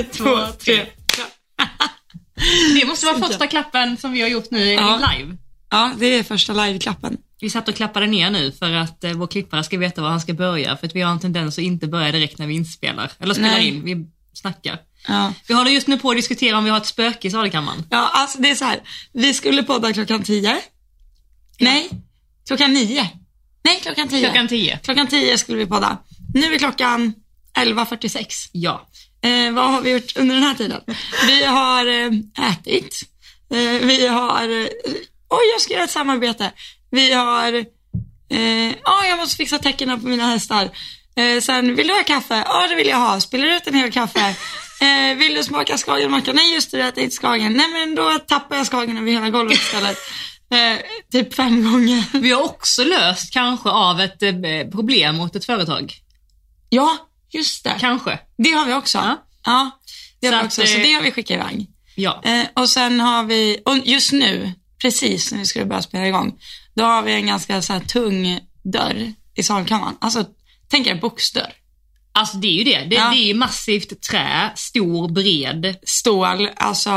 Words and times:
Ett, 0.00 0.12
två, 0.12 0.46
tre. 0.58 0.86
Det 2.80 2.86
måste 2.86 3.06
vara 3.06 3.18
första 3.18 3.46
klappen 3.46 3.96
som 3.96 4.12
vi 4.12 4.20
har 4.20 4.28
gjort 4.28 4.50
nu 4.50 4.72
Ja. 4.72 5.00
live. 5.12 5.36
Ja, 5.70 5.92
det 5.98 6.06
är 6.06 6.22
första 6.22 6.52
liveklappen. 6.52 7.16
Vi 7.40 7.50
satt 7.50 7.68
och 7.68 7.74
klappade 7.74 8.06
ner 8.06 8.30
nu 8.30 8.52
för 8.52 8.70
att 8.72 9.04
eh, 9.04 9.12
vår 9.12 9.26
klippare 9.26 9.64
ska 9.64 9.78
veta 9.78 10.02
var 10.02 10.08
han 10.10 10.20
ska 10.20 10.32
börja 10.34 10.76
för 10.76 10.86
att 10.86 10.94
vi 10.96 11.00
har 11.00 11.12
en 11.12 11.20
tendens 11.20 11.58
att 11.58 11.64
inte 11.64 11.86
börja 11.86 12.12
direkt 12.12 12.38
när 12.38 12.46
vi 12.46 12.54
inspelar. 12.54 13.12
Eller 13.18 13.34
spelar 13.34 13.48
Nej. 13.50 13.68
in, 13.68 13.84
vi 13.84 14.06
snackar. 14.32 14.78
Ja. 15.08 15.32
Vi 15.48 15.54
håller 15.54 15.70
just 15.70 15.86
nu 15.86 15.98
på 15.98 16.10
att 16.10 16.16
diskutera 16.16 16.58
om 16.58 16.64
vi 16.64 16.70
har 16.70 16.76
ett 16.78 16.86
spöke 16.86 17.28
i 17.28 17.30
sadelkammaren. 17.30 17.84
ja, 17.90 18.10
alltså 18.14 18.38
det 18.42 18.50
är 18.50 18.54
så 18.54 18.64
här. 18.64 18.80
Vi 19.12 19.34
skulle 19.34 19.62
podda 19.62 19.92
klockan 19.92 20.22
tio. 20.22 20.56
Nej, 21.60 21.90
klockan 22.46 22.72
nio. 22.72 23.10
Nej, 23.64 23.80
klockan 23.82 24.08
tio. 24.08 24.24
Klockan 24.24 24.48
10. 24.48 24.78
Klockan 24.82 25.06
tio 25.06 25.38
skulle 25.38 25.58
vi 25.58 25.66
podda. 25.66 25.98
Nu 26.34 26.54
är 26.54 26.58
klockan 26.58 27.14
11.46. 27.58 28.24
Ja. 28.52 28.88
Eh, 29.22 29.52
vad 29.52 29.70
har 29.70 29.80
vi 29.80 29.90
gjort 29.90 30.16
under 30.16 30.34
den 30.34 30.44
här 30.44 30.54
tiden? 30.54 30.80
Vi 31.26 31.44
har 31.44 31.86
eh, 31.86 32.50
ätit. 32.52 33.00
Eh, 33.52 33.86
vi 33.86 34.06
har... 34.06 34.60
Eh, 34.60 34.66
oj, 35.28 35.46
jag 35.52 35.60
ska 35.60 35.74
göra 35.74 35.84
ett 35.84 35.90
samarbete. 35.90 36.52
Vi 36.90 37.12
har... 37.12 37.52
Eh, 38.30 38.74
oh, 38.84 39.08
jag 39.08 39.18
måste 39.18 39.36
fixa 39.36 39.58
täckena 39.58 39.98
på 39.98 40.06
mina 40.06 40.26
hästar. 40.26 40.70
Eh, 41.16 41.40
sen, 41.40 41.74
vill 41.74 41.86
du 41.86 41.94
ha 41.94 42.02
kaffe? 42.02 42.44
Ja, 42.46 42.66
det 42.66 42.74
vill 42.74 42.86
jag 42.86 42.96
ha. 42.96 43.20
Spelar 43.20 43.46
du 43.46 43.56
ut 43.56 43.66
en 43.66 43.74
hel 43.74 43.92
kaffe? 43.92 44.34
Eh, 44.80 45.16
vill 45.18 45.34
du 45.34 45.42
smaka 45.42 45.76
skagenmacka? 45.76 46.32
Nej, 46.32 46.54
just 46.54 46.70
det, 46.70 46.78
jag 46.78 46.88
äter 46.88 47.04
inte 47.04 47.16
skagen. 47.16 47.52
Nej, 47.52 47.68
men 47.68 47.94
då 47.94 48.18
tappar 48.18 48.56
jag 48.56 48.66
skagen 48.66 48.98
över 48.98 49.10
hela 49.10 49.30
golvet 49.30 49.58
istället. 49.58 49.98
Eh, 50.52 50.78
typ 51.12 51.34
fem 51.34 51.72
gånger. 51.72 52.04
Vi 52.20 52.32
har 52.32 52.42
också 52.42 52.84
löst 52.84 53.32
kanske 53.32 53.68
av 53.68 54.00
ett 54.00 54.22
eh, 54.22 54.32
problem 54.72 55.16
mot 55.16 55.36
ett 55.36 55.44
företag. 55.44 55.94
Ja, 56.68 57.09
just 57.30 57.64
det. 57.64 57.76
Kanske. 57.80 58.18
Det 58.38 58.50
har 58.50 58.66
vi 58.66 58.72
också. 58.74 58.98
Ja. 58.98 59.26
Ja, 59.44 59.70
det 60.20 60.26
har 60.26 60.32
Så 60.32 60.36
vi 60.36 60.40
att, 60.40 60.46
också. 60.46 60.66
Så 60.66 60.78
eh, 60.78 60.82
det 60.82 60.92
har 60.92 61.02
vi 61.02 61.10
skickat 61.10 61.34
iväg. 61.36 61.66
Ja. 61.94 62.22
Eh, 62.24 62.46
och 62.54 62.68
sen 62.68 63.00
har 63.00 63.24
vi, 63.24 63.58
och 63.64 63.78
just 63.78 64.12
nu, 64.12 64.52
precis 64.82 65.32
när 65.32 65.38
vi 65.38 65.46
skulle 65.46 65.64
börja 65.66 65.82
spela 65.82 66.06
igång, 66.08 66.38
då 66.74 66.84
har 66.84 67.02
vi 67.02 67.12
en 67.12 67.26
ganska 67.26 67.62
så 67.62 67.72
här 67.72 67.80
tung 67.80 68.40
dörr 68.62 69.12
i 69.34 69.42
salkammaren. 69.42 69.96
Alltså, 70.00 70.24
tänk 70.68 70.86
er 70.86 70.94
boxdörr. 70.94 71.52
Alltså 72.12 72.36
det 72.36 72.48
är 72.48 72.52
ju 72.52 72.64
det. 72.64 72.84
Det, 72.84 72.96
Ja. 72.96 73.10
det 73.10 73.16
är 73.16 73.26
ju 73.26 73.34
massivt 73.34 74.02
trä, 74.02 74.52
stor, 74.56 75.08
bred. 75.08 75.76
Stål, 75.82 76.48
alltså, 76.56 76.90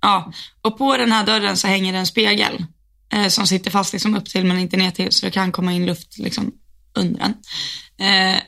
ja. 0.00 0.32
Och 0.62 0.78
på 0.78 0.96
den 0.96 1.12
här 1.12 1.26
dörren 1.26 1.56
så 1.56 1.66
hänger 1.66 1.92
det 1.92 1.98
en 1.98 2.06
spegel 2.06 2.64
eh, 3.12 3.28
som 3.28 3.46
sitter 3.46 3.70
fast 3.70 3.92
liksom 3.92 4.16
upp 4.16 4.26
till 4.28 4.44
men 4.44 4.58
inte 4.58 4.76
ner 4.76 4.90
till 4.90 5.12
så 5.12 5.26
det 5.26 5.32
kan 5.32 5.52
komma 5.52 5.72
in 5.72 5.86
luft 5.86 6.18
liksom 6.18 6.52
under 6.94 7.20
den. 7.20 7.34
Eh, 8.08 8.40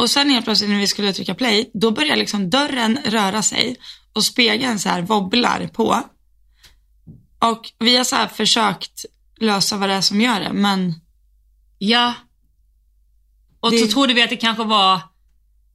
och 0.00 0.10
sen 0.10 0.30
helt 0.30 0.44
plötsligt 0.44 0.70
när 0.70 0.78
vi 0.78 0.86
skulle 0.86 1.12
trycka 1.12 1.34
play, 1.34 1.70
då 1.74 1.90
börjar 1.90 2.16
liksom 2.16 2.50
dörren 2.50 2.98
röra 3.04 3.42
sig 3.42 3.76
och 4.12 4.24
spegeln 4.24 4.78
så 4.78 4.88
här 4.88 5.02
wobblar 5.02 5.66
på. 5.66 6.02
Och 7.38 7.72
vi 7.78 7.96
har 7.96 8.04
så 8.04 8.16
här 8.16 8.26
försökt 8.28 9.04
lösa 9.40 9.76
vad 9.76 9.88
det 9.88 9.94
är 9.94 10.00
som 10.00 10.20
gör 10.20 10.40
det, 10.40 10.52
men 10.52 10.94
Ja. 11.78 12.14
Och 13.60 13.70
Det- 13.70 13.78
så 13.78 13.86
trodde 13.86 14.14
vi 14.14 14.22
att 14.22 14.30
det 14.30 14.36
kanske 14.36 14.64
var, 14.64 15.00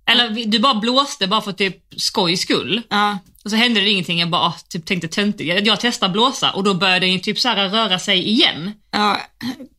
eller 0.05 0.45
du 0.45 0.59
bara 0.59 0.75
blåste 0.75 1.27
bara 1.27 1.41
för 1.41 1.51
typ 1.51 1.77
skojs 1.97 2.41
skull. 2.41 2.81
ja, 2.89 3.17
Och 3.43 3.49
så 3.49 3.55
hände 3.55 3.81
det 3.81 3.89
ingenting, 3.89 4.19
jag 4.19 4.29
bara 4.29 4.51
typ 4.69 4.85
tänkte 4.85 5.07
töntigt. 5.07 5.49
Jag, 5.49 5.67
jag 5.67 5.79
testar 5.79 6.09
blåsa 6.09 6.51
och 6.51 6.63
då 6.63 6.73
började 6.73 7.07
den 7.07 7.19
typ 7.19 7.39
så 7.39 7.47
här 7.49 7.69
röra 7.69 7.99
sig 7.99 8.27
igen. 8.29 8.71
ja, 8.91 9.21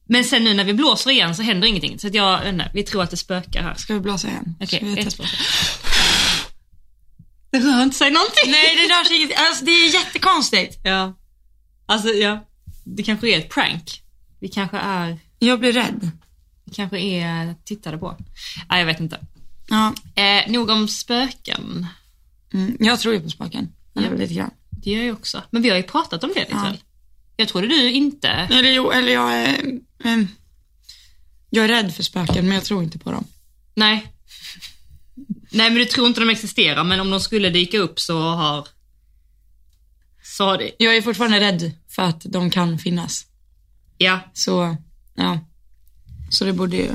Men 0.08 0.24
sen 0.24 0.44
nu 0.44 0.54
när 0.54 0.64
vi 0.64 0.74
blåser 0.74 1.10
igen 1.10 1.34
så 1.36 1.42
händer 1.42 1.68
ingenting. 1.68 1.98
Så 1.98 2.06
att 2.06 2.14
jag, 2.14 2.38
vet 2.40 2.48
inte, 2.52 2.70
vi 2.74 2.82
tror 2.82 3.02
att 3.02 3.10
det 3.10 3.16
spökar 3.16 3.62
här. 3.62 3.74
ska 3.74 3.94
vi 3.94 4.00
blåsa 4.00 4.28
igen? 4.28 4.54
Okej, 4.60 4.96
testblåsa? 5.04 5.36
Det 7.50 7.58
rör 7.58 7.82
inte 7.82 7.96
sig 7.96 8.10
någonting. 8.10 8.50
Nej, 8.50 8.76
det 8.76 8.82
rör 8.94 9.04
sig 9.04 9.16
inget. 9.16 9.38
Alltså 9.38 9.64
det 9.64 9.70
är 9.70 9.94
jättekonstigt. 9.94 10.78
Ja. 10.84 11.14
Alltså 11.86 12.08
ja, 12.08 12.46
det 12.84 13.02
kanske 13.02 13.28
är 13.34 13.38
ett 13.38 13.50
prank. 13.50 14.02
Vi 14.40 14.48
kanske 14.48 14.76
är, 14.78 15.18
Jag 15.38 15.60
blir 15.60 15.72
rädd. 15.72 16.10
vi 16.64 16.72
kanske 16.74 16.98
är 17.00 17.54
tittade 17.64 17.98
på. 17.98 18.16
Nej, 18.70 18.78
jag 18.78 18.86
vet 18.86 19.00
inte. 19.00 19.20
Ja, 19.68 19.94
Eh, 20.22 20.50
nog 20.52 20.70
om 20.70 20.88
spöken. 20.88 21.86
mm, 22.52 22.76
jag 22.80 23.00
tror 23.00 23.14
ju 23.14 23.20
på 23.20 23.28
spöken. 23.30 23.72
Eller 23.96 24.10
Ja. 24.10 24.16
lite 24.16 24.34
grann. 24.34 24.50
Det 24.70 24.90
gör 24.90 25.02
jag 25.02 25.16
också. 25.16 25.42
Men 25.50 25.62
vi 25.62 25.68
har 25.70 25.76
ju 25.76 25.82
pratat 25.82 26.24
om 26.24 26.30
det 26.34 26.40
lite 26.40 26.52
Ja. 26.52 26.72
Jag 27.36 27.48
trodde 27.48 27.66
du 27.66 27.90
inte... 27.90 28.28
Eller 28.28 28.70
jo, 28.70 28.90
eller 28.90 29.12
jag 29.12 29.56
ehm, 30.04 30.28
jag 31.50 31.64
är 31.64 31.68
rädd 31.68 31.94
för 31.94 32.02
spöken, 32.02 32.44
men 32.46 32.54
jag 32.54 32.64
tror 32.64 32.82
inte 32.82 32.98
på 32.98 33.12
dem. 33.12 33.24
Nej. 33.74 34.12
Nej, 35.50 35.70
men 35.70 35.74
du 35.78 35.84
tror 35.84 36.06
inte 36.06 36.20
de 36.20 36.30
existerar, 36.30 36.84
men 36.84 37.00
om 37.00 37.10
de 37.10 37.20
skulle 37.20 37.50
dyka 37.50 37.78
upp 37.78 38.00
så 38.00 38.20
har... 38.20 38.68
Så 40.22 40.44
har 40.44 40.58
det... 40.58 40.70
Jag 40.78 40.96
är 40.96 41.02
fortfarande 41.02 41.40
rädd 41.40 41.72
för 41.88 42.02
att 42.02 42.20
de 42.20 42.50
kan 42.50 42.78
finnas. 42.78 43.26
Ja. 43.98 44.20
Så, 44.34 44.76
ja. 45.14 45.38
Så 46.30 46.44
det 46.44 46.52
borde 46.52 46.76
ju, 46.76 46.90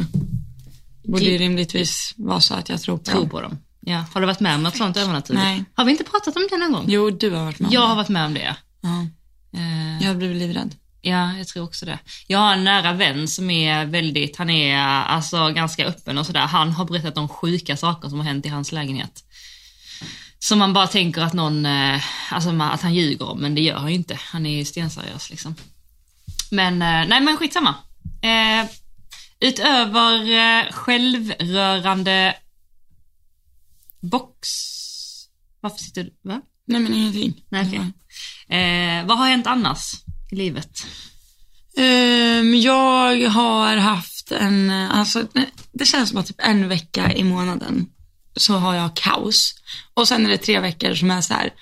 borde 1.03 1.23
ju 1.23 1.37
rimligtvis 1.37 2.13
vara 2.17 2.41
så 2.41 2.53
att 2.53 2.69
jag 2.69 2.81
tror 2.81 2.97
på 2.97 3.11
dem. 3.11 3.29
på 3.29 3.41
dem. 3.41 3.57
Ja. 3.79 4.05
Har 4.13 4.21
du 4.21 4.27
varit 4.27 4.39
med 4.39 4.55
om 4.55 4.63
något 4.63 4.77
sånt 4.77 4.97
övernaturligt? 4.97 5.43
Nej. 5.43 5.63
Har 5.73 5.85
vi 5.85 5.91
inte 5.91 6.03
pratat 6.03 6.35
om 6.35 6.47
det 6.51 6.57
någon 6.57 6.71
gång? 6.71 6.85
Jo, 6.87 7.09
du 7.09 7.29
har 7.31 7.43
varit 7.45 7.59
med 7.59 7.67
om 7.67 7.73
Jag 7.73 7.83
det. 7.83 7.87
har 7.87 7.95
varit 7.95 8.09
med 8.09 8.25
om 8.25 8.33
det. 8.33 8.55
Ja. 8.81 9.07
Eh, 9.59 10.01
Jag 10.01 10.07
har 10.07 10.15
blivit 10.15 10.37
livrädd. 10.37 10.75
Ja, 11.01 11.37
jag 11.37 11.47
tror 11.47 11.63
också 11.63 11.85
det. 11.85 11.99
Jag 12.27 12.39
har 12.39 12.53
en 12.53 12.63
nära 12.63 12.93
vän 12.93 13.27
som 13.27 13.49
är 13.49 13.85
väldigt, 13.85 14.37
han 14.37 14.49
är 14.49 14.77
alltså 14.85 15.49
ganska 15.49 15.85
öppen 15.85 16.17
och 16.17 16.25
sådär. 16.25 16.39
Han 16.39 16.71
har 16.71 16.85
berättat 16.85 17.17
om 17.17 17.29
sjuka 17.29 17.77
saker 17.77 18.09
som 18.09 18.17
har 18.19 18.25
hänt 18.25 18.45
i 18.45 18.49
hans 18.49 18.71
lägenhet. 18.71 19.23
Som 20.39 20.59
man 20.59 20.73
bara 20.73 20.87
tänker 20.87 21.21
att 21.21 21.33
någon, 21.33 21.65
eh, 21.65 22.01
alltså 22.31 22.49
att 22.61 22.81
han 22.81 22.93
ljuger 22.93 23.29
om, 23.29 23.39
men 23.39 23.55
det 23.55 23.61
gör 23.61 23.77
han 23.77 23.89
ju 23.89 23.95
inte. 23.95 24.19
Han 24.21 24.45
är 24.45 24.57
ju 24.57 24.65
stenseriös 24.65 25.29
liksom. 25.29 25.55
Men, 26.51 26.73
eh, 26.73 27.07
nej 27.07 27.21
men 27.21 27.37
skitsamma. 27.37 27.75
Eh, 28.21 28.69
utöver 29.39 30.31
eh, 30.31 30.71
självrörande 30.71 32.35
box... 33.99 34.49
Varför 35.59 35.77
sitter 35.77 36.03
du, 36.03 36.13
va? 36.21 36.41
Nej, 36.65 36.81
men 36.81 36.93
ingenting. 36.93 37.43
Nej, 37.49 37.67
okej. 37.67 37.91
Eh, 38.59 39.05
vad 39.05 39.17
har 39.17 39.27
hänt 39.27 39.47
annars 39.47 39.93
i 40.31 40.35
livet? 40.35 40.85
Ehm, 41.77 42.55
jag 42.55 43.29
har 43.29 43.75
haft 43.77 44.31
en, 44.31 44.69
alltså 44.71 45.27
det 45.73 45.85
känns 45.85 46.09
som 46.09 46.17
att 46.17 46.27
typ 46.27 46.39
en 46.39 46.67
vecka 46.69 47.13
i 47.13 47.23
månaden 47.23 47.85
så 48.35 48.53
har 48.53 48.75
jag 48.75 48.95
kaos. 48.95 49.55
Och 49.93 50.07
sen 50.07 50.25
är 50.25 50.29
det 50.29 50.37
tre 50.37 50.59
veckor 50.59 50.93
som 50.95 51.11
är 51.11 51.21
så 51.21 51.33
här, 51.33 51.53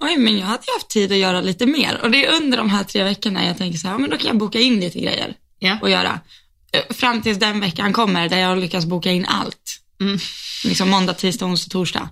oj 0.00 0.16
men 0.16 0.38
jag 0.38 0.46
hade 0.46 0.62
ju 0.66 0.72
haft 0.72 0.88
tid 0.90 1.12
att 1.12 1.18
göra 1.18 1.40
lite 1.40 1.66
mer. 1.66 2.00
Och 2.02 2.10
det 2.10 2.26
är 2.26 2.36
under 2.42 2.58
de 2.58 2.70
här 2.70 2.84
tre 2.84 3.04
veckorna 3.04 3.46
jag 3.46 3.58
tänker 3.58 3.78
så 3.78 3.88
här, 3.88 3.98
men 3.98 4.10
då 4.10 4.16
kan 4.16 4.26
jag 4.26 4.38
boka 4.38 4.60
in 4.60 4.80
lite 4.80 4.98
grejer 5.00 5.34
Ja. 5.58 5.78
att 5.82 5.90
göra. 5.90 6.20
Eh, 6.72 6.94
Fram 6.94 7.22
tills 7.22 7.38
den 7.38 7.60
veckan 7.60 7.92
kommer 7.92 8.28
där 8.28 8.38
jag 8.38 8.58
lyckas 8.58 8.86
boka 8.86 9.10
in 9.10 9.26
allt. 9.26 9.80
Mm. 10.00 10.18
Liksom 10.64 10.90
måndag, 10.90 11.14
tisdag, 11.14 11.46
onsdag, 11.46 11.70
torsdag. 11.70 12.08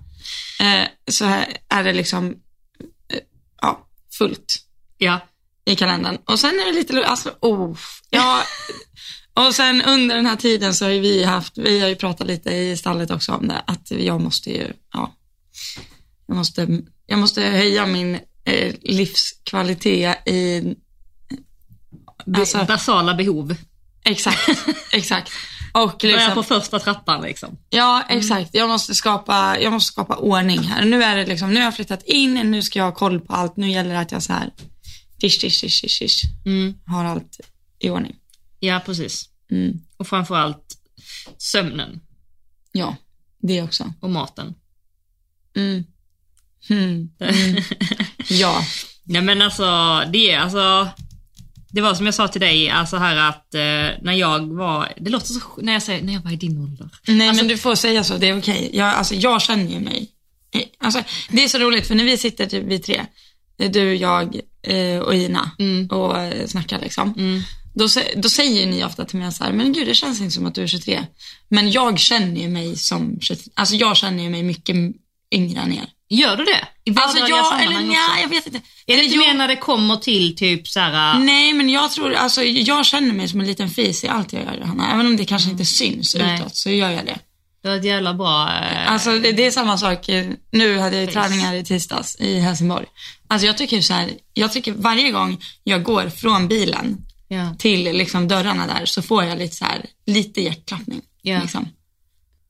Eh, 0.60 0.86
så 1.10 1.24
här 1.24 1.56
är 1.68 1.84
det 1.84 1.92
liksom, 1.92 2.26
eh, 3.12 3.18
ja, 3.60 3.86
fullt 4.18 4.58
Ja. 4.98 5.20
I 5.64 5.76
kalendern. 5.76 6.18
Och 6.24 6.38
sen 6.38 6.50
är 6.50 6.66
det 6.66 6.72
lite, 6.72 7.06
alltså, 7.06 7.30
oh, 7.40 7.76
ja. 8.10 8.42
Och 9.34 9.54
sen 9.54 9.82
under 9.82 10.16
den 10.16 10.26
här 10.26 10.36
tiden 10.36 10.74
så 10.74 10.84
har 10.84 10.90
vi 10.90 11.24
haft, 11.24 11.58
vi 11.58 11.80
har 11.80 11.88
ju 11.88 11.94
pratat 11.94 12.26
lite 12.26 12.50
i 12.50 12.76
stallet 12.76 13.10
också 13.10 13.32
om 13.32 13.48
det, 13.48 13.62
att 13.66 13.90
jag 13.90 14.20
måste 14.20 14.50
ju, 14.50 14.72
ja, 14.92 15.14
jag 16.26 16.36
måste, 16.36 16.80
jag 17.06 17.18
måste 17.18 17.42
höja 17.42 17.86
min 17.86 18.18
eh, 18.44 18.74
livskvalitet 18.82 20.28
i, 20.28 20.74
alltså, 22.36 22.64
Basala 22.64 23.14
behov. 23.14 23.56
exakt, 24.04 24.48
exakt. 24.92 25.32
Och 25.72 25.98
Börja 26.00 26.16
liksom, 26.16 26.34
på 26.34 26.42
första 26.42 26.78
trappan 26.78 27.22
liksom. 27.22 27.58
Ja, 27.70 28.02
exakt. 28.08 28.54
Jag 28.54 28.68
måste 28.68 28.94
skapa, 28.94 29.58
jag 29.60 29.72
måste 29.72 29.92
skapa 29.92 30.16
ordning 30.16 30.60
här. 30.60 30.84
Nu 30.84 31.02
är 31.02 31.16
det 31.16 31.26
liksom, 31.26 31.50
nu 31.54 31.56
har 31.56 31.64
jag 31.64 31.76
flyttat 31.76 32.02
in, 32.02 32.34
nu 32.34 32.62
ska 32.62 32.78
jag 32.78 32.86
ha 32.86 32.92
koll 32.92 33.20
på 33.20 33.32
allt. 33.32 33.56
Nu 33.56 33.70
gäller 33.70 33.94
det 33.94 34.00
att 34.00 34.12
jag 34.12 34.22
så 34.22 34.32
här, 34.32 34.50
dish, 35.22 35.40
dish, 35.40 35.60
dish, 35.62 35.82
dish, 35.82 35.98
dish, 36.02 36.22
Mm. 36.46 36.74
har 36.86 37.04
allt 37.04 37.40
i 37.78 37.90
ordning. 37.90 38.16
Ja, 38.60 38.80
precis. 38.86 39.28
Mm. 39.50 39.80
Och 39.96 40.06
framförallt 40.08 40.76
sömnen 41.38 42.00
Ja, 42.72 42.96
det 43.42 43.62
också. 43.62 43.92
och 44.00 44.10
maten. 44.10 44.54
Mm. 45.56 45.84
Mm. 46.70 47.08
Mm. 47.20 47.62
Ja, 48.28 48.62
Nej 49.04 49.22
men 49.22 49.42
alltså, 49.42 49.64
det 50.12 50.30
är 50.30 50.38
alltså, 50.38 50.88
det 51.70 51.80
var 51.80 51.94
som 51.94 52.06
jag 52.06 52.14
sa 52.14 52.28
till 52.28 52.40
dig, 52.40 52.70
alltså 52.70 52.96
här 52.96 53.16
att 53.16 53.54
eh, 53.54 53.60
när 54.02 54.12
jag 54.12 54.52
var, 54.52 54.92
det 55.00 55.10
låter 55.10 55.26
så 55.26 55.40
när 55.62 55.72
jag 55.72 55.82
säger, 55.82 56.02
när 56.02 56.12
jag 56.12 56.20
var 56.20 56.30
i 56.32 56.36
din 56.36 56.58
ålder. 56.58 56.88
nej 57.06 57.28
Alltså- 57.28 57.42
men 57.44 57.48
du 57.48 57.58
får 57.58 57.74
säga 57.74 58.04
så, 58.04 58.16
det 58.18 58.28
är 58.28 58.38
okej. 58.38 58.70
Jag, 58.72 58.88
alltså, 58.94 59.14
jag 59.14 59.42
känner 59.42 59.70
ju 59.72 59.80
mig. 59.80 60.10
Eh, 60.54 60.62
Alltså, 60.78 61.02
det 61.30 61.44
är 61.44 61.48
så 61.48 61.58
roligt 61.58 61.86
för 61.86 61.94
när 61.94 62.04
vi 62.04 62.18
sitter 62.18 62.46
typ 62.46 62.64
vi 62.66 62.78
tre, 62.78 63.06
du, 63.68 63.94
jag 63.94 64.40
eh, 64.62 64.98
och 64.98 65.14
Ina 65.14 65.50
Mm. 65.58 65.86
och 65.86 66.18
eh, 66.18 66.46
snackar 66.46 66.80
liksom. 66.80 67.14
Mm. 67.18 67.42
Då, 67.74 67.88
då 68.16 68.28
säger 68.28 68.66
ni 68.66 68.84
ofta 68.84 69.04
till 69.04 69.18
mig 69.18 69.32
så 69.32 69.44
här, 69.44 69.52
men 69.52 69.72
gud 69.72 69.86
det 69.86 69.94
känns 69.94 70.20
inte 70.20 70.34
som 70.34 70.46
att 70.46 70.54
du 70.54 70.62
är 70.62 70.66
23. 70.66 71.06
Men 71.48 71.70
jag 71.70 71.98
känner 71.98 72.40
ju 72.40 72.48
mig 72.48 72.76
som 72.76 73.18
23, 73.20 73.52
alltså 73.54 73.74
jag 73.74 73.96
känner 73.96 74.22
ju 74.22 74.30
mig 74.30 74.42
mycket 74.42 74.76
yngre 75.34 75.60
än 75.60 75.72
er. 75.72 75.86
Gör 76.08 76.36
du 76.36 76.44
det? 76.44 76.68
I 76.84 76.94
Alltså 76.96 77.18
jag, 77.18 77.62
eller 77.62 77.80
nja, 77.80 78.20
jag 78.22 78.28
vet 78.28 78.46
inte. 78.46 78.60
Är 78.86 78.96
det 78.96 79.04
inte 79.04 79.18
mer 79.18 79.34
när 79.34 79.48
det 79.48 79.56
kommer 79.56 79.96
till 79.96 80.36
typ 80.36 80.68
så 80.68 80.80
här... 80.80 81.18
Nej 81.18 81.52
men 81.52 81.68
jag 81.68 81.90
tror, 81.90 82.14
alltså 82.14 82.42
jag 82.42 82.86
känner 82.86 83.12
mig 83.12 83.28
som 83.28 83.40
en 83.40 83.46
liten 83.46 83.70
fis 83.70 84.04
i 84.04 84.08
allt 84.08 84.32
jag 84.32 84.42
gör 84.42 84.60
Hanna. 84.60 84.92
Även 84.92 85.06
om 85.06 85.16
det 85.16 85.24
kanske 85.24 85.50
inte 85.50 85.64
syns 85.64 86.14
Nej. 86.14 86.34
utåt 86.34 86.56
så 86.56 86.70
gör 86.70 86.90
jag 86.90 87.06
det. 87.06 87.18
Det 87.62 87.68
var 87.68 87.76
ett 87.76 87.84
jävla 87.84 88.14
bra... 88.14 88.48
eh, 88.48 88.92
Alltså 88.92 89.18
det, 89.18 89.32
det 89.32 89.46
är 89.46 89.50
samma 89.50 89.78
sak, 89.78 90.08
nu 90.50 90.78
hade 90.78 90.96
jag 90.96 91.04
ju 91.04 91.12
träningar 91.12 91.54
i 91.54 91.64
tisdags 91.64 92.16
i 92.20 92.38
Helsingborg. 92.38 92.86
Alltså 93.28 93.46
jag 93.46 93.58
tycker 93.58 93.80
så 93.80 93.94
här, 93.94 94.10
jag 94.34 94.52
tycker 94.52 94.72
varje 94.72 95.10
gång 95.10 95.40
jag 95.64 95.82
går 95.82 96.08
från 96.08 96.48
bilen 96.48 96.96
ja. 97.28 97.54
till 97.58 97.82
liksom 97.84 98.28
dörrarna 98.28 98.66
där 98.66 98.86
så 98.86 99.02
får 99.02 99.24
jag 99.24 99.38
lite 99.38 99.56
så 99.56 99.64
här, 99.64 99.86
lite 100.06 100.40
hjärtklappning. 100.40 101.00
Ja. 101.22 101.40
Liksom. 101.42 101.68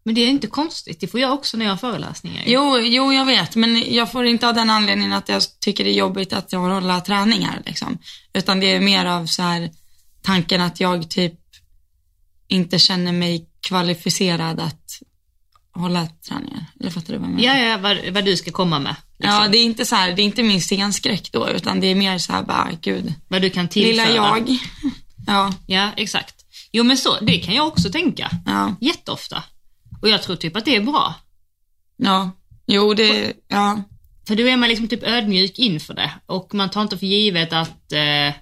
Men 0.05 0.15
det 0.15 0.21
är 0.21 0.29
inte 0.29 0.47
konstigt, 0.47 1.01
det 1.01 1.07
får 1.07 1.21
jag 1.21 1.33
också 1.33 1.57
när 1.57 1.65
jag 1.65 1.73
har 1.73 1.77
föreläsningar. 1.77 2.43
Jo, 2.47 2.79
jo, 2.79 3.13
jag 3.13 3.25
vet, 3.27 3.57
men 3.57 3.95
jag 3.95 4.13
får 4.13 4.27
inte 4.27 4.49
av 4.49 4.55
den 4.55 4.71
anledningen 4.71 5.13
att 5.13 5.29
jag 5.29 5.43
tycker 5.61 5.85
det 5.85 5.91
är 5.91 5.95
jobbigt 5.95 6.33
att 6.33 6.53
jag 6.53 6.61
håller 6.61 7.01
träningar. 7.01 7.63
Liksom. 7.67 7.99
Utan 8.33 8.61
det 8.61 8.67
är 8.67 8.81
mer 8.81 9.07
av 9.07 9.27
så 9.27 9.43
här, 9.43 9.71
tanken 10.23 10.61
att 10.61 10.81
jag 10.81 11.11
typ 11.11 11.35
inte 12.49 12.79
känner 12.79 13.13
mig 13.13 13.49
kvalificerad 13.69 14.61
att 14.61 15.01
hålla 15.75 16.09
träningar. 16.29 16.67
Eller 16.81 16.91
fattar 16.91 17.13
du 17.13 17.19
vad 17.19 17.29
jag 17.29 17.35
menar? 17.35 17.55
Ja, 17.55 17.59
ja, 17.69 17.79
vad, 17.79 18.15
vad 18.15 18.25
du 18.25 18.37
ska 18.37 18.51
komma 18.51 18.79
med. 18.79 18.97
Liksom. 19.19 19.35
Ja, 19.43 19.49
det 19.49 19.59
är 19.59 19.65
inte 19.65 19.85
så 19.85 19.97
här, 19.97 20.13
det 20.13 20.23
är 20.23 20.25
inte 20.25 20.43
min 20.43 20.61
scenskräck 20.61 21.33
då, 21.33 21.49
utan 21.51 21.81
det 21.81 21.87
är 21.87 21.95
mer 21.95 22.19
så 22.19 22.33
här 22.33 22.43
bara, 22.43 22.69
gud, 22.81 23.15
Vad 23.29 23.43
du 23.43 23.51
kan 23.51 23.69
tillföra. 23.69 23.91
lilla 24.09 24.15
jag. 24.15 24.49
Ja, 25.27 25.53
Ja, 25.67 25.91
exakt. 25.97 26.35
Jo 26.73 26.85
men 26.85 26.97
så, 26.97 27.21
det 27.21 27.39
kan 27.39 27.55
jag 27.55 27.67
också 27.67 27.91
tänka. 27.91 28.31
ja, 28.47 28.75
Jätteofta. 28.81 29.43
Och 30.03 30.09
jag 30.09 30.23
tror 30.23 30.37
typ 30.37 30.57
att 30.57 30.65
det 30.65 30.77
är 30.77 30.81
bra. 30.81 31.15
ja. 31.97 32.31
Jo, 32.67 32.95
det, 32.95 33.33
ja. 33.49 33.83
För 34.29 34.37
då 34.37 34.49
är 34.49 34.57
man 34.57 34.69
liksom 34.69 34.89
typ 34.89 35.03
ödmjuk 35.03 35.59
inför 35.59 35.95
det 35.95 36.11
och 36.27 36.55
man 36.55 36.71
tar 36.71 36.83
inte 36.83 36.99
för 36.99 37.07
givet 37.07 37.53
att 37.53 37.93
eh, 37.93 38.35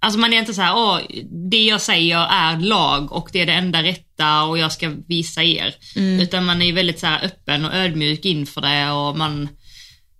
Alltså 0.00 0.18
man 0.20 0.32
är 0.32 0.38
inte 0.38 0.54
så 0.54 0.62
här, 0.62 0.76
åh, 0.76 1.00
det 1.50 1.64
jag 1.64 1.80
säger 1.80 2.18
är 2.30 2.56
lag 2.60 3.12
och 3.12 3.28
det 3.32 3.40
är 3.40 3.46
det 3.46 3.52
enda 3.52 3.82
rätta 3.82 4.11
och 4.44 4.58
jag 4.58 4.72
ska 4.72 4.88
visa 5.08 5.42
er. 5.42 5.74
Utan 6.20 6.44
man 6.44 6.62
är 6.62 6.72
väldigt 6.72 6.98
så 7.00 7.06
öppen 7.06 7.64
och 7.64 7.74
ödmjuk 7.74 8.24
inför 8.24 8.60
det 8.60 8.90
och 8.90 9.18
man, 9.18 9.48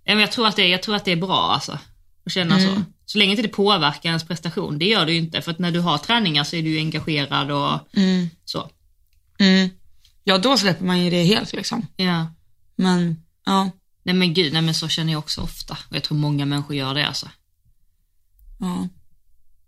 jag 0.03 0.31
tror 0.31 0.47
att 0.47 0.55
det, 0.55 0.67
jag 0.67 0.83
tror 0.83 0.95
att 0.95 1.05
det 1.05 1.11
är 1.11 1.15
bra 1.15 1.51
alltså. 1.53 1.79
Att 2.25 2.31
känna 2.31 2.59
så. 2.59 2.81
Så 3.05 3.17
länge 3.17 3.31
inte 3.31 3.41
det 3.41 3.47
påverkar 3.47 4.09
ens 4.09 4.23
prestation, 4.27 4.79
det 4.79 4.85
gör 4.85 5.05
det 5.05 5.11
ju 5.11 5.17
inte. 5.17 5.41
För 5.41 5.51
att 5.51 5.59
när 5.59 5.71
du 5.71 5.79
har 5.79 5.97
träningar 5.97 6.43
så 6.43 6.55
är 6.55 6.61
du 6.63 6.69
ju 6.69 6.77
engagerad 6.77 7.51
och 7.51 7.97
Mm, 7.97 8.29
så. 8.45 8.69
mm. 9.39 9.69
Ja, 10.23 10.37
då 10.37 10.57
släpper 10.57 10.85
man 10.85 11.03
ju 11.03 11.09
det 11.09 11.23
helt 11.23 11.53
liksom. 11.53 11.87
Ja. 11.95 12.33
Men, 12.75 13.23
ja, 13.45 13.71
Nej 14.05 14.15
men 14.15 14.33
gud, 14.33 14.53
nej 14.53 14.61
men 14.61 14.73
så 14.75 14.87
känner 14.87 15.13
jag 15.13 15.19
också 15.19 15.41
ofta. 15.41 15.77
Och 15.89 15.95
jag 15.95 16.03
tror 16.03 16.17
många 16.17 16.45
människor 16.45 16.75
gör 16.75 16.93
det 16.93 17.07
alltså. 17.07 17.29
ja. 18.59 18.87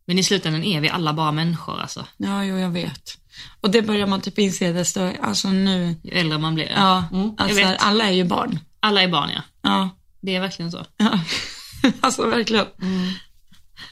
Men 0.08 0.20
i 0.20 0.24
slutändan 0.24 0.64
är 0.64 0.82
vi 0.82 0.90
alla 0.90 1.14
bara 1.14 1.32
människor 1.32 1.80
alltså. 1.82 2.06
Ja, 2.18 2.44
jo, 2.46 2.58
jag 2.58 2.70
vet. 2.70 3.18
Och 3.62 3.72
det 3.72 3.82
börjar 3.82 4.08
man 4.08 4.22
typ 4.22 4.40
inse 4.40 4.72
desto, 4.72 5.12
alltså 5.22 5.50
nu, 5.50 5.96
Ju 6.04 6.12
äldre 6.12 6.38
man 6.38 6.56
blir. 6.56 6.72
ja, 6.76 7.04
Mm, 7.12 7.32
alltså 7.38 7.64
alla 7.80 8.04
är 8.06 8.12
ju 8.12 8.24
barn. 8.24 8.60
Alla 8.80 9.02
är 9.04 9.08
barn 9.08 9.30
ja. 9.36 9.42
Ja, 9.62 9.90
Det 10.22 10.36
är 10.36 10.40
verkligen 10.42 10.72
så. 10.72 10.86
ja. 10.98 11.20
alltså 12.02 12.28
verkligen. 12.30 12.66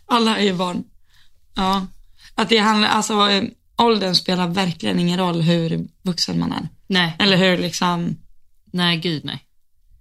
Alla 0.06 0.38
är 0.38 0.44
ju 0.44 0.54
barn. 0.54 0.84
Ja. 1.56 1.88
Att 2.36 2.50
det 2.50 2.58
handlar, 2.58 2.90
alltså 2.90 3.30
eh, 3.30 3.44
åldern 3.78 4.16
spelar 4.16 4.48
verkligen 4.48 5.00
ingen 5.00 5.20
roll 5.20 5.42
hur 5.42 5.88
vuxen 6.04 6.40
man 6.40 6.52
är. 6.52 6.68
Nej, 6.88 7.16
Eller 7.20 7.38
hur 7.38 7.58
liksom, 7.58 8.18
nej 8.72 8.98
gud 8.98 9.26
nej. 9.26 9.44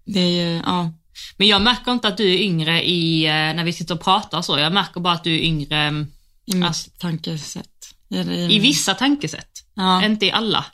det 0.05 0.21
är 0.21 0.45
ju, 0.47 0.63
ja. 0.67 0.93
Men 1.37 1.49
jag 1.49 1.63
märker 1.63 1.93
inte 1.93 2.09
att 2.09 2.17
du 2.17 2.35
är 2.35 2.39
yngre 2.39 2.83
i, 2.85 3.27
eh, 3.27 3.31
när 3.33 3.65
vi 3.65 3.73
sitter 3.73 3.95
och 3.95 4.01
pratar 4.01 4.43
så. 4.43 4.59
Jag 4.59 4.73
märker 4.73 5.01
bara 5.01 5.15
att 5.15 5.25
du 5.25 5.35
är 5.35 5.39
yngre 5.43 5.77
mm, 5.79 6.07
I 6.47 6.55
mitt 6.55 6.65
Alltså- 6.65 6.91
tankesätt. 6.99 7.67
I, 8.13 8.59
vissa 8.59 8.95
tankesätt. 8.95 9.51
Ja, 9.75 10.05
Inte 10.05 10.27
i 10.27 10.33
alla. 10.33 10.65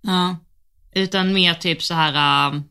ja. 0.00 0.36
Utan 0.94 1.32
mer 1.32 1.54
typ 1.54 1.82
så 1.82 1.94
här. 1.94 2.48
um, 2.48 2.64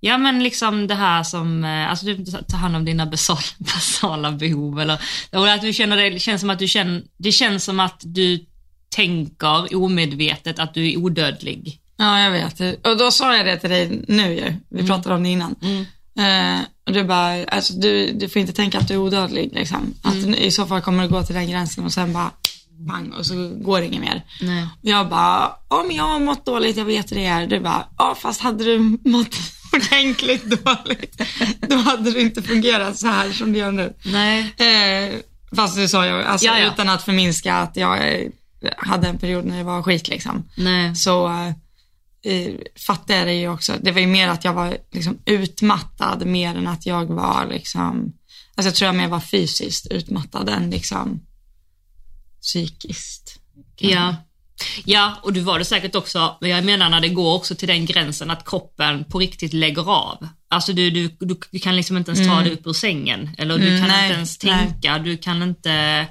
Ja 0.00 0.18
men 0.18 0.42
liksom 0.42 0.86
det 0.86 0.94
här 0.94 1.22
som, 1.22 1.64
eh, 1.64 1.90
alltså 1.90 2.06
du 2.06 2.24
tar 2.24 2.58
hand 2.58 2.76
om 2.76 2.84
dina 2.84 3.06
basala, 3.06 3.40
basala 3.58 4.32
behov 4.32 4.80
eller, 4.80 5.00
eller 5.30 5.54
att 5.54 5.60
du 5.60 5.72
känner 5.72 5.96
det, 5.96 6.10
det 6.10 6.18
känns 6.18 6.40
som 6.40 6.50
att 6.50 6.58
du 6.58 6.68
känner, 6.68 7.02
det 7.16 7.32
känns 7.32 7.64
som 7.64 7.80
att 7.80 8.00
du 8.04 8.46
tänker 8.88 9.76
omedvetet 9.76 10.58
att 10.58 10.74
du 10.74 10.92
är 10.92 10.96
odödlig. 10.96 11.80
Ja, 11.96 12.20
jag 12.20 12.30
vet. 12.30 12.86
Och 12.86 12.96
då 12.98 13.10
sa 13.10 13.36
jag 13.36 13.46
det 13.46 13.56
till 13.56 13.70
dig 13.70 14.04
nu 14.08 14.34
ju. 14.34 14.54
Vi 14.68 14.86
pratade 14.86 15.14
om 15.14 15.22
det 15.22 15.28
innan. 15.28 15.54
Eh, 16.18 16.60
och 16.86 16.92
du 16.92 17.04
bara, 17.04 17.44
alltså 17.44 17.72
du, 17.72 18.12
du 18.12 18.28
får 18.28 18.40
inte 18.40 18.52
tänka 18.52 18.78
att 18.78 18.88
du 18.88 18.94
är 18.94 18.98
odödlig 18.98 19.50
liksom. 19.52 19.94
Att 20.02 20.14
i 20.14 20.50
så 20.50 20.66
fall 20.66 20.80
kommer 20.80 21.02
du 21.02 21.08
gå 21.08 21.22
till 21.22 21.34
den 21.34 21.50
gränsen 21.50 21.84
och 21.84 21.92
sen 21.92 22.12
bara 22.12 22.30
pang 22.88 23.12
och 23.12 23.26
så 23.26 23.34
går 23.54 23.80
det 23.80 23.86
inget 23.86 24.00
mer. 24.00 24.22
Nej. 24.40 24.66
Jag 24.80 25.08
bara, 25.08 25.52
ja 25.70 25.84
men 25.86 25.96
jag 25.96 26.04
har 26.04 26.18
mått 26.18 26.46
dåligt, 26.46 26.76
jag 26.76 26.84
vet 26.84 27.10
hur 27.10 27.16
det 27.16 27.26
är. 27.26 27.46
Du 27.46 27.60
bara, 27.60 27.86
ja 27.98 28.14
fast 28.14 28.40
hade 28.40 28.64
du 28.64 28.78
mått 29.04 29.36
ordentligt 29.72 30.64
dåligt, 30.64 31.22
då 31.60 31.76
hade 31.76 32.10
du 32.10 32.20
inte 32.20 32.42
fungerat 32.42 32.98
så 32.98 33.06
här 33.06 33.30
som 33.30 33.52
du 33.52 33.58
gör 33.58 33.72
nu. 33.72 33.94
Nej. 34.04 34.54
Eh, 34.56 35.14
fast 35.56 35.76
du 35.76 35.88
sa 35.88 36.06
ju, 36.06 36.22
alltså 36.22 36.48
utan 36.72 36.88
att 36.88 37.02
förminska 37.02 37.54
att 37.54 37.76
jag 37.76 38.14
eh, 38.14 38.30
hade 38.76 39.08
en 39.08 39.18
period 39.18 39.44
när 39.44 39.58
det 39.58 39.64
var 39.64 39.82
skit 39.82 40.08
liksom 40.08 40.48
Nej. 40.56 40.96
så 40.96 41.28
eh, 42.26 42.54
fattade 42.86 43.18
jag 43.18 43.26
det 43.26 43.34
ju 43.34 43.48
också. 43.48 43.74
Det 43.80 43.92
var 43.92 44.00
ju 44.00 44.06
mer 44.06 44.28
att 44.28 44.44
jag 44.44 44.52
var 44.54 44.76
liksom 44.92 45.18
utmattad 45.24 46.26
mer 46.26 46.54
än 46.54 46.66
att 46.66 46.86
jag 46.86 47.06
var 47.06 47.46
liksom, 47.50 48.12
alltså 48.54 48.68
jag 48.68 48.74
tror 48.74 48.86
jag 48.86 48.94
mer 48.94 49.08
var 49.08 49.20
fysiskt 49.20 49.86
utmattad 49.86 50.48
än 50.48 50.70
liksom 50.70 51.20
psykiskt. 52.40 53.40
Ja. 53.78 54.16
Ja, 54.84 55.20
och 55.22 55.32
du 55.32 55.40
var 55.40 55.58
det 55.58 55.64
säkert 55.64 55.94
också, 55.94 56.36
men 56.40 56.50
jag 56.50 56.64
menar 56.64 56.88
när 56.88 57.00
det 57.00 57.08
går 57.08 57.34
också 57.34 57.54
till 57.54 57.68
den 57.68 57.86
gränsen 57.86 58.30
att 58.30 58.48
kroppen 58.48 59.04
på 59.04 59.18
riktigt 59.18 59.52
lägger 59.52 59.90
av. 59.90 60.28
Alltså 60.48 60.72
du, 60.72 60.90
du, 60.90 61.08
du, 61.20 61.36
du 61.50 61.58
kan 61.58 61.76
liksom 61.76 61.96
inte 61.96 62.10
ens 62.10 62.28
ta 62.28 62.40
dig 62.40 62.52
upp 62.52 62.66
ur 62.66 62.72
sängen, 62.72 63.30
eller 63.38 63.58
du 63.58 63.68
Mm, 63.68 63.80
kan 63.80 63.88
nej, 63.88 64.04
inte 64.04 64.16
ens 64.16 64.42
nej. 64.42 64.66
tänka, 64.66 64.98
du 64.98 65.16
kan 65.16 65.42
inte... 65.42 66.06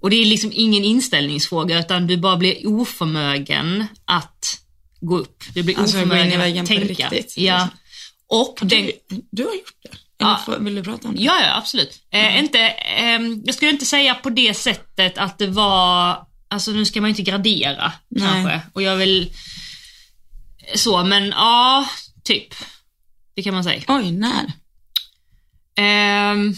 Och 0.00 0.10
det 0.10 0.16
är 0.16 0.24
liksom 0.24 0.50
ingen 0.54 0.84
inställningsfråga, 0.84 1.78
utan 1.78 2.06
du 2.06 2.16
bara 2.16 2.36
blir 2.36 2.66
oförmögen 2.66 3.86
att 4.04 4.63
gå 5.06 5.18
upp. 5.18 5.44
Du 5.54 5.62
blir 5.62 5.78
Alltså, 5.78 5.96
oförmögen 5.96 6.60
att 6.60 6.66
tänka. 6.66 6.84
riktigt, 7.08 7.34
Ja. 7.36 7.54
liksom. 7.62 7.78
Och 8.26 8.58
Du, 8.62 8.92
du 9.30 9.44
har 9.44 9.54
gjort 9.54 9.76
det? 9.82 9.90
Ja. 10.18 10.40
vill 10.60 10.74
du 10.74 10.82
prata 10.82 11.08
om 11.08 11.14
det? 11.16 11.22
Ja, 11.22 11.40
ja 11.42 11.56
absolut. 11.56 12.02
Eh, 12.10 12.38
inte, 12.38 12.58
ehm, 12.68 13.42
jag 13.44 13.54
skulle 13.54 13.70
inte 13.70 13.84
säga 13.86 14.14
på 14.14 14.30
det 14.30 14.54
sättet 14.54 15.18
att 15.18 15.38
det 15.38 15.46
var, 15.46 16.26
alltså 16.48 16.70
nu 16.70 16.84
ska 16.84 17.00
man 17.00 17.10
inte 17.10 17.22
gradera 17.22 17.92
Nej. 18.08 18.28
kanske. 18.28 18.60
Och 18.72 18.82
jag 18.82 18.96
vill, 18.96 19.32
så 20.74 21.04
men 21.04 21.28
ja, 21.28 21.88
typ. 22.24 22.54
Det 23.36 23.42
kan 23.42 23.54
man 23.54 23.64
säga. 23.64 23.82
Oj, 23.88 24.12
när? 24.12 24.52
Ehm, 25.76 26.54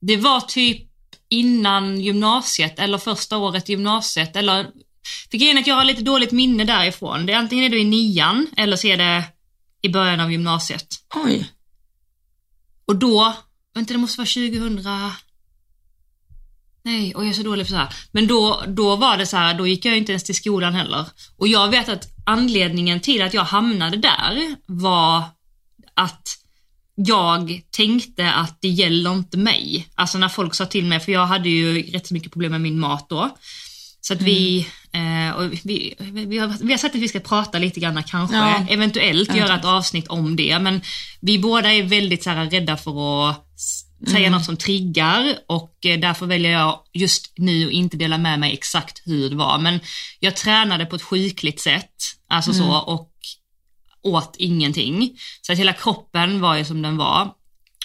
det 0.00 0.16
var 0.16 0.40
typ 0.40 0.88
innan 1.28 2.00
gymnasiet 2.00 2.78
eller 2.78 2.98
första 2.98 3.36
året 3.36 3.68
i 3.68 3.72
gymnasiet 3.72 4.36
eller 4.36 4.66
för 5.30 5.38
grejen 5.38 5.56
är 5.56 5.60
att 5.60 5.66
jag 5.66 5.74
har 5.74 5.84
lite 5.84 6.02
dåligt 6.02 6.32
minne 6.32 6.64
därifrån. 6.64 7.26
Det 7.26 7.32
är 7.32 7.36
antingen 7.36 7.64
är 7.64 7.68
det 7.68 7.78
i 7.78 7.84
nian 7.84 8.46
eller 8.56 8.76
så 8.76 8.86
är 8.86 8.96
det 8.96 9.24
i 9.82 9.88
början 9.88 10.20
av 10.20 10.32
gymnasiet. 10.32 10.86
Oj. 11.14 11.50
Och 12.86 12.96
då, 12.96 13.34
vänta 13.74 13.92
det 13.92 13.98
måste 13.98 14.18
vara 14.18 14.26
2000... 14.26 14.84
Nej, 16.82 17.14
och 17.14 17.24
jag 17.24 17.30
är 17.30 17.34
så 17.34 17.42
dålig 17.42 17.66
på 17.66 17.70
så 17.70 17.76
här. 17.76 17.94
Men 18.12 18.26
då, 18.26 18.64
då 18.68 18.96
var 18.96 19.16
det 19.16 19.26
så 19.26 19.36
här, 19.36 19.54
då 19.54 19.66
gick 19.66 19.84
jag 19.84 19.98
inte 19.98 20.12
ens 20.12 20.24
till 20.24 20.34
skolan 20.34 20.74
heller. 20.74 21.06
Och 21.36 21.48
jag 21.48 21.68
vet 21.68 21.88
att 21.88 22.08
anledningen 22.26 23.00
till 23.00 23.22
att 23.22 23.34
jag 23.34 23.44
hamnade 23.44 23.96
där 23.96 24.56
var 24.66 25.24
att 25.94 26.38
jag 26.94 27.60
tänkte 27.70 28.32
att 28.32 28.58
det 28.60 28.68
gäller 28.68 29.12
inte 29.12 29.36
mig. 29.36 29.88
Alltså 29.94 30.18
när 30.18 30.28
folk 30.28 30.54
sa 30.54 30.66
till 30.66 30.84
mig, 30.84 31.00
för 31.00 31.12
jag 31.12 31.26
hade 31.26 31.48
ju 31.48 31.82
rätt 31.82 32.06
så 32.06 32.14
mycket 32.14 32.32
problem 32.32 32.52
med 32.52 32.60
min 32.60 32.80
mat 32.80 33.08
då. 33.08 33.36
Så 34.08 34.14
att 34.14 34.22
vi, 34.22 34.66
eh, 34.92 35.36
och 35.36 35.52
vi, 35.64 35.94
vi, 35.98 36.38
har, 36.38 36.64
vi 36.66 36.72
har 36.72 36.78
sagt 36.78 36.94
att 36.94 37.00
vi 37.00 37.08
ska 37.08 37.20
prata 37.20 37.58
lite 37.58 37.80
grann 37.80 38.02
kanske, 38.02 38.36
Ja. 38.36 38.66
eventuellt 38.68 39.34
göra 39.34 39.54
ett 39.54 39.64
avsnitt 39.64 40.06
om 40.08 40.36
det. 40.36 40.58
Men 40.58 40.80
vi 41.20 41.38
båda 41.38 41.72
är 41.74 41.82
väldigt 41.82 42.22
så 42.22 42.30
här, 42.30 42.50
rädda 42.50 42.76
för 42.76 43.30
att 43.30 43.46
säga 44.10 44.30
något 44.30 44.44
som 44.44 44.56
triggar 44.56 45.36
och 45.48 45.86
eh, 45.86 46.00
därför 46.00 46.26
väljer 46.26 46.50
jag 46.52 46.80
just 46.94 47.32
nu 47.36 47.66
att 47.66 47.72
inte 47.72 47.96
dela 47.96 48.18
med 48.18 48.40
mig 48.40 48.52
exakt 48.52 49.02
hur 49.04 49.30
det 49.30 49.36
var. 49.36 49.58
Men 49.58 49.80
jag 50.20 50.36
tränade 50.36 50.86
på 50.86 50.96
ett 50.96 51.02
sjukligt 51.02 51.60
sätt, 51.60 51.94
alltså 52.28 52.52
så, 52.52 52.72
och 52.76 53.12
åt 54.02 54.36
ingenting. 54.38 55.18
Så 55.42 55.52
att 55.52 55.58
hela 55.58 55.72
kroppen 55.72 56.40
var 56.40 56.56
ju 56.56 56.64
som 56.64 56.82
den 56.82 56.96
var. 56.96 57.30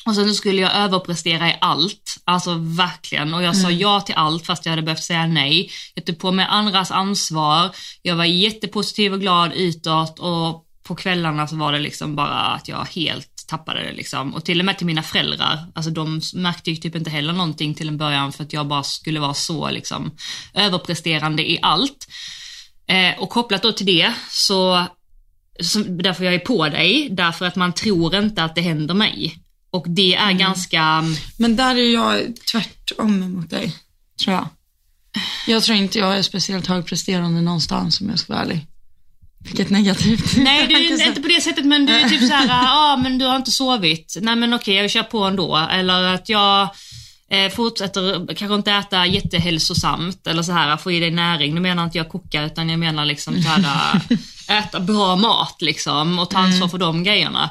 Och 0.06 0.16
sen 0.16 0.30
så 0.30 0.34
skulle 0.34 0.62
jag 0.62 0.76
överprestera 0.76 1.50
i 1.50 1.58
allt, 1.62 2.18
alltså 2.26 2.54
verkligen. 2.60 3.34
Och 3.34 3.44
jag 3.44 3.58
sa 3.58 3.72
ja 3.72 4.02
till 4.02 4.16
allt 4.16 4.46
fast 4.46 4.66
jag 4.66 4.72
hade 4.72 4.82
behövt 4.82 5.04
säga 5.04 5.28
nej. 5.28 5.70
Jag 5.94 6.06
tog 6.06 6.20
på 6.20 6.32
mig 6.32 6.46
andras 6.50 6.92
ansvar, 6.92 7.76
jag 8.02 8.16
var 8.16 8.26
jättepositiv 8.26 9.14
och 9.14 9.22
glad 9.22 9.54
utåt 9.54 10.20
och 10.20 10.66
på 10.84 10.96
kvällarna 10.96 11.48
så 11.48 11.56
var 11.56 11.72
det 11.72 11.80
liksom 11.80 12.16
bara 12.16 12.40
att 12.40 12.68
jag 12.68 12.86
helt 12.86 13.30
tappade 13.48 13.84
det 13.84 13.92
liksom. 13.92 14.34
Och 14.36 14.46
till 14.46 14.60
och 14.60 14.66
med 14.66 14.78
till 14.78 14.88
mina 14.88 15.04
föräldrar, 15.04 15.66
alltså 15.76 15.92
de 15.92 16.22
märkte 16.34 16.72
ju 16.72 16.76
typ 16.76 16.96
inte 16.96 17.10
heller 17.10 17.34
någonting 17.34 17.74
till 17.74 17.88
en 17.88 17.98
början 17.98 18.32
för 18.32 18.44
att 18.44 18.54
jag 18.54 18.68
bara 18.68 18.84
skulle 18.84 19.20
vara 19.20 19.34
så 19.34 19.72
liksom 19.72 20.12
överpresterande 20.54 21.52
i 21.52 21.60
allt. 21.62 22.08
Eh, 22.88 23.20
och 23.20 23.30
kopplat 23.30 23.62
då 23.62 23.72
till 23.72 23.86
det 23.86 24.14
så, 24.30 24.86
så, 25.60 25.80
därför 25.80 26.24
jag 26.26 26.34
är 26.34 26.40
på 26.40 26.70
dig, 26.70 27.10
därför 27.12 27.46
att 27.46 27.56
man 27.56 27.74
tror 27.74 28.16
inte 28.16 28.44
att 28.44 28.56
det 28.56 28.62
händer 28.62 28.94
mig. 28.94 29.43
Och 29.74 29.86
det 29.90 30.16
är 30.16 30.32
ganska, 30.32 31.04
Men 31.38 31.56
där 31.56 31.76
är 31.76 31.94
jag 31.94 32.36
tvärtom 32.52 33.34
mot 33.34 33.50
dig, 33.50 33.76
tror 34.24 34.36
jag. 34.36 34.48
Jag 35.48 35.64
tror 35.64 35.78
inte 35.78 36.00
jag 36.00 36.18
är 36.18 36.22
speciellt 36.22 36.68
högpresterande 36.68 37.42
någonstans 37.42 38.02
om 38.02 38.10
jag 38.10 38.20
ska 38.20 38.34
vara 38.34 38.44
ärlig. 38.44 38.68
Vilket 39.40 39.70
negativt. 39.70 40.38
nej 40.38 40.68
det 40.68 40.74
är 40.74 41.08
inte 41.08 41.22
på 41.22 41.28
det 41.28 41.42
sättet 41.42 41.66
men 41.66 41.86
du 41.86 41.94
är 41.94 42.10
typ 42.10 42.28
såhär, 42.28 42.48
ja 42.48 42.94
ah, 42.94 42.98
men 42.98 43.18
du 43.18 43.26
har 43.26 43.36
inte 43.36 43.52
sovit, 43.52 44.18
nej 44.22 44.36
men 44.36 44.54
okej 44.54 44.76
jag 44.76 44.92
kör 44.92 45.04
på 45.04 45.24
ändå. 45.24 45.58
Eller 45.72 46.04
att 46.04 46.30
jag 46.30 46.70
eh, 47.30 47.52
fortsätter 47.52 48.36
kanske 48.36 48.56
inte 48.56 48.72
äta 48.72 49.06
jättehälsosamt 49.06 50.28
eller 50.28 50.44
så 50.44 50.52
här, 50.52 50.78
få 50.78 50.92
i 50.92 51.00
dig 51.00 51.12
näring. 51.12 51.54
Nu 51.56 51.62
menar 51.62 51.84
inte 51.84 51.98
jag 51.98 52.10
koka 52.10 52.44
utan 52.44 52.70
jag 52.70 52.80
menar 52.80 53.06
liksom 53.06 53.42
så 53.44 53.50
här, 53.50 54.02
äta 54.60 54.80
bra 54.80 55.16
mat 55.16 55.62
liksom 55.62 56.20
och 56.20 56.30
ta 56.30 56.38
ansvar 56.38 56.68
för 56.68 56.78
de 56.78 57.04
grejerna. 57.04 57.50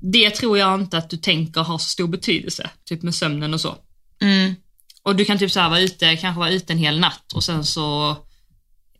Det 0.00 0.30
tror 0.30 0.58
jag 0.58 0.80
inte 0.80 0.98
att 0.98 1.10
du 1.10 1.16
tänker 1.16 1.60
har 1.60 1.78
så 1.78 1.88
stor 1.88 2.08
betydelse, 2.08 2.70
typ 2.84 3.02
med 3.02 3.14
sömnen 3.14 3.54
och 3.54 3.60
så. 3.60 3.76
Mm. 4.20 4.54
Och 5.02 5.16
du 5.16 5.24
kan 5.24 5.38
typ 5.38 5.52
så 5.52 5.60
här 5.60 5.68
vara 5.68 5.80
ute, 5.80 6.16
kanske 6.16 6.38
vara 6.38 6.50
ute 6.50 6.72
en 6.72 6.78
hel 6.78 7.00
natt 7.00 7.32
och 7.34 7.44
sen 7.44 7.64
så 7.64 8.10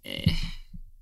eh, 0.05 0.33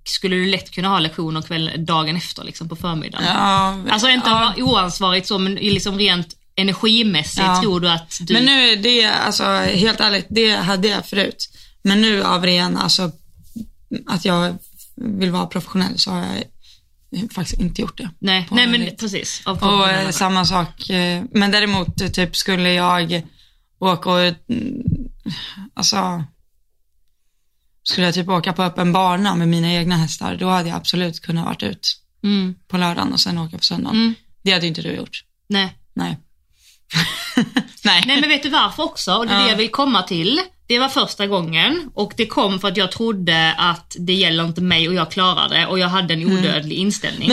skulle 0.03 0.35
du 0.35 0.45
lätt 0.45 0.71
kunna 0.71 0.87
ha 0.87 0.99
lektioner 0.99 1.41
kväll, 1.41 1.71
dagen 1.77 2.15
efter 2.15 2.43
liksom 2.43 2.69
på 2.69 2.75
förmiddagen. 2.75 3.27
Ja, 3.27 3.77
Alltså 3.89 4.09
inte 4.09 4.29
ja. 4.29 4.53
oansvarigt 4.57 5.27
så 5.27 5.37
men 5.37 5.55
liksom 5.55 5.97
rent 5.97 6.35
energimässigt 6.55 7.45
Ja. 7.47 7.61
tror 7.61 7.79
du 7.79 7.89
att 7.89 8.17
du... 8.21 8.33
Men 8.33 8.45
nu 8.45 8.69
är 8.69 8.75
det, 8.75 9.05
alltså 9.05 9.43
helt 9.59 9.99
ärligt, 9.99 10.25
det 10.29 10.55
hade 10.55 10.87
jag 10.87 11.05
förut. 11.05 11.49
Men 11.81 12.01
nu 12.01 12.23
av 12.23 12.45
ren, 12.45 12.77
alltså 12.77 13.11
att 14.07 14.25
jag 14.25 14.57
vill 14.95 15.31
vara 15.31 15.45
professionell 15.45 15.97
så 15.97 16.11
har 16.11 16.19
jag 16.19 16.43
faktiskt 17.31 17.59
inte 17.61 17.81
gjort 17.81 17.97
det. 17.97 18.09
nej, 18.19 18.47
nej 18.51 18.67
men 18.67 18.71
väldigt. 18.79 18.99
precis. 18.99 19.41
Och 19.45 19.59
professionella 19.59 20.03
eh, 20.03 20.09
samma 20.09 20.45
sak, 20.45 20.89
eh, 20.89 21.23
men 21.31 21.51
däremot 21.51 22.01
eh, 22.01 22.07
typ 22.07 22.35
skulle 22.35 22.73
jag 22.73 23.23
åka 23.79 24.09
och, 24.09 24.19
mm, 24.19 24.83
alltså, 25.73 26.23
skulle 27.83 28.07
jag 28.07 28.13
typ 28.13 28.29
åka 28.29 28.53
på 28.53 28.63
öppen 28.63 28.93
bana 28.93 29.35
med 29.35 29.47
mina 29.47 29.73
egna 29.73 29.97
hästar, 29.97 30.35
då 30.35 30.49
hade 30.49 30.69
jag 30.69 30.77
absolut 30.77 31.19
kunnat 31.21 31.45
varit 31.45 31.63
ut 31.63 32.01
mm, 32.23 32.55
på 32.67 32.77
lördagen 32.77 33.13
och 33.13 33.19
sen 33.19 33.37
åka 33.37 33.57
på 33.57 33.63
söndagen. 33.63 33.95
mm, 33.95 34.15
Det 34.43 34.51
hade 34.51 34.67
inte 34.67 34.81
du 34.81 34.91
gjort. 34.95 35.23
nej. 35.49 35.77
Nej. 35.93 36.17
Nej. 37.83 38.03
nej 38.07 38.21
men 38.21 38.29
vet 38.29 38.43
du 38.43 38.49
varför 38.49 38.83
också? 38.83 39.13
Och 39.13 39.27
det 39.27 39.33
är 39.33 39.37
det 39.37 39.43
Ja. 39.43 39.49
jag 39.49 39.57
vill 39.57 39.69
komma 39.71 40.03
till. 40.03 40.39
Det 40.67 40.79
var 40.79 40.89
första 40.89 41.27
gången 41.27 41.89
och 41.93 42.13
det 42.17 42.25
kom 42.25 42.59
för 42.59 42.67
att 42.67 42.77
jag 42.77 42.91
trodde 42.91 43.53
att 43.57 43.95
det 43.99 44.13
gäller 44.13 44.45
inte 44.45 44.61
mig 44.61 44.87
och 44.87 44.93
jag 44.93 45.11
klarar 45.11 45.49
det 45.49 45.65
och 45.67 45.79
jag 45.79 45.87
hade 45.89 46.13
en 46.13 46.33
odödlig 46.33 46.75
inställning. 46.75 47.31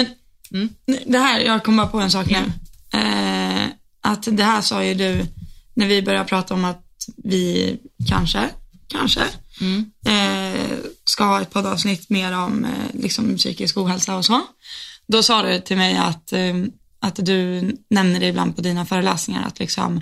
Mm. 0.53 0.69
Men 0.87 0.99
det 1.07 1.19
här, 1.19 1.41
jag 1.41 1.65
kom 1.65 1.77
bara 1.77 1.87
på 1.87 2.01
en 2.01 2.11
sak 2.11 2.27
nu. 2.27 2.53
Eh, 2.99 3.67
att 4.03 4.29
det 4.37 4.45
här 4.45 4.61
sa 4.61 4.85
ju 4.85 4.95
du 4.95 5.27
när 5.75 5.87
vi 5.87 6.03
började 6.03 6.29
prata 6.29 6.55
om 6.55 6.65
att 6.65 6.85
vi 7.25 7.77
kanske, 8.09 8.49
kanske, 8.89 9.21
Mm. 9.61 9.91
eh, 10.07 10.77
ska 11.05 11.25
ha 11.25 11.41
ett 11.41 11.51
poddavsnitt 11.53 12.11
mer 12.11 12.33
om 12.39 12.65
eh, 12.65 13.01
liksom 13.03 13.37
psykisk 13.37 13.77
ohälsa 13.77 14.17
och 14.17 14.25
så. 14.25 14.41
Då 15.07 15.23
sa 15.23 15.43
du 15.43 15.61
till 15.61 15.77
mig 15.77 15.97
att, 15.97 16.33
eh, 16.33 16.55
att 17.01 17.17
du 17.27 17.61
nämner 17.91 18.21
det 18.21 18.27
ibland 18.27 18.57
på 18.57 18.63
dina 18.63 18.87
föreläsningar 18.87 19.47
att 19.47 19.59
liksom 19.59 20.01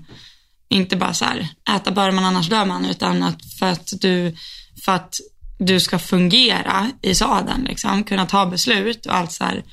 inte 0.73 0.97
bara 0.97 1.15
så 1.15 1.25
här, 1.25 1.49
äta 1.77 1.91
bör 1.91 2.11
man 2.11 2.25
annars 2.25 2.49
dör 2.49 2.65
man, 2.65 2.85
utan 2.87 3.23
att 3.23 3.39
för 3.59 3.67
att 3.67 3.93
du, 4.01 4.37
för 4.85 4.93
att 4.93 5.15
du 5.59 5.81
ska 5.81 5.99
fungera 5.99 6.91
i 7.03 7.15
sadeln, 7.15 7.65
liksom, 7.69 8.05
kunna 8.05 8.27
ta 8.27 8.47
beslut 8.47 9.07
och 9.07 9.15
allt 9.17 9.33
så 9.33 9.45
här, 9.45 9.65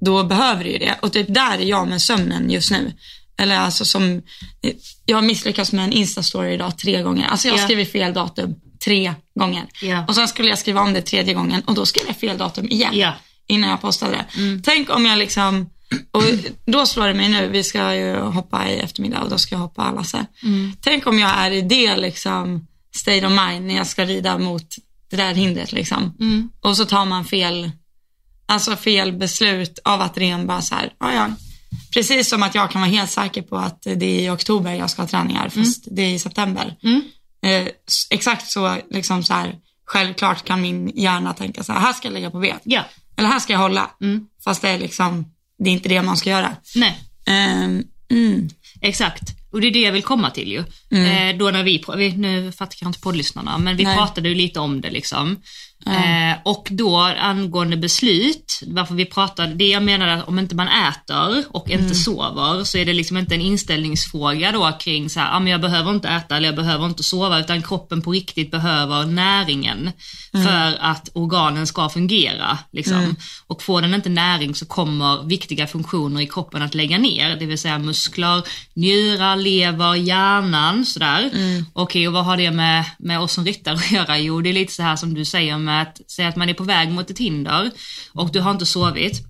då 0.00 0.24
behöver 0.24 0.64
du 0.64 0.70
ju 0.70 0.78
det. 0.78 0.98
Och 1.02 1.12
typ 1.12 1.34
där 1.34 1.58
är 1.58 1.64
jag 1.64 1.88
med 1.88 2.02
sömnen 2.02 2.50
just 2.50 2.70
nu. 2.70 2.92
Eller 3.38 3.58
alltså 3.58 3.84
som, 3.84 4.22
jag 5.06 5.16
har 5.16 5.22
misslyckats 5.22 5.72
med 5.72 5.84
en 5.84 5.92
instastory 5.92 6.54
idag 6.54 6.78
tre 6.78 7.02
gånger. 7.02 7.26
Alltså 7.26 7.48
jag 7.48 7.58
Ja. 7.58 7.64
skrivit 7.64 7.92
fel 7.92 8.14
datum 8.14 8.54
tre 8.84 9.14
gånger. 9.38 9.66
Ja. 9.82 10.04
Och 10.08 10.14
sen 10.14 10.28
skulle 10.28 10.48
jag 10.48 10.58
skriva 10.58 10.80
om 10.80 10.92
det 10.92 11.02
tredje 11.02 11.34
gången 11.34 11.62
och 11.62 11.74
då 11.74 11.86
skrev 11.86 12.04
jag 12.06 12.16
fel 12.16 12.38
datum 12.38 12.68
igen. 12.68 12.90
Ja. 12.98 13.12
Innan 13.46 13.70
jag 13.70 13.80
postade 13.80 14.12
det. 14.12 14.60
Tänk 14.64 14.90
om 14.90 15.06
jag 15.06 15.18
liksom, 15.18 15.70
och 16.10 16.22
då 16.66 16.86
slår 16.86 17.06
det 17.06 17.14
mig 17.14 17.28
nu, 17.28 17.48
vi 17.48 17.64
ska 17.64 17.94
ju 17.94 18.16
hoppa 18.16 18.68
i 18.68 18.78
eftermiddag 18.78 19.22
och 19.22 19.30
då 19.30 19.38
ska 19.38 19.54
jag 19.54 19.60
hoppa 19.60 19.92
Lasse. 19.92 20.26
Tänk 20.80 21.06
om 21.06 21.18
jag 21.18 21.30
är 21.30 21.50
i 21.50 21.62
det 21.62 21.96
liksom 21.96 22.66
state 22.96 23.26
of 23.26 23.32
mind 23.32 23.66
när 23.66 23.76
jag 23.76 23.86
ska 23.86 24.04
rida 24.04 24.38
mot 24.38 24.66
det 25.10 25.16
där 25.16 25.34
hindret 25.34 25.72
liksom. 25.72 26.16
Mm. 26.20 26.50
Och 26.60 26.76
så 26.76 26.84
tar 26.84 27.04
man 27.04 27.24
fel, 27.24 27.70
alltså 28.46 28.76
fel 28.76 29.12
beslut 29.12 29.78
av 29.84 30.00
att 30.00 30.18
ren 30.18 30.46
bara 30.46 30.62
så 30.62 30.74
här, 30.74 30.92
ja 31.00 31.12
ja. 31.12 31.30
Precis 31.92 32.28
som 32.28 32.42
att 32.42 32.54
jag 32.54 32.70
kan 32.70 32.80
vara 32.80 32.90
helt 32.90 33.10
säker 33.10 33.42
på 33.42 33.56
att 33.56 33.82
det 33.82 33.90
är 33.90 34.20
i 34.20 34.30
oktober 34.30 34.74
jag 34.74 34.90
ska 34.90 35.02
ha 35.02 35.08
träningar 35.08 35.48
fast 35.48 35.84
det 35.90 36.02
är 36.02 36.14
i 36.14 36.18
september. 36.18 36.76
Mm. 36.82 37.02
Eh, 37.42 37.72
exakt 38.10 38.50
så, 38.50 38.76
liksom 38.90 39.22
så 39.22 39.34
här, 39.34 39.54
självklart 39.84 40.44
kan 40.44 40.60
min 40.60 40.88
hjärna 40.94 41.34
tänka 41.34 41.64
så 41.64 41.72
här, 41.72 41.80
här 41.80 41.92
ska 41.92 42.08
jag 42.08 42.12
lägga 42.12 42.30
på 42.30 42.38
bet. 42.38 42.60
Ja, 42.64 42.84
Eller 43.16 43.28
här 43.28 43.38
ska 43.38 43.52
jag 43.52 43.60
hålla. 43.60 43.90
Mm. 44.00 44.26
Fast 44.44 44.62
det 44.62 44.68
är 44.68 44.78
liksom, 44.78 45.24
det 45.58 45.70
är 45.70 45.72
inte 45.72 45.88
det 45.88 46.02
man 46.02 46.16
ska 46.16 46.30
göra. 46.30 46.56
nej. 46.74 46.98
Ehm, 47.26 47.84
mm. 48.10 48.48
Exakt. 48.80 49.22
Och 49.52 49.60
det 49.60 49.66
är 49.66 49.70
det 49.70 49.80
jag 49.80 49.92
vill 49.92 50.02
komma 50.02 50.30
till 50.30 50.48
ju. 50.48 50.58
Eh, 50.98 51.36
då 51.36 51.50
när 51.50 51.62
vi, 51.62 52.12
nu 52.16 52.52
fattar 52.52 52.76
jag 52.80 52.88
inte 52.88 53.00
poddlyssnarna, 53.00 53.58
men 53.58 53.76
vi 53.76 53.84
Nej. 53.84 53.96
pratade 53.96 54.28
ju 54.28 54.34
lite 54.34 54.60
om 54.60 54.80
det 54.80 54.90
liksom. 54.90 55.36
Eh, 55.86 56.36
och 56.44 56.68
då 56.70 56.96
angående 57.18 57.76
beslut, 57.76 58.60
varför 58.66 58.94
vi 58.94 59.04
pratade, 59.04 59.54
det 59.54 59.68
jag 59.68 59.82
menar 59.82 60.08
är 60.08 60.16
att 60.16 60.28
om 60.28 60.38
inte 60.38 60.54
man 60.54 60.68
äter 60.68 61.44
och 61.50 61.70
inte 61.70 61.94
sover 61.94 62.64
så 62.64 62.78
är 62.78 62.84
det 62.84 62.92
liksom 62.92 63.16
inte 63.16 63.34
en 63.34 63.40
inställningsfråga 63.40 64.52
då 64.52 64.72
kring 64.80 65.10
så 65.10 65.20
här, 65.20 65.36
ah, 65.36 65.40
men 65.40 65.52
jag 65.52 65.60
behöver 65.60 65.90
inte 65.90 66.08
äta 66.08 66.36
eller 66.36 66.48
jag 66.48 66.56
behöver 66.56 66.86
inte 66.86 67.02
sova 67.02 67.38
utan 67.38 67.62
kroppen 67.62 68.02
på 68.02 68.12
riktigt 68.12 68.50
behöver 68.50 69.06
näringen 69.06 69.90
för 70.32 70.76
att 70.80 71.10
organen 71.14 71.66
ska 71.66 71.88
fungera. 71.88 72.58
Liksom. 72.72 73.16
Och 73.46 73.62
får 73.62 73.82
den 73.82 73.94
inte 73.94 74.08
näring 74.08 74.54
så 74.54 74.66
kommer 74.66 75.22
viktiga 75.22 75.66
funktioner 75.66 76.20
i 76.20 76.26
kroppen 76.26 76.62
att 76.62 76.74
lägga 76.74 76.98
ner, 76.98 77.36
det 77.36 77.46
vill 77.46 77.58
säga 77.58 77.78
muskler, 77.78 78.42
njurar, 78.74 79.36
lever, 79.36 79.94
hjärnan 79.94 80.86
sådär. 80.86 81.30
Okej, 81.72 82.08
och 82.08 82.14
vad 82.14 82.24
har 82.24 82.36
det 82.36 82.50
med, 82.50 82.84
med 82.98 83.20
oss 83.20 83.32
som 83.32 83.44
ryttare 83.44 83.74
att 83.74 83.90
göra? 83.90 84.18
Jo, 84.18 84.40
det 84.40 84.48
är 84.48 84.54
lite 84.54 84.72
så 84.72 84.82
här 84.82 84.96
som 84.96 85.14
du 85.14 85.24
säger 85.24 85.58
med 85.68 85.82
att 85.82 86.10
säga 86.10 86.28
att 86.28 86.36
man 86.36 86.48
är 86.48 86.54
på 86.54 86.64
väg 86.64 86.90
mot 86.90 87.10
ett 87.10 87.18
hinder 87.18 87.70
och 88.12 88.32
du 88.32 88.40
har 88.40 88.50
inte 88.50 88.66
sovit 88.66 89.22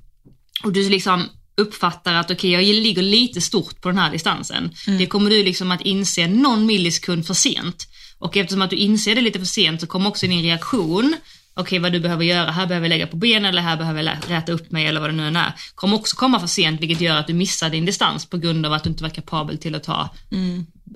och 0.65 0.73
du 0.73 0.89
liksom 0.89 1.25
uppfattar 1.57 2.15
att 2.15 2.31
okej, 2.31 2.51
jag 2.51 2.65
ligger 2.65 3.03
lite 3.03 3.41
stort 3.41 3.81
på 3.81 3.89
den 3.89 3.99
här 3.99 4.11
distansen. 4.11 4.71
Det 4.99 5.07
kommer 5.07 5.31
du 5.31 5.43
liksom 5.43 5.71
att 5.71 5.81
inse 5.81 6.27
någon 6.29 6.67
millisekund 6.67 7.27
för 7.27 7.35
sent. 7.35 7.89
Och 8.19 8.37
eftersom 8.37 8.63
att 8.63 8.71
du 8.71 8.77
inser 8.77 9.15
det 9.15 9.21
lite 9.21 9.39
för 9.39 9.47
sent 9.47 9.81
så 9.81 9.87
kommer 9.87 10.09
också 10.09 10.27
din 10.27 10.43
reaktion, 10.43 11.17
okej 11.55 11.79
vad 11.79 11.93
du 11.93 12.01
behöver 12.01 12.25
göra, 12.25 12.51
här 12.51 12.67
behöver 12.67 12.85
jag 12.85 12.89
lägga 12.89 13.07
på 13.07 13.17
ben 13.17 13.45
eller 13.45 13.63
här 13.63 13.77
behöver 13.77 14.03
jag 14.03 14.17
räta 14.29 14.53
upp 14.53 14.71
mig 14.71 14.87
eller 14.87 15.01
vad 15.01 15.11
det 15.11 15.17
nu 15.17 15.27
än 15.27 15.37
är, 15.37 15.53
kommer 15.75 15.97
också 15.97 16.17
komma 16.17 16.41
för 16.41 16.47
sent 16.47 16.81
vilket 16.81 17.01
gör 17.01 17.17
att 17.17 17.27
du 17.27 17.35
missar 17.35 17.71
din 17.71 17.87
distans 17.87 18.27
på 18.27 18.39
grund 18.39 18.67
av 18.67 18.73
att 18.73 18.85
du 18.85 18.91
inte 18.91 19.03
var 19.03 19.11
kapabel 19.11 19.59
till 19.59 19.75
att 19.75 19.85
ta 19.85 20.15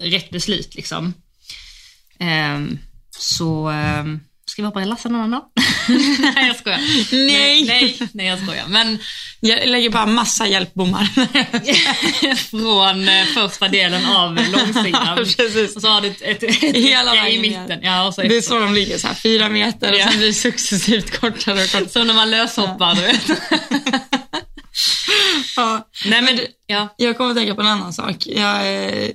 rätt 0.00 0.30
beslut 0.30 0.74
liksom. 0.74 1.14
Ehm, 2.18 2.78
så, 3.10 3.68
ehm, 3.68 4.20
ska 4.52 4.62
vi 4.62 4.66
hoppa 4.66 4.82
i 4.82 4.84
Lasse 4.84 5.08
någon 5.08 5.20
annan 5.20 5.30
dag? 5.30 5.42
nej 6.34 6.46
jag 6.46 6.56
skojar. 6.56 6.78
Nej. 7.12 7.64
nej, 7.64 7.98
nej 8.12 8.26
jag 8.26 8.38
skojar. 8.42 8.64
Men 8.68 8.98
Jag 9.40 9.68
lägger 9.68 9.90
bara 9.90 10.06
massa 10.06 10.46
hjälpbommar. 10.46 11.04
från 12.50 13.08
eh, 13.08 13.24
första 13.24 13.68
delen 13.68 14.06
av 14.06 14.34
långsidan. 14.34 15.16
Precis. 15.16 15.76
Och 15.76 15.82
så 15.82 15.88
har 15.88 16.00
du 16.00 16.08
ett, 16.08 16.22
ett, 16.22 16.42
ett 16.42 16.76
Hela 16.76 17.28
i 17.28 17.38
mitten. 17.40 17.80
Ja, 17.82 18.06
och 18.06 18.14
så 18.14 18.20
Det 18.22 18.36
är 18.36 18.40
så 18.40 18.58
de 18.58 18.74
ligger, 18.74 18.98
så 18.98 19.06
här, 19.06 19.14
fyra 19.14 19.48
meter 19.48 19.92
och 19.92 19.98
Ja. 19.98 20.08
sen 20.08 20.18
blir 20.18 20.26
det 20.26 20.34
successivt 20.34 21.20
kortare 21.20 21.62
och 21.62 21.70
kortare. 21.72 21.88
Som 21.88 22.06
när 22.06 22.14
man 22.14 22.30
löshoppar, 22.30 22.94
du 22.94 23.00
vet. 23.00 23.30
Ja. 25.56 25.88
Nej 26.06 26.22
men, 26.22 26.40
ja. 26.66 26.94
Jag 26.96 27.16
kommer 27.16 27.30
att 27.30 27.36
tänka 27.36 27.54
på 27.54 27.60
en 27.60 27.66
annan 27.66 27.92
sak. 27.92 28.16
Jag, 28.26 28.74
eh, 28.84 29.08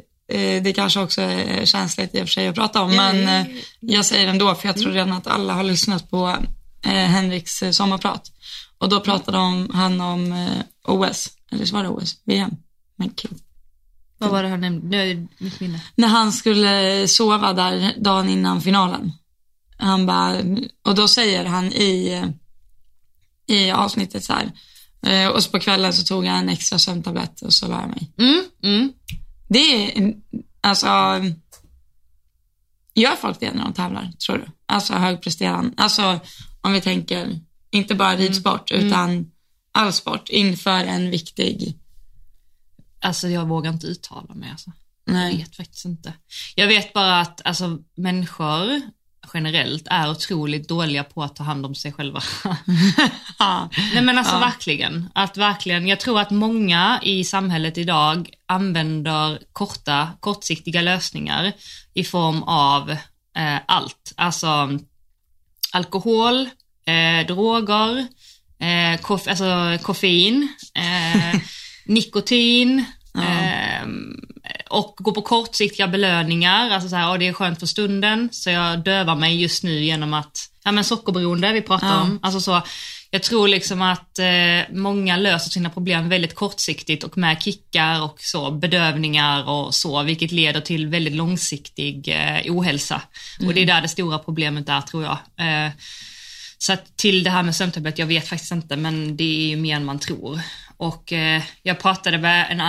det 0.64 0.76
kanske 0.76 1.00
också 1.00 1.22
är 1.22 1.66
känsligt 1.66 2.16
i 2.16 2.18
och 2.18 2.22
för 2.22 2.28
sig 2.28 2.48
att 2.48 2.56
prata 2.56 2.82
om, 2.82 2.96
men 2.96 3.28
eh, 3.28 3.56
jag 3.80 4.06
säger 4.06 4.26
det 4.26 4.32
ändå 4.32 4.56
för 4.56 4.68
jag 4.68 4.78
tror 4.78 4.92
redan 4.92 5.14
att 5.14 5.28
alla 5.28 5.54
har 5.54 5.64
lyssnat 5.64 6.10
på 6.10 6.38
eh, 6.82 6.92
Henriks 6.92 7.62
eh, 7.62 7.72
sommarprat. 7.72 8.32
Och 8.78 8.90
då 8.90 9.00
pratade 9.00 9.38
om, 9.38 9.70
han 9.74 10.02
om 10.02 10.32
eh, 10.32 10.62
OS, 10.84 11.30
eller 11.52 11.66
så 11.66 11.76
var 11.76 11.84
det 11.84 11.90
OS, 11.90 12.16
VM. 12.26 12.52
Men 12.96 13.10
kul. 13.10 13.38
Vad 14.18 14.30
var 14.30 14.44
det 14.44 14.50
han 14.50 14.62
nämnde? 14.62 14.88
Nu 14.88 15.12
är 15.12 15.28
mitt 15.38 15.60
minne. 15.60 15.82
När 15.96 16.08
han 16.08 16.32
skulle 16.32 17.08
sova 17.08 17.54
där 17.54 17.94
dagen 17.98 18.30
innan 18.30 18.62
finalen. 18.62 19.12
Han 19.78 20.06
bara, 20.06 20.38
och 20.86 20.96
då 20.96 21.08
säger 21.08 21.46
han 21.46 21.66
i, 21.66 22.24
i 23.48 23.72
avsnittet 23.72 24.24
så 24.24 24.34
här, 24.34 24.52
Eh, 25.08 25.28
och 25.28 25.44
så 25.44 25.52
på 25.52 25.60
kvällen 25.60 25.94
så 25.94 26.04
tog 26.04 26.26
jag 26.26 26.38
en 26.38 26.50
extra 26.50 26.80
sömntablett 26.80 27.42
och 27.42 27.54
så 27.54 27.68
la 27.68 27.82
jag 27.82 27.90
mig. 27.90 28.12
Mm, 28.18 28.44
mm. 28.64 28.94
Det 29.48 29.98
är, 29.98 30.14
alltså, 30.62 30.88
gör 32.94 33.16
folk 33.16 33.40
det 33.40 33.54
när 33.54 33.64
de 33.64 33.74
tävlar, 33.74 34.12
tror 34.12 34.38
du? 34.38 34.46
Alltså 34.66 34.94
högpresterande, 34.94 35.74
alltså 35.78 36.20
om 36.62 36.74
vi 36.74 36.82
tänker, 36.82 37.40
inte 37.72 37.96
bara 37.96 38.16
ridsport, 38.16 38.72
utan 38.72 39.32
all 39.72 39.94
sport 39.94 40.30
inför 40.30 40.84
en 40.84 41.10
viktig, 41.10 41.78
Alltså 43.00 43.28
jag 43.28 43.46
vågar 43.48 43.74
inte 43.74 43.88
uttala 43.88 44.34
mig 44.34 44.50
alltså. 44.52 44.72
Jag 45.06 45.14
nej. 45.14 45.38
vet 45.38 45.56
faktiskt 45.56 45.86
inte. 45.86 46.14
Jag 46.56 46.68
vet 46.68 46.94
bara 46.94 47.22
att 47.22 47.42
alltså, 47.46 47.80
människor 47.96 48.82
generellt 49.34 49.88
är 49.90 50.10
otroligt 50.12 50.68
dåliga 50.70 51.04
på 51.04 51.24
att 51.24 51.36
ta 51.36 51.44
hand 51.44 51.66
om 51.66 51.76
sig 51.76 51.92
själva. 51.94 52.22
Ja. 53.40 53.70
Nej 53.94 54.04
men 54.04 54.18
alltså 54.18 54.34
Ja. 54.36 54.40
verkligen. 54.40 55.10
Att 55.16 55.38
verkligen, 55.38 55.88
jag 55.88 56.00
tror 56.00 56.20
att 56.20 56.32
många 56.32 57.00
i 57.04 57.24
samhället 57.24 57.78
idag 57.78 58.30
använder 58.46 59.40
korta, 59.54 60.10
kortsiktiga 60.20 60.82
lösningar 60.82 61.52
i 61.94 62.04
form 62.04 62.44
av 62.44 62.92
eh, 63.38 63.58
allt. 63.68 64.14
Alltså 64.18 64.80
alkohol, 65.72 66.50
eh, 66.86 67.28
droger, 67.28 68.08
eh, 68.60 69.02
koff, 69.02 69.28
alltså 69.28 69.78
koffein, 69.82 70.48
eh, 70.76 71.40
nikotin, 71.86 72.86
eh, 73.18 73.88
och 74.70 74.96
gå 74.98 75.12
på 75.12 75.22
kortsiktiga 75.22 75.88
belöningar. 75.88 76.70
Alltså 76.70 76.90
så 76.90 76.96
här, 76.96 77.12
"Åh, 77.12 77.18
det 77.18 77.28
är 77.28 77.34
skönt 77.34 77.60
för 77.60 77.66
stunden, 77.68 78.30
så 78.32 78.50
jag 78.50 78.84
dövar 78.84 79.16
mig 79.16 79.42
just 79.42 79.64
nu 79.64 79.84
genom 79.84 80.14
att, 80.14 80.38
ja 80.64 80.72
men 80.72 80.84
sockerberoende 80.84 81.54
vi 81.54 81.62
pratar 81.62 81.88
Ja. 81.88 82.02
om. 82.02 82.20
Alltså 82.22 82.42
så, 82.42 82.62
jag 83.12 83.24
tror 83.24 83.48
liksom 83.48 83.82
att 83.82 84.20
eh, 84.20 84.76
många 84.76 85.18
löser 85.18 85.50
sina 85.50 85.70
problem 85.70 86.10
väldigt 86.10 86.36
kortsiktigt 86.36 87.04
och 87.04 87.18
med 87.18 87.42
kickar 87.44 88.02
och 88.02 88.16
så, 88.20 88.52
bedövningar 88.52 89.50
och 89.50 89.76
så, 89.76 90.04
vilket 90.04 90.32
leder 90.32 90.62
till 90.62 90.88
väldigt 90.88 91.16
långsiktig 91.16 92.08
eh, 92.08 92.42
ohälsa. 92.56 93.02
Och 93.48 93.54
det 93.54 93.62
är 93.62 93.66
där 93.66 93.82
det 93.82 93.88
stora 93.88 94.20
problemet 94.20 94.70
är 94.70 94.82
tror 94.82 95.04
jag. 95.04 95.18
Eh, 95.66 95.72
så 96.60 96.76
till 96.96 97.24
det 97.24 97.30
här 97.30 97.44
med 97.44 97.56
sömntablett, 97.56 98.00
jag 98.00 98.06
vet 98.08 98.28
faktiskt 98.28 98.52
inte, 98.52 98.76
men 98.76 99.18
det 99.18 99.24
är 99.46 99.48
ju 99.50 99.56
mer 99.56 99.76
än 99.76 99.86
man 99.86 100.00
tror. 100.00 100.42
Och 100.78 101.14
eh, 101.14 101.44
jag 101.64 101.80
pratade 101.80 102.18
med 102.18 102.48
en, 102.52 102.62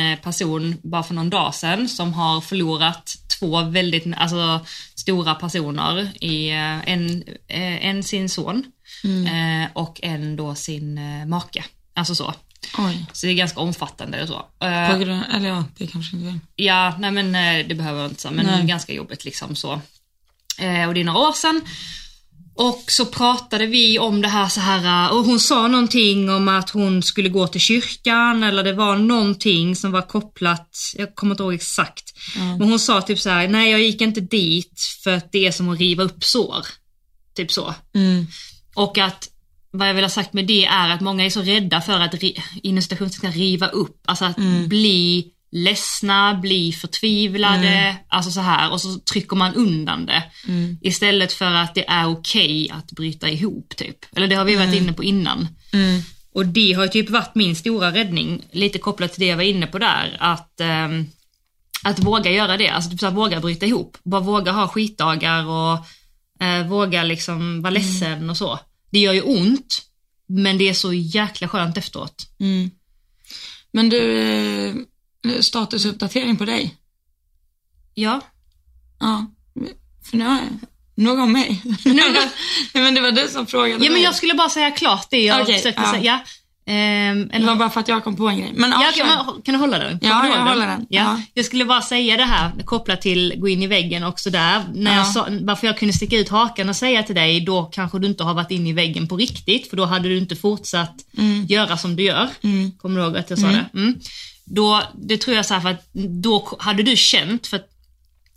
en 0.00 0.16
person 0.18 0.76
bara 0.82 1.02
för 1.02 1.14
någon 1.14 1.30
dag 1.30 1.54
sedan 1.54 1.88
som 1.88 2.12
har 2.12 2.40
förlorat 2.40 3.16
två 3.38 3.62
väldigt 3.62 4.16
alltså, 4.16 4.66
stora 4.94 5.34
personer. 5.34 6.24
I, 6.24 6.50
eh, 6.50 6.90
en, 6.90 7.24
eh, 7.48 7.86
en 7.86 8.02
sin 8.02 8.28
son 8.28 8.64
eh, 9.04 9.70
och 9.72 10.00
en 10.02 10.36
då 10.36 10.54
sin 10.54 11.00
make. 11.28 11.64
Alltså 11.94 12.14
så. 12.14 12.34
Oj. 12.78 13.06
Så 13.12 13.26
det 13.26 13.32
är 13.32 13.36
ganska 13.36 13.60
omfattande 13.60 14.22
och 14.22 14.28
så. 14.28 14.46
På 14.92 14.98
grund, 14.98 15.22
eller 15.34 15.48
ja, 15.48 15.64
det 15.78 15.86
kanske 15.86 16.16
inte 16.16 16.28
är. 16.28 16.40
Ja, 16.56 16.94
nej 16.98 17.10
men 17.10 17.32
det 17.68 17.74
behöver 17.74 18.00
jag 18.00 18.10
inte 18.10 18.22
säga, 18.22 18.32
men 18.32 18.46
Nej. 18.46 18.66
ganska 18.66 18.92
jobbigt 18.92 19.24
liksom 19.24 19.56
så. 19.56 19.80
Eh, 20.58 20.88
och 20.88 20.94
det 20.94 21.00
är 21.00 21.04
några 21.04 21.28
år 21.28 21.32
sedan. 21.32 21.60
Och 22.58 22.84
så 22.88 23.06
pratade 23.06 23.66
vi 23.66 23.98
om 23.98 24.22
det 24.22 24.28
här 24.28 24.48
så 24.48 24.60
här 24.60 25.06
eh, 25.06 25.16
och 25.16 25.24
hon 25.24 25.40
sa 25.40 25.68
någonting 25.68 26.30
om 26.30 26.48
att 26.48 26.70
hon 26.70 27.02
skulle 27.02 27.28
gå 27.28 27.46
till 27.46 27.60
kyrkan 27.60 28.42
eller 28.42 28.64
det 28.64 28.72
var 28.72 28.96
någonting 28.96 29.76
som 29.76 29.92
var 29.92 30.02
kopplat, 30.02 30.76
jag 30.94 31.14
kommer 31.14 31.34
inte 31.34 31.42
ihåg 31.42 31.54
exakt. 31.54 32.12
Men 32.58 32.68
hon 32.68 32.78
sa 32.78 33.02
typ 33.02 33.18
så 33.18 33.30
här: 33.30 33.48
nej 33.48 33.70
jag 33.70 33.80
gick 33.80 34.00
inte 34.00 34.20
dit 34.20 34.80
för 35.04 35.12
att 35.12 35.32
det 35.32 35.46
är 35.46 35.52
som 35.52 35.68
att 35.68 35.78
riva 35.78 36.02
upp 36.02 36.24
sår. 36.24 36.66
Typ 37.34 37.52
så. 37.52 37.74
Mm. 37.94 38.26
Och 38.74 38.98
att 38.98 39.28
vad 39.70 39.88
jag 39.88 39.94
vill 39.94 40.04
ha 40.04 40.10
sagt 40.10 40.32
med 40.32 40.46
det 40.46 40.64
är 40.64 40.88
att 40.88 41.00
många 41.00 41.24
är 41.24 41.30
så 41.30 41.42
rädda 41.42 41.80
för 41.80 42.00
att 42.00 42.14
inom 42.62 42.82
citationstecken 42.82 43.32
riva 43.32 43.68
upp, 43.68 44.00
alltså 44.04 44.24
att 44.24 44.36
bli 44.68 45.32
ledsna, 45.52 46.34
bli 46.34 46.72
förtvivlade, 46.72 47.96
alltså 48.08 48.30
så 48.30 48.40
här 48.40 48.72
och 48.72 48.80
så 48.80 48.98
trycker 48.98 49.36
man 49.36 49.54
undan 49.54 50.06
det. 50.06 50.22
Istället 50.82 51.32
för 51.32 51.52
att 51.52 51.74
det 51.74 51.88
är 51.88 52.06
okej 52.06 52.70
att 52.70 52.92
bryta 52.92 53.28
ihop 53.28 53.76
typ. 53.76 54.16
Eller 54.16 54.28
det 54.28 54.36
har 54.36 54.44
vi 54.44 54.56
varit 54.56 54.74
inne 54.74 54.92
på 54.92 55.04
innan. 55.04 55.48
Mm. 55.72 56.02
Och 56.32 56.46
det 56.46 56.72
har 56.72 56.86
typ 56.88 57.10
varit 57.10 57.34
min 57.34 57.56
stora 57.56 57.92
räddning, 57.92 58.42
lite 58.52 58.78
kopplat 58.78 59.12
till 59.12 59.20
det 59.20 59.26
jag 59.26 59.36
var 59.36 59.44
inne 59.44 59.66
på 59.66 59.78
där, 59.78 60.16
att 60.20 60.60
ehm, 60.60 61.06
att 61.84 61.98
våga 61.98 62.30
göra 62.30 62.56
det, 62.56 62.68
alltså 62.68 62.90
typ 62.90 63.00
så 63.00 63.06
här, 63.06 63.12
våga 63.12 63.40
bryta 63.40 63.66
ihop. 63.66 63.98
Bara 64.04 64.20
våga 64.20 64.52
ha 64.52 64.68
skitdagar 64.68 65.46
och 65.46 65.86
eh, 66.44 66.68
våga 66.68 67.02
liksom 67.02 67.62
vara 67.62 67.70
ledsen 67.70 68.30
och 68.30 68.36
så. 68.36 68.58
Det 68.90 68.98
gör 68.98 69.12
ju 69.12 69.22
ont, 69.22 69.82
men 70.26 70.58
det 70.58 70.68
är 70.68 70.74
så 70.74 70.92
jäkla 70.92 71.48
skönt 71.48 71.76
efteråt. 71.76 72.26
Mm. 72.40 72.70
Men 73.72 73.88
du, 73.88 74.18
eh, 74.20 74.74
statusuppdatering 75.40 76.36
på 76.36 76.44
dig? 76.44 76.74
Ja. 77.94 78.20
Ja, 79.00 79.26
för 80.10 80.16
nu 80.16 80.24
har 80.24 80.34
jag 80.34 80.44
nog 80.94 81.18
om 81.18 81.32
mig. 81.32 81.62
Nej, 81.84 82.28
men 82.74 82.94
det 82.94 83.00
var 83.00 83.12
du 83.12 83.28
som 83.28 83.46
frågade 83.46 83.84
Ja 83.84 83.92
men 83.92 84.02
jag 84.02 84.14
skulle 84.14 84.34
bara 84.34 84.48
säga 84.48 84.70
klart 84.70 85.06
det 85.10 85.24
jag 85.24 85.42
Okej, 85.42 85.56
försökte 85.56 85.82
ja. 85.82 85.92
säga. 85.92 86.02
Ja. 86.04 86.20
Ehm, 86.72 87.28
Det 87.28 87.34
eller, 87.34 87.46
var 87.46 87.56
bara 87.56 87.70
för 87.70 87.80
att 87.80 87.88
jag 87.88 88.04
kom 88.04 88.16
på 88.16 88.28
en 88.28 88.38
grej. 88.38 88.52
Men 88.56 88.70
ja, 88.70 88.92
kan, 88.96 89.06
man, 89.06 89.42
kan 89.42 89.54
du 89.54 89.60
hålla 89.60 89.78
den? 89.78 89.98
Ja, 90.02 90.28
jag 90.28 90.36
ihåg 90.38 90.48
håller 90.48 90.66
den. 90.66 90.86
Ja. 90.90 91.02
Ja. 91.02 91.20
Jag 91.34 91.44
skulle 91.44 91.64
bara 91.64 91.82
säga 91.82 92.16
det 92.16 92.24
här 92.24 92.50
kopplat 92.64 93.02
till 93.02 93.34
gå 93.36 93.48
in 93.48 93.62
i 93.62 93.66
väggen 93.66 94.04
också 94.04 94.30
där. 94.30 94.64
När 94.74 94.90
Ja. 94.90 94.96
jag 94.96 95.06
sa, 95.06 95.26
varför 95.40 95.66
jag 95.66 95.78
kunde 95.78 95.94
sticka 95.94 96.16
ut 96.18 96.28
hakan 96.28 96.68
och 96.68 96.76
säga 96.76 97.02
till 97.02 97.14
dig, 97.14 97.40
då 97.40 97.64
kanske 97.64 97.98
du 97.98 98.06
inte 98.06 98.24
har 98.24 98.34
varit 98.34 98.50
inne 98.50 98.68
i 98.68 98.72
väggen 98.72 99.08
på 99.08 99.16
riktigt, 99.16 99.70
för 99.70 99.76
då 99.76 99.84
hade 99.84 100.08
du 100.08 100.18
inte 100.18 100.36
fortsatt 100.36 100.94
göra 101.48 101.76
som 101.76 101.96
du 101.96 102.02
gör. 102.02 102.28
Mm. 102.42 102.72
Kommer 102.78 103.00
du 103.00 103.06
ihåg 103.06 103.16
att 103.16 103.30
jag 103.30 103.38
sa 103.38 103.46
det? 103.46 103.66
Mm. 104.46 104.54
Då, 104.54 104.82
det 104.94 105.16
tror 105.16 105.36
jag 105.36 105.46
så 105.46 105.60
för 105.60 105.68
att 105.68 105.88
då 106.22 106.56
hade 106.58 106.82
du 106.82 106.96
känt, 106.96 107.46
för 107.46 107.56
att 107.56 107.68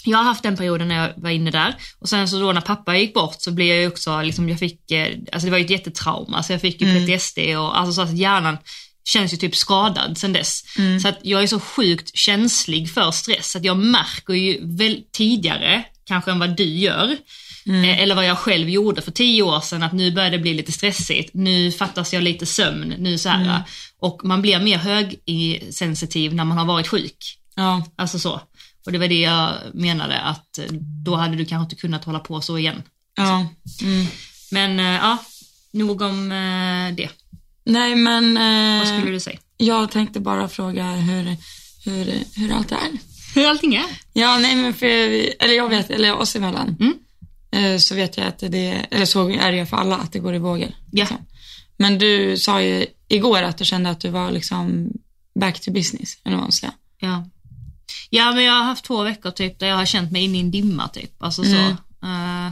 jag 0.03 0.17
har 0.17 0.25
haft 0.25 0.43
den 0.43 0.57
perioden 0.57 0.87
när 0.87 0.95
jag 0.95 1.13
var 1.17 1.29
inne 1.29 1.51
där 1.51 1.75
och 1.99 2.09
sen 2.09 2.27
så 2.27 2.39
då 2.39 2.51
när 2.51 2.61
pappa 2.61 2.97
gick 2.97 3.13
bort 3.13 3.35
så 3.39 3.51
blev 3.51 3.67
jag 3.67 3.91
också, 3.91 4.21
liksom, 4.21 4.49
jag 4.49 4.59
fick, 4.59 4.91
eh, 4.91 5.17
alltså 5.31 5.45
det 5.45 5.51
var 5.51 5.57
ju 5.57 5.65
ett 5.65 5.71
jättetrauma, 5.71 6.43
så 6.43 6.53
jag 6.53 6.61
fick 6.61 6.81
ju 6.81 6.87
PTSD 6.87 7.39
och 7.57 7.79
alltså 7.79 7.93
så 7.93 8.01
att 8.01 8.17
hjärnan 8.17 8.57
känns 9.05 9.33
ju 9.33 9.37
typ 9.37 9.55
skadad 9.55 10.17
sen 10.17 10.33
dess. 10.33 10.63
Så 11.01 11.07
att 11.07 11.19
jag 11.21 11.43
är 11.43 11.47
så 11.47 11.59
sjukt 11.59 12.17
känslig 12.17 12.93
för 12.93 13.11
stress, 13.11 13.55
att 13.55 13.63
jag 13.63 13.77
märker 13.77 14.33
ju 14.33 14.75
väl 14.77 15.01
tidigare, 15.13 15.83
kanske 16.05 16.31
än 16.31 16.39
vad 16.39 16.57
du 16.57 16.63
gör, 16.63 17.17
eh, 17.67 17.99
eller 18.01 18.15
vad 18.15 18.25
jag 18.25 18.37
själv 18.37 18.69
gjorde 18.69 19.01
för 19.01 19.11
tio 19.11 19.43
år 19.43 19.59
sedan, 19.61 19.83
att 19.83 19.93
nu 19.93 20.11
börjar 20.11 20.29
det 20.31 20.39
bli 20.39 20.53
lite 20.53 20.71
stressigt, 20.71 21.33
nu 21.33 21.71
fattas 21.71 22.13
jag 22.13 22.23
lite 22.23 22.45
sömn, 22.45 22.93
nu 22.97 23.17
så 23.17 23.29
här. 23.29 23.63
Och 23.99 24.21
man 24.23 24.41
blir 24.41 24.59
mer 24.59 24.77
högsensitiv 24.77 26.33
när 26.35 26.45
man 26.45 26.57
har 26.57 26.65
varit 26.65 26.87
sjuk. 26.87 27.37
Ja, 27.55 27.85
Alltså 27.95 28.19
så. 28.19 28.41
Och 28.85 28.91
det 28.91 28.97
var 28.97 29.07
det 29.07 29.19
jag 29.19 29.53
menade 29.73 30.19
att 30.21 30.57
eh, 30.57 30.65
då 31.05 31.15
hade 31.15 31.35
du 31.35 31.45
kanske 31.45 31.63
inte 31.63 31.81
kunnat 31.81 32.05
hålla 32.05 32.19
på 32.19 32.41
så 32.41 32.57
igen. 32.57 32.83
ja. 33.15 33.47
Mm. 33.81 34.05
Men 34.51 34.79
eh, 34.79 34.85
ja, 34.85 35.17
nog 35.71 36.01
om 36.01 36.29
det. 36.97 37.09
Nej, 37.65 37.95
men 37.95 38.33
Vad 38.79 38.87
skulle 38.87 39.11
du 39.11 39.19
säga? 39.19 39.39
jag 39.57 39.91
tänkte 39.91 40.19
bara 40.19 40.49
fråga 40.49 40.85
hur, 40.91 41.35
hur, 41.85 42.23
hur 42.35 42.51
allt 42.53 42.71
är. 42.71 42.77
Hur 43.35 43.47
allting 43.47 43.75
är? 43.75 43.85
Ja, 44.13 44.37
nej 44.37 44.55
men 44.55 44.73
för, 44.73 44.85
eller 45.43 45.53
jag 45.53 45.69
vet, 45.69 45.89
eller 45.89 46.15
oss 46.17 46.35
emellan, 46.35 46.75
Mm. 46.79 46.93
Eh, 47.51 47.77
så 47.77 47.95
vet 47.95 48.17
jag 48.17 48.27
att 48.27 48.39
det, 48.39 48.85
eller 48.91 49.05
så 49.05 49.29
är 49.29 49.51
det 49.51 49.65
för 49.65 49.77
alla, 49.77 49.97
att 49.97 50.11
det 50.11 50.19
går 50.19 50.35
i 50.35 50.39
vågor. 50.39 50.71
Ja. 50.91 51.03
liksom. 51.03 51.17
Men 51.77 51.99
du 51.99 52.37
sa 52.37 52.61
ju 52.61 52.85
igår 53.07 53.43
att 53.43 53.57
du 53.57 53.65
kände 53.65 53.89
att 53.89 53.99
du 53.99 54.09
var 54.09 54.31
liksom 54.31 54.91
back 55.39 55.59
to 55.59 55.71
business, 55.71 56.17
eller 56.23 56.35
vad 56.35 56.43
man 56.43 56.51
ska. 56.51 56.67
Ja. 56.99 57.25
Ja, 58.09 58.31
men 58.31 58.43
jag 58.43 58.53
har 58.53 58.63
haft 58.63 58.85
två 58.85 59.03
veckor 59.03 59.31
typ 59.31 59.59
där 59.59 59.67
jag 59.67 59.75
har 59.75 59.85
känt 59.85 60.11
mig 60.11 60.23
inne 60.23 60.37
i 60.37 60.41
en 60.41 60.51
dimma 60.51 60.87
typ. 60.87 61.23
Alltså 61.23 61.43
så. 61.43 61.49
Mm. 61.49 61.75
eh, 62.03 62.51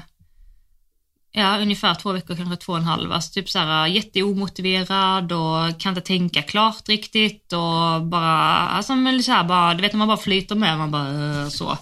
ja, 1.32 1.60
ungefär 1.60 1.96
två 1.96 2.12
veckor, 2.12 2.36
kanske 2.36 2.56
två 2.56 2.72
och 2.72 2.78
en 2.78 2.84
halv. 2.84 3.12
Alltså 3.12 3.34
typ 3.34 3.50
så 3.50 3.60
här 3.60 3.88
jätteomotiverad 3.88 5.32
och 5.32 5.80
kan 5.80 5.92
inte 5.92 6.08
tänka 6.08 6.42
klart 6.42 6.90
riktigt 6.90 7.54
och 7.54 8.02
bara, 8.02 8.58
alltså 8.58 8.96
men 8.96 9.24
så 9.24 9.32
här 9.32 9.44
bara, 9.44 9.74
du 9.74 9.82
vet 9.82 9.94
när 9.94 9.98
man 9.98 10.08
bara 10.08 10.18
flyter 10.18 10.56
med, 10.56 10.78
man 10.78 10.92
bara 10.92 11.42
eh, 11.42 11.50
så. 11.50 11.78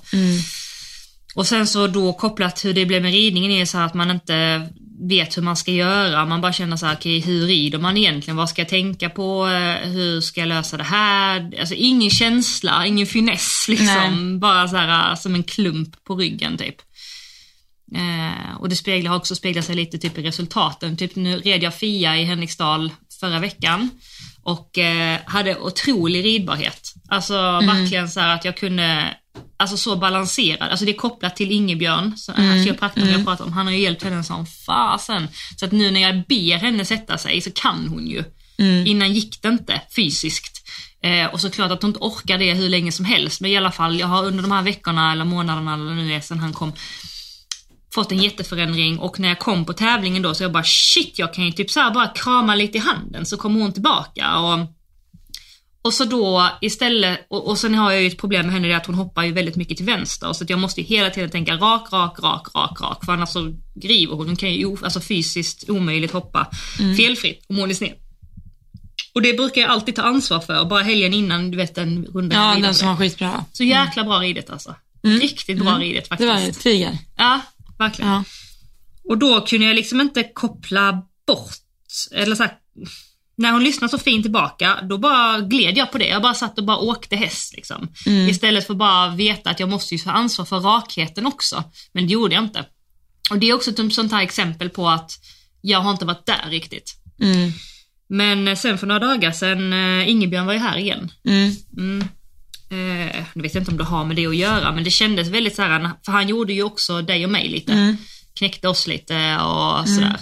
Och 1.36 1.48
sen 1.48 1.68
så 1.68 1.88
då 1.88 2.14
kopplat 2.14 2.66
hur 2.66 2.74
det 2.74 2.86
blev 2.86 3.02
med 3.02 3.12
ridningen 3.12 3.52
är 3.52 3.66
så 3.66 3.78
här 3.78 3.86
att 3.86 3.94
man 3.94 4.12
inte 4.12 4.70
vet 5.10 5.38
hur 5.38 5.42
man 5.42 5.56
ska 5.56 5.72
göra. 5.72 6.26
Man 6.26 6.42
bara 6.42 6.54
känner 6.54 6.78
så 6.78 6.86
här, 6.86 6.96
okej 6.96 7.20
hur 7.20 7.48
rider 7.48 7.80
man 7.80 7.98
egentligen? 7.98 8.38
Vad 8.38 8.50
ska 8.50 8.62
jag 8.62 8.70
tänka 8.70 9.10
på? 9.10 9.48
Eh, 9.48 9.90
Hur 9.90 10.22
ska 10.22 10.40
jag 10.40 10.48
lösa 10.48 10.78
det 10.78 10.84
här? 10.84 11.60
Alltså 11.60 11.76
ingen 11.76 12.10
känsla, 12.10 12.86
ingen 12.86 13.08
finess 13.08 13.66
liksom. 13.68 14.30
Nej. 14.30 14.40
Bara 14.40 14.68
så 14.68 14.76
här 14.76 15.12
eh, 15.12 15.16
som 15.16 15.36
en 15.36 15.44
klump 15.44 16.04
på 16.04 16.16
ryggen 16.16 16.58
typ. 16.58 16.76
Eh, 17.96 18.56
och 18.60 18.70
det 18.70 18.76
speglar, 18.76 19.10
har 19.10 19.18
också 19.18 19.36
speglat 19.36 19.66
sig 19.66 19.76
lite 19.76 19.98
typ 19.98 20.18
i 20.18 20.22
resultaten. 20.22 20.98
Typ 20.98 21.16
nu 21.16 21.40
red 21.40 21.64
jag 21.64 21.76
Fia 21.76 22.18
i 22.18 22.24
Henriksdal 22.24 22.92
förra 23.20 23.40
veckan 23.40 23.90
och 24.44 24.78
eh, 24.78 25.20
hade 25.26 25.56
otrolig 25.60 26.26
ridbarhet. 26.26 26.94
Alltså 27.08 27.34
verkligen 27.68 28.10
så 28.10 28.20
här 28.20 28.36
att 28.36 28.46
jag 28.46 28.58
kunde, 28.58 29.16
alltså 29.58 29.78
så 29.78 29.96
balanserad. 29.96 30.70
Alltså 30.70 30.86
det 30.86 30.92
är 30.92 30.98
kopplat 30.98 31.36
till 31.36 31.52
Ingebjörn, 31.52 32.16
mm. 32.38 32.64
kiropraktorn 32.64 33.10
jag 33.10 33.26
pratar 33.26 33.46
om. 33.46 33.54
Han 33.54 33.66
har 33.66 33.74
ju 33.74 33.80
hjälpt 33.80 34.04
henne 34.04 34.24
som 34.24 34.46
fasen. 34.46 35.28
Så 35.60 35.66
att 35.66 35.72
nu 35.72 35.92
när 35.92 36.02
jag 36.02 36.24
ber 36.28 36.58
henne 36.58 36.86
sätta 36.86 37.18
sig 37.18 37.42
så 37.42 37.52
kan 37.52 37.88
hon 37.88 38.08
ju. 38.08 38.24
Innan 38.86 39.14
gick 39.14 39.42
det 39.42 39.48
inte 39.48 39.82
fysiskt. 39.96 40.68
Eh, 41.04 41.26
och 41.26 41.42
såklart 41.42 41.72
att 41.72 41.82
hon 41.82 41.90
inte 41.90 42.00
orkar 42.00 42.38
det 42.38 42.54
hur 42.54 42.70
länge 42.70 42.92
som 42.92 43.06
helst. 43.06 43.42
Men 43.42 43.52
i 43.52 43.58
alla 43.58 43.72
fall, 43.72 44.00
jag 44.00 44.08
har 44.08 44.26
under 44.26 44.42
de 44.42 44.52
här 44.52 44.62
veckorna 44.62 45.12
eller 45.12 45.26
månaderna 45.26 45.74
eller 45.74 45.94
nu 45.94 46.14
är 46.14 46.20
sen 46.20 46.40
han 46.40 46.54
kom 46.54 46.74
fått 47.94 48.12
en 48.12 48.18
jätteförändring 48.18 49.00
och 49.00 49.20
när 49.20 49.28
jag 49.28 49.40
kom 49.40 49.66
på 49.66 49.74
tävlingen 49.74 50.22
då 50.22 50.34
så 50.34 50.44
jag 50.44 50.52
bara 50.52 50.64
shit 50.64 51.20
jag 51.20 51.34
kan 51.34 51.46
ju 51.46 51.52
typ 51.52 51.72
så 51.72 51.92
bara 51.94 52.08
krama 52.08 52.56
lite 52.56 52.78
i 52.78 52.82
handen 52.82 53.26
så 53.26 53.38
kommer 53.38 53.62
hon 53.62 53.74
tillbaka. 53.74 54.38
Och, 54.38 54.60
och 55.86 55.94
så 55.94 56.06
då 56.06 56.50
istället, 56.62 57.20
och, 57.30 57.48
och 57.48 57.58
sen 57.58 57.76
har 57.76 57.92
jag 57.92 58.02
ju 58.02 58.08
ett 58.08 58.18
problem 58.18 58.46
med 58.46 58.54
henne 58.54 58.68
det 58.68 58.74
är 58.74 58.78
att 58.78 58.86
hon 58.86 58.96
hoppar 58.96 59.24
ju 59.24 59.32
väldigt 59.32 59.56
mycket 59.56 59.78
till 59.78 59.86
vänster 59.86 60.34
så 60.34 60.44
att 60.44 60.50
jag 60.50 60.60
måste 60.60 60.82
ju 60.82 60.88
hela 60.88 61.10
tiden 61.10 61.30
tänka 61.30 61.54
rak, 61.56 61.94
rak, 61.94 62.20
rak, 62.20 62.48
rak, 62.56 62.82
rak 62.82 63.06
för 63.06 63.12
annars 63.14 63.30
så 63.30 63.54
griver 63.76 64.16
hon. 64.16 64.28
Hon 64.28 64.36
kan 64.36 64.54
ju 64.54 64.78
alltså 64.84 65.00
fysiskt 65.02 65.70
omöjligt 65.70 66.12
hoppa 66.12 66.48
felfritt 66.98 67.46
om 67.50 67.58
hon 67.58 67.70
är 67.70 67.74
sned. 67.74 67.94
Och 69.14 69.22
det 69.22 69.34
brukar 69.34 69.62
jag 69.62 69.72
alltid 69.72 69.96
ta 69.96 70.02
ansvar 70.02 70.40
för, 70.40 70.66
bara 70.66 70.84
helgen 70.84 71.14
innan 71.14 71.52
du 71.52 71.58
vet 71.58 71.78
en 71.78 72.06
runda 72.06 72.36
Ja, 72.36 72.60
den 72.62 72.76
som 72.76 72.88
var 72.88 72.96
skitbra. 72.96 73.46
Så 73.54 73.64
jäkla 73.64 74.04
bra 74.04 74.20
ridet 74.20 74.50
alltså. 74.50 74.76
Riktigt 75.04 75.60
bra 75.60 75.78
ridet 75.80 76.04
Det 76.04 76.08
faktiskt. 76.08 76.30
var 76.30 76.38
ett 76.38 76.60
tiger. 76.60 76.98
Ja, 77.18 77.42
verkligen. 77.80 78.12
Ja. 78.12 78.24
Och 79.10 79.18
då 79.18 79.42
kunde 79.42 79.66
jag 79.66 79.76
liksom 79.76 80.02
inte 80.02 80.24
koppla 80.24 81.02
bort, 81.28 81.56
eller 82.12 82.36
så 82.36 82.44
här, 82.44 82.54
när 83.38 83.52
hon 83.52 83.64
lyssnade 83.64 83.92
så 83.92 83.98
fint 83.98 84.24
tillbaka, 84.24 84.80
då 84.90 84.98
bara 84.98 85.40
gled 85.40 85.78
jag 85.78 85.92
på 85.92 85.98
det. 85.98 86.08
Jag 86.08 86.22
bara 86.22 86.34
satt 86.34 86.58
och 86.58 86.66
bara 86.66 86.78
åkte 86.78 87.16
häst 87.16 87.54
liksom. 87.56 87.88
Istället 88.30 88.68
för 88.68 88.74
bara 88.74 89.10
veta 89.16 89.50
att 89.50 89.60
jag 89.60 89.70
måste 89.70 89.96
ju 89.96 90.00
ta 90.00 90.12
ansvar 90.12 90.46
för 90.46 90.60
rakheten 90.60 91.26
också. 91.26 91.64
Men 91.92 92.08
det 92.08 92.14
gjorde 92.14 92.36
jag 92.36 92.44
inte. 92.44 92.66
Och 93.32 93.40
det 93.40 93.50
är 93.50 93.54
också 93.54 93.72
ett 93.72 93.94
sånt 93.94 94.12
här 94.12 94.22
exempel 94.22 94.70
på 94.70 94.90
att 94.90 95.12
jag 95.62 95.80
har 95.80 95.92
inte 95.92 96.06
varit 96.06 96.26
där 96.26 96.50
riktigt. 96.50 96.96
Mm. 97.22 97.52
Men 98.08 98.58
sen 98.58 98.78
för 98.78 98.88
några 98.88 99.08
dagar 99.08 99.32
sedan, 99.32 99.74
eh, 99.74 100.10
Ingebjörn 100.10 100.46
var 100.46 100.54
ju 100.54 100.60
här 100.60 100.78
igen. 100.78 101.12
Mm. 101.28 101.56
Mm. 101.78 102.02
Eh, 102.70 103.24
nu 103.34 103.42
vet 103.42 103.54
jag 103.54 103.62
inte 103.62 103.72
om 103.72 103.78
det 103.78 103.84
har 103.84 104.06
med 104.06 104.16
det 104.16 104.28
att 104.28 104.36
göra, 104.36 104.72
men 104.72 104.84
det 104.84 104.92
kändes 104.92 105.28
väldigt 105.28 105.56
så 105.56 105.62
här, 105.62 105.92
för 106.06 106.12
han 106.12 106.28
gjorde 106.28 106.54
ju 106.54 106.64
också 106.64 107.02
dig 107.02 107.26
och 107.26 107.32
mig 107.32 107.50
lite. 107.50 107.74
Mm. 107.74 107.98
Knäckte 108.34 108.68
oss 108.68 108.88
lite 108.88 109.38
och 109.38 109.90
sådär. 109.90 110.20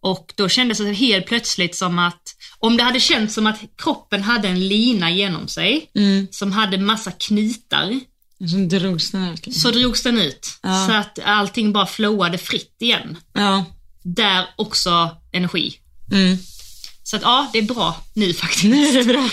Och 0.00 0.32
då 0.36 0.48
kändes 0.48 0.78
det 0.78 0.92
helt 0.92 1.26
plötsligt 1.26 1.76
som 1.76 1.98
att, 1.98 2.25
om 2.58 2.76
det 2.76 2.82
hade 2.82 3.00
känts 3.00 3.34
som 3.34 3.46
att 3.46 3.58
kroppen 3.76 4.22
hade 4.22 4.48
en 4.48 4.68
lina 4.68 5.10
genom 5.10 5.48
sig, 5.48 5.90
Mm. 5.94 6.26
som 6.30 6.52
hade 6.52 6.78
massa 6.78 7.10
knitar, 7.10 8.00
Så 8.50 8.56
drogs 8.56 9.10
den 9.10 9.28
ut. 9.32 9.54
så 9.54 9.70
drogs 9.70 10.02
den 10.02 10.18
ut. 10.18 10.48
Ja. 10.62 10.86
Så 10.86 10.92
att 10.92 11.18
allting 11.24 11.72
bara 11.72 11.86
flowade 11.86 12.38
fritt 12.38 12.76
igen. 12.78 13.16
Ja. 13.32 13.64
Där 14.02 14.44
också 14.56 15.16
energi. 15.32 15.74
Mm. 16.12 16.38
Så 17.06 17.16
att 17.16 17.22
ja, 17.22 17.50
det 17.52 17.58
är 17.58 17.62
bra 17.62 17.96
nu 18.14 18.34
faktiskt. 18.34 18.64
Nu 18.64 18.86
är 18.88 18.92
det 18.92 19.04
bra. 19.04 19.28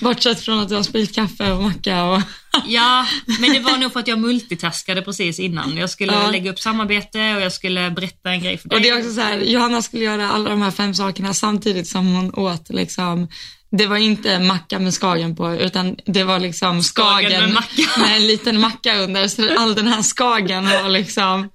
Bortsett 0.00 0.40
från 0.40 0.58
att 0.60 0.68
du 0.68 0.74
har 0.74 0.82
spillt 0.82 1.14
kaffe 1.14 1.52
och 1.52 1.62
macka 1.62 2.04
och... 2.04 2.22
Ja, 2.66 3.06
men 3.40 3.52
det 3.52 3.58
var 3.60 3.76
nog 3.76 3.92
för 3.92 4.00
att 4.00 4.08
jag 4.08 4.18
multitaskade 4.18 5.02
precis 5.02 5.38
innan. 5.40 5.76
Jag 5.76 5.90
skulle 5.90 6.12
Ja. 6.12 6.30
lägga 6.30 6.50
upp 6.50 6.58
samarbete 6.60 7.18
och 7.34 7.40
jag 7.42 7.52
skulle 7.52 7.90
berätta 7.90 8.30
en 8.30 8.40
grej 8.42 8.58
för 8.58 8.68
dig. 8.68 8.76
Och 8.76 8.82
det 8.82 8.88
är 8.88 8.98
också 8.98 9.12
så 9.12 9.20
här, 9.20 9.38
Johanna 9.38 9.82
skulle 9.82 10.04
göra 10.04 10.30
alla 10.30 10.50
de 10.50 10.62
här 10.62 10.70
fem 10.70 10.94
sakerna 10.94 11.34
samtidigt 11.34 11.88
som 11.88 12.06
hon 12.14 12.34
åt 12.34 12.68
liksom 12.68 13.28
det 13.70 13.86
var 13.86 13.96
inte 13.96 14.38
macka 14.38 14.78
med 14.78 14.94
skagen 14.94 15.36
på 15.36 15.54
utan 15.54 15.96
det 16.06 16.24
var 16.24 16.38
liksom 16.38 16.82
skagen, 16.82 17.30
Skagen 17.30 17.52
med 17.54 17.62
med 17.98 18.16
en 18.16 18.26
liten 18.26 18.60
macka 18.60 18.96
under. 18.98 19.28
Så 19.28 19.58
all 19.58 19.74
den 19.74 19.86
här 19.86 20.02
skagen 20.02 20.64
var 20.64 20.88
liksom 20.88 21.48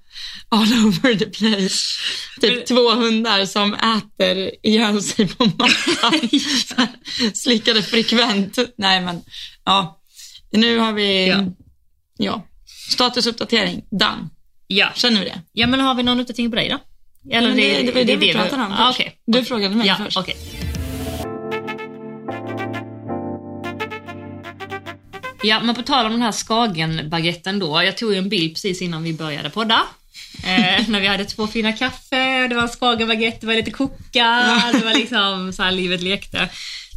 all 0.48 0.72
over 0.86 1.14
the 1.14 1.26
place. 1.26 1.94
Typ 2.40 2.66
två 2.66 2.90
hundar 2.90 3.44
som 3.46 3.74
äter 3.74 4.50
ihjäl 4.62 5.02
sig 5.02 5.28
på 5.28 5.44
här, 6.02 7.34
Slickade 7.34 7.82
frekvent. 7.82 8.58
Nej 8.78 9.00
men, 9.00 9.22
ja. 9.64 10.00
Nu 10.52 10.78
har 10.78 10.92
vi, 10.92 11.28
Ja. 11.28 11.44
ja, 12.18 12.46
statusuppdatering, 12.90 13.82
done. 13.90 14.28
Ja. 14.66 14.88
Känner 14.94 15.20
du 15.20 15.24
det? 15.24 15.40
ja, 15.52 15.66
men 15.66 15.80
har 15.80 15.94
vi 15.94 16.02
någon 16.02 16.20
uppdatering 16.20 16.50
på 16.50 16.56
dig 16.56 16.68
då? 16.68 16.78
Eller 17.30 17.48
Men 17.48 17.56
det, 17.56 17.82
det 17.82 17.92
var 17.92 17.98
ju 18.00 18.06
det, 18.06 18.16
vi 18.16 18.32
pratade 18.32 18.62
om 18.62 18.72
ah, 18.72 18.90
okej. 18.90 19.16
Du 19.26 19.44
frågade 19.44 19.74
mig 19.74 19.86
Ja, 19.86 19.96
först. 19.96 20.16
okej. 20.16 20.36
Ja, 25.44 25.60
men 25.62 25.74
på 25.74 25.82
tal 25.82 26.06
om 26.06 26.12
den 26.12 26.22
här 26.22 26.32
Skagen-baguetten 26.32 27.58
då. 27.58 27.82
Jag 27.82 27.96
tog 27.96 28.12
ju 28.12 28.18
en 28.18 28.28
bild 28.28 28.54
precis 28.54 28.82
innan 28.82 29.02
vi 29.02 29.12
började 29.12 29.50
podda. 29.50 29.82
Eh, 30.44 30.88
när 30.88 31.00
vi 31.00 31.06
hade 31.06 31.24
två 31.24 31.46
fina 31.46 31.72
kaffe, 31.72 32.48
det 32.48 32.54
var 32.54 32.62
en 32.62 32.68
Skagen-baguette, 32.68 33.38
det 33.40 33.46
var 33.46 33.54
lite 33.54 33.70
koka, 33.70 34.60
det 34.72 34.84
var 34.84 34.94
liksom 34.94 35.52
så 35.52 35.62
här 35.62 35.72
livet 35.72 36.02
lekte. 36.02 36.48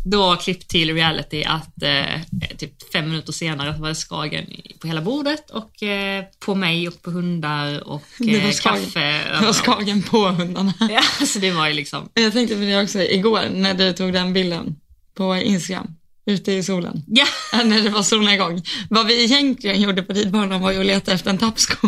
Då 0.08 0.36
klipp 0.36 0.68
till 0.68 0.94
reality 0.94 1.44
att 1.44 1.84
eh, 1.84 2.22
typ 2.58 2.92
fem 2.94 3.06
minuter 3.10 3.32
senare 3.34 3.76
var 3.80 3.90
det 3.90 3.96
Skagen 3.96 4.46
på 4.82 4.88
hela 4.88 5.02
bordet 5.02 5.50
och 5.50 5.84
eh, 5.84 6.24
på 6.46 6.56
mig 6.56 6.88
och 6.88 7.02
på 7.02 7.12
hundar 7.12 7.88
och 7.88 8.04
Det 8.20 8.40
var 8.40 8.46
eh, 8.48 8.52
Skagen. 8.52 8.84
kaffe. 8.86 9.22
Det 9.40 9.46
var 9.46 9.54
skagen 9.54 10.04
på 10.04 10.28
hundarna. 10.28 10.74
Ja, 10.80 11.26
så 11.26 11.40
det 11.40 11.52
var 11.52 11.68
ju 11.68 11.74
liksom, 11.74 12.10
Jag 12.14 12.34
tänkte 12.34 12.56
på 12.56 12.62
det 12.62 12.84
också 12.84 13.02
igår 13.02 13.42
när 13.54 13.74
du 13.74 13.94
tog 13.94 14.14
den 14.14 14.34
bilden 14.34 14.76
på 15.18 15.36
Instagram, 15.36 15.88
ute 16.26 16.52
i 16.52 16.64
solen. 16.64 17.04
Ja, 17.08 17.26
När 17.64 17.82
det 17.82 17.90
var 17.90 18.04
solnedgång. 18.04 18.62
Vad 18.90 19.06
vi 19.08 19.24
egentligen 19.24 19.82
gjorde 19.82 20.04
på 20.04 20.14
ridbanan 20.14 20.62
var 20.62 20.72
ju 20.72 20.80
att 20.80 20.86
leta 20.86 21.12
efter 21.12 21.30
en 21.30 21.38
tappsko. 21.38 21.88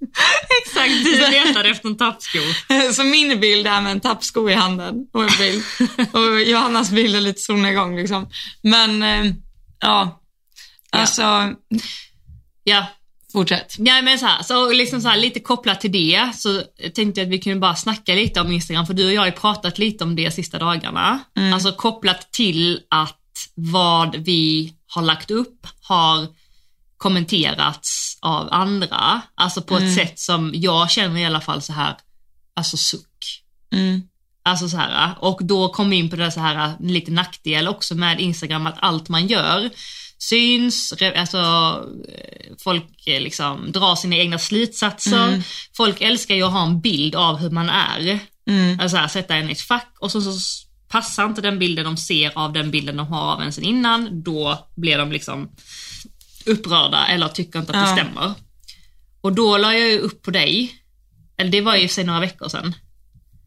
Exakt, 0.64 1.04
du 1.04 1.18
letade 1.18 1.68
efter 1.68 1.88
en 1.88 1.96
tappsko. 1.96 2.38
Så 2.92 3.04
min 3.04 3.40
bild 3.40 3.66
är 3.66 3.80
med 3.80 3.92
en 3.92 4.00
tappsko 4.00 4.50
i 4.50 4.54
handen 4.54 4.94
och 5.12 5.22
en 5.22 5.38
bild. 5.38 5.62
Och 6.12 6.40
Johannas 6.40 6.90
bild 6.90 7.16
är 7.16 7.20
lite 7.20 7.40
solnedgång 7.40 7.96
liksom. 7.96 8.30
Men, 8.62 9.02
eh, 9.02 9.32
ja. 9.80 10.22
Alltså, 10.90 11.54
Ja, 12.68 12.86
fortsätt. 13.32 13.76
Ja 13.78 14.02
men 14.02 14.18
så, 14.18 14.26
här, 14.26 14.42
så 14.42 14.72
liksom 14.72 15.00
så 15.00 15.08
här, 15.08 15.16
lite 15.16 15.40
kopplat 15.40 15.80
till 15.80 15.92
det 15.92 16.30
så 16.34 16.62
tänkte 16.94 17.20
jag 17.20 17.26
att 17.26 17.32
vi 17.32 17.38
kunde 17.38 17.58
bara 17.58 17.76
snacka 17.76 18.14
lite 18.14 18.40
om 18.40 18.52
Instagram 18.52 18.86
för 18.86 18.94
du 18.94 19.06
och 19.06 19.12
jag 19.12 19.20
har 19.20 19.26
ju 19.26 19.32
pratat 19.32 19.78
lite 19.78 20.04
om 20.04 20.16
det 20.16 20.30
sista 20.30 20.58
dagarna. 20.58 21.18
Alltså 21.54 21.72
kopplat 21.72 22.32
till 22.32 22.80
att 22.90 23.18
vad 23.54 24.16
vi 24.16 24.72
har 24.86 25.02
lagt 25.02 25.30
upp 25.30 25.66
har 25.82 26.26
kommenterats 26.96 28.07
av 28.20 28.48
andra. 28.50 29.22
Alltså 29.34 29.62
på 29.62 29.76
ett 29.76 29.94
sätt 29.94 30.18
som 30.18 30.52
jag 30.54 30.90
känner 30.90 31.20
i 31.20 31.24
alla 31.24 31.40
fall 31.40 31.62
så 31.62 31.72
här, 31.72 31.96
alltså 32.54 32.76
suck. 32.76 33.42
Mm. 33.72 34.02
Alltså 34.42 34.68
så 34.68 34.76
här, 34.76 35.14
och 35.18 35.38
då 35.42 35.68
kom 35.68 35.90
vi 35.90 35.96
in 35.96 36.10
på 36.10 36.16
det 36.16 36.30
så 36.30 36.40
här 36.40 36.72
lite 36.80 37.10
nackdel 37.10 37.68
också 37.68 37.94
med 37.94 38.20
Instagram 38.20 38.66
att 38.66 38.78
allt 38.78 39.08
man 39.08 39.26
gör 39.26 39.70
syns, 40.18 40.94
alltså 41.16 41.38
eh, 42.08 42.52
folk 42.58 43.06
eh, 43.06 43.20
liksom 43.20 43.72
drar 43.72 43.96
sina 43.96 44.16
egna 44.16 44.38
slutsatser. 44.38 45.42
Folk 45.76 46.00
älskar 46.00 46.34
ju 46.34 46.42
att 46.42 46.52
ha 46.52 46.66
en 46.66 46.80
bild 46.80 47.14
av 47.14 47.36
hur 47.36 47.50
man 47.50 47.70
är. 47.70 48.18
Mm. 48.48 48.80
Alltså 48.80 48.96
här, 48.96 49.08
sätta 49.08 49.34
en 49.34 49.48
i 49.48 49.52
ett 49.52 49.60
fack 49.60 49.96
och 50.00 50.12
så, 50.12 50.22
så 50.22 50.32
passar 50.88 51.24
inte 51.24 51.40
den 51.40 51.58
bilden 51.58 51.84
de 51.84 51.96
ser 51.96 52.38
av 52.38 52.52
den 52.52 52.70
bilden 52.70 52.96
de 52.96 53.06
har 53.06 53.32
av 53.32 53.42
en 53.42 53.52
sen 53.52 53.64
innan, 53.64 54.22
då 54.22 54.68
blir 54.76 54.98
de 54.98 55.12
liksom 55.12 55.48
upprörda 56.48 57.06
eller 57.06 57.28
tycker 57.28 57.58
inte 57.58 57.72
att 57.72 57.84
det 57.84 57.90
Ja. 57.90 57.96
stämmer. 57.96 58.34
Och 59.20 59.32
då 59.32 59.56
la 59.58 59.74
jag 59.74 59.88
ju 59.90 59.98
upp 59.98 60.22
på 60.22 60.30
dig, 60.30 60.74
eller 61.38 61.50
det 61.50 61.60
var 61.60 61.76
ju 61.76 61.88
sig 61.88 62.04
några 62.04 62.20
veckor 62.20 62.48
sedan, 62.48 62.74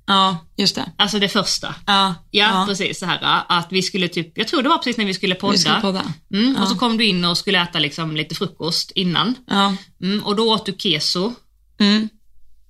Ja, 0.05 0.37
just 0.57 0.75
det. 0.75 0.91
alltså 0.97 1.19
det 1.19 1.29
första. 1.29 1.75
Ja, 1.87 2.15
Ja, 2.31 2.65
precis 2.67 2.99
så 2.99 3.05
här 3.05 3.43
att 3.49 3.67
vi 3.71 3.81
skulle 3.81 4.07
typ, 4.07 4.37
jag 4.37 4.47
tror 4.47 4.63
det 4.63 4.69
var 4.69 4.77
precis 4.77 4.97
när 4.97 5.05
vi 5.05 5.13
skulle 5.13 5.35
podda. 5.35 5.51
Vi 5.51 5.57
ska 5.57 5.73
podda. 5.81 6.13
Mm, 6.33 6.55
Och 6.61 6.67
så 6.67 6.75
kom 6.75 6.97
du 6.97 7.05
in 7.05 7.25
och 7.25 7.37
skulle 7.37 7.61
äta 7.61 7.79
liksom 7.79 8.15
lite 8.15 8.35
frukost 8.35 8.91
innan. 8.91 9.35
Ja. 9.47 9.75
Mm, 10.03 10.23
och 10.23 10.35
då 10.35 10.53
åt 10.53 10.65
du 10.65 10.75
keso. 10.77 11.33
Mm. 11.79 12.09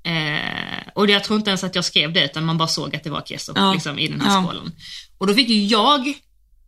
Eh, 0.04 0.88
och 0.96 1.10
jag 1.10 1.24
tror 1.24 1.38
inte 1.40 1.50
ens 1.50 1.64
att 1.64 1.76
jag 1.76 1.86
skrev 1.86 2.14
det 2.14 2.26
utan 2.26 2.46
man 2.46 2.58
bara 2.58 2.68
såg 2.68 2.96
att 2.96 3.04
det 3.04 3.10
var 3.10 3.22
keso 3.22 3.54
Ja. 3.56 3.74
liksom, 3.74 4.00
i 4.00 4.08
den 4.08 4.22
här 4.22 4.36
Ja. 4.36 4.44
skålen. 4.44 4.72
Och 5.18 5.28
då 5.28 5.34
fick 5.34 5.50
ju 5.50 5.66
jag 5.66 6.14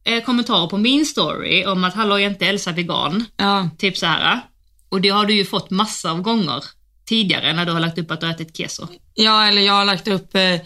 eh, 0.03 0.23
kommentarer 0.23 0.67
på 0.67 0.77
min 0.77 1.05
story 1.05 1.65
om 1.65 1.83
att 1.83 1.93
hallå 1.93 2.19
är 2.19 2.29
inte 2.29 2.45
Elsa 2.45 2.71
vegan? 2.71 3.25
Ja. 3.37 3.69
Typ 3.77 3.97
så 3.97 4.05
här. 4.05 4.41
Och 4.89 5.01
det 5.01 5.09
har 5.09 5.25
du 5.25 5.33
ju 5.33 5.45
fått 5.45 5.69
massa 5.69 6.11
av 6.11 6.21
gånger 6.21 6.63
tidigare 7.05 7.53
när 7.53 7.65
du 7.65 7.71
har 7.71 7.79
lagt 7.79 7.97
upp 7.97 8.11
att 8.11 8.19
du 8.19 8.25
har 8.25 8.33
ätit 8.33 8.57
keso. 8.57 8.87
Ja, 9.13 9.47
eller 9.47 9.61
jag 9.61 9.73
har 9.73 9.85
lagt 9.85 10.07
upp, 10.07 10.35
eh, 10.35 10.59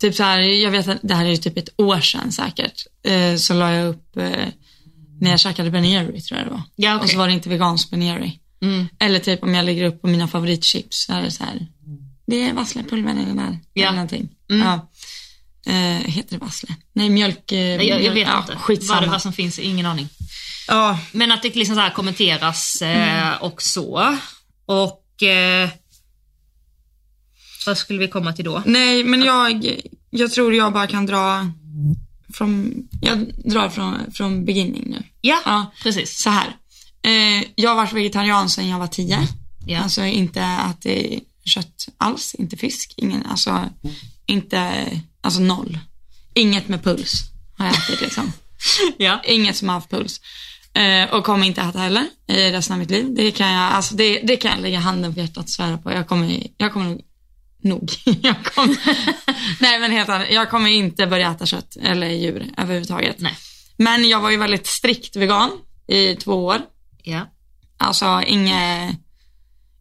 typ 0.00 0.14
så 0.14 0.22
här, 0.22 0.40
jag 0.40 0.70
vet 0.70 0.88
att 0.88 0.98
det 1.02 1.14
här 1.14 1.24
är 1.24 1.30
ju 1.30 1.36
typ 1.36 1.56
ett 1.56 1.80
år 1.80 2.00
sedan 2.00 2.32
säkert, 2.32 2.86
eh, 3.02 3.36
så 3.36 3.54
la 3.54 3.72
jag 3.72 3.88
upp 3.88 4.16
eh, 4.16 4.46
när 5.20 5.30
jag 5.30 5.40
käkade 5.40 5.70
Ben 5.70 5.90
Jerry 5.90 6.20
tror 6.20 6.38
jag 6.38 6.46
det 6.46 6.52
var. 6.52 6.62
Ja, 6.76 6.94
okej. 6.96 7.04
Och 7.04 7.10
så 7.10 7.18
var 7.18 7.26
det 7.26 7.32
inte 7.32 7.48
vegansk 7.48 7.90
Ben 7.90 8.02
Jerry. 8.02 8.32
Mm. 8.62 8.88
Eller 8.98 9.18
typ 9.18 9.42
om 9.42 9.54
jag 9.54 9.64
lägger 9.64 9.84
upp 9.84 10.00
på 10.02 10.06
mina 10.08 10.28
favoritchips 10.28 11.04
så 11.04 11.12
är 11.12 11.22
det 11.22 11.30
så 11.30 11.44
här, 11.44 11.66
det 12.26 12.48
är 12.48 12.54
vasslepulver 12.54 13.14
den 13.14 13.38
här. 13.38 13.58
Ja. 13.72 13.82
Eller 13.82 13.92
någonting. 13.92 14.28
Mm. 14.50 14.66
Ja. 14.66 14.90
Eh, 15.66 15.74
heter 16.10 16.30
det 16.38 16.44
vassle? 16.44 16.68
Nej, 16.92 17.10
mjölk. 17.10 17.52
Eh, 17.52 17.58
Jag, 17.58 17.84
jag 17.84 18.00
mjölk- 18.00 18.14
vet 18.14 18.28
ja, 18.28 18.38
inte 18.40 18.56
Skitsamma. 18.56 19.00
vad, 19.00 19.10
vad 19.10 19.22
som 19.22 19.32
finns, 19.32 19.58
ingen 19.58 19.86
aning. 19.86 20.08
Ja. 20.68 20.98
Men 21.12 21.32
att 21.32 21.42
det 21.42 21.54
liksom 21.56 21.76
så 21.76 21.88
kommenteras 21.94 22.82
eh, 22.82 23.22
Mm. 23.28 23.38
och 23.40 23.62
så. 23.62 24.16
Och 24.66 25.22
eh, 25.22 25.68
vad 27.66 27.78
skulle 27.78 27.98
vi 27.98 28.08
komma 28.08 28.32
till 28.32 28.44
då? 28.44 28.62
Nej, 28.66 29.04
men 29.04 29.22
jag, 29.22 29.80
jag 30.10 30.32
tror 30.32 30.54
jag 30.54 30.72
bara 30.72 30.86
kan 30.86 31.06
dra 31.06 31.50
från, 32.34 32.74
jag 33.02 33.18
drar 33.50 33.68
från, 33.68 33.98
från 34.12 34.44
beginning 34.44 34.84
nu. 34.86 35.02
Ja, 35.20 35.40
Ja. 35.44 35.72
precis. 35.82 36.22
Så 36.22 36.30
här. 36.30 36.56
Eh, 37.02 37.44
jag 37.54 37.70
har 37.70 37.76
varit 37.76 37.92
vegetarian 37.92 38.48
sedan 38.50 38.68
jag 38.68 38.78
var 38.78 38.86
tio. 38.86 39.28
Ja. 39.66 39.82
Alltså 39.82 40.04
inte 40.04 40.44
att 40.46 40.82
det 40.82 41.14
är 41.14 41.20
kött 41.44 41.88
alls, 41.96 42.34
inte 42.34 42.56
fisk, 42.56 42.94
ingen, 42.96 43.26
alltså 43.26 43.68
inte, 44.30 44.86
alltså 45.20 45.40
noll. 45.40 45.78
Inget 46.34 46.68
med 46.68 46.84
puls 46.84 47.12
har 47.58 47.66
jag 47.66 47.74
ätit 47.74 48.00
liksom. 48.00 48.32
Ja. 48.98 49.20
Inget 49.24 49.56
som 49.56 49.68
har 49.68 49.74
haft 49.74 49.90
puls. 49.90 50.20
Eh, 50.74 51.14
och 51.14 51.24
kommer 51.24 51.46
inte 51.46 51.60
äta 51.60 51.78
heller 51.78 52.06
i 52.28 52.50
resten 52.50 52.74
av 52.74 52.78
mitt 52.78 52.90
liv. 52.90 53.14
Det 53.14 53.30
kan 53.30 53.52
jag, 53.52 53.72
alltså 53.72 53.94
det, 53.94 54.20
det 54.20 54.36
kan 54.36 54.50
jag 54.50 54.60
lägga 54.60 54.78
handen 54.78 55.14
på 55.14 55.20
hjärtat 55.20 55.44
och 55.44 55.50
svära 55.50 55.78
på. 55.78 55.92
Jag 55.92 56.08
kommer, 56.08 56.46
jag 56.56 56.72
kommer 56.72 56.86
nog, 56.86 57.00
nog. 57.62 57.90
jag 58.22 58.44
kommer, 58.44 58.76
nej 59.60 59.80
men 59.80 59.90
helt 59.90 60.08
ärligt, 60.08 60.32
jag 60.32 60.50
kommer 60.50 60.70
inte 60.70 61.06
börja 61.06 61.30
äta 61.30 61.46
kött 61.46 61.76
eller 61.82 62.06
djur 62.08 62.50
överhuvudtaget. 62.56 63.20
Nej. 63.20 63.36
Men 63.76 64.08
jag 64.08 64.20
var 64.20 64.30
ju 64.30 64.36
väldigt 64.36 64.66
strikt 64.66 65.16
vegan 65.16 65.50
i 65.88 66.16
två 66.16 66.44
år. 66.44 66.60
Ja. 67.02 67.26
Alltså 67.78 68.22
inget, 68.26 68.96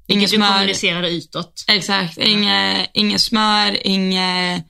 inget 0.10 0.30
Du 0.30 0.36
smör. 0.36 0.54
kommunicerade 0.54 1.10
utåt. 1.10 1.66
Exakt, 1.68 2.18
inget, 2.18 2.90
inget 2.94 3.22
smör, 3.22 3.88
inget 3.88 4.66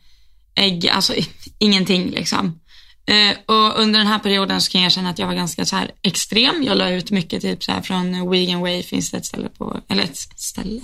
ägg, 0.55 0.87
alltså 0.89 1.13
ingenting 1.59 2.09
liksom. 2.11 2.59
Eh, 3.07 3.37
och 3.45 3.79
under 3.79 3.99
den 3.99 4.07
här 4.07 4.19
perioden 4.19 4.61
så 4.61 4.71
kan 4.71 4.81
jag 4.81 4.91
känna 4.91 5.09
att 5.09 5.19
jag 5.19 5.27
var 5.27 5.33
ganska 5.33 5.65
så 5.65 5.75
här 5.75 5.91
extrem. 6.01 6.63
Jag 6.63 6.77
la 6.77 6.89
ut 6.89 7.11
mycket 7.11 7.41
typ 7.41 7.63
så 7.63 7.71
här 7.71 7.81
från 7.81 8.29
Vegan 8.29 8.59
Way 8.61 8.83
finns 8.83 9.11
det 9.11 9.17
ett 9.17 9.25
ställe 9.25 9.49
på, 9.49 9.79
eller 9.89 10.03
ett 10.03 10.17
ställe, 10.39 10.81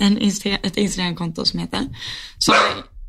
en 0.00 0.18
Insta- 0.18 0.58
ett 0.62 0.76
Instagramkonto 0.76 1.44
som 1.44 1.58
heter. 1.60 1.80
Så, 2.38 2.52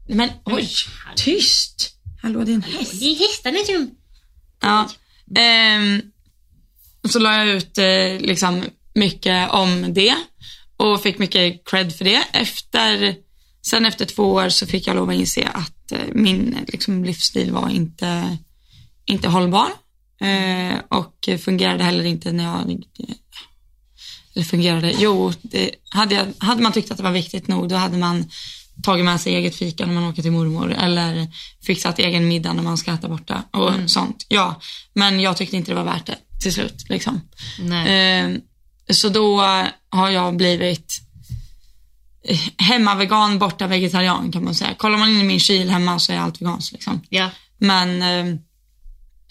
men 0.08 0.30
oj, 0.46 0.70
tyst! 1.16 1.92
Hallå 2.22 2.44
det 2.44 2.52
är 2.52 2.56
en 2.56 2.62
häst. 2.64 3.00
Det 3.00 3.06
är 3.06 3.16
hästarna 3.20 3.58
som... 3.66 3.92
Ja. 4.62 4.90
Ehm, 5.42 6.02
så 7.10 7.20
la 7.20 7.38
jag 7.38 7.48
ut 7.48 7.78
eh, 7.78 8.20
liksom 8.20 8.64
mycket 8.96 9.52
om 9.52 9.94
det 9.94 10.16
och 10.78 11.04
fick 11.04 11.18
mycket 11.18 11.66
cred 11.66 11.96
för 11.96 12.06
det. 12.06 12.24
Efter, 12.34 13.16
sen 13.68 13.86
efter 13.86 14.06
två 14.06 14.24
år 14.34 14.50
så 14.50 14.68
fick 14.68 14.88
jag 14.88 14.96
lov 14.96 15.10
att 15.10 15.16
inse 15.16 15.48
att 15.48 15.92
eh, 15.92 16.00
min 16.14 16.58
liksom, 16.68 17.04
livsstil 17.04 17.52
var 17.52 17.70
inte, 17.70 18.38
inte 19.06 19.30
hållbar 19.30 19.70
eh, 20.22 20.80
och 20.90 21.30
fungerade 21.40 21.84
heller 21.84 22.04
inte 22.04 22.32
när 22.32 22.44
jag 22.44 22.72
eh, 22.72 23.16
eller 24.36 24.46
fungerade, 24.46 24.94
jo, 24.98 25.34
det, 25.42 25.72
hade, 25.90 26.16
jag, 26.16 26.26
hade 26.38 26.64
man 26.64 26.72
tyckt 26.72 26.92
att 26.92 26.98
det 26.98 27.04
var 27.04 27.12
viktigt 27.12 27.48
nog 27.48 27.70
då 27.70 27.76
hade 27.76 27.98
man 27.98 28.30
tagit 28.84 29.06
med 29.06 29.22
sig 29.22 29.36
eget 29.36 29.56
fika 29.56 29.86
när 29.86 29.94
man 29.94 30.04
åker 30.04 30.22
till 30.22 30.32
mormor 30.32 30.74
eller 30.74 31.28
fixat 31.66 32.00
egen 32.00 32.28
middag 32.28 32.54
när 32.54 32.64
man 32.64 32.78
ska 32.78 32.94
äta 32.94 33.10
borta 33.10 33.44
och 33.52 33.72
sånt. 33.88 34.26
Ja, 34.30 34.62
men 34.94 35.20
jag 35.20 35.38
tyckte 35.38 35.58
inte 35.58 35.72
det 35.72 35.76
var 35.76 35.84
värt 35.84 36.06
det 36.06 36.18
till 36.42 36.54
slut. 36.54 36.86
Liksom. 36.90 37.22
Nej. 37.60 38.20
Eh, 38.20 38.38
så 38.89 39.10
då 39.10 39.41
har 39.89 40.10
jag 40.10 40.36
blivit 40.38 41.02
eh, 42.24 42.39
hemmavegan, 42.58 43.39
borta 43.39 43.67
vegetarian 43.67 44.32
kan 44.32 44.43
man 44.43 44.56
säga. 44.56 44.74
Kollar 44.74 44.98
man 44.98 45.10
in 45.10 45.19
i 45.21 45.24
min 45.24 45.39
kyl 45.39 45.69
hemma 45.69 46.00
så 46.00 46.12
är 46.13 46.17
allt 46.17 46.41
veganskt. 46.41 46.74
Liksom. 46.74 47.02
Ja. 47.10 47.30
Men 47.58 48.02
eh, 48.02 48.36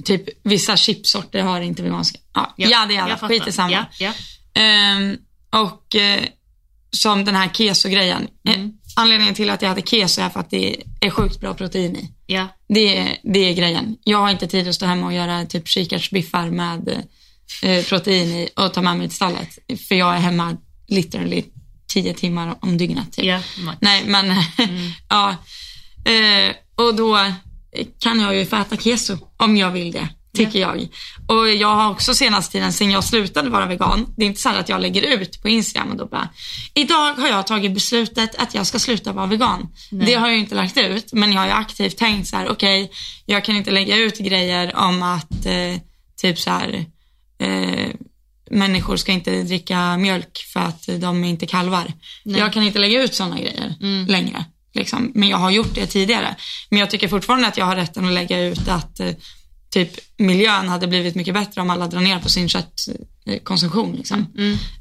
typ 0.05 0.25
vissa 0.43 0.77
chipsorter 0.77 1.43
har 1.43 1.61
inte 1.61 1.83
veganska. 1.83 2.19
Ja, 2.35 2.55
ja, 2.57 2.87
det 2.89 2.97
är 2.97 3.03
alla. 3.03 3.19
Skit 3.19 3.47
i 3.47 3.53
samma. 3.53 3.87
Ja. 3.99 4.13
Ehm, 4.55 5.17
och 5.51 5.97
eh, 5.97 6.25
som 6.91 7.25
den 7.25 7.35
här 7.35 7.49
keso-grejen. 7.49 8.29
Eh, 8.49 8.55
Mm. 8.55 8.73
anledningen 8.97 9.35
till 9.35 9.51
att 9.51 9.63
jag 9.63 9.69
hade 9.69 9.83
keso 9.83 10.21
är 10.21 10.29
för 10.29 10.41
att 10.41 10.51
det 10.51 10.77
är 11.01 11.11
sjukt 11.11 11.41
bra 11.41 11.55
protein 11.55 11.97
i. 11.97 12.11
ja. 12.27 12.49
Det, 12.69 12.97
är- 12.99 13.17
det 13.23 13.39
är 13.39 13.53
grejen. 13.55 13.97
Jag 14.05 14.19
har 14.19 14.31
inte 14.31 14.47
tid 14.47 14.69
att 14.69 14.75
stå 14.75 14.87
hemma 14.87 15.07
och 15.07 15.13
göra 15.13 15.47
typ 15.47 15.69
kikärtsbiffar 15.69 16.51
med 16.51 17.03
eh, 17.63 17.85
protein 17.85 18.29
i 18.29 18.49
och 18.57 18.75
ta 18.75 18.83
med 18.83 18.97
mig 18.97 19.09
till 19.09 19.17
stallet. 19.17 19.59
För 19.89 19.95
jag 19.95 20.15
är 20.15 20.21
hemma 20.21 20.57
literally 20.89 21.45
tio 21.87 22.15
timmar 22.15 22.55
om 22.61 22.79
dygnet. 22.79 23.13
Typ. 23.13 23.25
Max. 23.59 23.79
Nej, 23.81 24.05
men 24.07 24.27
ja. 25.09 25.37
Eh, 26.05 26.55
och 26.77 26.95
då 26.95 27.19
kan 27.99 28.21
jag 28.21 28.37
ju 28.37 28.47
få 28.47 28.57
äta 28.57 28.77
keso 28.77 29.17
om 29.37 29.57
jag 29.57 29.71
vill 29.71 29.93
det, 29.93 30.09
tycker 30.37 30.59
jag. 30.59 30.89
Och 31.27 31.49
jag 31.49 31.75
har 31.75 31.91
också 31.91 32.15
senaste 32.15 32.53
tiden, 32.53 32.73
sen 32.73 32.91
jag 32.91 33.05
slutade 33.05 33.51
vara 33.51 33.67
vegan, 33.67 34.07
det 34.17 34.25
är 34.25 34.27
inte 34.27 34.41
så 34.41 34.49
att 34.49 34.69
jag 34.69 34.81
lägger 34.81 35.03
ut 35.03 35.43
på 35.43 35.49
Instagram 35.49 35.91
och 35.91 35.97
då 35.97 36.07
bara, 36.07 36.29
idag 36.75 37.15
har 37.15 37.29
jag 37.29 37.47
tagit 37.47 37.75
beslutet 37.75 38.35
att 38.35 38.55
jag 38.55 38.67
ska 38.67 38.79
sluta 38.79 39.13
vara 39.13 39.27
vegan. 39.27 39.69
Det 39.91 40.15
har 40.15 40.27
jag 40.27 40.35
ju 40.35 40.41
inte 40.41 40.55
lagt 40.55 40.77
ut, 40.77 41.13
men 41.13 41.33
jag 41.33 41.41
har 41.41 41.47
ju 41.47 41.53
aktivt 41.53 41.97
tänkt 41.97 42.29
så 42.29 42.37
här, 42.37 42.49
okej, 42.49 42.91
jag 43.27 43.45
kan 43.45 43.57
inte 43.57 43.71
lägga 43.71 43.97
ut 43.97 44.19
grejer 44.19 44.77
om 44.77 45.03
att 45.03 45.47
eh, 45.47 45.81
typ 46.21 46.39
så 46.39 46.51
här, 46.51 46.87
eh, 47.45 47.91
människor 48.51 48.97
ska 48.97 49.13
inte 49.13 49.43
dricka 49.43 49.97
mjölk 49.97 50.39
för 50.53 50.61
att 50.61 50.87
de 51.01 51.25
är 51.25 51.29
inte 51.29 51.47
kalvar. 51.47 51.93
Jag 52.23 52.53
kan 52.53 52.63
inte 52.63 52.79
lägga 52.79 53.03
ut 53.03 53.15
sådana 53.15 53.39
grejer 53.39 53.75
längre. 54.09 54.45
Liksom. 54.75 55.13
Men 55.15 55.29
jag 55.29 55.37
har 55.37 55.51
gjort 55.51 55.75
det 55.75 55.87
tidigare. 55.87 56.37
Men 56.71 56.79
jag 56.79 56.91
tycker 56.91 57.09
fortfarande 57.09 57.49
att 57.49 57.57
jag 57.57 57.65
har 57.65 57.77
rätten 57.77 58.05
att 58.05 58.13
lägga 58.13 58.41
ut 58.41 58.69
att 58.69 59.01
eh, 59.01 59.11
typ 59.71 59.91
miljön 60.17 60.69
hade 60.69 60.87
blivit 60.87 61.15
mycket 61.15 61.35
bättre 61.35 61.61
om 61.61 61.71
alla 61.71 61.87
drar 61.87 62.01
ner 62.01 62.19
på 62.19 62.29
sin 62.29 62.49
köttkonsumtion. 62.49 63.97
Liksom. 63.97 64.27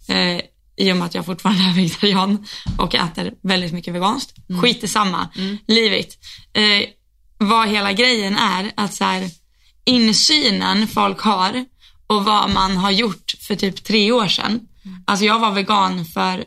Eh, 0.07 0.41
I 0.75 0.91
och 0.91 0.97
med 0.97 1.05
att 1.05 1.15
jag 1.15 1.25
fortfarande 1.25 1.63
är 1.63 1.73
vegetarian 1.73 2.45
och 2.77 2.95
äter 2.95 3.33
väldigt 3.43 3.73
mycket 3.73 3.93
veganskt. 3.93 4.31
Skit 4.61 4.83
i 4.83 4.87
samma. 4.87 5.29
Livigt. 5.67 6.17
Eh, 6.53 6.89
vad 7.37 7.69
hela 7.69 7.93
grejen 7.93 8.35
är, 8.35 8.71
att 8.75 8.93
så 8.93 9.03
här, 9.03 9.29
insynen 9.85 10.87
folk 10.87 11.19
har 11.19 11.65
och 12.13 12.25
vad 12.25 12.49
man 12.49 12.77
har 12.77 12.91
gjort 12.91 13.31
för 13.39 13.55
typ 13.55 13.83
tre 13.83 14.11
år 14.11 14.27
sedan. 14.27 14.59
Alltså 15.05 15.25
jag 15.25 15.39
var 15.39 15.51
vegan 15.51 16.05
för, 16.05 16.45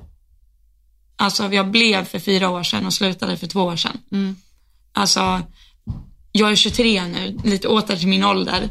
alltså 1.16 1.52
jag 1.54 1.70
blev 1.70 2.04
för 2.04 2.18
fyra 2.18 2.50
år 2.50 2.62
sedan 2.62 2.86
och 2.86 2.92
slutade 2.94 3.36
för 3.36 3.46
två 3.46 3.60
år 3.60 3.76
sedan. 3.76 3.98
Alltså, 4.92 5.42
jag 6.32 6.50
är 6.50 6.56
23 6.56 7.06
nu, 7.06 7.38
lite 7.44 7.68
åter 7.68 7.96
till 7.96 8.08
min 8.08 8.24
ålder. 8.24 8.70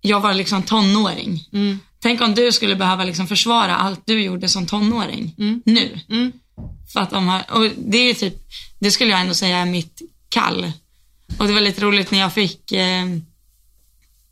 Jag 0.00 0.20
var 0.20 0.34
liksom 0.34 0.62
tonåring. 0.62 1.48
Tänk 2.00 2.20
om 2.20 2.34
du 2.34 2.52
skulle 2.52 2.76
behöva 2.76 3.04
liksom 3.04 3.26
försvara 3.26 3.76
allt 3.76 4.00
du 4.06 4.22
gjorde 4.22 4.48
som 4.48 4.66
tonåring 4.66 5.34
nu. 5.64 6.00
För 6.92 7.00
att 7.00 7.10
de 7.10 7.28
har, 7.28 7.42
och 7.50 7.70
det 7.78 7.98
är 7.98 8.14
typ, 8.14 8.34
det 8.78 8.90
skulle 8.90 9.10
jag 9.10 9.20
ändå 9.20 9.34
säga 9.34 9.58
är 9.58 9.66
mitt 9.66 10.02
kall. 10.28 10.72
Och 11.38 11.46
det 11.46 11.52
var 11.54 11.60
lite 11.60 11.80
roligt 11.80 12.10
när 12.10 12.18
jag 12.18 12.32
fick 12.34 12.72
eh, 12.72 13.04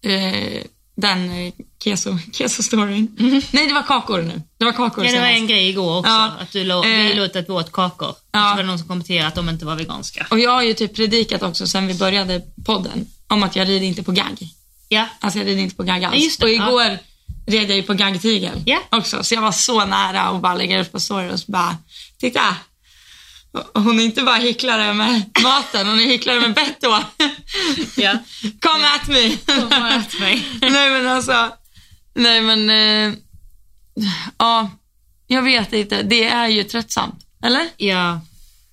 eh, 0.02 0.62
den 0.96 1.30
eh, 1.46 1.52
keso, 1.84 2.18
keso-storyn. 2.32 3.08
Nej, 3.50 3.66
det 3.66 3.74
var 3.74 3.82
kakor 3.82 4.22
nu. 4.22 4.42
Det 4.58 4.64
var 4.64 4.72
kakor 4.72 5.04
Ja, 5.04 5.10
det 5.12 5.18
var 5.18 5.26
senast. 5.26 5.40
en 5.40 5.46
grej 5.46 5.68
igår 5.68 5.98
också. 5.98 6.10
Ja. 6.12 6.32
Att 6.40 6.52
du 6.52 6.64
lo- 6.64 6.84
Eh. 6.84 7.08
vi 7.08 7.14
la 7.14 7.24
ut 7.24 7.36
ett 7.36 7.50
åt 7.50 7.72
kakor. 7.72 8.14
Ja. 8.32 8.40
Så 8.50 8.56
var 8.56 8.56
det 8.56 8.62
någon 8.62 8.78
som 8.78 8.88
kommenterade 8.88 9.28
att 9.28 9.34
de 9.34 9.48
inte 9.48 9.64
var 9.66 9.76
veganska. 9.76 10.26
Och 10.30 10.38
jag 10.40 10.50
har 10.50 10.62
ju 10.62 10.74
typ 10.74 10.96
predikat 10.96 11.42
också 11.42 11.66
sen 11.66 11.86
vi 11.86 11.94
började 11.94 12.42
podden 12.64 13.06
om 13.28 13.42
att 13.42 13.56
jag 13.56 13.68
rider 13.68 13.86
inte 13.86 14.02
på 14.02 14.12
gagg. 14.12 14.48
Ja. 14.88 15.06
Alltså 15.20 15.38
jag 15.38 15.46
rider 15.48 15.62
inte 15.62 15.76
på 15.76 15.82
gagg 15.82 16.04
alls. 16.04 16.14
Ja, 16.16 16.22
just 16.24 16.40
det, 16.40 16.46
och 16.46 16.52
ja. 16.52 16.68
igår 16.68 16.98
red 17.46 17.70
jag 17.70 17.76
ju 17.76 17.82
på 17.82 17.94
gaggtigel 17.94 18.62
Ja. 18.66 18.78
också. 18.90 19.24
Så 19.24 19.34
jag 19.34 19.42
var 19.42 19.52
så 19.52 19.84
nära 19.84 20.20
att 20.22 20.42
bara 20.42 20.54
lägga 20.54 20.80
ut 20.80 20.92
på 20.92 21.00
story 21.00 21.30
och 21.32 21.40
så 21.40 21.52
bara, 21.52 21.76
titta. 22.20 22.56
Hon 23.74 24.00
är 24.00 24.04
inte 24.04 24.22
bara 24.22 24.36
hycklare 24.36 24.94
med 24.94 25.22
maten, 25.42 25.86
hon 25.86 26.00
är 26.00 26.04
hycklare 26.04 26.40
med 26.40 26.54
bett 26.54 26.80
då. 26.80 27.02
Ja. 27.96 28.18
Come 28.60 28.86
at 28.94 29.08
me. 29.08 29.36
Kom 29.36 29.82
och 29.82 29.88
ät 29.88 30.20
mig. 30.20 30.46
nej 30.60 30.90
men 30.90 31.06
alltså, 31.06 31.50
nej 32.14 32.40
men, 32.40 32.70
eh, 32.70 33.14
ja, 34.38 34.70
jag 35.26 35.42
vet 35.42 35.72
inte. 35.72 36.02
Det 36.02 36.24
är 36.24 36.48
ju 36.48 36.64
tröttsamt. 36.64 37.26
Eller? 37.44 37.68
Ja. 37.76 38.20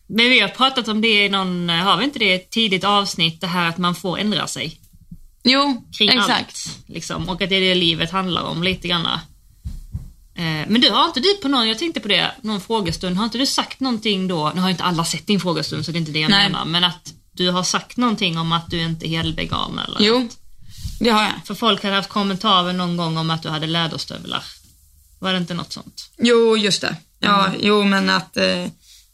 Men 0.07 0.29
vi 0.29 0.39
har 0.39 0.47
pratat 0.47 0.87
om 0.87 1.01
det 1.01 1.25
i 1.25 1.29
någon, 1.29 1.69
har 1.69 1.97
vi 1.97 2.03
inte 2.03 2.19
det 2.19 2.25
i 2.25 2.33
ett 2.33 2.49
tidigt 2.49 2.83
avsnitt, 2.83 3.41
det 3.41 3.47
här 3.47 3.69
att 3.69 3.77
man 3.77 3.95
får 3.95 4.19
ändra 4.19 4.47
sig 4.47 4.79
Jo, 5.43 5.83
kring 5.97 6.09
exakt. 6.09 6.29
allt. 6.31 6.77
Liksom, 6.87 7.29
och 7.29 7.41
att 7.41 7.49
det 7.49 7.55
är 7.55 7.61
det 7.61 7.75
livet 7.75 8.11
handlar 8.11 8.41
om 8.43 8.63
lite 8.63 8.87
grann. 8.87 9.07
Eh, 10.35 10.43
Men 10.67 10.81
du, 10.81 10.89
har 10.89 11.05
inte 11.05 11.19
du 11.19 11.33
på 11.41 11.47
någon, 11.47 11.67
jag 11.67 11.79
tänkte 11.79 11.99
på 11.99 12.07
det, 12.07 12.31
någon 12.41 12.61
frågestund, 12.61 13.17
har 13.17 13.23
inte 13.25 13.37
du 13.37 13.45
sagt 13.45 13.79
någonting 13.79 14.27
då, 14.27 14.51
nu 14.55 14.61
har 14.61 14.69
inte 14.69 14.83
alla 14.83 15.05
sett 15.05 15.27
din 15.27 15.39
frågestund 15.39 15.85
så 15.85 15.91
det 15.91 15.97
är 15.97 15.99
inte 15.99 16.11
det 16.11 16.19
jag 16.19 16.29
Nej. 16.31 16.49
menar, 16.49 16.65
men 16.65 16.83
att 16.83 17.13
du 17.31 17.49
har 17.49 17.63
sagt 17.63 17.97
någonting 17.97 18.37
om 18.37 18.51
att 18.51 18.69
du 18.69 18.81
inte 18.81 19.05
är 19.07 19.09
helvegan 19.09 19.79
eller? 19.79 19.97
Jo, 20.01 20.29
det 20.99 21.09
har 21.09 21.23
jag. 21.23 21.33
För 21.45 21.55
folk 21.55 21.83
hade 21.83 21.95
haft 21.95 22.09
kommentarer 22.09 22.73
någon 22.73 22.97
gång 22.97 23.17
om 23.17 23.29
att 23.29 23.43
du 23.43 23.49
hade 23.49 23.67
läderstövlar. 23.67 24.43
Var 25.19 25.31
det 25.31 25.37
inte 25.37 25.53
något 25.53 25.73
sånt? 25.73 26.09
Jo, 26.17 26.57
just 26.57 26.81
det. 26.81 26.95
Ja, 27.19 27.47
Mm. 27.47 27.59
jo 27.63 27.83
men 27.83 28.09
att 28.09 28.37
eh, 28.37 28.65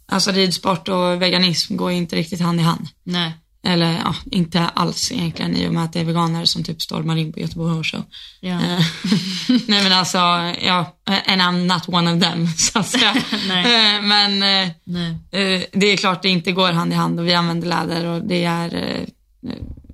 alltså 0.06 0.32
ridsport 0.32 0.88
och 0.88 1.22
veganism 1.22 1.78
går 1.78 1.92
inte 1.92 2.16
riktigt 2.16 2.42
hand 2.42 2.60
i 2.60 2.64
hand. 2.64 2.88
Nej. 3.04 3.32
Eller 3.64 3.92
ja, 3.94 4.16
inte 4.32 4.68
alls 4.68 5.12
egentligen 5.12 5.56
i 5.56 5.68
och 5.68 5.74
med 5.74 5.84
att 5.84 5.94
det 5.94 6.00
är 6.00 6.04
veganer 6.04 6.46
som 6.46 6.64
typ 6.64 6.82
stormar 6.82 7.16
in 7.16 7.34
på 7.34 7.40
Göteborg 7.40 7.74
Horse. 7.76 8.04
Ja. 8.40 8.50
Eh, 8.50 8.86
Nej 9.68 9.84
men 9.84 9.92
alltså, 9.92 10.18
ja, 10.62 10.96
and 11.06 11.42
I'm 11.42 11.74
not 11.74 11.90
one 11.90 12.14
of 12.14 12.22
them 12.24 12.48
så 12.58 12.80
att 12.80 12.88
säga. 12.88 13.16
Eh, 13.48 14.02
Men 14.02 14.44
eh, 14.44 14.72
Nej. 14.84 15.70
det 15.72 15.86
är 15.88 15.98
klart 15.98 16.22
det 16.22 16.30
inte 16.30 16.52
går 16.52 16.72
hand 16.72 16.94
i 16.94 16.96
hand 16.96 17.20
och 17.20 17.28
vi 17.28 17.34
använder 17.34 17.68
läder 17.68 18.06
och 18.06 18.22
det 18.28 18.44
är 18.44 19.06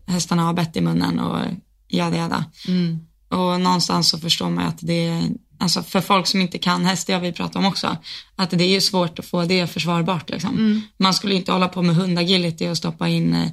hästarna 0.08 0.41
har 0.41 0.54
bett 0.54 0.76
i 0.76 0.82
munnen 0.82 1.19
och 1.19 1.39
jada 1.88 2.17
jada. 2.17 2.45
Mm. 2.67 2.99
Och 3.30 3.62
någonstans 3.62 4.10
så 4.10 4.17
förstår 4.19 4.49
man 4.49 4.67
att 4.67 4.78
det 4.82 5.30
alltså 5.63 5.84
för 5.84 6.02
folk 6.02 6.28
som 6.28 6.41
inte 6.41 6.58
kan 6.58 6.86
häst, 6.86 7.08
det 7.08 7.13
har 7.13 7.19
vi 7.19 7.32
pratat 7.32 7.56
om 7.56 7.65
också, 7.65 7.97
att 8.36 8.49
det 8.49 8.63
är 8.63 8.69
ju 8.69 8.82
svårt 8.82 9.19
att 9.19 9.26
få 9.26 9.45
det 9.45 9.67
försvarbart 9.67 10.30
liksom. 10.30 10.49
Mm. 10.49 10.82
Man 10.97 11.13
skulle 11.13 11.36
inte 11.36 11.52
hålla 11.52 11.67
på 11.67 11.82
med 11.82 11.95
hundagility 11.95 12.67
och 12.67 12.78
stoppa 12.78 13.08
in 13.08 13.34
eh, 13.34 13.47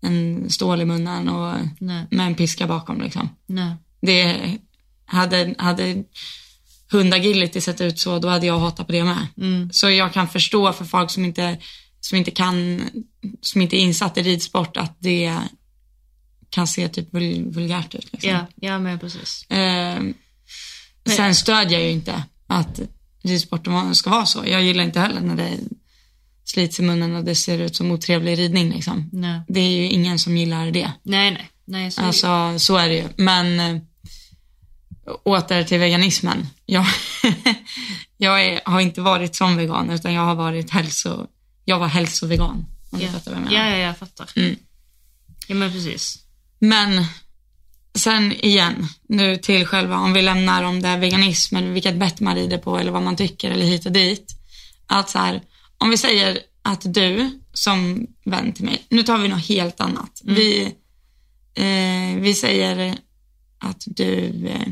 en 0.00 0.50
stål 0.50 0.80
i 0.80 0.84
munnen 0.84 1.28
och 1.28 1.54
Nej. 1.78 2.06
med 2.10 2.26
en 2.26 2.34
piska 2.34 2.66
bakom 2.66 3.00
liksom. 3.00 3.28
Nej. 3.46 3.74
Det 4.00 4.58
hade, 5.04 5.54
hade 5.58 6.04
hundagility 6.90 7.60
sett 7.60 7.80
ut 7.80 7.98
så, 7.98 8.18
då 8.18 8.28
hade 8.28 8.46
jag 8.46 8.58
hatat 8.58 8.86
på 8.86 8.92
det 8.92 9.04
med. 9.04 9.26
Mm. 9.36 9.72
Så 9.72 9.90
jag 9.90 10.12
kan 10.12 10.28
förstå 10.28 10.72
för 10.72 10.84
folk 10.84 11.10
som 11.10 11.24
inte, 11.24 11.58
som 12.00 12.18
inte 12.18 12.30
kan, 12.30 12.82
som 13.40 13.60
inte 13.60 13.76
är 13.76 13.80
insatt 13.80 14.18
i 14.18 14.22
ridsport 14.22 14.76
att 14.76 14.96
det 14.98 15.36
kan 16.50 16.66
se 16.66 16.88
typ 16.88 17.14
vul, 17.14 17.50
vulgärt 17.50 17.94
ut. 17.94 18.12
Liksom. 18.12 18.30
Ja, 18.30 18.46
ja 18.54 18.78
men 18.78 18.98
precis. 18.98 19.50
Eh, 19.50 20.02
sen 21.06 21.34
stödjer 21.34 21.78
jag 21.78 21.88
ju 21.88 21.92
inte 21.92 22.22
att 22.46 22.80
ridsporten 23.22 23.94
ska 23.94 24.10
vara 24.10 24.26
så. 24.26 24.44
Jag 24.46 24.62
gillar 24.62 24.84
inte 24.84 25.00
heller 25.00 25.20
när 25.20 25.36
det 25.36 25.58
slits 26.44 26.80
i 26.80 26.82
munnen 26.82 27.16
och 27.16 27.24
det 27.24 27.34
ser 27.34 27.58
ut 27.58 27.76
som 27.76 27.90
otrevlig 27.90 28.38
ridning. 28.38 28.70
Liksom. 28.70 29.10
Nej. 29.12 29.40
Det 29.48 29.60
är 29.60 29.70
ju 29.70 29.88
ingen 29.88 30.18
som 30.18 30.36
gillar 30.36 30.70
det. 30.70 30.92
Nej, 31.02 31.30
nej. 31.30 31.50
nej 31.64 31.90
så 31.90 32.02
Alltså 32.02 32.58
så 32.58 32.76
är 32.76 32.88
det 32.88 32.94
ju. 32.94 33.08
Men 33.16 33.60
äh, 33.60 33.82
åter 35.24 35.64
till 35.64 35.78
veganismen. 35.78 36.46
Jag, 36.66 36.86
jag 38.16 38.46
är, 38.46 38.60
har 38.64 38.80
inte 38.80 39.00
varit 39.00 39.36
som 39.36 39.56
vegan 39.56 39.90
utan 39.90 40.12
jag 40.12 40.22
har 40.22 40.34
varit 40.34 40.70
hälso, 40.70 41.26
jag 41.64 41.78
var 41.78 41.88
hälsovegan. 41.88 42.66
Om 42.90 42.98
du 42.98 43.04
ja. 43.04 43.12
fattar 43.12 43.30
vad 43.30 43.40
jag 43.40 43.44
menar. 43.44 43.64
ja, 43.66 43.70
ja, 43.70 43.76
jag 43.76 43.98
fattar. 43.98 44.30
Mm. 44.36 44.56
Ja, 45.46 45.54
men 45.54 45.72
precis. 45.72 46.18
Men 46.58 47.04
sen 47.94 48.32
igen, 48.32 48.88
nu 49.08 49.36
till 49.36 49.66
själva, 49.66 49.96
om 49.96 50.12
vi 50.12 50.22
lämnar 50.22 50.62
om 50.62 50.82
det 50.82 50.88
är 50.88 50.98
veganism 50.98 51.56
eller 51.56 51.70
vilket 51.70 51.96
bett 51.96 52.20
man 52.20 52.34
rider 52.34 52.58
på 52.58 52.78
eller 52.78 52.92
vad 52.92 53.02
man 53.02 53.16
tycker 53.16 53.50
eller 53.50 53.66
hit 53.66 53.86
och 53.86 53.92
dit. 53.92 54.26
Att 54.86 55.10
så 55.10 55.18
här, 55.18 55.42
om 55.78 55.90
vi 55.90 55.96
säger 55.96 56.38
att 56.62 56.94
du 56.94 57.40
som 57.52 58.06
vän 58.24 58.52
till 58.52 58.64
mig, 58.64 58.86
nu 58.88 59.02
tar 59.02 59.18
vi 59.18 59.28
något 59.28 59.48
helt 59.48 59.80
annat. 59.80 60.20
Vi, 60.24 60.74
eh, 61.54 62.20
vi 62.20 62.34
säger 62.34 62.96
att 63.58 63.84
du, 63.86 64.46
eh, 64.48 64.68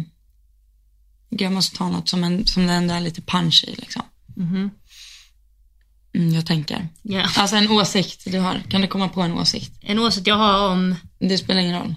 jag 1.29 1.53
måste 1.53 1.77
ta 1.77 1.89
något 1.89 2.09
som, 2.09 2.25
en, 2.25 2.47
som 2.47 2.67
det 2.67 2.73
ändå 2.73 2.95
är 2.95 3.01
lite 3.01 3.23
punch 3.23 3.65
i 3.69 3.75
liksom. 3.75 4.03
Mhm. 4.37 4.71
Mm, 6.15 6.35
jag 6.35 6.47
tänker. 6.47 6.89
Ja. 7.03 7.29
Alltså 7.37 7.57
en 7.57 7.71
åsikt 7.71 8.23
du 8.27 8.39
har, 8.39 8.63
kan 8.71 8.81
du 8.81 8.87
komma 8.87 9.09
på 9.09 9.23
en 9.23 9.33
åsikt? 9.33 9.73
En 9.81 9.99
åsikt 9.99 10.27
jag 10.27 10.35
har 10.35 10.71
om... 10.71 10.95
Det 11.19 11.39
spelar 11.39 11.61
ingen 11.61 11.81
roll. 11.81 11.95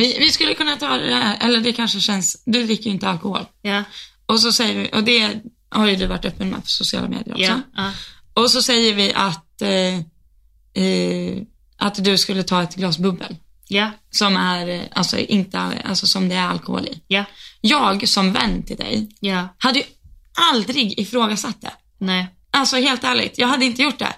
Vi, 0.00 0.16
vi 0.18 0.30
skulle 0.30 0.54
kunna 0.54 0.76
ta 0.76 0.96
det 0.96 1.14
här, 1.14 1.36
eller 1.40 1.60
det 1.60 1.72
kanske 1.72 2.00
känns, 2.00 2.42
du 2.46 2.64
dricker 2.64 2.84
ju 2.84 2.90
inte 2.90 3.08
alkohol. 3.08 3.46
Ja, 3.62 3.84
Och 4.26 4.40
så 4.40 4.52
säger 4.52 4.80
vi, 4.80 4.90
och 4.92 5.04
det 5.04 5.40
har 5.68 5.86
ju 5.86 5.96
du 5.96 6.06
varit 6.06 6.24
öppen 6.24 6.50
med 6.50 6.62
på 6.62 6.66
sociala 6.68 7.08
medier 7.08 7.32
också. 7.32 7.42
ja, 7.42 7.60
ja. 7.76 7.92
Och 8.34 8.50
så 8.50 8.62
säger 8.62 8.94
vi 8.94 9.12
att, 9.14 9.62
eh, 9.62 9.96
eh, 10.84 11.42
att 11.76 12.04
du 12.04 12.18
skulle 12.18 12.42
ta 12.42 12.62
ett 12.62 12.74
glas 12.74 12.98
bubbel. 12.98 13.36
Ja, 13.68 13.90
Som 14.10 14.36
är, 14.36 14.68
eh, 14.68 14.82
alltså 14.92 15.18
inte, 15.18 15.58
alltså 15.60 16.06
som 16.06 16.28
det 16.28 16.34
är 16.34 16.48
alkohol 16.48 16.86
i. 16.86 17.02
ja, 17.06 17.24
Jag 17.60 18.08
som 18.08 18.32
vän 18.32 18.62
till 18.62 18.76
dig 18.76 19.08
ja. 19.20 19.48
hade 19.58 19.78
ju 19.78 19.84
aldrig 20.50 21.00
ifrågasatt 21.00 21.60
det. 21.60 21.72
Nej. 21.98 22.26
Alltså 22.50 22.76
helt 22.76 23.04
ärligt, 23.04 23.38
jag 23.38 23.48
hade 23.48 23.64
inte 23.64 23.82
gjort 23.82 23.98
det. 23.98 24.14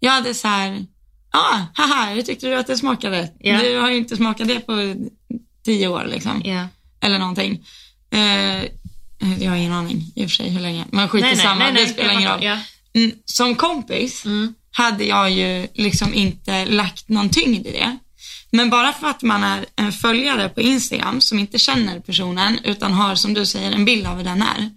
Jag 0.00 0.12
hade 0.12 0.34
så 0.34 0.48
här, 0.48 0.86
ah, 1.30 1.58
haha, 1.74 2.14
hur 2.14 2.22
tyckte 2.22 2.46
du 2.46 2.54
att 2.54 2.66
det 2.66 2.76
smakade? 2.76 3.32
Ja. 3.40 3.62
Du 3.62 3.78
har 3.78 3.90
ju 3.90 3.96
inte 3.96 4.16
smakat 4.16 4.48
det 4.48 4.60
på 4.60 4.94
tio 5.64 5.88
år 5.88 6.06
liksom. 6.10 6.42
Ja. 6.44 6.68
Eller 7.00 7.18
någonting. 7.18 7.64
Eh, 8.10 8.64
jag 9.40 9.50
har 9.50 9.56
ingen 9.56 9.72
aning 9.72 10.12
i 10.16 10.20
och 10.26 10.30
för 10.30 10.34
sig 10.36 10.50
hur 10.50 10.60
länge. 10.60 10.84
Men 10.90 11.08
skit 11.08 11.20
i 11.20 11.22
Nej, 11.22 11.34
nej, 11.34 11.44
samma, 11.44 11.64
nej, 11.64 11.72
nej, 11.72 11.84
det 11.86 11.92
spelar 11.92 12.12
ingen 12.12 12.30
roll. 12.32 12.44
Ja. 12.44 12.58
Mm, 12.94 13.12
som 13.24 13.54
kompis 13.54 14.24
Mm. 14.24 14.54
hade 14.72 15.04
jag 15.04 15.30
ju 15.30 15.66
liksom 15.74 16.14
inte 16.14 16.64
lagt 16.64 17.08
någon 17.08 17.28
tyngd 17.28 17.66
i 17.66 17.72
det. 17.72 17.98
Men 18.50 18.70
bara 18.70 18.92
för 18.92 19.06
att 19.06 19.22
man 19.22 19.44
är 19.44 19.66
en 19.76 19.92
följare 19.92 20.48
på 20.48 20.60
Instagram 20.60 21.20
som 21.20 21.38
inte 21.38 21.58
känner 21.58 22.00
personen 22.00 22.58
utan 22.64 22.92
har 22.92 23.14
som 23.14 23.34
du 23.34 23.46
säger 23.46 23.72
en 23.72 23.84
bild 23.84 24.06
av 24.06 24.16
hur 24.16 24.24
den 24.24 24.42
är. 24.42 24.70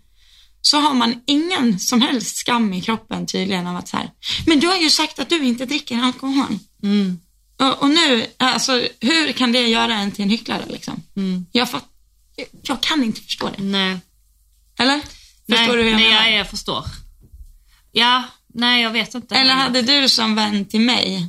Så 0.65 0.80
har 0.80 0.93
man 0.93 1.21
ingen 1.28 1.80
som 1.80 2.02
helst 2.02 2.38
skam 2.38 2.73
i 2.73 2.82
kroppen 2.82 3.28
tydligen 3.28 3.67
av 3.67 3.76
att 3.76 3.88
så 3.88 3.97
här, 3.97 4.12
men 4.47 4.60
du 4.60 4.67
har 4.67 4.78
ju 4.78 4.89
sagt 4.89 5.19
att 5.19 5.30
du 5.30 5.43
inte 5.43 5.65
dricker 5.65 5.97
alkohol. 5.97 6.60
Mm. 6.84 7.19
Och, 7.60 7.82
och 7.84 7.89
nu, 7.89 8.26
alltså 8.38 8.88
hur 8.99 9.32
kan 9.32 9.52
det 9.52 9.67
göra 9.67 9.95
en 9.95 10.12
till 10.12 10.23
en 10.23 10.30
hycklare 10.30 10.65
liksom? 10.67 11.04
Mm. 11.15 11.45
Jag, 11.52 11.69
fatt, 11.69 11.86
jag 12.62 12.82
kan 12.82 13.04
inte 13.04 13.21
förstå 13.21 13.49
det. 13.58 13.63
Nej. 13.63 13.99
Eller? 14.80 14.99
Förstår 15.49 15.56
nej, 15.56 15.67
du 15.67 15.84
hur 15.84 15.89
jag 15.89 15.95
nej, 15.95 16.10
menar? 16.10 16.28
jag, 16.28 16.39
jag 16.39 16.49
förstår. 16.49 16.86
Ja, 17.91 18.23
nej 18.54 18.84
jag 18.84 18.91
vet 18.91 19.15
inte. 19.15 19.36
Eller 19.36 19.54
hade 19.56 19.82
du 19.82 20.10
som 20.10 20.36
vän 20.36 20.65
till 20.65 20.82
mig, 20.82 21.28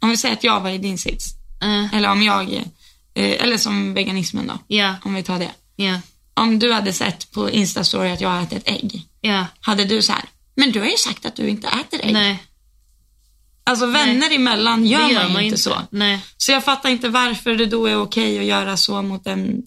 om 0.00 0.10
vi 0.10 0.16
säger 0.16 0.34
att 0.34 0.44
jag 0.44 0.60
var 0.60 0.70
i 0.70 0.78
din 0.78 0.98
sits, 0.98 1.38
Eh, 1.62 1.94
eller 1.94 2.10
om 2.10 2.22
jag, 2.22 2.52
eh, 2.52 2.62
eller 3.14 3.56
som 3.56 3.94
veganismen 3.94 4.46
då, 4.46 4.58
ja, 4.66 4.94
om 5.04 5.14
vi 5.14 5.22
tar 5.22 5.38
det. 5.38 5.50
ja, 5.76 6.00
Om 6.38 6.58
du 6.58 6.72
hade 6.72 6.92
sett 6.92 7.30
på 7.30 7.50
Insta-story 7.50 8.12
att 8.12 8.20
jag 8.20 8.28
har 8.28 8.42
ätit 8.42 8.62
ägg, 8.68 9.02
ja. 9.20 9.46
hade 9.60 9.84
du 9.84 10.02
så 10.02 10.12
här, 10.12 10.24
men 10.54 10.72
du 10.72 10.80
har 10.80 10.86
ju 10.86 10.96
sagt 10.96 11.26
att 11.26 11.36
du 11.36 11.48
inte 11.48 11.68
äter 11.68 12.00
ägg. 12.02 12.12
Nej, 12.12 12.44
Alltså 13.64 13.86
vänner 13.86 14.34
emellan 14.34 14.86
gör, 14.86 15.08
det 15.08 15.12
gör 15.12 15.22
man, 15.22 15.32
man 15.32 15.42
inte. 15.42 15.58
så. 15.58 15.82
Nej, 15.90 16.20
Så 16.36 16.52
jag 16.52 16.64
fattar 16.64 16.88
inte 16.88 17.08
varför 17.08 17.54
det 17.54 17.66
då 17.66 17.86
är 17.86 18.00
okej 18.00 18.38
att 18.38 18.44
göra 18.44 18.76
så 18.76 19.02
mot 19.02 19.26
en 19.26 19.62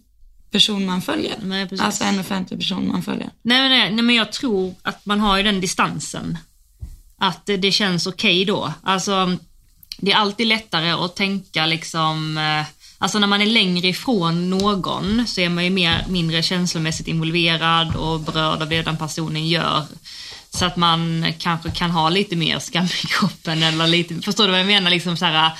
person 0.51 0.85
man 0.85 1.01
följer. 1.01 1.35
Nej, 1.43 1.67
precis. 1.67 1.85
alltså 1.85 2.03
en 2.03 2.19
offentlig 2.19 2.59
person 2.59 2.87
man 2.87 3.03
följer. 3.03 3.29
nej, 3.41 3.69
nej, 3.69 3.91
nej, 3.91 4.03
men 4.03 4.15
jag 4.15 4.31
tror 4.31 4.75
att 4.81 5.05
man 5.05 5.19
har 5.19 5.37
ju 5.37 5.43
den 5.43 5.61
distansen. 5.61 6.37
Att 7.17 7.45
det, 7.45 7.71
känns 7.71 8.07
okej 8.07 8.45
då. 8.45 8.73
Alltså, 8.83 9.37
det 9.97 10.11
är 10.11 10.15
alltid 10.15 10.47
lättare 10.47 10.89
att 10.91 11.15
tänka 11.15 11.65
liksom, 11.65 12.37
eh, 12.37 12.65
alltså 13.01 13.19
när 13.19 13.27
man 13.27 13.41
är 13.41 13.45
längre 13.45 13.87
ifrån 13.87 14.49
någon 14.49 15.27
så 15.27 15.41
är 15.41 15.49
man 15.49 15.63
ju 15.63 15.69
mer, 15.69 16.05
mindre 16.09 16.43
känslomässigt 16.43 17.07
involverad 17.07 17.95
och 17.95 18.19
berörd 18.19 18.61
av 18.61 18.69
det 18.69 18.81
den 18.81 18.97
personen 18.97 19.47
gör. 19.47 19.85
Så 20.53 20.65
att 20.65 20.75
man 20.77 21.25
kanske 21.39 21.71
kan 21.71 21.91
ha 21.91 22.09
lite 22.09 22.35
mer 22.35 22.59
skam 22.59 22.85
i 22.85 23.07
kroppen 23.07 23.63
eller 23.63 23.87
lite, 23.87 24.21
förstår 24.21 24.43
du 24.43 24.51
vad 24.51 24.59
jag 24.59 24.67
menar? 24.67 24.89
Liksom 24.91 25.17
så 25.17 25.25
här, 25.25 25.51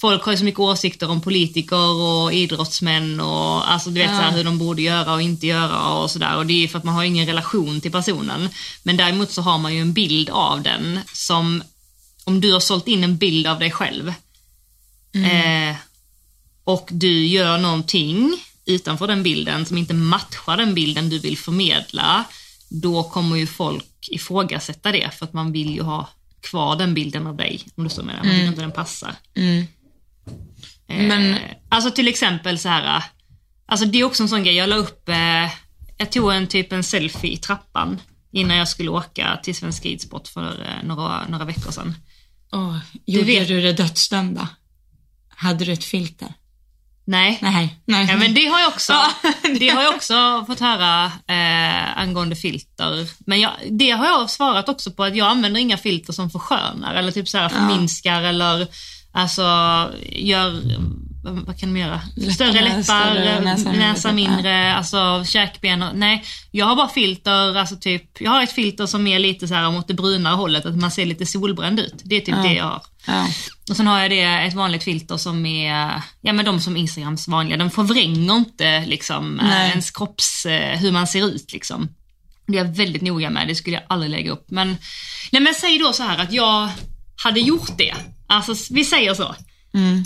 folk 0.00 0.24
har 0.24 0.32
ju 0.32 0.38
så 0.38 0.44
mycket 0.44 0.60
åsikter 0.60 1.10
om 1.10 1.20
politiker 1.20 2.02
och 2.02 2.32
idrottsmän 2.32 3.20
och 3.20 3.72
alltså 3.72 3.90
du 3.90 4.00
vet 4.00 4.10
Ja. 4.10 4.16
så 4.16 4.22
här, 4.22 4.32
hur 4.32 4.44
de 4.44 4.58
borde 4.58 4.82
göra 4.82 5.12
och 5.12 5.22
inte 5.22 5.46
göra 5.46 5.88
och 5.88 6.10
sådär. 6.10 6.36
Och 6.36 6.46
det 6.46 6.52
är 6.52 6.58
ju 6.58 6.68
för 6.68 6.78
att 6.78 6.84
man 6.84 6.94
har 6.94 7.04
ingen 7.04 7.26
relation 7.26 7.80
till 7.80 7.92
personen. 7.92 8.48
Men 8.82 8.96
däremot 8.96 9.30
så 9.30 9.42
har 9.42 9.58
man 9.58 9.74
ju 9.74 9.80
en 9.80 9.92
bild 9.92 10.30
av 10.30 10.62
den 10.62 11.00
som, 11.12 11.62
om 12.24 12.40
du 12.40 12.52
har 12.52 12.60
sålt 12.60 12.88
in 12.88 13.04
en 13.04 13.16
bild 13.16 13.46
av 13.46 13.58
dig 13.58 13.70
själv 13.70 14.08
eh, 15.14 15.76
och 16.64 16.88
du 16.92 17.26
gör 17.26 17.58
någonting 17.58 18.32
utanför 18.66 19.06
den 19.06 19.22
bilden 19.22 19.66
som 19.66 19.78
inte 19.78 19.94
matchar 19.94 20.56
den 20.56 20.74
bilden 20.74 21.08
du 21.08 21.18
vill 21.18 21.38
förmedla, 21.38 22.24
då 22.68 23.02
kommer 23.02 23.36
ju 23.36 23.46
folk 23.46 24.08
ifrågasätta 24.10 24.92
det 24.92 25.10
för 25.14 25.24
att 25.26 25.32
man 25.32 25.52
vill 25.52 25.74
ju 25.74 25.82
ha 25.82 26.08
kvar 26.40 26.76
den 26.76 26.94
bilden 26.94 27.26
av 27.26 27.36
dig, 27.36 27.62
om 27.76 27.84
du 27.84 27.90
så 27.90 28.02
menar. 28.02 28.24
Man 28.24 28.32
vill 28.34 28.46
inte 28.46 28.60
den 28.60 28.72
passar. 28.72 29.14
Mm. 29.36 29.66
Eh, 30.88 30.96
Men- 31.06 31.38
Alltså 31.68 31.90
till 31.90 32.08
exempel 32.08 32.58
så 32.58 32.68
här. 32.68 33.02
Alltså 33.66 33.86
det 33.86 33.98
är 34.00 34.04
också 34.04 34.22
en 34.22 34.28
sån 34.28 34.42
grej, 34.44 34.54
jag 34.54 34.68
la 34.68 34.76
upp, 34.76 35.08
eh, 35.08 35.50
jag 35.96 36.12
tog 36.12 36.32
en 36.32 36.46
typ 36.46 36.72
en 36.72 36.84
selfie 36.84 37.30
i 37.32 37.36
trappan 37.36 38.00
innan 38.32 38.56
jag 38.56 38.68
skulle 38.68 38.88
åka 38.90 39.40
till 39.42 39.54
Svensk 39.54 39.84
Ridsport 39.84 40.28
för 40.28 40.60
eh, 40.62 40.86
några, 40.86 41.28
några 41.28 41.44
veckor 41.44 41.70
sedan. 41.72 41.94
Åh, 42.52 42.78
gjorde 43.06 43.26
vet- 43.26 43.48
du 43.48 43.60
det 43.60 43.72
dödsdömda? 43.72 44.48
Hade 45.28 45.64
du 45.64 45.72
ett 45.72 45.84
filter? 45.84 46.34
Nej. 47.06 47.38
Nej. 47.42 47.80
Nej. 47.84 48.06
Ja, 48.10 48.16
men 48.16 48.34
det 48.34 48.46
har 48.46 48.60
jag 48.60 48.68
också, 48.68 48.92
Ja, 48.92 49.10
det 49.60 49.68
har 49.68 49.82
jag 49.82 49.94
också 49.94 50.44
fått 50.46 50.60
höra 50.60 51.04
eh, 51.06 51.98
angående 51.98 52.36
filter. 52.36 53.08
Men 53.26 53.40
jag, 53.40 53.52
det 53.70 53.90
har 53.90 54.06
jag 54.06 54.30
svarat 54.30 54.68
också 54.68 54.90
på 54.90 55.04
att 55.04 55.16
jag 55.16 55.28
använder 55.28 55.60
inga 55.60 55.76
filter 55.76 56.12
som 56.12 56.30
förskönar 56.30 56.94
eller 56.94 57.12
typ 57.12 57.28
så 57.28 57.38
här 57.38 57.48
förminskar 57.48 58.22
eller 58.22 58.66
alltså 59.12 59.42
gör, 60.02 60.62
vad 61.24 61.58
kan 61.60 61.74
de 61.74 61.80
göra? 61.80 62.00
Större 62.34 62.52
läppar, 62.62 62.82
större 62.82 63.40
näsa, 63.40 63.72
näsa, 63.72 64.12
mindre, 64.12 64.74
alltså 64.74 65.24
käkben. 65.26 65.82
Och, 65.82 65.96
nej, 65.96 66.24
jag 66.50 66.66
har 66.66 66.76
bara 66.76 66.88
filter, 66.88 67.56
alltså 67.56 67.76
typ, 67.76 68.20
jag 68.20 68.30
har 68.30 68.42
ett 68.42 68.52
filter 68.52 68.86
som 68.86 69.06
är 69.06 69.18
lite 69.18 69.48
så 69.48 69.54
här 69.54 69.70
mot 69.70 69.88
det 69.88 69.94
brunare 69.94 70.34
hållet, 70.34 70.66
att 70.66 70.76
man 70.76 70.90
ser 70.90 71.06
lite 71.06 71.26
solbränd 71.26 71.80
ut. 71.80 71.94
Det 72.04 72.16
är 72.16 72.20
typ 72.20 72.34
Ja. 72.34 72.42
det 72.42 72.54
jag 72.54 72.64
har. 72.64 72.82
Ja. 73.06 73.26
Och 73.70 73.76
sen 73.76 73.86
har 73.86 74.00
jag 74.00 74.10
det, 74.10 74.20
ett 74.22 74.54
vanligt 74.54 74.84
filter 74.84 75.16
som 75.16 75.46
är, 75.46 76.02
ja 76.20 76.32
men 76.32 76.44
de 76.44 76.60
som 76.60 76.76
Instagrams 76.76 77.28
vanliga, 77.28 77.56
de 77.56 77.70
förvränger 77.70 78.36
inte 78.36 78.84
liksom 78.86 79.40
eh, 79.40 79.46
Nej. 79.46 79.70
ens 79.70 79.90
kropps, 79.90 80.46
eh, 80.46 80.78
hur 80.78 80.92
man 80.92 81.06
ser 81.06 81.26
ut 81.26 81.52
liksom. 81.52 81.88
Det 82.46 82.58
är 82.58 82.64
jag 82.64 82.76
väldigt 82.76 83.02
noga 83.02 83.30
med, 83.30 83.48
det 83.48 83.54
skulle 83.54 83.76
jag 83.76 83.84
aldrig 83.88 84.10
lägga 84.10 84.30
upp. 84.32 84.46
Men, 84.50 84.76
nej 85.32 85.42
men 85.42 85.54
säg 85.54 85.78
då 85.78 85.92
så 85.92 86.02
här 86.02 86.18
att 86.18 86.32
jag 86.32 86.68
hade 87.24 87.40
gjort 87.40 87.78
det. 87.78 87.94
Alltså 88.26 88.54
vi 88.74 88.84
säger 88.84 89.14
så. 89.14 89.34
Mm. 89.74 90.04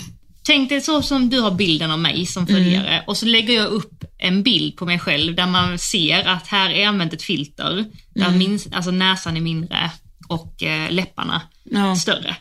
Tänk 0.49 0.69
dig 0.69 0.81
så 0.81 1.01
som 1.01 1.29
du 1.29 1.39
har 1.39 1.51
bilden 1.51 1.91
av 1.91 1.99
mig 1.99 2.25
som 2.25 2.47
följare 2.47 3.03
och 3.07 3.17
så 3.17 3.25
lägger 3.25 3.53
jag 3.53 3.67
upp 3.67 4.03
en 4.17 4.43
bild 4.43 4.77
på 4.77 4.85
mig 4.85 4.99
själv 4.99 5.35
där 5.35 5.47
man 5.47 5.77
ser 5.79 6.27
att 6.27 6.47
här 6.47 6.69
är 6.69 6.87
använt 6.87 7.13
ett 7.13 7.21
filter, 7.23 7.85
där 8.15 8.29
min, 8.31 8.59
alltså 8.71 8.91
näsan 8.91 9.37
är 9.37 9.41
mindre 9.41 9.91
och 10.29 10.63
eh, 10.63 10.91
läpparna 10.91 11.41
Ja. 11.63 11.95
större. 11.95 12.35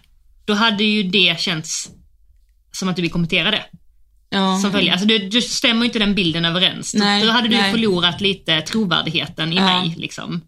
Då 0.44 0.54
hade 0.54 0.84
ju 0.84 1.02
det 1.02 1.40
känts 1.40 1.88
som 2.72 2.88
att 2.88 2.96
du 2.96 3.02
vill 3.02 3.10
kommentera 3.10 3.50
det 3.50 3.64
Ja. 4.30 4.58
som 4.62 4.72
följare. 4.72 4.92
Alltså 4.92 5.06
du, 5.08 5.18
du 5.18 5.42
stämmer 5.42 5.84
inte 5.86 5.98
den 5.98 6.14
bilden 6.14 6.44
överens. 6.44 6.92
Då- 6.92 6.98
Nej, 6.98 7.24
då 7.26 7.30
hade 7.32 7.48
du 7.48 7.56
nej. 7.56 7.72
förlorat 7.72 8.20
lite 8.20 8.60
trovärdigheten 8.60 9.52
i 9.52 9.56
Ja. 9.56 9.80
mig. 9.80 9.94
Liksom. 9.98 10.40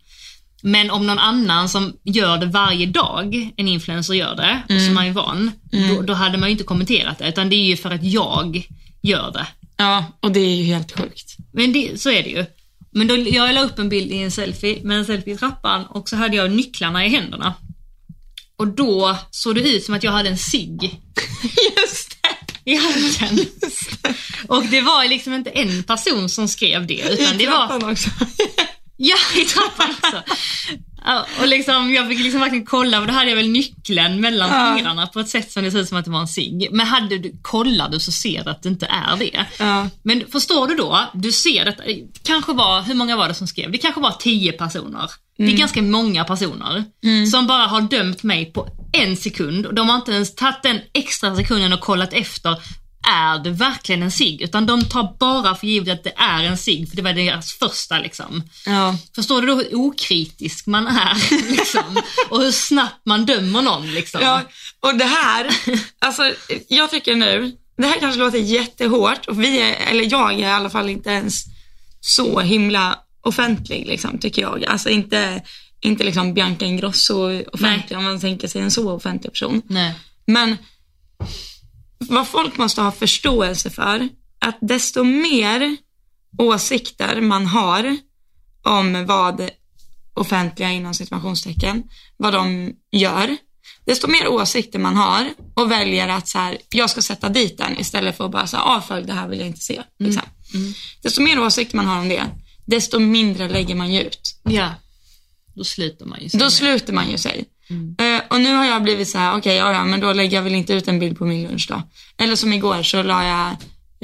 Men 0.63 0.91
om 0.91 1.07
någon 1.07 1.19
annan 1.19 1.69
som 1.69 1.93
gör 2.05 2.39
det 2.39 2.47
varje 2.47 2.87
dag, 2.87 3.51
en 3.57 3.69
influencer 3.69 4.15
gör 4.15 4.35
det, 4.37 4.63
och 4.65 4.71
Mm. 4.71 4.87
som 4.87 4.95
man 4.95 5.07
är 5.07 5.13
van, 5.13 5.53
då, 5.97 6.03
då 6.03 6.13
hade 6.13 6.39
man 6.39 6.49
ju 6.49 6.53
inte 6.53 6.65
kommenterat 6.65 7.19
det. 7.19 7.29
Utan 7.29 7.51
det 7.51 7.57
är 7.57 7.65
ju 7.65 7.77
för 7.77 7.91
att 7.91 8.05
jag 8.05 8.67
gör 9.03 9.33
det. 9.33 9.47
ja, 9.77 10.05
och 10.21 10.33
det 10.33 10.41
är 10.41 10.55
ju 10.55 10.65
helt 10.65 10.93
sjukt. 11.01 11.37
Men 11.53 11.73
det, 11.73 12.01
så 12.01 12.11
är 12.11 12.23
det 12.23 12.29
ju. 12.31 12.45
Men 12.93 13.07
då, 13.09 13.17
jag 13.17 13.55
la 13.55 13.61
upp 13.63 13.79
en 13.79 13.89
bild 13.89 14.13
i 14.13 14.17
en 14.17 14.31
selfie, 14.31 14.79
med 14.85 14.99
en 14.99 15.05
selfie 15.07 15.35
i 15.35 15.37
trappan 15.37 15.85
och 15.87 16.09
så 16.09 16.17
hade 16.17 16.37
jag 16.37 16.51
nycklarna 16.51 17.07
i 17.07 17.09
händerna. 17.09 17.55
Och 18.57 18.69
då 18.69 19.17
såg 19.31 19.55
det 19.55 19.61
ut 19.61 19.85
som 19.85 19.95
att 19.95 20.03
jag 20.03 20.13
hade 20.13 20.29
en 20.29 20.39
cigg 20.39 20.83
Just 21.81 22.17
det. 22.23 22.71
i 22.71 22.77
handen. 22.77 23.47
Och 24.49 24.65
det 24.71 24.81
var 24.81 25.09
liksom 25.09 25.33
inte 25.35 25.51
en 25.51 25.83
person 25.83 26.29
som 26.29 26.49
skrev 26.49 26.87
det, 26.87 27.03
utan 27.11 27.39
det 27.39 27.47
var 27.47 27.91
också. 27.91 28.11
Ja, 29.03 29.17
i 29.41 29.45
trappan 29.45 29.91
också. 30.03 30.23
Ja, 31.05 31.27
och 31.41 31.49
liksom, 31.49 31.93
jag 31.93 32.09
fick 32.09 32.19
liksom 32.21 32.41
verkligen 32.41 32.67
kolla, 32.67 33.01
och 33.01 33.07
då 33.07 33.13
hade 33.13 33.29
jag 33.31 33.37
väl 33.37 33.49
nyckeln 33.49 34.21
mellan 34.21 34.51
Ja. 34.51 34.75
fingrarna 34.75 35.07
på 35.07 35.21
ett 35.21 35.29
sätt 35.29 35.53
som 35.53 35.63
det 35.65 35.71
såg 35.71 35.81
ut 35.81 35.89
som 35.89 35.99
att 35.99 36.05
det 36.05 36.11
var 36.11 36.21
en 36.21 36.29
cigg. 36.29 36.69
Men 36.73 36.87
hade 36.87 37.19
du, 37.19 37.39
kollar 37.43 37.89
du 37.89 38.01
så 38.01 38.13
ser 38.13 38.45
du 38.45 38.51
att 38.51 38.63
det 38.63 38.69
inte 38.69 38.87
är 38.87 39.17
det. 39.17 39.47
Ja. 39.59 39.89
Men 40.03 40.23
förstår 40.33 40.67
du 40.69 40.75
då, 40.75 41.11
du 41.15 41.33
ser 41.33 41.65
detta, 41.65 41.83
det 41.85 42.07
kanske 42.25 42.53
var, 42.53 42.83
hur 42.83 42.95
många 42.95 43.17
var 43.17 43.29
det 43.29 43.35
som 43.35 43.47
skrev? 43.47 43.73
Det 43.73 43.79
kanske 43.79 44.01
var 44.01 44.11
tio 44.13 44.53
personer. 44.53 45.11
Det 45.39 45.45
är 45.53 45.57
ganska 45.57 45.83
många 45.83 46.25
personer 46.25 46.85
som 47.31 47.47
bara 47.47 47.67
har 47.67 47.81
dömt 47.81 48.23
mig 48.23 48.53
på 48.53 48.69
en 48.93 49.17
sekund 49.17 49.67
och 49.67 49.75
de 49.75 49.89
har 49.89 49.97
inte 49.97 50.13
ens 50.13 50.35
tagit 50.35 50.63
den 50.63 50.81
extra 50.95 51.37
sekunden 51.37 51.73
och 51.73 51.81
kollat 51.81 52.13
efter, 52.13 52.57
är 53.09 53.39
det 53.39 53.51
verkligen 53.51 54.03
en 54.03 54.11
cigg? 54.11 54.43
Utan 54.43 54.67
de 54.67 54.85
tar 54.85 55.17
bara 55.19 55.55
för 55.55 55.67
givet 55.67 55.99
att 55.99 56.05
det 56.05 56.13
är 56.17 56.45
en 56.45 56.59
cigg, 56.59 56.89
för 56.89 56.97
det 56.97 57.03
var 57.03 57.13
deras 57.13 57.53
första 57.53 57.99
liksom. 57.99 58.43
Ja. 58.67 58.97
Förstår 59.15 59.41
du 59.41 59.47
då 59.47 59.55
hur 59.55 59.75
okritisk 59.75 60.67
man 60.67 60.87
är 60.87 61.49
liksom? 61.51 62.03
och 62.29 62.41
hur 62.41 62.53
snabbt 62.53 63.07
man 63.07 63.27
dömer 63.27 63.63
någon 63.63 63.95
liksom? 63.95 64.21
ja, 64.23 64.43
och 64.81 64.95
det 64.95 65.05
här, 65.05 65.51
alltså 65.99 66.33
jag 66.69 66.91
tycker 66.91 67.15
nu, 67.15 67.57
det 67.77 67.87
här 67.87 68.01
kanske 68.01 68.21
låter 68.21 68.39
jättehårt 68.39 69.27
och 69.27 69.43
vi 69.43 69.61
är, 69.61 69.77
eller 69.91 70.13
jag 70.13 70.33
är 70.33 70.39
i 70.39 70.45
alla 70.45 70.71
fall 70.71 70.89
inte 70.89 71.11
ens 71.11 71.45
så 72.01 72.41
himla 72.41 72.99
offentlig 73.23 73.87
liksom, 73.87 74.19
tycker 74.19 74.43
jag. 74.43 74.65
Alltså 74.65 74.89
inte, 74.89 75.43
inte 75.81 76.05
liksom 76.05 76.35
Bianca 76.35 76.65
Ingrosso 76.65 77.43
offentlig 77.53 77.99
om 77.99 78.05
man 78.05 78.21
tänker 78.21 78.49
sig 78.49 78.63
en 78.63 78.71
så 78.71 78.93
offentlig 78.93 79.33
person. 79.33 79.63
Nej. 79.67 79.95
Men 80.27 80.57
vad 82.09 82.29
folk 82.29 82.57
måste 82.57 82.83
ha 82.83 82.93
förståelse 82.93 83.71
för, 83.71 84.09
att 84.39 84.59
desto 84.61 85.05
mer 85.05 85.77
åsikter 86.39 87.21
man 87.21 87.47
har 87.47 87.99
om 88.63 89.07
vad 89.07 89.51
offentliga 90.15 90.71
inom 90.71 90.95
situationstecken, 90.95 91.83
vad 92.17 92.33
de 92.33 92.73
gör, 92.93 93.37
desto 93.85 94.09
mer 94.09 94.29
åsikter 94.29 94.79
man 94.79 94.97
har 94.97 95.29
och 95.55 95.71
väljer 95.71 96.09
att 96.09 96.29
så 96.29 96.39
här, 96.39 96.59
jag 96.71 96.91
ska 96.91 97.03
sätta 97.03 97.29
dit 97.29 97.59
den 97.59 97.81
istället 97.81 98.17
för 98.17 98.25
att 98.25 98.31
bara 98.31 98.47
säga 98.47 98.63
avfölj, 98.63 99.07
det 99.07 99.13
här 99.13 99.29
vill 99.29 99.39
jag 99.39 99.49
inte 99.49 99.61
se. 99.61 99.83
Liksom. 99.99 100.23
Desto 101.03 101.23
mer 101.23 101.41
åsikter 101.41 101.77
man 101.77 101.87
har 101.87 101.99
om 102.01 102.09
det, 102.09 102.27
desto 102.67 102.99
mindre 102.99 103.49
lägger 103.49 103.75
man 103.75 103.93
ju 103.93 104.01
ut. 104.01 104.41
Ja. 104.43 104.75
Då 105.55 105.65
slutar 105.65 106.07
man 106.07 106.23
ju. 106.23 106.29
sig 106.29 106.41
Då 106.41 106.45
med. 106.45 106.53
sluter 106.53 106.93
man 106.93 107.11
ju 107.11 107.19
sig. 107.19 107.45
Eh, 107.99 108.05
och 108.31 108.41
nu 108.41 108.55
har 108.55 108.65
jag 108.67 108.83
blivit 108.83 109.09
så 109.09 109.19
här, 109.19 109.37
okej, 109.39 109.57
ja, 109.57 109.73
ja, 109.73 109.85
men 109.85 110.01
då 110.01 110.13
lägger 110.13 110.37
jag 110.37 110.43
väl 110.43 110.55
inte 110.55 110.73
ut 110.73 110.89
en 110.89 110.99
bild 110.99 111.19
på 111.19 111.25
min 111.27 111.43
lunch 111.49 111.67
då. 111.69 111.83
Eller 112.19 112.37
som 112.37 112.53
igår 112.53 112.83
så 112.83 113.03
la 113.03 113.25
jag 113.27 113.57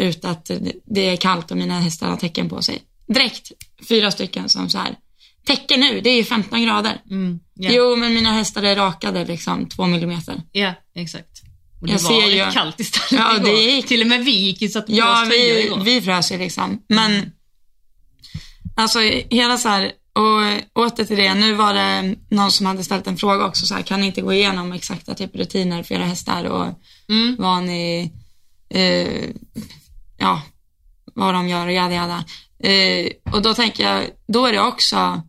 ut 0.06 0.24
att 0.24 0.50
det- 0.86 1.06
är 1.08 1.16
kallt 1.16 1.50
och 1.50 1.56
mina 1.56 1.80
hästar 1.80 2.06
har 2.08 2.16
tecken 2.16 2.48
på 2.48 2.62
sig. 2.62 2.82
Direkt 3.08 3.52
fyra 3.88 4.10
stycken 4.10 4.48
som 4.48 4.70
så 4.70 4.78
här, 4.78 4.94
tecken 5.46 5.80
nu, 5.80 6.00
det 6.00 6.10
är 6.10 6.16
ju 6.16 6.24
15 6.24 6.62
grader. 6.62 7.00
Mm, 7.10 7.40
ja. 7.54 7.70
Jo, 7.72 7.96
men 7.96 8.14
mina 8.14 8.32
hästar 8.32 8.62
är 8.62 8.76
rakade 8.76 9.24
liksom 9.24 9.68
två 9.68 9.86
millimeter. 9.86 10.42
ja, 10.52 10.74
exakt. 10.94 11.42
Och 11.80 11.86
det 11.86 11.92
Jag 11.92 12.00
var 12.00 12.20
ser 12.22 12.26
ju- 12.46 12.52
kallt 12.52 12.80
istället 12.80 13.12
Ja, 13.12 13.36
igår. 13.36 13.44
det 13.46 13.62
gick- 13.62 13.86
Till 13.86 14.00
och 14.00 14.06
med 14.06 14.24
vi 14.24 14.30
gick 14.38 14.62
ju 14.62 14.68
så 14.68 14.78
att 14.78 14.84
Ja, 14.88 15.22
oss 15.22 15.28
vi, 15.30 15.64
igår. 15.66 15.80
vi 15.84 16.00
frös 16.02 16.32
ju 16.32 16.38
liksom. 16.38 16.82
Men 16.88 17.32
alltså 18.76 18.98
hela 19.30 19.58
så 19.58 19.68
här, 19.68 19.92
och 20.16 20.82
åter 20.84 21.04
till 21.04 21.16
det, 21.16 21.34
nu 21.34 21.54
var 21.54 21.74
det 21.74 22.14
någon 22.28 22.50
som 22.52 22.66
hade 22.66 22.84
ställt 22.84 23.06
en 23.06 23.16
fråga 23.16 23.44
också 23.46 23.66
så 23.66 23.74
här, 23.74 23.82
kan 23.82 24.00
ni 24.00 24.06
inte 24.06 24.20
gå 24.20 24.32
igenom 24.32 24.72
exakta 24.72 25.14
typ 25.14 25.36
rutiner 25.36 25.82
för 25.82 25.94
era 25.94 26.04
hästar 26.04 26.44
och 26.44 26.66
Mm. 27.08 27.36
vad 27.38 27.62
ni, 27.62 28.12
eh, 28.70 29.30
ja, 30.18 30.42
vad 31.14 31.34
de 31.34 31.48
gör 31.48 31.66
och 31.66 31.72
jada 31.72 31.94
jada. 31.94 32.24
Eh, 32.58 33.32
och 33.34 33.42
då 33.42 33.54
tänker 33.54 33.84
jag, 33.84 34.04
då 34.26 34.46
är 34.46 34.52
det 34.52 34.60
också, 34.60 35.22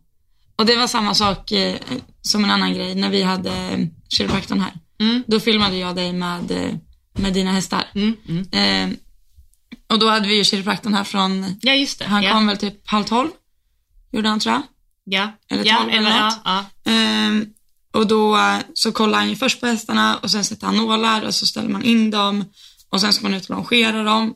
och 0.56 0.66
det 0.66 0.76
var 0.76 0.86
samma 0.86 1.14
sak 1.14 1.52
eh, 1.52 1.76
som 2.22 2.44
en 2.44 2.50
annan 2.50 2.74
grej 2.74 2.94
när 2.94 3.10
vi 3.10 3.22
hade 3.22 3.86
kiropraktorn 4.08 4.60
här. 4.60 4.72
Mm. 5.00 5.22
Då 5.26 5.40
filmade 5.40 5.76
jag 5.76 5.96
dig 5.96 6.12
med, 6.12 6.50
eh, 6.50 6.74
med 7.12 7.32
dina 7.32 7.52
hästar. 7.52 7.84
Mm, 7.94 8.16
mm. 8.28 8.46
Eh, 8.92 8.96
och 9.88 9.98
då 9.98 10.08
hade 10.08 10.28
vi 10.28 10.36
ju 10.36 10.44
kiropraktorn 10.44 10.94
här 10.94 11.04
från, 11.04 11.56
Ja, 11.60 11.72
just 11.74 11.98
det. 11.98 12.04
han 12.04 12.22
ja. 12.22 12.32
kom 12.32 12.46
väl 12.46 12.56
typ 12.56 12.88
halv 12.88 13.04
tolv, 13.04 13.28
gjorde 14.12 14.28
han 14.28 14.40
tror 14.40 14.54
jag. 14.54 14.62
Ja, 15.10 15.32
eller 15.48 15.64
ja, 15.64 15.76
tolv 15.76 15.88
eller 15.88 15.98
eller, 15.98 16.10
ja, 16.10 16.24
något. 16.24 16.38
ja. 16.44 16.64
Ehm, 16.84 17.46
och 17.92 18.06
då 18.06 18.38
så 18.74 18.92
kollar 18.92 19.18
han 19.18 19.28
ju 19.28 19.36
först 19.36 19.60
på 19.60 19.66
hästarna 19.66 20.16
och 20.16 20.30
sen 20.30 20.44
sätter 20.44 20.66
han 20.66 20.76
nålar 20.76 21.22
och 21.22 21.34
så 21.34 21.46
ställer 21.46 21.68
man 21.68 21.84
in 21.84 22.10
dem 22.10 22.44
och 22.90 23.00
sen 23.00 23.12
ska 23.12 23.22
man 23.22 23.34
ut 23.34 23.50
och 23.50 23.56
longera 23.56 24.02
dem 24.02 24.34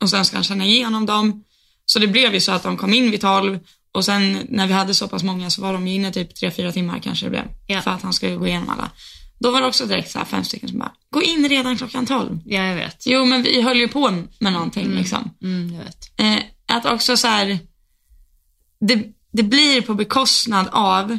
och 0.00 0.10
sen 0.10 0.24
ska 0.24 0.36
han 0.36 0.44
känna 0.44 0.64
igenom 0.64 1.06
dem. 1.06 1.44
Så 1.84 1.98
det 1.98 2.06
blev 2.06 2.34
ju 2.34 2.40
så 2.40 2.52
att 2.52 2.62
de 2.62 2.76
kom 2.76 2.94
in 2.94 3.10
vid 3.10 3.20
tolv 3.20 3.58
och 3.92 4.04
sen 4.04 4.46
när 4.48 4.66
vi 4.66 4.72
hade 4.72 4.94
så 4.94 5.08
pass 5.08 5.22
många 5.22 5.50
så 5.50 5.62
var 5.62 5.72
de 5.72 5.86
inne 5.86 6.12
typ 6.12 6.34
tre, 6.34 6.50
fyra 6.50 6.72
timmar 6.72 6.98
kanske 6.98 7.26
det 7.26 7.30
blev. 7.30 7.44
Ja. 7.66 7.82
För 7.82 7.90
att 7.90 8.02
han 8.02 8.12
skulle 8.12 8.36
gå 8.36 8.46
igenom 8.46 8.68
alla. 8.68 8.90
Då 9.40 9.50
var 9.50 9.60
det 9.60 9.66
också 9.66 9.86
direkt 9.86 10.10
så 10.10 10.24
fem 10.24 10.44
stycken 10.44 10.68
som 10.68 10.78
bara, 10.78 10.92
gå 11.10 11.22
in 11.22 11.48
redan 11.48 11.76
klockan 11.76 12.06
tolv. 12.06 12.38
ja, 12.44 12.62
jag 12.62 12.76
vet. 12.76 13.06
Jo 13.06 13.24
men 13.24 13.42
vi 13.42 13.62
höll 13.62 13.76
ju 13.76 13.88
på 13.88 14.10
med 14.38 14.52
någonting 14.52 14.88
liksom. 14.88 15.30
Mm, 15.42 15.74
jag 15.74 15.84
vet. 15.84 16.12
Eh, 16.16 16.76
att 16.76 16.86
också 16.86 17.16
så 17.16 17.28
här, 17.28 17.58
det, 18.80 19.04
det 19.32 19.42
blir 19.42 19.80
på 19.80 19.94
bekostnad 19.94 20.68
av 20.72 21.18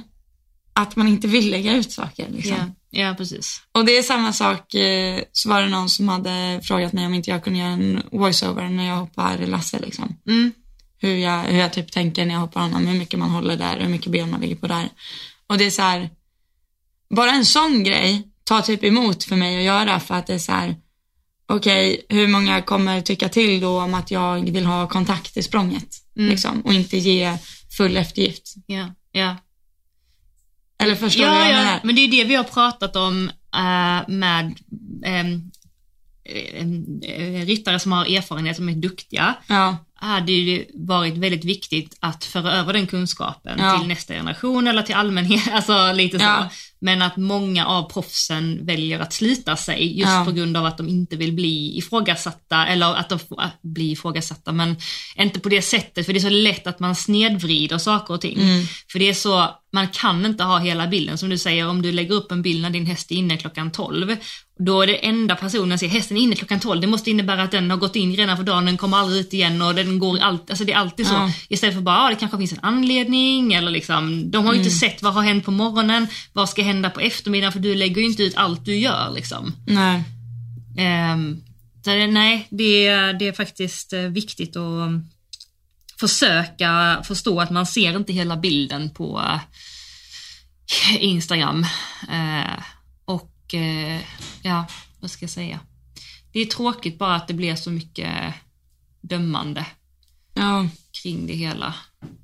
att 0.74 0.96
man 0.96 1.08
inte 1.08 1.28
vill 1.28 1.50
lägga 1.50 1.74
ut 1.74 1.92
saker. 1.92 2.30
Liksom. 2.30 2.76
Ja, 2.90 3.02
ja, 3.02 3.16
precis. 3.18 3.62
Och 3.72 3.86
det 3.86 3.98
är 3.98 4.04
samma 4.04 4.34
sak, 4.34 4.74
eh, 4.74 5.22
så 5.32 5.50
var 5.50 5.62
det 5.62 5.70
någon 5.70 5.90
som 5.90 6.10
hade 6.10 6.62
frågat 6.64 6.94
mig 6.94 7.06
om 7.06 7.14
inte 7.14 7.30
jag 7.30 7.44
kunde 7.44 7.60
göra 7.60 7.70
en 7.70 8.04
voiceover 8.12 8.70
när 8.70 8.88
jag 8.88 8.96
hoppar 8.96 9.38
Lasse. 9.38 9.80
Liksom. 9.80 10.16
Mm. 10.28 10.52
Hur, 10.98 11.16
jag, 11.16 11.44
hur 11.44 11.60
jag 11.60 11.74
typ 11.74 11.92
tänker 11.92 12.26
när 12.26 12.34
jag 12.34 12.42
hoppar 12.42 12.62
honom, 12.62 12.88
hur 12.88 13.00
mycket 13.00 13.20
man 13.20 13.30
håller 13.30 13.58
där, 13.58 13.80
hur 13.80 13.90
mycket 13.90 14.12
ben 14.12 14.32
man 14.32 14.42
ligger 14.42 14.56
på 14.56 14.68
där. 14.68 14.90
Och 15.48 15.58
det 15.58 15.66
är 15.66 15.72
så 15.72 15.82
här, 15.82 16.10
bara 17.10 17.32
en 17.32 17.46
sån 17.46 17.84
grej 17.84 18.28
tar 18.44 18.62
typ 18.62 18.84
emot 18.84 19.24
för 19.24 19.36
mig 19.36 19.58
att 19.58 19.64
göra 19.64 20.00
för 20.00 20.16
att 20.16 20.28
det 20.28 20.34
är 20.34 20.40
så 20.40 20.52
här, 20.52 20.76
okej, 21.48 22.06
hur 22.10 22.28
många 22.28 22.62
kommer 22.62 23.02
tycka 23.02 23.30
till 23.30 23.60
då 23.60 23.82
om 23.82 23.94
att 23.94 24.12
jag 24.12 24.52
vill 24.52 24.66
ha 24.66 24.88
kontakt 24.88 25.38
i 25.38 25.44
språnget? 25.44 25.88
Liksom, 26.28 26.62
och 26.62 26.74
inte 26.74 26.98
ge 26.98 27.38
full 27.78 27.98
eftergift. 27.98 28.54
Ja, 28.66 28.94
ja. 29.12 29.36
Eller 30.84 30.96
förstår 30.96 31.24
du 31.24 31.30
vad 31.30 31.38
Ja, 31.40 31.44
jag 31.50 31.54
ja, 31.54 31.58
menar? 31.66 31.80
men 31.84 31.96
det 31.96 32.02
är 32.02 32.08
det 32.12 32.24
vi 32.24 32.36
har 32.36 32.44
pratat 32.44 32.96
om 32.96 33.32
eh, 33.56 34.10
med 34.10 34.60
eh, 35.06 35.26
ryttare 37.46 37.80
som 37.80 37.92
har 37.92 38.06
erfarenhet, 38.06 38.56
som 38.56 38.70
är 38.70 38.74
duktiga. 38.74 39.36
Ja, 39.48 39.78
hade 40.02 40.32
ju 40.32 40.66
varit 40.74 41.18
väldigt 41.18 41.46
viktigt 41.46 41.98
att 42.00 42.26
föra 42.26 42.54
över 42.54 42.74
den 42.74 42.88
kunskapen 42.88 43.60
Ja. 43.60 43.80
till 43.80 43.88
nästa 43.88 44.14
generation 44.14 44.68
eller 44.68 44.82
till 44.82 44.96
allmänhet, 44.96 45.44
alltså 45.54 45.92
lite 45.94 46.20
så. 46.20 46.26
Ja. 46.26 46.50
Men 46.82 47.02
att 47.02 47.18
många 47.18 47.66
av 47.66 47.92
proffsen 47.92 48.66
väljer 48.66 49.00
att 49.00 49.14
sluta 49.14 49.56
sig 49.56 49.98
just 50.00 50.10
Ja. 50.12 50.24
på 50.26 50.32
grund 50.32 50.58
av 50.58 50.66
att 50.66 50.78
de 50.78 50.90
inte 50.90 51.16
vill 51.16 51.34
bli 51.34 51.78
ifrågasatta, 51.78 52.68
eller 52.68 52.96
att 52.96 53.10
de 53.10 53.20
får 53.20 53.42
äh, 53.42 53.48
bli 53.62 53.92
ifrågasatta, 53.92 54.52
men 54.52 54.76
inte 55.18 55.40
på 55.40 55.50
det 55.50 55.62
sättet, 55.62 56.06
för 56.06 56.14
det 56.14 56.20
är 56.20 56.22
så 56.22 56.30
lätt 56.30 56.68
att 56.68 56.80
man 56.80 56.96
snedvrider 56.96 57.78
saker 57.78 58.14
och 58.14 58.22
ting. 58.22 58.40
Mm. 58.42 58.66
För 58.92 59.00
det 59.00 59.10
är 59.10 59.14
så, 59.14 59.59
man 59.72 59.88
kan 59.88 60.26
inte 60.26 60.44
ha 60.44 60.60
hela 60.60 60.88
bilden, 60.88 61.18
som 61.18 61.30
du 61.30 61.38
säger, 61.38 61.68
om 61.68 61.82
du 61.82 61.92
lägger 61.92 62.16
upp 62.16 62.32
en 62.32 62.42
bild 62.42 62.62
när 62.62 62.70
din 62.70 62.86
häst 62.86 63.12
är 63.12 63.16
inne 63.16 63.38
klockan 63.38 63.72
12, 63.72 64.16
då 64.66 64.82
är 64.82 64.88
det 64.88 64.96
enda 65.06 65.36
personen 65.36 65.80
säger 65.80 65.94
hästen 65.94 66.18
är 66.18 66.22
inne 66.22 66.36
klockan 66.36 66.60
12, 66.60 66.82
det 66.82 66.88
måste 66.88 67.10
innebära 67.12 67.44
att 67.44 67.52
den 67.52 67.70
har 67.72 67.78
gått 67.78 67.96
in 67.96 68.16
redan 68.16 68.38
för 68.38 68.44
dagen, 68.44 68.66
den 68.66 68.78
kommer 68.78 68.98
aldrig 68.98 69.20
ut 69.22 69.34
igen 69.34 69.62
och 69.62 69.76
den 69.76 70.00
går 70.00 70.20
alltid, 70.20 70.50
alltså 70.52 70.66
det 70.66 70.72
är 70.74 70.78
alltid 70.78 71.08
så. 71.08 71.14
Ja. 71.14 71.32
Istället 71.50 71.76
för 71.76 71.82
bara, 71.82 71.96
ja, 72.04 72.10
det 72.10 72.16
kanske 72.16 72.38
finns 72.38 72.54
en 72.54 72.60
anledning 72.62 73.54
eller 73.54 73.72
liksom, 73.72 74.32
de 74.32 74.46
har 74.46 74.54
ju 74.54 74.60
inte 74.60 74.72
sett 74.72 75.02
vad 75.04 75.14
har 75.14 75.22
hänt 75.22 75.46
på 75.46 75.52
morgonen, 75.52 76.08
vad 76.34 76.50
ska 76.50 76.62
hända 76.64 76.90
på 76.90 77.00
eftermiddagen 77.00 77.52
för 77.54 77.60
du 77.60 77.76
lägger 77.76 78.02
ju 78.02 78.08
inte 78.08 78.24
ut 78.24 78.36
allt 78.36 78.66
du 78.66 78.76
gör 78.76 79.12
liksom. 79.16 79.54
nej. 79.68 80.04
Ehm, 80.78 81.42
Så 81.86 81.90
det- 81.90 82.08
nej, 82.08 82.48
det, 82.50 82.88
är- 82.88 83.14
det 83.14 83.28
är 83.28 83.34
faktiskt 83.34 83.94
eh, 83.94 84.00
viktigt 84.02 84.56
att 84.58 84.90
försöka 86.00 87.02
förstå 87.08 87.42
att 87.42 87.50
man 87.50 87.66
ser 87.66 87.96
inte 87.96 88.14
hela 88.14 88.38
bilden 88.38 88.94
på 88.94 89.22
eh, 89.22 91.04
Instagram. 91.04 91.66
Eh, 92.10 92.64
och 93.06 93.54
eh, 93.54 94.02
ja, 94.42 94.68
vad 95.00 95.12
ska 95.12 95.24
jag 95.24 95.30
säga? 95.30 95.60
Det 96.32 96.40
är 96.40 96.46
tråkigt 96.46 97.00
bara 97.00 97.16
att 97.16 97.28
det 97.28 97.34
blir 97.34 97.56
så 97.56 97.72
mycket 97.72 98.34
dömande 99.02 99.66
Ja, 100.34 100.68
kring 101.02 101.28
det 101.28 101.34
hela. 101.34 101.74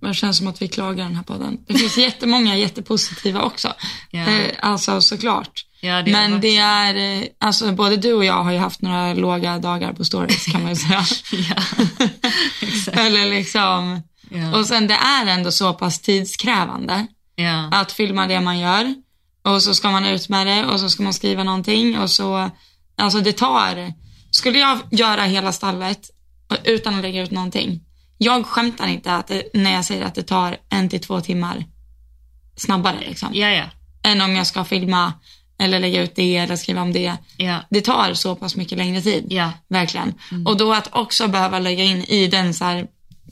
det 0.02 0.14
känns 0.14 0.38
som 0.38 0.48
att 0.48 0.62
vi 0.62 0.68
klagar 0.68 1.04
den 1.06 1.16
här 1.16 1.24
podden. 1.24 1.58
Det 1.68 1.74
finns 1.74 1.98
jättemånga 1.98 2.58
jättepositiva 2.58 3.42
också. 3.42 3.74
Ja. 4.12 4.20
Eh, 4.20 4.52
alltså 4.62 5.02
såklart. 5.02 5.66
Ja, 5.82 6.02
det 6.02 6.12
Men 6.12 6.42
det 6.42 6.58
är, 6.58 6.96
eh, 7.22 7.28
alltså 7.40 7.72
både 7.72 7.98
du 7.98 8.14
och 8.14 8.26
jag 8.26 8.44
har 8.44 8.52
ju 8.52 8.58
haft 8.58 8.82
några 8.82 9.14
låga 9.14 9.60
dagar 9.60 9.94
på 9.94 10.06
stories 10.06 10.46
kan 10.46 10.62
man 10.62 10.70
ju 10.70 10.76
säga. 10.76 11.06
Eller 12.94 13.30
liksom, 13.30 14.02
Ja. 14.30 14.58
och 14.60 14.66
sen 14.66 14.88
det 14.88 14.94
är 14.94 15.26
ändå 15.28 15.52
så 15.52 15.74
pass 15.74 16.02
tidskrävande 16.02 17.08
att 17.72 17.92
filma 17.92 18.28
det 18.28 18.42
man 18.42 18.60
gör 18.60 18.96
och 19.44 19.64
så 19.64 19.74
ska 19.74 19.92
man 19.92 20.06
ut 20.06 20.30
med 20.30 20.48
det 20.48 20.66
och 20.66 20.80
så 20.80 20.90
ska 20.90 21.04
man 21.04 21.14
skriva 21.14 21.44
någonting 21.44 22.00
och 22.00 22.12
så, 22.12 22.50
alltså 22.98 23.20
det 23.22 23.32
tar, 23.34 23.94
skulle 24.32 24.60
jag 24.60 24.80
göra 24.92 25.24
hela 25.24 25.52
stallet 25.52 26.00
utan 26.64 26.96
att 26.96 27.02
lägga 27.02 27.24
ut 27.24 27.32
någonting, 27.32 27.82
jag 28.18 28.46
skämtar 28.46 28.88
inte 28.88 29.14
att 29.16 29.28
det, 29.28 29.44
när 29.54 29.74
jag 29.74 29.86
säger 29.86 30.06
att 30.06 30.16
det 30.16 30.24
tar 30.24 30.58
en 30.70 30.90
till 30.90 31.00
två 31.02 31.22
timmar 31.22 31.66
snabbare 32.58 33.00
liksom, 33.00 33.30
ja, 33.34 33.50
ja. 33.50 33.64
än 34.04 34.22
om 34.22 34.36
jag 34.36 34.48
ska 34.48 34.64
filma 34.64 35.14
eller 35.60 35.80
lägga 35.80 36.02
ut 36.02 36.16
det 36.16 36.38
eller 36.38 36.56
skriva 36.56 36.82
om 36.82 36.94
det. 36.94 37.14
Ja, 37.38 37.60
Det 37.70 37.82
tar 37.82 38.14
så 38.14 38.36
pass 38.36 38.56
mycket 38.56 38.78
längre 38.78 39.02
tid. 39.02 39.26
ja, 39.30 39.52
Verkligen. 39.70 40.14
Och 40.46 40.58
då 40.58 40.74
att 40.74 40.96
också 40.96 41.28
behöva 41.28 41.60
lägga 41.60 41.84
in 41.84 42.04
i 42.04 42.28
den 42.28 42.54
så 42.54 42.66
här 42.66 42.88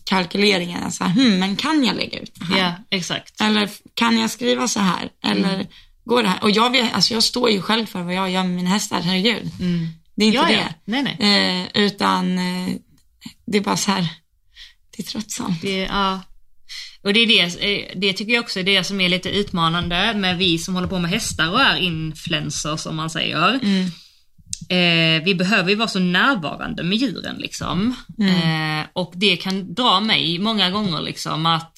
kalkyleringen, 0.06 0.92
så 0.92 1.04
här, 1.04 1.12
hmm, 1.12 1.40
men 1.40 1.56
kan 1.56 1.84
jag 1.86 1.96
lägga 1.96 2.20
ut 2.20 2.32
det 2.36 2.46
här? 2.46 2.58
ja, 2.60 2.74
exakt. 2.98 3.42
Eller 3.42 3.70
kan 3.94 4.20
jag 4.20 4.30
skriva 4.30 4.68
så 4.68 4.80
här? 4.80 5.10
Eller 5.24 5.54
Mm. 5.54 5.68
går 6.06 6.24
det 6.24 6.30
här? 6.30 6.44
Och 6.44 6.52
jag, 6.52 6.70
vet, 6.72 6.94
alltså 6.94 7.14
jag 7.14 7.24
står 7.24 7.50
ju 7.50 7.62
själv 7.62 7.86
för 7.86 8.02
vad 8.02 8.14
jag 8.14 8.30
gör 8.32 8.44
med 8.44 8.52
mina 8.56 8.70
hästar, 8.70 9.02
herregud. 9.02 9.52
Det 10.16 10.24
är 10.26 10.28
inte 10.28 10.40
Mm. 10.40 10.52
Ja. 10.52 10.58
det. 10.58 10.74
Nej, 10.86 11.18
nej. 11.20 11.62
Eh, 11.74 11.84
utan 11.84 12.38
eh, 12.38 12.76
det 13.46 13.58
är 13.58 13.62
bara 13.62 13.78
så 13.78 13.92
här, 13.92 14.08
det 14.98 15.04
är 15.04 15.08
tröttsamt. 15.08 15.62
Det, 15.62 15.78
ja. 15.78 16.22
Och 17.04 17.14
det 17.14 17.20
är 17.20 17.28
det, 17.28 17.40
eh, 17.74 18.00
det 18.00 18.14
tycker 18.14 18.34
jag 18.34 18.44
också 18.44 18.60
är 18.60 18.64
det 18.64 18.84
som 18.84 19.02
är 19.02 19.10
lite 19.10 19.30
utmanande 19.30 20.14
med 20.14 20.38
vi 20.38 20.58
som 20.58 20.76
håller 20.76 20.88
på 20.88 21.00
med 21.00 21.12
hästar 21.12 21.50
och 21.52 21.62
är 21.62 21.78
influencers 21.78 22.80
som 22.80 22.96
man 22.96 23.10
säger. 23.10 23.60
Mm. 23.64 23.86
Eh, 24.70 25.24
vi 25.26 25.36
behöver 25.36 25.70
ju 25.70 25.76
vara 25.76 25.88
så 25.88 26.00
närvarande 26.00 26.84
med 26.84 26.98
djuren 26.98 27.36
liksom. 27.40 27.96
Mm. 28.20 28.80
Eh, 28.80 28.86
och 28.94 29.14
det 29.16 29.36
kan 29.38 29.74
dra 29.74 30.00
mig 30.00 30.40
många 30.40 30.72
gånger 30.72 31.02
liksom 31.02 31.46
att 31.46 31.78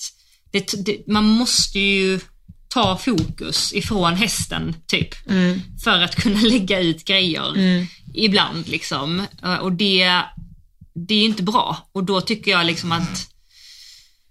det, 0.52 0.86
det, 0.86 1.08
man 1.08 1.24
måste 1.24 1.80
ju 1.80 2.20
ta 2.68 2.98
fokus 2.98 3.74
ifrån 3.74 4.14
hästen 4.14 4.76
typ. 4.88 5.30
Mm. 5.30 5.62
För 5.84 6.02
att 6.02 6.16
kunna 6.16 6.40
lägga 6.44 6.80
ut 6.80 7.06
grejer 7.06 7.50
Mm. 7.56 7.88
ibland 8.14 8.68
liksom. 8.68 9.24
Eh, 9.44 9.56
Och 9.56 9.72
det, 9.72 10.22
det 10.96 11.16
är 11.16 11.26
inte 11.26 11.44
bra. 11.44 11.88
Och 11.92 12.04
då 12.04 12.22
tycker 12.22 12.52
jag 12.52 12.66
liksom 12.66 12.92
att 12.92 13.32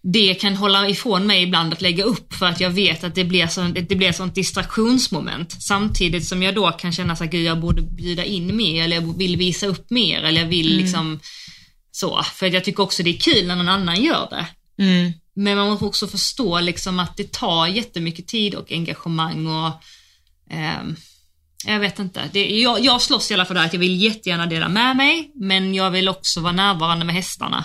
det 0.02 0.34
kan 0.34 0.56
hålla 0.56 0.88
ifrån 0.88 1.26
mig 1.26 1.42
ibland 1.42 1.72
att 1.72 1.82
lägga 1.82 2.04
upp 2.04 2.34
för 2.34 2.46
att 2.46 2.60
jag 2.60 2.70
vet 2.70 3.04
att 3.04 3.14
det 3.14 3.24
blir, 3.24 3.46
så, 3.46 3.62
det 3.62 3.94
blir 3.94 4.12
sånt 4.12 4.34
distraktionsmoment. 4.34 5.62
Samtidigt 5.62 6.26
som 6.26 6.42
jag 6.42 6.54
då 6.54 6.70
kan 6.70 6.92
känna 6.92 7.12
att 7.12 7.32
jag 7.32 7.60
borde 7.60 7.82
bjuda 7.82 8.24
in 8.24 8.56
mer 8.56 8.84
eller 8.84 8.96
jag 8.96 9.18
vill 9.18 9.36
visa 9.36 9.66
upp 9.66 9.90
mer 9.90 10.22
eller 10.22 10.40
jag 10.40 10.48
vill 10.48 10.76
liksom 10.76 11.20
så. 11.90 12.22
För 12.22 12.46
jag 12.46 12.64
tycker 12.64 12.82
också 12.82 13.02
det 13.02 13.10
är 13.10 13.20
kul 13.20 13.46
när 13.46 13.56
någon 13.56 13.68
annan 13.68 14.02
gör 14.02 14.28
det. 14.30 14.46
Mm. 14.82 15.12
Men 15.34 15.56
man 15.56 15.68
måste 15.70 15.84
också 15.84 16.06
förstå 16.06 16.60
liksom 16.60 16.98
att 16.98 17.16
det 17.16 17.32
tar 17.32 17.66
jättemycket 17.66 18.26
tid 18.26 18.54
och 18.54 18.72
engagemang 18.72 19.46
och 19.46 19.72
ehm, 20.50 20.96
jag 21.66 21.80
vet 21.80 21.98
inte. 21.98 22.30
Det, 22.32 22.60
jag, 22.60 22.84
jag 22.84 23.02
slåss 23.02 23.30
i 23.30 23.34
alla 23.34 23.44
fall 23.44 23.56
där 23.56 23.64
att 23.64 23.72
jag 23.72 23.80
vill 23.80 24.02
jättegärna 24.02 24.46
dela 24.46 24.68
med 24.68 24.96
mig, 24.96 25.32
men 25.34 25.74
jag 25.74 25.90
vill 25.90 26.08
också 26.08 26.40
vara 26.40 26.52
närvarande 26.52 27.04
med 27.04 27.14
hästarna. 27.14 27.64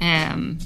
Ehm, 0.00 0.58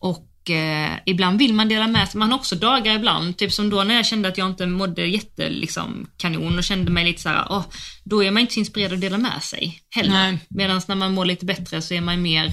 och 0.00 0.50
eh, 0.50 0.98
ibland 1.06 1.38
vill 1.38 1.54
man 1.54 1.68
dela 1.68 1.86
med 1.86 2.08
sig, 2.08 2.18
man 2.18 2.30
har 2.30 2.38
också 2.38 2.56
dagar 2.56 2.94
ibland, 2.94 3.36
typ 3.36 3.52
som 3.52 3.70
då 3.70 3.84
när 3.84 3.94
jag 3.94 4.06
kände 4.06 4.28
att 4.28 4.38
jag 4.38 4.50
inte 4.50 4.66
mådde 4.66 5.06
jätte 5.06 5.48
liksom, 5.48 6.10
kanon 6.16 6.58
och 6.58 6.64
kände 6.64 6.90
mig 6.90 7.04
lite 7.04 7.22
så 7.22 7.28
här, 7.28 7.46
åh, 7.50 7.64
då 8.04 8.24
är 8.24 8.30
man 8.30 8.40
inte 8.40 8.54
så 8.54 8.60
inspirerad 8.60 8.92
att 8.92 9.00
dela 9.00 9.18
med 9.18 9.42
sig 9.42 9.82
heller. 9.90 10.38
Medan 10.48 10.80
när 10.88 10.94
man 10.94 11.14
mår 11.14 11.24
lite 11.24 11.44
bättre 11.44 11.82
så 11.82 11.94
är 11.94 12.00
man 12.00 12.22
mer, 12.22 12.46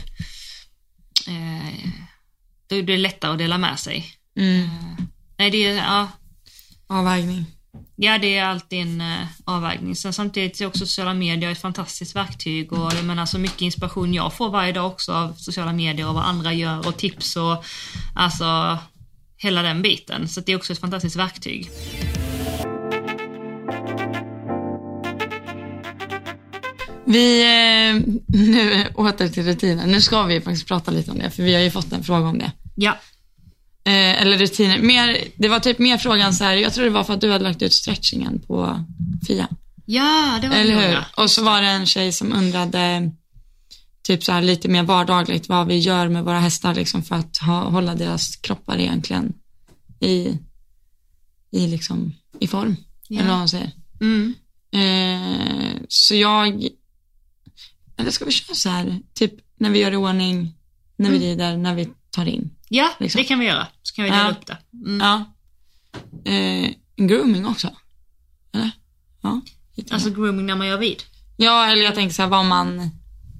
eh, 1.27 1.89
då 2.69 2.75
är 2.75 2.83
det 2.83 2.97
lättare 2.97 3.31
att 3.31 3.37
dela 3.37 3.57
med 3.57 3.79
sig. 3.79 4.05
Mm. 4.39 4.69
Nej, 5.37 5.51
det 5.51 5.65
är, 5.65 5.75
ja, 5.75 6.09
Avvägning. 6.87 7.45
Ja, 7.97 8.17
det 8.17 8.37
är 8.37 8.45
alltid 8.45 8.81
en 8.81 9.01
uh, 9.01 9.25
avvägning. 9.45 9.95
Sen 9.95 10.13
samtidigt 10.13 10.61
är 10.61 10.65
också 10.65 10.79
sociala 10.79 11.13
medier 11.13 11.51
ett 11.51 11.61
fantastiskt 11.61 12.15
verktyg 12.15 12.73
och 12.73 12.93
jag 12.93 13.05
menar 13.05 13.25
så 13.25 13.39
mycket 13.39 13.61
inspiration 13.61 14.13
jag 14.13 14.33
får 14.33 14.49
varje 14.49 14.71
dag 14.71 14.87
också 14.87 15.13
av 15.13 15.33
sociala 15.33 15.73
medier 15.73 16.07
och 16.07 16.13
vad 16.13 16.23
andra 16.23 16.53
gör 16.53 16.87
och 16.87 16.97
tips 16.97 17.35
och 17.35 17.65
alltså 18.15 18.77
hela 19.37 19.61
den 19.61 19.81
biten. 19.81 20.27
Så 20.27 20.41
det 20.41 20.51
är 20.51 20.55
också 20.55 20.73
ett 20.73 20.79
fantastiskt 20.79 21.15
verktyg. 21.15 21.69
Vi, 27.05 27.41
eh, 27.41 28.01
nu 28.27 28.87
åter 28.95 29.27
till 29.27 29.43
rutinen. 29.43 29.89
Nu 29.89 30.01
ska 30.01 30.23
vi 30.23 30.41
faktiskt 30.41 30.67
prata 30.67 30.91
lite 30.91 31.11
om 31.11 31.17
det, 31.17 31.29
för 31.29 31.43
vi 31.43 31.53
har 31.53 31.61
ju 31.61 31.71
fått 31.71 31.91
en 31.91 32.03
fråga 32.03 32.27
om 32.27 32.37
det. 32.37 32.51
Ja, 32.75 32.97
Eh, 33.87 34.21
eller 34.21 34.37
rutiner. 34.37 34.79
Mer, 34.79 35.17
det 35.35 35.47
var 35.47 35.59
typ 35.59 35.79
mer 35.79 35.97
frågan 35.97 36.33
så 36.33 36.43
här, 36.43 36.55
jag 36.55 36.73
tror 36.73 36.85
det 36.85 36.91
var 36.91 37.03
för 37.03 37.13
att 37.13 37.21
du 37.21 37.31
hade 37.31 37.43
lagt 37.43 37.61
ut 37.61 37.73
stretchingen 37.73 38.41
på 38.47 38.85
Fia. 39.27 39.47
ja 39.85 40.39
det 40.41 40.47
var 40.47 40.55
Eller 40.55 40.75
det 40.75 40.81
hur? 40.81 40.93
ja. 40.93 41.05
Och 41.17 41.31
så 41.31 41.43
var 41.43 41.61
det 41.61 41.67
en 41.67 41.85
tjej 41.85 42.11
som 42.11 42.33
undrade 42.33 43.11
typ 44.03 44.23
så 44.23 44.31
här 44.31 44.41
lite 44.41 44.67
mer 44.67 44.83
vardagligt 44.83 45.49
vad 45.49 45.67
vi 45.67 45.77
gör 45.77 46.07
med 46.07 46.23
våra 46.23 46.39
hästar 46.39 46.75
liksom 46.75 47.03
för 47.03 47.15
att 47.15 47.37
ha, 47.37 47.69
hålla 47.69 47.95
deras 47.95 48.35
kroppar 48.35 48.77
egentligen 48.77 49.33
i, 49.99 50.37
i 51.51 51.67
liksom, 51.67 52.13
i 52.39 52.47
form. 52.47 52.75
Ja. 53.07 53.19
Eller 53.19 53.29
vad 53.29 53.39
man 53.39 53.49
säger. 53.49 53.71
Mm. 54.01 54.33
Eh, 54.71 55.81
så 55.87 56.15
jag, 56.15 56.67
eller 57.97 58.11
ska 58.11 58.25
vi 58.25 58.31
köra 58.31 58.55
så 58.55 58.69
här, 58.69 58.99
typ 59.13 59.33
när 59.57 59.69
vi 59.69 59.79
gör 59.79 59.91
i 59.91 59.95
ordning, 59.95 60.53
när 60.97 61.11
vi 61.11 61.19
rider, 61.19 61.57
när 61.57 61.75
vi 61.75 61.89
tar 62.15 62.25
in. 62.25 62.49
Ja, 62.69 62.89
Liksom. 62.99 63.19
det 63.21 63.25
kan 63.27 63.39
vi 63.39 63.45
göra. 63.45 63.67
Så 63.83 63.95
kan 63.95 64.05
vi 64.05 64.11
dela 64.11 64.23
Ja. 64.23 64.31
upp 64.31 64.45
det. 64.45 64.57
Mm. 64.87 64.99
Ja. 65.01 65.25
Eh, 66.31 66.69
grooming 67.07 67.45
också. 67.45 67.69
Eller? 68.53 68.71
Ja. 69.21 69.41
Alltså 69.91 70.09
grooming 70.09 70.45
när 70.45 70.55
man 70.55 70.67
gör 70.67 70.77
vid. 70.77 71.03
ja, 71.37 71.65
eller 71.67 71.83
jag 71.83 71.95
tänker 71.95 72.13
så 72.15 72.21
här 72.21 72.29
vad 72.29 72.45
man, 72.45 72.89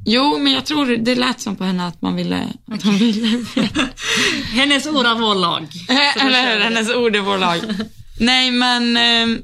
jo 0.05 0.37
men 0.37 0.53
jag 0.53 0.65
tror 0.65 0.85
det 0.97 1.15
lät 1.15 1.41
som 1.41 1.55
på 1.55 1.63
henne 1.63 1.87
att 1.87 2.01
man 2.01 2.15
ville, 2.15 2.47
att 2.71 2.83
hon 2.83 2.97
ville 2.97 3.45
Hennes 4.53 4.87
ord 4.87 5.05
är 5.05 5.15
vår 5.15 5.35
lag. 5.35 5.67
Eller 6.19 6.53
hur, 6.55 6.59
hennes 6.63 6.89
ord 6.95 7.15
är 7.15 7.21
vår 7.21 7.37
lag. 7.37 7.59
Nej 8.19 8.51
men, 8.51 8.97
eh, 8.97 9.37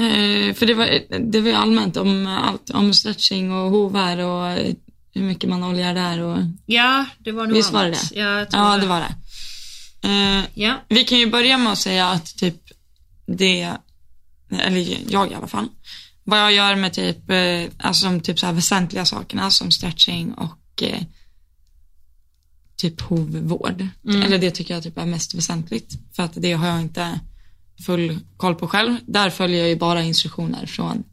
eh, 0.00 0.54
för 0.54 0.66
det 0.66 0.74
var, 0.74 1.00
det 1.30 1.40
var 1.40 1.52
allmänt 1.52 1.96
om 1.96 2.26
allt, 2.26 2.70
om 2.70 2.94
stretching 2.94 3.52
och 3.52 3.70
hovar 3.70 4.18
och 4.18 4.48
eh, 4.48 4.74
hur 5.14 5.22
mycket 5.22 5.50
man 5.50 5.64
oljar 5.64 5.94
där 5.94 6.18
och, 6.20 6.38
Ja, 6.66 7.06
det 7.18 7.32
var 7.32 7.46
nog 7.46 7.56
Visst 7.56 7.72
var 7.72 7.84
det 7.84 7.90
det? 7.90 8.00
Ja, 8.12 8.46
ja 8.52 8.76
det 8.78 8.86
var 8.86 9.00
det. 9.00 9.14
Eh, 10.08 10.44
Ja. 10.54 10.82
vi 10.88 11.04
kan 11.04 11.18
ju 11.18 11.30
börja 11.30 11.58
med 11.58 11.72
att 11.72 11.78
säga 11.78 12.08
att 12.08 12.36
typ 12.36 12.56
det, 13.26 13.72
eller 14.50 15.12
jag 15.12 15.30
i 15.30 15.34
alla 15.34 15.46
fall, 15.46 15.68
vad 16.24 16.38
jag 16.38 16.52
gör 16.52 16.76
med 16.76 16.92
typ, 16.92 17.30
eh, 17.30 17.86
alltså 17.86 18.06
de 18.06 18.20
typ 18.20 18.38
så 18.38 18.46
här 18.46 18.52
väsentliga 18.52 19.04
sakerna 19.04 19.50
som 19.50 19.70
stretching 19.70 20.32
och 20.34 20.82
eh, 20.82 21.02
typ 22.76 23.00
hovvård. 23.00 23.88
Eller 24.24 24.38
det 24.38 24.50
tycker 24.50 24.74
jag 24.74 24.82
typ 24.82 24.98
är 24.98 25.06
mest 25.06 25.34
väsentligt. 25.34 25.92
För 26.16 26.22
att 26.22 26.32
det 26.34 26.52
har 26.52 26.66
jag 26.66 26.80
inte 26.80 27.20
full 27.86 28.18
koll 28.36 28.54
på 28.54 28.68
själv. 28.68 28.96
Där 29.06 29.30
följer 29.30 29.58
jag 29.58 29.68
ju 29.68 29.76
bara 29.76 30.02
instruktioner 30.02 30.66
från 30.66 31.04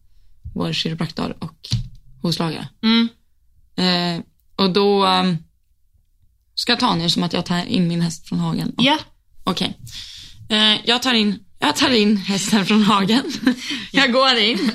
vår 0.54 0.74
kiropraktor 0.74 1.36
och 1.40 1.70
hovslagare. 2.22 2.68
Mm. 2.84 3.08
Eh, 3.78 4.24
och 4.56 4.74
då 4.74 5.06
eh, 5.06 5.34
ska 6.56 6.72
jag 6.72 6.80
ta 6.80 6.96
nu 6.96 7.10
som 7.10 7.24
att 7.24 7.34
jag 7.34 7.46
tar 7.46 7.66
in 7.66 7.88
min 7.88 8.02
häst 8.02 8.28
från 8.28 8.40
hagen. 8.40 8.74
Ja. 8.78 8.98
Okej. 9.44 9.78
Eh, 10.50 10.78
jag 10.86 11.02
tar 11.02 11.14
in 11.14 11.40
jag 11.64 11.76
tar 11.76 11.90
in 11.90 12.18
hästen 12.18 12.66
från 12.66 12.84
hagen. 12.84 13.24
jag 13.92 14.12
går 14.12 14.38
in. 14.38 14.72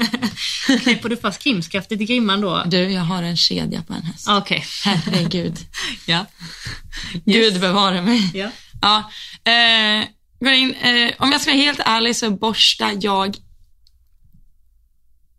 Knäpper 0.83 1.09
du 1.09 1.17
fast 1.17 1.43
krimskaftet 1.43 2.01
i 2.01 2.05
grimman 2.05 2.41
då? 2.41 2.63
Du, 2.67 2.79
jag 2.79 3.03
har 3.03 3.23
en 3.23 3.37
kedja 3.37 3.83
på 3.83 3.93
en 3.93 4.03
häst. 4.03 4.29
Okej. 4.31 4.65
Herregud. 4.85 5.59
Ja. 6.07 6.27
Gud 7.25 7.61
bevare 7.61 8.03
mig. 8.03 8.31
Ja. 8.35 8.51
Ja. 8.83 9.11
Eh, 9.53 10.05
går 10.41 10.53
in. 10.53 10.75
Eh, 10.75 11.13
om 11.19 11.33
jag 11.33 11.41
ska 11.41 11.51
vara 11.51 11.63
helt 11.63 11.81
ärlig 11.85 12.17
så 12.17 12.31
borstar 12.31 12.93
jag 13.01 13.37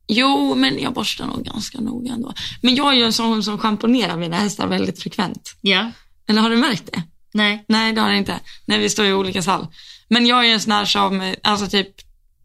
Jo, 0.08 0.56
men 0.56 0.80
jag 0.80 0.94
borstar 0.94 1.26
nog 1.26 1.44
ganska 1.44 1.80
noga 1.80 2.14
ändå. 2.14 2.34
Men 2.62 2.76
jag 2.76 2.94
är 2.94 2.98
ju 2.98 3.04
en 3.04 3.14
sån 3.14 3.44
som 3.44 3.58
schamponerar 3.58 4.18
mina 4.18 4.38
hästar 4.38 4.68
väldigt 4.68 5.02
frekvent. 5.02 5.56
Ja. 5.62 5.92
Eller 6.28 6.42
har 6.42 6.50
du 6.50 6.56
märkt 6.56 6.90
det? 6.94 7.04
Nej. 7.34 7.66
Nej, 7.68 7.94
det 7.94 8.02
har 8.02 8.10
jag 8.10 8.18
inte. 8.18 8.40
När 8.66 8.80
vi 8.80 8.90
står 8.90 9.06
i 9.06 9.14
olika 9.14 9.42
stall. 9.42 9.68
Men 10.10 10.26
jag 10.26 10.46
är 10.46 10.54
en 10.54 10.62
sån 10.62 10.72
här 10.72 10.86
som, 10.86 11.36
alltså 11.44 11.68
typ 11.68 11.90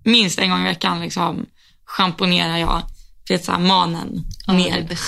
minst 0.05 0.39
en 0.39 0.51
gång 0.51 0.61
i 0.61 0.65
veckan 0.65 1.01
liksom 1.01 1.47
schamponerar 1.85 2.57
jag, 2.59 2.83
vet 3.29 3.45
såhär 3.45 3.59
manen 3.59 4.25
Ja, 4.47 4.53
ner. 4.53 4.99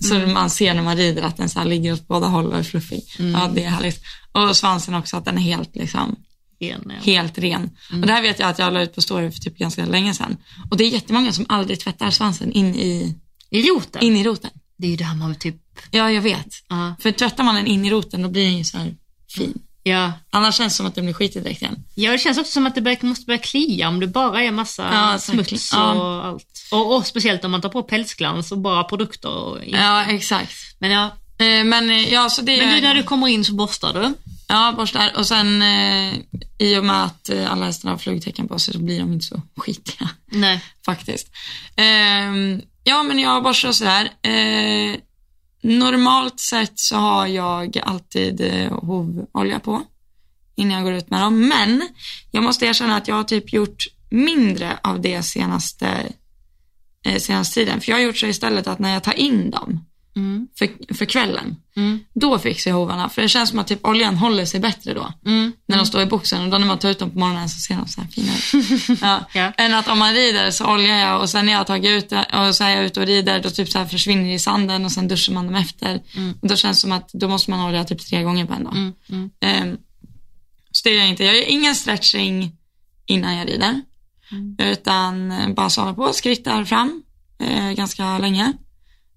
Så 0.00 0.14
man 0.14 0.50
ser 0.50 0.74
när 0.74 0.82
man 0.82 0.96
rider 0.96 1.22
att 1.22 1.36
den 1.36 1.48
så 1.48 1.64
ligger 1.64 1.92
åt 1.92 2.08
båda 2.08 2.26
håll 2.26 2.46
och 2.46 2.58
är 2.58 2.62
fluffig. 2.62 3.02
Ja, 3.18 3.50
det 3.54 3.64
är 3.64 3.70
härligt. 3.70 4.02
Och 4.32 4.56
svansen 4.56 4.94
också, 4.94 5.16
att 5.16 5.24
den 5.24 5.38
är 5.38 5.42
helt 5.42 5.76
liksom, 5.76 6.16
En, 6.60 6.92
ja. 6.96 7.02
helt 7.12 7.38
ren. 7.38 7.70
Och 7.92 8.06
det 8.06 8.12
här 8.12 8.22
vet 8.22 8.38
jag 8.38 8.48
att 8.48 8.58
jag 8.58 8.72
la 8.72 8.82
ut 8.82 8.94
på 8.94 9.00
story 9.02 9.30
för 9.30 9.40
typ 9.40 9.58
ganska 9.58 9.84
länge 9.86 10.14
sedan. 10.14 10.36
Och 10.70 10.76
det 10.76 10.84
är 10.84 10.88
jättemånga 10.88 11.32
som 11.32 11.46
aldrig 11.48 11.80
tvättar 11.80 12.10
svansen 12.10 12.52
in 12.52 12.74
i, 12.74 13.14
I 13.50 13.62
roten? 13.62 14.02
in 14.02 14.16
i 14.16 14.24
roten. 14.24 14.50
Det 14.78 14.86
är 14.86 14.90
ju 14.90 14.96
det 14.96 15.04
här 15.04 15.14
man 15.16 15.34
typ... 15.34 15.56
Ja, 15.90 16.10
jag 16.10 16.22
vet. 16.22 16.46
Ja. 16.68 16.94
För 17.00 17.12
tvättar 17.12 17.44
man 17.44 17.54
den 17.54 17.66
in 17.66 17.84
i 17.84 17.90
roten, 17.90 18.22
då 18.22 18.28
blir 18.28 18.44
den 18.44 18.58
ju 18.58 18.64
så 18.64 18.78
här 18.78 18.94
fin. 19.36 19.54
Ja. 19.82 20.12
Annars 20.30 20.56
känns 20.56 20.72
det 20.72 20.76
som 20.76 20.86
att 20.86 20.94
den 20.94 21.04
blir 21.04 21.14
skitig 21.14 21.42
direkt 21.42 21.62
igen. 21.62 21.84
Ja, 21.94 22.12
det 22.12 22.18
känns 22.18 22.38
också 22.38 22.52
som 22.52 22.66
att 22.66 22.74
det 22.74 22.80
börjar, 22.80 22.98
måste 23.06 23.26
börja 23.26 23.38
klia 23.38 23.88
om 23.88 24.00
det 24.00 24.06
bara 24.06 24.42
är 24.42 24.50
massa 24.50 24.88
Ja, 24.94 25.18
smuts 25.18 25.72
och 25.72 25.78
Ja. 25.78 26.22
allt. 26.22 26.68
Och, 26.72 26.96
och 26.96 27.06
speciellt 27.06 27.44
om 27.44 27.50
man 27.50 27.60
tar 27.60 27.68
på 27.68 27.82
pälsglans 27.82 28.52
och 28.52 28.58
bara 28.58 28.84
produkter. 28.84 29.28
Och, 29.30 29.58
Ja, 29.66 30.04
exakt. 30.04 30.54
Men 30.78 30.90
ja, 30.90 31.16
Eh, 31.40 31.64
Men 31.64 31.90
eh, 31.90 32.12
ja, 32.12 32.30
så 32.30 32.42
det 32.42 32.56
men 32.56 32.68
nu 32.74 32.80
när 32.80 32.94
du 32.94 33.02
kommer 33.02 33.28
in 33.28 33.44
så 33.44 33.54
borstar 33.54 33.92
du. 33.92 34.14
Ja, 34.52 34.74
borstar. 34.76 35.12
Och 35.16 35.26
sen 35.26 35.62
eh, 35.62 36.14
i 36.58 36.78
och 36.78 36.84
med 36.84 37.04
att 37.04 37.28
eh, 37.28 37.52
alla 37.52 37.66
hästar 37.66 37.90
har 37.90 37.96
flugtecken 37.96 38.48
på 38.48 38.58
sig 38.58 38.74
så 38.74 38.80
blir 38.80 38.98
de 38.98 39.12
inte 39.12 39.26
så 39.26 39.42
skitiga 39.56 40.10
Nej. 40.26 40.64
faktiskt. 40.86 41.28
Ehm, 41.76 42.62
ja, 42.84 43.02
men 43.02 43.18
jag 43.18 43.42
borstar 43.42 43.68
och 43.68 43.74
sådär. 43.74 44.10
Eh, 44.22 44.96
normalt 45.62 46.40
sett 46.40 46.78
så 46.78 46.96
har 46.96 47.26
jag 47.26 47.78
alltid 47.78 48.40
eh, 48.40 48.72
hovolja 48.72 49.60
på 49.60 49.82
innan 50.56 50.76
jag 50.76 50.84
går 50.84 50.94
ut 50.94 51.10
med 51.10 51.20
dem. 51.20 51.48
Men 51.48 51.88
jag 52.30 52.42
måste 52.42 52.66
erkänna 52.66 52.96
att 52.96 53.08
jag 53.08 53.14
har 53.14 53.24
typ 53.24 53.52
gjort 53.52 53.84
mindre 54.10 54.78
av 54.82 55.00
det 55.00 55.22
senaste, 55.22 56.12
eh, 57.04 57.18
senaste 57.18 57.54
tiden. 57.54 57.80
För 57.80 57.90
jag 57.90 57.96
har 57.96 58.02
gjort 58.02 58.18
så 58.18 58.26
istället 58.26 58.66
att 58.66 58.78
när 58.78 58.92
jag 58.92 59.02
tar 59.02 59.18
in 59.18 59.50
dem 59.50 59.84
Mm. 60.20 60.48
för, 60.58 60.94
för 60.94 61.04
kvällen, 61.04 61.56
Mm. 61.76 62.00
då 62.14 62.38
fixar 62.38 62.70
jag 62.70 62.78
hovarna. 62.78 63.08
För 63.08 63.22
det 63.22 63.28
känns 63.28 63.50
som 63.50 63.58
att 63.58 63.66
typ 63.66 63.86
oljan 63.86 64.16
håller 64.16 64.44
sig 64.44 64.60
bättre 64.60 64.94
då. 64.94 65.12
Mm. 65.26 65.52
När 65.68 65.76
de 65.76 65.86
står 65.86 66.02
i 66.02 66.06
boxen 66.06 66.42
och 66.44 66.50
då 66.50 66.58
när 66.58 66.66
man 66.66 66.78
tar 66.78 66.88
ut 66.90 66.98
dem 66.98 67.10
på 67.10 67.18
morgonen 67.18 67.48
så 67.48 67.58
ser 67.60 67.74
de 67.76 67.88
så 67.88 68.00
här 68.00 68.08
fina 68.08 68.32
ut. 68.32 69.00
Ja. 69.02 69.24
Ja. 69.34 69.52
Än 69.56 69.74
att 69.74 69.88
om 69.88 69.98
man 69.98 70.14
rider 70.14 70.50
så 70.50 70.72
oljar 70.74 70.96
jag 70.96 71.20
och 71.20 71.30
sen 71.30 71.46
när 71.46 71.52
jag 71.52 71.60
har 71.60 71.64
tagit 71.64 71.90
ut 71.90 72.08
det 72.10 72.26
och 72.48 72.54
så 72.54 72.64
är 72.64 72.70
jag 72.70 72.84
ute 72.84 73.00
och 73.00 73.06
rider 73.06 73.40
då 73.42 73.50
typ 73.50 73.68
så 73.68 73.78
här 73.78 73.86
försvinner 73.86 74.24
det 74.24 74.34
i 74.34 74.38
sanden 74.38 74.84
och 74.84 74.92
sen 74.92 75.08
duschar 75.08 75.32
man 75.32 75.46
dem 75.46 75.54
efter. 75.54 76.00
Och 76.42 76.48
då 76.48 76.56
känns 76.56 76.76
det 76.76 76.80
som 76.80 76.92
att 76.92 77.10
då 77.12 77.28
måste 77.28 77.50
man 77.50 77.68
olja 77.68 77.84
typ 77.84 78.06
tre 78.06 78.22
gånger 78.22 78.46
på 78.46 78.52
en 78.54 78.64
dag. 78.64 78.76
Mm. 78.76 78.92
Mm. 79.08 79.30
Ehm, 79.40 79.76
så 80.72 80.88
det 80.88 80.94
gör 80.94 81.00
jag 81.00 81.08
inte. 81.08 81.24
Jag 81.24 81.36
gör 81.36 81.48
ingen 81.48 81.74
stretching 81.74 82.52
innan 83.06 83.36
jag 83.36 83.48
rider. 83.48 83.80
Utan 84.58 85.32
eh, 85.32 85.48
bara 85.48 85.70
sålla 85.70 85.94
på, 85.94 86.12
skrittar 86.12 86.64
fram 86.64 87.02
eh, 87.38 87.70
ganska 87.70 88.18
länge. 88.18 88.52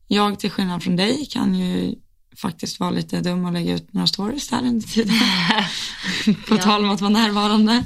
Jag 0.08 0.39
till 0.39 0.51
skillnad 0.51 0.84
från 0.84 0.95
dig 0.95 1.26
kan 1.26 1.56
ju 1.56 1.95
faktiskt 2.38 2.80
vara 2.80 2.91
lite 2.91 3.22
dum 3.22 3.45
och 3.45 3.54
lägga 3.54 3.74
ut 3.74 3.93
några 3.93 4.08
stories 4.08 4.47
där 4.47 4.60
under 4.60 4.88
tiden. 4.88 5.16
på 6.47 6.56
Ja. 6.56 6.62
tal 6.62 6.84
om 6.84 6.89
att 6.89 7.01
vara 7.01 7.12
närvarande. 7.12 7.86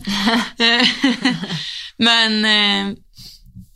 Men 1.98 2.46
eh, 2.46 2.96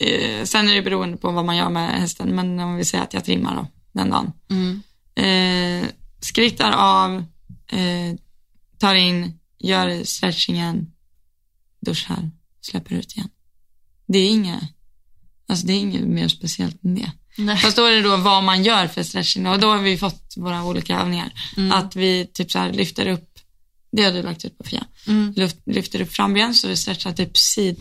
eh, 0.08 0.44
sen 0.44 0.68
är 0.68 0.74
det 0.74 0.82
beroende 0.82 1.16
på 1.16 1.30
vad 1.30 1.44
man 1.44 1.56
gör 1.56 1.70
med 1.70 2.00
hästen. 2.00 2.34
Men 2.34 2.60
om 2.60 2.76
vi 2.76 2.84
säger 2.84 3.04
att 3.04 3.14
jag 3.14 3.24
trimmar 3.24 3.54
då, 3.56 3.66
den 3.92 4.10
dagen. 4.10 4.32
Mm. 4.50 4.82
Eh, 5.14 5.88
skrittar 6.20 6.72
av, 6.72 7.24
eh, 7.68 8.16
tar 8.78 8.94
in, 8.94 9.38
gör 9.58 10.04
stretchingen, 10.04 10.92
duschar, 11.80 12.30
släpper 12.60 12.94
ut 12.94 13.16
igen. 13.16 13.28
Det 14.06 14.18
är 14.18 14.30
inget, 14.30 14.62
alltså 15.48 15.66
det 15.66 15.72
är 15.72 15.80
inget 15.80 16.08
mer 16.08 16.28
speciellt 16.28 16.84
än 16.84 16.94
det. 16.94 17.12
Nej. 17.36 17.56
Fast 17.56 17.76
då 17.76 17.84
är 17.84 17.90
det 17.90 18.02
då 18.02 18.16
vad 18.16 18.44
man 18.44 18.64
gör 18.64 18.86
för 18.86 19.02
stretching 19.02 19.46
och 19.46 19.58
då 19.60 19.70
har 19.70 19.78
vi 19.78 19.98
fått 19.98 20.34
våra 20.36 20.64
olika 20.64 21.00
övningar. 21.00 21.32
Mm. 21.56 21.72
Att 21.72 21.96
vi 21.96 22.26
typ 22.34 22.50
så 22.50 22.58
här 22.58 22.72
lyfter 22.72 23.06
upp, 23.06 23.28
det 23.96 24.02
har 24.04 24.12
du 24.12 24.22
lagt 24.22 24.44
ut 24.44 24.58
på 24.58 24.64
Fia, 24.64 24.84
Mm. 25.08 25.32
Lyft, 25.36 25.56
lyfter 25.66 26.00
upp 26.00 26.12
framben 26.12 26.54
så 26.54 26.66
det 26.66 26.76
stretchar 26.76 27.12
typ 27.12 27.36
sid, 27.36 27.76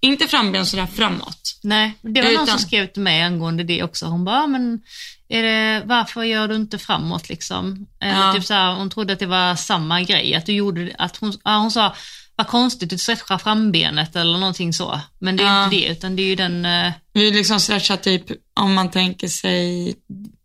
inte 0.00 0.26
framben 0.26 0.66
sådär 0.66 0.86
framåt. 0.86 1.58
Nej, 1.62 1.92
det 2.02 2.22
var 2.22 2.32
någon 2.32 2.32
Utan- 2.42 2.46
som 2.46 2.58
skrev 2.58 2.86
till 2.86 3.02
mig 3.02 3.22
angående 3.22 3.64
det 3.64 3.82
också. 3.82 4.06
Hon 4.06 4.24
bara, 4.24 4.36
"Ja, 4.36 4.46
men 4.46 4.80
är 5.28 5.42
det, 5.42 5.82
varför 5.86 6.22
gör 6.22 6.48
du 6.48 6.54
inte 6.56 6.78
framåt 6.78 7.28
liksom? 7.28 7.86
Eller 8.00 8.26
Ja. 8.26 8.32
typ 8.34 8.44
så 8.44 8.54
här, 8.54 8.74
hon 8.74 8.90
trodde 8.90 9.12
att 9.12 9.18
det 9.18 9.26
var 9.26 9.54
samma 9.56 10.02
grej, 10.02 10.34
att 10.34 10.46
du 10.46 10.52
gjorde, 10.52 10.94
att 10.98 11.16
hon, 11.16 11.32
ja, 11.44 11.56
hon 11.58 11.70
sa, 11.70 11.94
vad 12.36 12.46
konstigt, 12.48 12.90
du 12.90 12.98
stretchar 12.98 13.38
frambenet 13.38 14.16
eller 14.16 14.38
någonting 14.38 14.72
så. 14.72 15.00
Men 15.18 15.36
det 15.36 15.42
är 15.42 15.46
Ja. 15.46 15.64
inte 15.64 15.76
det, 15.76 15.86
utan 15.86 16.16
det 16.16 16.22
är 16.22 16.26
ju 16.26 16.34
den, 16.34 16.64
eh, 16.66 16.92
Vi 17.12 17.30
liksom 17.30 17.60
stretchar 17.60 17.96
typ, 17.96 18.24
om 18.54 18.74
man 18.74 18.90
tänker 18.90 19.28
sig 19.28 19.94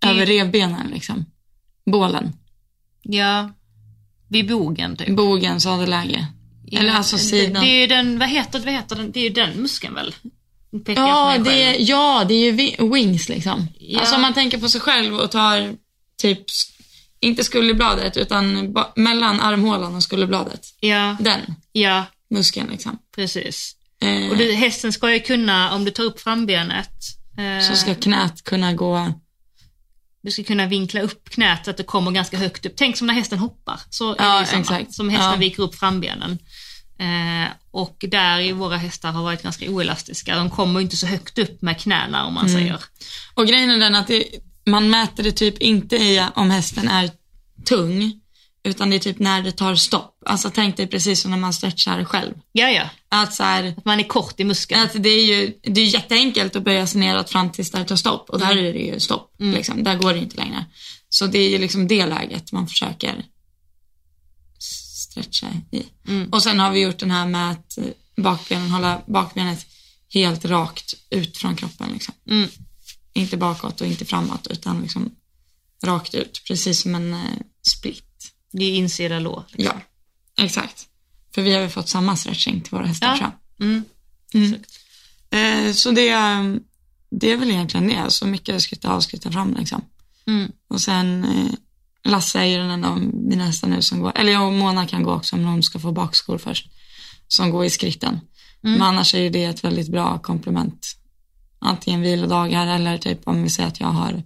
över 0.06 0.26
revbenen 0.26 0.88
liksom. 0.94 1.26
Bålen, 1.92 2.34
ja, 3.02 3.50
vid 4.28 4.48
bogen 4.48 4.96
typ. 4.98 5.16
bogen, 5.16 5.62
sadelläge. 5.62 6.28
Eller 6.72 6.86
Ja, 6.88 6.94
alltså 6.94 7.16
det, 7.16 7.22
sidan. 7.22 7.64
det 7.64 7.70
är 7.70 7.82
ju 7.82 7.88
den, 7.88 8.20
vad 8.20 8.30
heter, 8.30 8.60
vad 8.60 8.74
heter 8.74 8.96
den, 8.96 9.12
det 9.12 9.20
är 9.20 9.24
ju 9.24 9.30
den 9.30 9.62
muskeln 9.62 9.94
väl? 9.96 10.16
Ja, 10.88 11.38
det 11.38 11.64
är, 11.64 11.76
ja, 11.90 12.26
det 12.28 12.34
är 12.34 12.52
ju 12.52 12.90
wings 12.94 13.30
liksom. 13.30 13.68
Ja. 13.80 14.00
Alltså 14.00 14.16
om 14.16 14.22
man 14.22 14.34
tänker 14.34 14.58
på 14.58 14.70
sig 14.70 14.82
själv 14.82 15.16
och 15.16 15.32
tar 15.32 15.76
typ, 16.22 16.44
inte 17.22 17.44
skulderbladet 17.44 18.18
utan 18.18 18.74
mellan 18.96 19.40
armhålan 19.40 19.96
och 19.96 20.04
skulderbladet. 20.04 20.62
Ja, 20.80 21.18
Den 21.20 21.40
ja, 21.72 22.06
muskeln 22.30 22.70
liksom. 22.72 22.98
precis. 23.16 23.76
Eh, 24.02 24.30
Och 24.32 24.38
du, 24.38 24.52
hästen 24.54 24.94
ska 24.94 25.14
ju 25.14 25.20
kunna, 25.20 25.76
om 25.76 25.86
du 25.86 25.92
tar 25.92 26.04
upp 26.04 26.20
frambenet, 26.20 26.94
eh, 27.38 27.68
så 27.70 27.76
ska 27.76 27.96
knät 27.96 28.44
kunna 28.44 28.74
gå, 28.74 29.14
du 30.24 30.32
ska 30.32 30.44
kunna 30.44 30.66
vinkla 30.68 31.02
upp 31.02 31.30
knät 31.30 31.66
så 31.66 31.72
att 31.72 31.78
det 31.78 31.84
kommer 31.84 32.12
ganska 32.12 32.38
högt 32.38 32.66
upp. 32.66 32.74
Tänk 32.76 32.98
som 32.98 33.08
när 33.08 33.14
hästen 33.14 33.40
hoppar, 33.40 33.80
så 33.90 34.16
Ja, 34.20 34.42
exakt. 34.42 34.94
Som 34.94 35.10
hästen 35.10 35.32
Ja. 35.32 35.36
viker 35.36 35.64
upp 35.64 35.76
frambenen. 35.76 36.38
Eh, 37.00 37.52
och 37.72 38.06
där 38.08 38.40
i 38.40 38.52
våra 38.52 38.78
hästar 38.78 39.12
har 39.12 39.24
varit 39.24 39.44
ganska 39.44 39.70
oelastiska. 39.70 40.36
De 40.36 40.50
kommer 40.50 40.80
inte 40.82 40.98
så 40.98 41.06
högt 41.08 41.38
upp 41.38 41.62
med 41.62 41.80
knäna 41.80 42.26
om 42.26 42.34
man 42.34 42.46
Mm. 42.48 42.60
säger. 42.62 42.78
och 43.34 43.48
grejen 43.48 43.70
är 43.72 43.78
den 43.78 43.96
att 43.96 44.08
det, 44.08 44.24
man 44.66 44.90
mäter 44.90 45.24
det 45.24 45.32
typ 45.32 45.58
inte 45.58 45.96
i 45.96 46.26
om 46.36 46.52
hästen 46.52 46.88
är 46.88 47.12
tung, 47.66 48.22
utan 48.64 48.90
det 48.90 48.96
är 48.96 49.00
typ 49.00 49.20
när 49.20 49.42
det 49.42 49.52
tar 49.52 49.76
stopp. 49.76 50.24
Alltså 50.26 50.50
tänk 50.50 50.78
dig 50.78 50.88
precis 50.88 51.22
som 51.22 51.32
när 51.32 51.38
man 51.38 51.54
stretchar 51.54 52.04
själv. 52.04 52.34
Ja, 52.52 52.70
ja. 52.70 52.90
Att 53.10 53.34
så 53.34 53.44
här, 53.44 53.64
Att 53.78 53.86
man 53.86 54.00
är 54.00 54.04
kort 54.04 54.40
i 54.40 54.44
muskeln. 54.44 54.82
Att 54.82 55.04
det 55.04 55.10
är 55.10 55.26
ju 55.26 55.54
det 55.64 55.82
är 55.82 55.86
jätteenkelt 55.86 56.56
att 56.56 56.64
böja 56.64 56.88
sig 56.88 57.02
neråt 57.02 57.30
fram 57.30 57.52
tills 57.52 57.72
där 57.72 57.84
tar 57.84 57.96
stopp 57.96 58.30
och 58.30 58.40
där 58.40 58.58
är 58.58 58.74
det 58.74 58.80
ju 58.80 59.00
stopp. 59.00 59.36
Liksom. 59.38 59.84
Där 59.84 59.96
går 59.96 60.14
det 60.14 60.20
inte 60.20 60.38
längre. 60.38 60.66
Så 61.10 61.28
det 61.28 61.40
är 61.40 61.50
ju 61.50 61.58
liksom 61.58 61.88
det 61.88 62.06
läget 62.06 62.52
man 62.52 62.68
försöker 62.68 63.26
stretcha 65.12 65.48
i. 65.72 65.84
Mm. 66.08 66.30
Och 66.30 66.44
sen 66.44 66.60
har 66.60 66.72
vi 66.72 66.80
gjort 66.82 67.00
den 67.00 67.12
här 67.12 67.28
med 67.28 67.52
att 67.52 67.78
bakbenen, 68.18 68.72
hålla 68.72 69.02
bakbenet 69.08 69.66
helt 70.14 70.46
rakt 70.46 70.94
ut 71.10 71.38
från 71.38 71.56
kroppen. 71.56 71.90
Liksom. 71.94 72.14
Inte 73.14 73.38
bakåt 73.38 73.82
och 73.82 73.88
inte 73.88 74.06
framåt 74.06 74.48
utan 74.48 74.82
liksom 74.82 75.12
rakt 75.84 76.16
ut. 76.16 76.42
Precis 76.48 76.82
som 76.82 76.96
en 76.96 77.14
eh, 77.14 77.20
split. 77.68 78.34
Det 78.52 78.64
är 78.66 78.76
insida 78.76 79.20
lår. 79.20 79.44
Ja, 79.56 79.74
exakt. 80.38 80.88
För 81.36 81.42
vi 81.42 81.54
har 81.54 81.62
ju 81.62 81.70
fått 81.70 81.90
samma 81.90 82.16
stretching 82.16 82.62
till 82.62 82.72
våra 82.72 82.86
hästar 82.86 83.18
Ja. 83.22 83.32
jag. 83.58 83.68
Mm. 83.68 83.84
Mm. 84.34 84.54
Eh, 85.30 85.74
så 85.74 85.92
det, 85.92 86.16
det 87.12 87.32
är 87.32 87.38
väl 87.38 87.52
egentligen 87.52 87.88
det. 87.88 88.06
Så 88.10 88.28
mycket 88.28 88.62
skutta 88.62 88.90
av, 88.90 89.02
skutta 89.02 89.32
fram 89.32 89.56
liksom. 89.60 89.82
Mm. 90.28 90.52
Och 90.68 90.82
sen 90.82 91.24
eh, 91.24 91.52
Lasse 92.04 92.40
är 92.40 92.46
ju 92.46 92.58
den 92.58 92.70
enda 92.70 92.90
av 92.90 93.00
mina 93.14 93.46
hästar 93.46 93.68
nu 93.68 93.82
som 93.82 94.00
går, 94.02 94.12
eller 94.16 94.32
ja, 94.32 94.42
och 94.42 94.54
Mona 94.54 94.88
kan 94.88 95.04
gå 95.04 95.14
också 95.14 95.36
om 95.36 95.44
hon 95.46 95.64
ska 95.64 95.80
få 95.80 95.92
bakskor 95.92 96.38
först. 96.38 96.68
Som 97.28 97.50
går 97.52 97.66
i 97.66 97.70
skritten. 97.70 98.20
Mm. 98.64 98.74
Men 98.74 98.82
annars 98.82 99.16
är 99.16 99.20
ju 99.20 99.30
det 99.30 99.44
ett 99.44 99.64
väldigt 99.64 99.90
bra 99.92 100.20
komplement. 100.20 100.98
Antingen 101.62 102.02
vilodagar 102.02 102.68
eller 102.68 102.98
typ 102.98 103.28
om 103.28 103.44
vi 103.44 103.50
säger 103.50 103.70
att 103.70 103.80
jag 103.80 103.88
har 103.88 104.24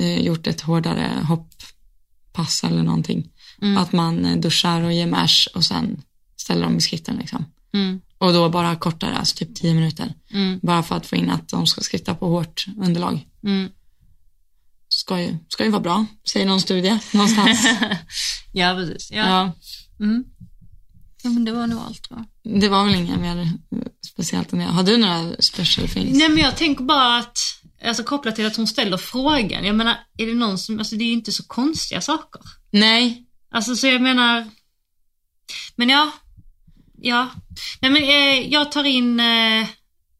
eh, 0.00 0.20
gjort 0.20 0.46
ett 0.46 0.60
hårdare 0.60 1.10
hopppass 1.28 2.64
eller 2.64 2.82
någonting. 2.82 3.30
Mm. 3.62 3.76
Att 3.76 3.92
man 3.92 4.24
eh, 4.24 4.36
duschar 4.36 4.82
och 4.82 4.92
ger 4.92 5.06
mash 5.06 5.48
och 5.54 5.64
sen 5.64 6.02
ställer 6.36 6.62
dem 6.62 6.76
i 6.76 6.80
skritten 6.80 7.16
liksom. 7.16 7.44
Mm. 7.74 8.00
Och 8.18 8.32
då 8.32 8.48
bara 8.48 8.76
kortare, 8.76 9.14
alltså 9.14 9.36
typ 9.36 9.54
10 9.54 9.74
minuter. 9.74 10.14
Mm. 10.30 10.60
Bara 10.62 10.82
för 10.82 10.96
att 10.96 11.06
få 11.06 11.16
in 11.16 11.30
att 11.30 11.48
de 11.48 11.66
ska 11.66 11.80
skritta 11.80 12.14
på 12.14 12.28
hårt 12.28 12.66
underlag. 12.76 13.26
Mm. 13.44 13.68
Ska 14.88 15.20
ju, 15.20 15.36
ska 15.48 15.64
ju 15.64 15.70
vara 15.70 15.82
bra, 15.82 16.06
säger 16.32 16.46
någon 16.46 16.60
studie 16.60 16.98
någonstans. 17.12 17.66
ja, 18.52 18.74
precis. 18.74 19.10
Ja. 19.12 19.26
ja. 19.28 19.52
Ja, 21.24 21.30
men 21.30 21.44
det 21.44 21.52
var 21.52 21.66
nog 21.66 21.78
allt 21.78 22.10
va? 22.10 22.24
Det 22.60 22.68
var 22.68 22.84
väl 22.84 22.94
inga 22.94 23.16
mer 23.16 23.48
speciellt 24.06 24.52
än 24.52 24.58
det. 24.58 24.64
Har 24.64 24.82
du 24.82 24.96
några 24.96 25.36
special 25.38 25.88
things? 25.88 26.18
Nej 26.18 26.28
men 26.28 26.38
jag 26.38 26.56
tänker 26.56 26.84
bara 26.84 27.16
att, 27.16 27.38
alltså 27.84 28.02
kopplat 28.02 28.36
till 28.36 28.46
att 28.46 28.56
hon 28.56 28.66
ställer 28.66 28.96
frågan, 28.96 29.64
jag 29.64 29.76
menar, 29.76 29.96
är 30.18 30.26
det 30.26 30.34
någon 30.34 30.58
som, 30.58 30.78
alltså 30.78 30.96
det 30.96 31.04
är 31.04 31.06
ju 31.06 31.12
inte 31.12 31.32
så 31.32 31.42
konstiga 31.46 32.00
saker. 32.00 32.42
Nej. 32.70 33.26
Alltså 33.50 33.76
så 33.76 33.86
jag 33.86 34.02
menar, 34.02 34.50
men 35.76 35.88
ja, 35.88 36.10
ja. 36.98 37.30
Nej 37.80 37.90
men 37.90 38.02
eh, 38.02 38.52
jag 38.52 38.72
tar 38.72 38.84
in 38.84 39.20
eh, 39.20 39.66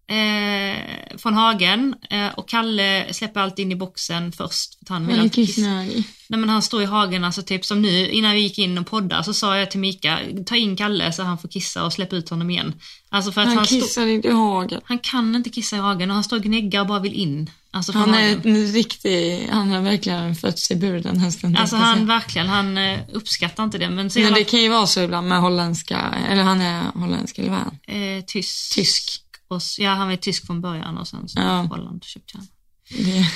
eh, 0.06 1.16
från 1.18 1.34
Hagen 1.34 1.94
eh, 2.10 2.28
och 2.28 2.48
Kalle 2.48 3.06
släpper 3.14 3.40
alltid 3.40 3.62
in 3.66 3.72
i 3.72 3.76
boxen 3.76 4.32
först. 4.32 4.78
För 4.86 4.94
han 4.94 5.06
vill 5.06 5.20
alltid 5.20 5.46
kissnödig. 5.46 6.04
Nej 6.28 6.40
men 6.40 6.48
han 6.48 6.62
står 6.62 6.82
i 6.82 6.84
hagen, 6.84 7.24
alltså 7.24 7.42
typ 7.42 7.64
som 7.64 7.82
nu 7.82 8.08
innan 8.10 8.32
vi 8.32 8.40
gick 8.40 8.58
in 8.58 8.78
och 8.78 8.86
poddade 8.86 9.24
så 9.24 9.34
sa 9.34 9.58
jag 9.58 9.70
till 9.70 9.80
Mika, 9.80 10.18
ta 10.46 10.56
in 10.56 10.76
Kalle 10.76 11.12
så 11.12 11.22
han 11.22 11.38
får 11.38 11.48
kissa 11.48 11.84
och 11.84 11.92
släpp 11.92 12.12
ut 12.12 12.28
honom 12.28 12.50
igen. 12.50 12.74
Alltså 13.08 13.32
för 13.32 13.40
att 13.40 13.46
han, 13.48 13.56
Han 13.56 13.66
kissar 13.66 14.06
inte 14.06 14.28
i 14.28 14.32
hagen. 14.32 14.80
han 14.84 14.98
kan 14.98 15.34
inte 15.36 15.50
kissa 15.50 15.76
i 15.76 15.78
hagen 15.78 16.10
och 16.10 16.14
han 16.14 16.24
står 16.24 16.36
och 16.36 16.42
gnäggar 16.42 16.80
och 16.80 16.86
bara 16.86 17.00
vill 17.00 17.14
in. 17.14 17.50
Alltså 17.70 17.92
Han 17.92 18.14
är 18.14 18.46
en 18.46 18.66
riktig, 18.66 19.48
han 19.52 19.70
har 19.70 19.80
verkligen 19.82 20.34
fötts 20.34 20.70
i 20.70 20.76
bur 20.76 21.00
den 21.00 21.18
hästen. 21.18 21.56
Alltså 21.56 21.76
han 21.76 22.06
verkligen, 22.06 22.48
han 22.48 22.78
eh, 22.78 22.98
uppskattar 23.12 23.64
inte 23.64 23.78
det 23.78 23.90
men 23.90 24.10
så 24.10 24.18
Men 24.20 24.32
det 24.34 24.44
kan 24.44 24.60
ju 24.60 24.68
vara 24.68 24.86
så 24.86 25.00
ibland 25.00 25.28
med 25.28 25.40
holländska, 25.40 26.14
eller 26.30 26.42
han 26.42 26.60
är 26.60 26.82
holländsk 26.94 27.38
eller 27.38 27.50
vad 27.50 27.58
är 27.58 27.64
han? 27.64 28.18
eh, 28.18 28.24
tysk. 28.24 28.74
Tysk. 28.74 29.23
Och, 29.48 29.60
ja, 29.78 29.90
han 29.90 30.08
var 30.08 30.16
tysk 30.16 30.46
från 30.46 30.60
början 30.60 30.98
och 30.98 31.08
sen 31.08 31.28
så 31.28 31.40
Ja. 31.40 31.60
Holland 31.70 32.04
köpte 32.04 32.36
han. 32.36 32.46
Det, 32.90 33.26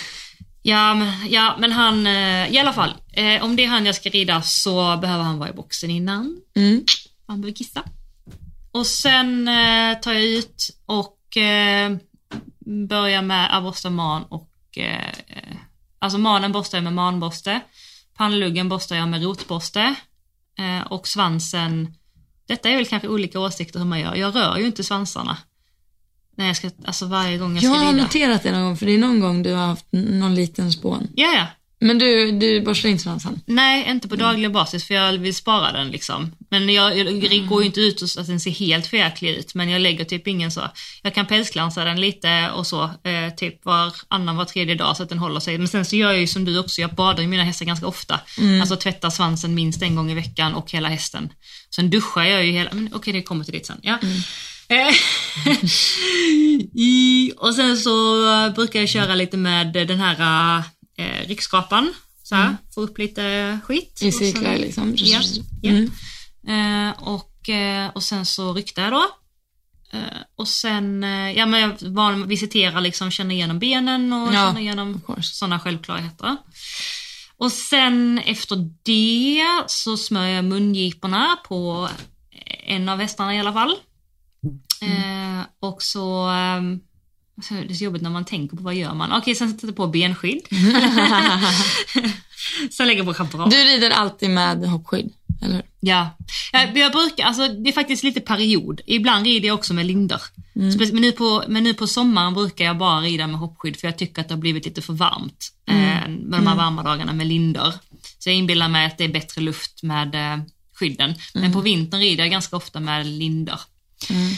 Ja 0.63 0.95
men, 0.95 1.31
ja, 1.31 1.57
men 1.59 1.73
han, 1.73 2.07
eh, 2.07 2.49
i 2.53 2.59
alla 2.59 2.73
fall, 2.73 2.95
eh, 3.13 3.45
om 3.45 3.57
det 3.57 3.65
är 3.65 3.69
han 3.69 3.87
jag 3.87 3.95
ska 3.95 4.09
rida 4.09 4.43
så 4.43 4.97
behöver 4.97 5.25
han 5.25 5.39
vara 5.39 5.51
i 5.51 5.53
boxen 5.53 5.91
innan. 5.91 6.41
mm. 6.57 6.85
Han 7.27 7.41
behöver 7.41 7.57
kissa. 7.57 7.83
Och 8.73 8.87
sen 8.87 9.49
eh, 9.49 10.01
tar 10.01 10.13
jag 10.13 10.25
ut 10.25 10.69
och 10.87 11.37
eh, 11.37 11.97
börjar 12.89 13.23
med 13.23 13.57
att 13.57 13.63
borsta 13.63 13.91
man 13.91 14.23
och 14.23 14.51
eh, 14.77 15.09
eh, 15.09 15.57
alltså 15.99 16.19
manen 16.19 16.53
borstar 16.53 16.79
jag 16.79 16.85
med 16.85 16.93
manborste. 16.93 17.61
Pannluggen 18.17 18.69
borstar 18.69 18.97
jag 18.97 19.09
med 19.09 19.23
rotborste. 19.23 19.95
Eh, 20.59 20.87
och 20.93 21.09
svansen, 21.09 21.95
detta 22.49 22.69
är 22.69 22.77
väl 22.77 22.87
kanske 22.87 23.09
olika 23.09 23.41
åsikter 23.41 23.79
hur 23.79 23.87
man 23.87 24.01
gör. 24.01 24.15
Jag 24.15 24.35
rör 24.35 24.57
ju 24.57 24.67
inte 24.67 24.85
svansarna. 24.85 25.37
När 26.39 26.47
jag 26.47 26.57
ska, 26.57 26.71
alltså 26.85 27.07
varje 27.07 27.39
gång 27.39 27.55
jag 27.55 27.65
Jag 27.65 27.75
ska 27.77 27.85
har 27.85 27.93
rida. 27.93 28.03
noterat 28.03 28.43
det 28.43 28.53
någon 28.53 28.63
gång, 28.63 28.77
för 28.77 28.87
det 28.87 28.95
är 28.95 28.99
någon 28.99 29.21
gång 29.21 29.43
du 29.43 29.53
har 29.53 29.67
haft 29.67 29.87
någon 29.93 30.35
liten 30.35 30.73
spån. 30.73 31.09
Ja, 31.15 31.33
ja. 31.37 31.47
Men 31.81 31.99
du, 31.99 32.33
du 32.33 32.61
borstar 32.61 32.89
inte 32.89 33.03
svansen? 33.03 33.41
Nej, 33.47 33.91
inte 33.91 34.09
på 34.09 34.17
daglig 34.17 34.53
basis 34.53 34.87
för 34.87 34.95
jag 34.95 35.13
vill 35.13 35.35
spara 35.35 35.73
den 35.73 35.89
liksom. 35.91 36.33
Men 36.51 36.69
jag, 36.75 36.99
jag 36.99 37.47
går 37.49 37.61
ju 37.63 37.67
inte 37.67 37.81
ut 37.81 38.03
och 38.03 38.11
så 38.11 38.21
att 38.21 38.27
den 38.27 38.41
ser 38.41 38.51
helt 38.51 38.87
förjäklig 38.87 39.31
ut, 39.31 39.55
men 39.55 39.69
jag 39.69 39.81
lägger 39.81 40.05
typ 40.05 40.27
ingen 40.27 40.51
så. 40.51 40.61
Jag 41.03 41.15
kan 41.15 41.27
pälsklansa 41.27 41.85
den 41.85 42.01
lite 42.01 42.51
och 42.55 42.67
så, 42.67 42.83
eh, 42.85 43.35
typ 43.37 43.65
var 43.65 43.93
annan, 44.09 44.37
var 44.37 44.45
tredje 44.45 44.75
dag 44.75 44.97
så 44.97 45.03
att 45.03 45.09
den 45.09 45.19
håller 45.19 45.41
sig. 45.41 45.59
Men 45.59 45.69
sen 45.69 45.85
så 45.85 45.97
gör 45.97 46.11
jag 46.11 46.21
ju 46.21 46.27
som 46.27 46.45
du 46.45 46.59
också, 46.59 46.81
jag 46.81 46.95
badar 46.95 47.23
ju 47.23 47.29
mina 47.29 47.45
hästar 47.45 47.67
ganska 47.67 47.87
ofta. 47.87 48.21
Alltså 48.61 48.77
tvättar 48.77 49.11
svansen 49.11 49.55
minst 49.55 49.83
en 49.83 49.95
gång 49.97 50.11
i 50.11 50.15
veckan 50.15 50.55
och 50.55 50.71
hela 50.73 50.89
hästen. 50.89 51.29
Sen 51.75 51.91
duschar 51.91 52.23
jag 52.25 52.45
ju 52.47 52.53
hela, 52.53 52.71
men 52.73 52.91
okej 52.95 53.13
det 53.13 53.23
kommer 53.23 53.45
till 53.45 53.55
dit 53.55 53.67
sen. 53.67 53.79
Ja. 53.83 53.93
Eh, 53.93 54.09
I, 56.75 57.33
och 57.37 57.55
sen 57.55 57.77
så 57.77 58.27
eh, 58.33 58.53
brukar 58.55 58.81
jag 58.81 58.89
köra 58.89 59.15
lite 59.15 59.37
med 59.37 59.73
den 59.73 60.01
här 60.01 60.59
eh, 60.99 61.29
ryggskrapan. 61.29 61.95
Så 62.23 62.35
här, 62.35 62.57
få 62.75 62.81
upp 62.81 62.99
lite 62.99 63.59
skit. 63.65 63.99
I 64.03 64.13
sen- 64.13 64.15
cirklar 64.19 64.57
liksom? 64.57 64.95
Ja, 64.97 65.21
ja. 65.63 65.71
Mm. 65.71 65.91
Eh, 66.49 67.03
och, 67.03 67.49
eh, 67.49 67.91
och 67.95 68.03
sen 68.03 68.27
så 68.27 68.55
ryktar 68.55 68.83
jag 68.83 68.93
då. 68.93 69.07
Eh, 69.93 70.19
och 70.37 70.49
sen, 70.49 71.05
eh, 71.05 71.31
ja 71.33 71.47
men 71.47 71.61
jag 71.61 71.77
van, 71.81 72.29
visiterar 72.29 72.81
liksom, 72.81 73.11
känner 73.11 73.35
igenom 73.35 73.59
benen 73.59 74.13
och 74.13 74.35
Ja, 74.35 74.47
känner 74.47 74.61
igenom 74.61 75.01
sådana 75.23 75.61
självklarheter. 75.61 76.37
Och 77.37 77.53
sen 77.53 78.19
efter 78.19 78.57
det 78.83 79.45
så 79.67 79.97
smörjer 79.97 80.35
jag 80.35 80.45
mungiporna 80.45 81.37
på 81.49 81.89
en 82.67 82.89
av 82.89 83.01
hästarna 83.01 83.35
i 83.35 83.41
alla 83.41 83.53
fall. 83.53 83.77
Eh, 84.83 85.41
och 85.61 85.83
så, 85.83 86.29
ehm, 86.29 86.81
så 87.43 87.55
är 87.55 87.65
det 87.65 87.75
så 87.75 87.85
jobbigt 87.85 88.03
när 88.03 88.11
man 88.11 88.25
tänker 88.25 88.57
på 88.57 88.63
vad 88.63 88.75
gör 88.75 88.95
man. 88.95 89.13
Okej, 89.13 89.35
sen 89.35 89.51
sätter 89.51 89.67
jag 89.67 89.77
på 89.77 89.87
benskydd. 89.87 90.41
sen 92.71 92.87
lägger 92.87 92.99
jag 92.99 93.07
på 93.07 93.15
schamponage. 93.15 93.51
Du 93.51 93.57
rider 93.57 93.91
alltid 93.91 94.31
med 94.31 94.65
hoppskydd, 94.69 95.13
eller 95.43 95.55
hur? 95.55 95.63
Ja. 95.81 96.17
Jag, 96.53 96.77
jag 96.79 96.93
brukar, 96.93 97.25
alltså 97.25 97.49
det 97.49 97.71
är 97.71 97.73
faktiskt 97.73 98.05
lite 98.05 98.21
period. 98.21 98.81
Ibland 98.87 99.27
rider 99.27 99.49
jag 99.49 99.55
också 99.55 99.75
med 99.75 99.87
linder. 99.87 100.23
Spe- 100.55 100.93
Men, 100.93 101.03
nu 101.03 101.13
på, 101.13 101.45
men 101.49 101.65
nu 101.65 101.75
på 101.75 101.87
sommaren 101.87 102.35
brukar 102.35 102.65
jag 102.65 102.79
bara 102.79 103.01
rida 103.01 103.27
med 103.27 103.41
hoppskydd 103.41 103.77
för 103.77 103.89
jag 103.89 103.99
tycker 103.99 104.21
att 104.23 104.29
det 104.29 104.35
har 104.35 104.41
blivit 104.41 104.65
lite 104.65 104.83
för 104.83 104.93
varmt 104.93 105.53
eh, 105.67 105.75
med 106.09 106.41
de 106.41 106.47
här 106.47 106.57
varma 106.57 106.83
dagarna 106.83 107.13
med 107.13 107.27
linder. 107.27 107.75
Så 108.19 108.29
jag 108.29 108.37
inbillar 108.37 108.69
mig 108.69 108.87
att 108.87 108.99
det 108.99 109.05
är 109.05 109.09
bättre 109.09 109.41
luft 109.41 109.83
med 109.83 110.15
eh, 110.15 110.39
skydden. 110.75 111.15
Men 111.35 111.53
på 111.53 111.61
vintern 111.61 112.01
rider 112.01 112.25
jag 112.25 112.31
ganska 112.31 112.57
ofta 112.57 112.81
med 112.81 113.07
linder. 113.07 113.61
Mm. 114.11 114.33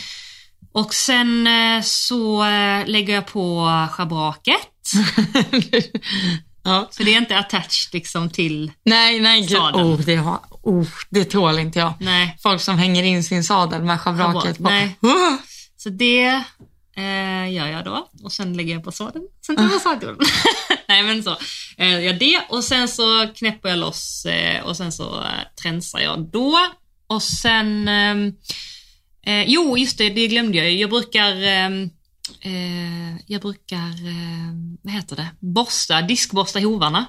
Och 0.72 0.94
sen 0.94 1.46
eh, 1.46 1.82
så 1.82 2.44
eh, 2.44 2.86
lägger 2.86 3.14
jag 3.14 3.26
på 3.26 3.66
schabraket. 3.92 4.92
ja. 6.64 6.88
Så 6.90 7.02
det 7.02 7.14
är 7.14 7.18
inte 7.18 7.38
attached 7.38 7.92
liksom 7.92 8.30
till, 8.30 8.72
Nej, 8.84 9.20
nej. 9.20 9.48
Sadeln. 9.48 9.86
Oh, 9.86 10.00
det, 10.00 10.16
har, 10.16 10.40
oh, 10.62 10.88
det 11.10 11.24
tål 11.24 11.58
inte 11.58 11.78
jag. 11.78 11.92
nej. 12.00 12.36
Folk 12.42 12.60
som 12.60 12.78
hänger 12.78 13.02
in 13.02 13.24
sin 13.24 13.44
sadel 13.44 13.82
med 13.82 14.00
schabraket 14.00 14.56
på. 14.56 14.62
Nej. 14.62 14.98
Oh! 15.00 15.36
Så 15.76 15.88
det 15.88 16.42
eh, 16.96 17.52
gör 17.52 17.66
jag 17.66 17.84
då 17.84 18.08
och 18.22 18.32
sen 18.32 18.56
lägger 18.56 18.74
jag 18.74 18.84
på 18.84 18.92
sadeln. 18.92 19.24
Sen 19.46 19.56
tar 19.56 19.64
jag 19.64 19.80
sadeln. 19.80 20.18
Nej 20.88 21.02
men 21.02 21.22
så. 21.22 21.36
Eh, 21.78 21.98
jag 21.98 22.18
det 22.18 22.40
och 22.48 22.64
sen 22.64 22.88
så 22.88 23.28
knäpper 23.36 23.68
jag 23.68 23.78
loss 23.78 24.24
eh, 24.24 24.62
och 24.62 24.76
sen 24.76 24.92
så 24.92 25.22
eh, 25.22 25.62
tränsar 25.62 26.00
jag 26.00 26.30
då. 26.32 26.58
Och 27.06 27.22
sen, 27.22 27.88
ehm, 27.88 28.32
eh, 29.22 29.42
jo 29.46 29.78
just 29.78 29.98
det, 29.98 30.10
det 30.10 30.26
glömde 30.26 30.58
jag. 30.58 30.72
Jag 30.72 30.90
brukar, 30.90 31.42
ehm, 31.42 31.90
eh, 32.40 33.16
jag 33.26 33.40
brukar, 33.42 33.88
eh, 33.88 34.54
vad 34.82 34.92
heter 34.92 35.16
det, 35.16 35.28
borsta, 35.40 36.02
diskborsta 36.02 36.60
hovarna. 36.60 37.06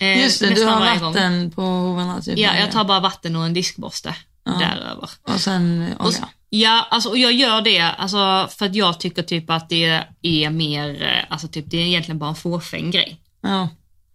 Eh, 0.00 0.22
Just 0.22 0.40
det, 0.40 0.54
du 0.54 0.64
har 0.64 0.80
varje 0.80 1.00
gång. 1.00 1.12
vatten 1.12 1.50
på 1.50 1.62
hovarna. 1.62 2.20
Typ, 2.22 2.38
Ja, 2.38 2.56
jag 2.58 2.72
tar 2.72 2.84
bara 2.84 3.00
vatten 3.00 3.36
och 3.36 3.44
en 3.44 3.54
diskborste 3.54 4.14
Ja. 4.44 4.52
däröver. 4.52 5.08
Och 5.22 5.40
sen 5.40 5.94
Och, 5.98 6.06
olja. 6.06 6.28
ja, 6.50 6.86
alltså, 6.90 7.08
och 7.08 7.18
jag 7.18 7.32
gör 7.32 7.60
det 7.62 7.80
alltså, 7.80 8.48
för 8.58 8.66
att 8.66 8.74
jag 8.74 9.00
tycker 9.00 9.22
typ 9.22 9.50
att 9.50 9.68
det 9.68 10.00
är 10.22 10.50
mer, 10.50 11.02
eh, 11.02 11.32
alltså 11.32 11.48
typ 11.48 11.64
det 11.70 11.76
är 11.76 11.86
egentligen 11.86 12.18
bara 12.18 12.30
en 12.30 12.36
fåfäng 12.36 12.90
grej. 12.90 13.20
Ja, 13.42 13.68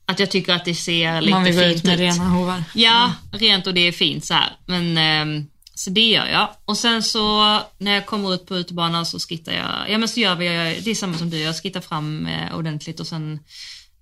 Att 0.06 0.20
jag 0.20 0.32
tycker 0.32 0.54
att 0.54 0.66
det 0.66 0.76
ser 0.76 1.22
lite 1.22 1.34
man 1.34 1.44
vill 1.44 1.56
gå 1.56 1.62
fint 1.62 1.76
ut 1.76 1.84
med 1.84 1.94
ut. 1.94 2.00
rena 2.00 2.30
hovar. 2.30 2.64
Ja, 2.76 3.14
rent 3.32 3.68
och 3.68 3.74
det 3.74 3.82
är 3.88 3.92
fint 3.92 4.26
så 4.26 4.34
här. 4.34 4.50
Men, 4.66 4.98
ehm, 4.98 5.48
så 5.80 5.90
det 5.90 6.10
gör 6.10 6.28
jag. 6.28 6.50
Och 6.66 6.78
sen 6.78 7.04
så 7.04 7.60
när 7.78 7.94
jag 7.94 8.06
kommer 8.06 8.34
ut 8.34 8.46
på 8.46 8.58
utebanan 8.58 9.06
så 9.06 9.20
skittar 9.20 9.54
jag, 9.54 9.90
ja 9.90 9.98
men 9.98 10.08
så 10.08 10.20
gör 10.20 10.36
vi, 10.36 10.46
det 10.84 10.92
är 10.92 10.96
samma 10.96 11.18
som 11.18 11.30
du, 11.30 11.40
jag 11.40 11.56
skittar 11.56 11.82
fram 11.82 12.26
eh, 12.26 12.56
ordentligt 12.56 13.00
och 13.00 13.08
sen 13.08 13.40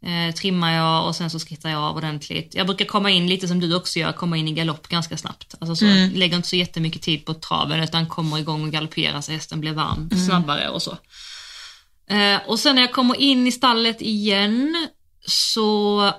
eh, 0.05 0.35
trimmar 0.35 0.73
jag 0.73 1.07
och 1.07 1.15
sen 1.15 1.29
så 1.29 1.39
skittar 1.39 1.69
jag 1.69 1.79
av 1.79 1.95
ordentligt. 1.95 2.55
Jag 2.55 2.67
brukar 2.67 2.85
komma 2.85 3.09
in 3.09 3.27
lite 3.27 3.47
som 3.47 3.59
du 3.59 3.75
också 3.75 3.99
gör, 3.99 4.11
komma 4.11 4.37
in 4.37 4.47
i 4.47 4.53
galopp 4.53 4.87
ganska 4.87 5.17
snabbt. 5.17 5.55
Alltså 5.59 5.75
så, 5.75 5.85
lägger 6.13 6.35
inte 6.35 6.47
så 6.47 6.55
jättemycket 6.55 7.01
tid 7.01 7.25
på 7.25 7.33
traven 7.33 7.83
utan 7.83 8.07
kommer 8.07 8.37
igång 8.37 8.63
och 8.63 8.71
galopperar 8.71 9.21
så 9.21 9.31
hästen 9.31 9.61
blir 9.61 9.73
varm 9.73 10.09
snabbare 10.27 10.69
och 10.69 10.81
så. 10.81 10.97
Eh, 12.09 12.39
och 12.47 12.59
sen 12.59 12.75
när 12.75 12.81
jag 12.81 12.93
kommer 12.93 13.15
in 13.15 13.47
i 13.47 13.51
stallet 13.51 14.01
igen 14.01 14.87
så 15.25 16.11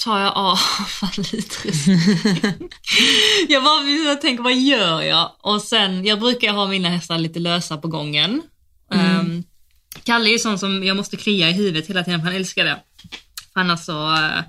tar 0.00 0.20
jag 0.20 0.36
av 0.36 0.56
favoritdressing. 0.88 2.70
jag 3.48 3.64
bara 3.64 3.82
jag 3.84 4.20
tänker, 4.20 4.42
vad 4.42 4.56
gör 4.56 5.02
jag? 5.02 5.32
Och 5.40 5.62
sen, 5.62 6.04
jag 6.04 6.20
brukar 6.20 6.52
ha 6.52 6.66
mina 6.66 6.88
hästar 6.88 7.18
lite 7.18 7.38
lösa 7.38 7.76
på 7.76 7.88
gången. 7.88 8.42
Mm. 8.92 9.44
Kalle 10.04 10.28
är 10.28 10.32
ju 10.32 10.38
sån 10.38 10.58
som 10.58 10.84
jag 10.84 10.96
måste 10.96 11.16
klia 11.16 11.50
i 11.50 11.52
huvudet 11.52 11.86
hela 11.86 12.04
tiden 12.04 12.20
för 12.20 12.26
han 12.26 12.36
älskar 12.36 12.64
det. 12.64 12.80
Annars 13.52 13.84
så 13.84 14.14
eh, 14.14 14.42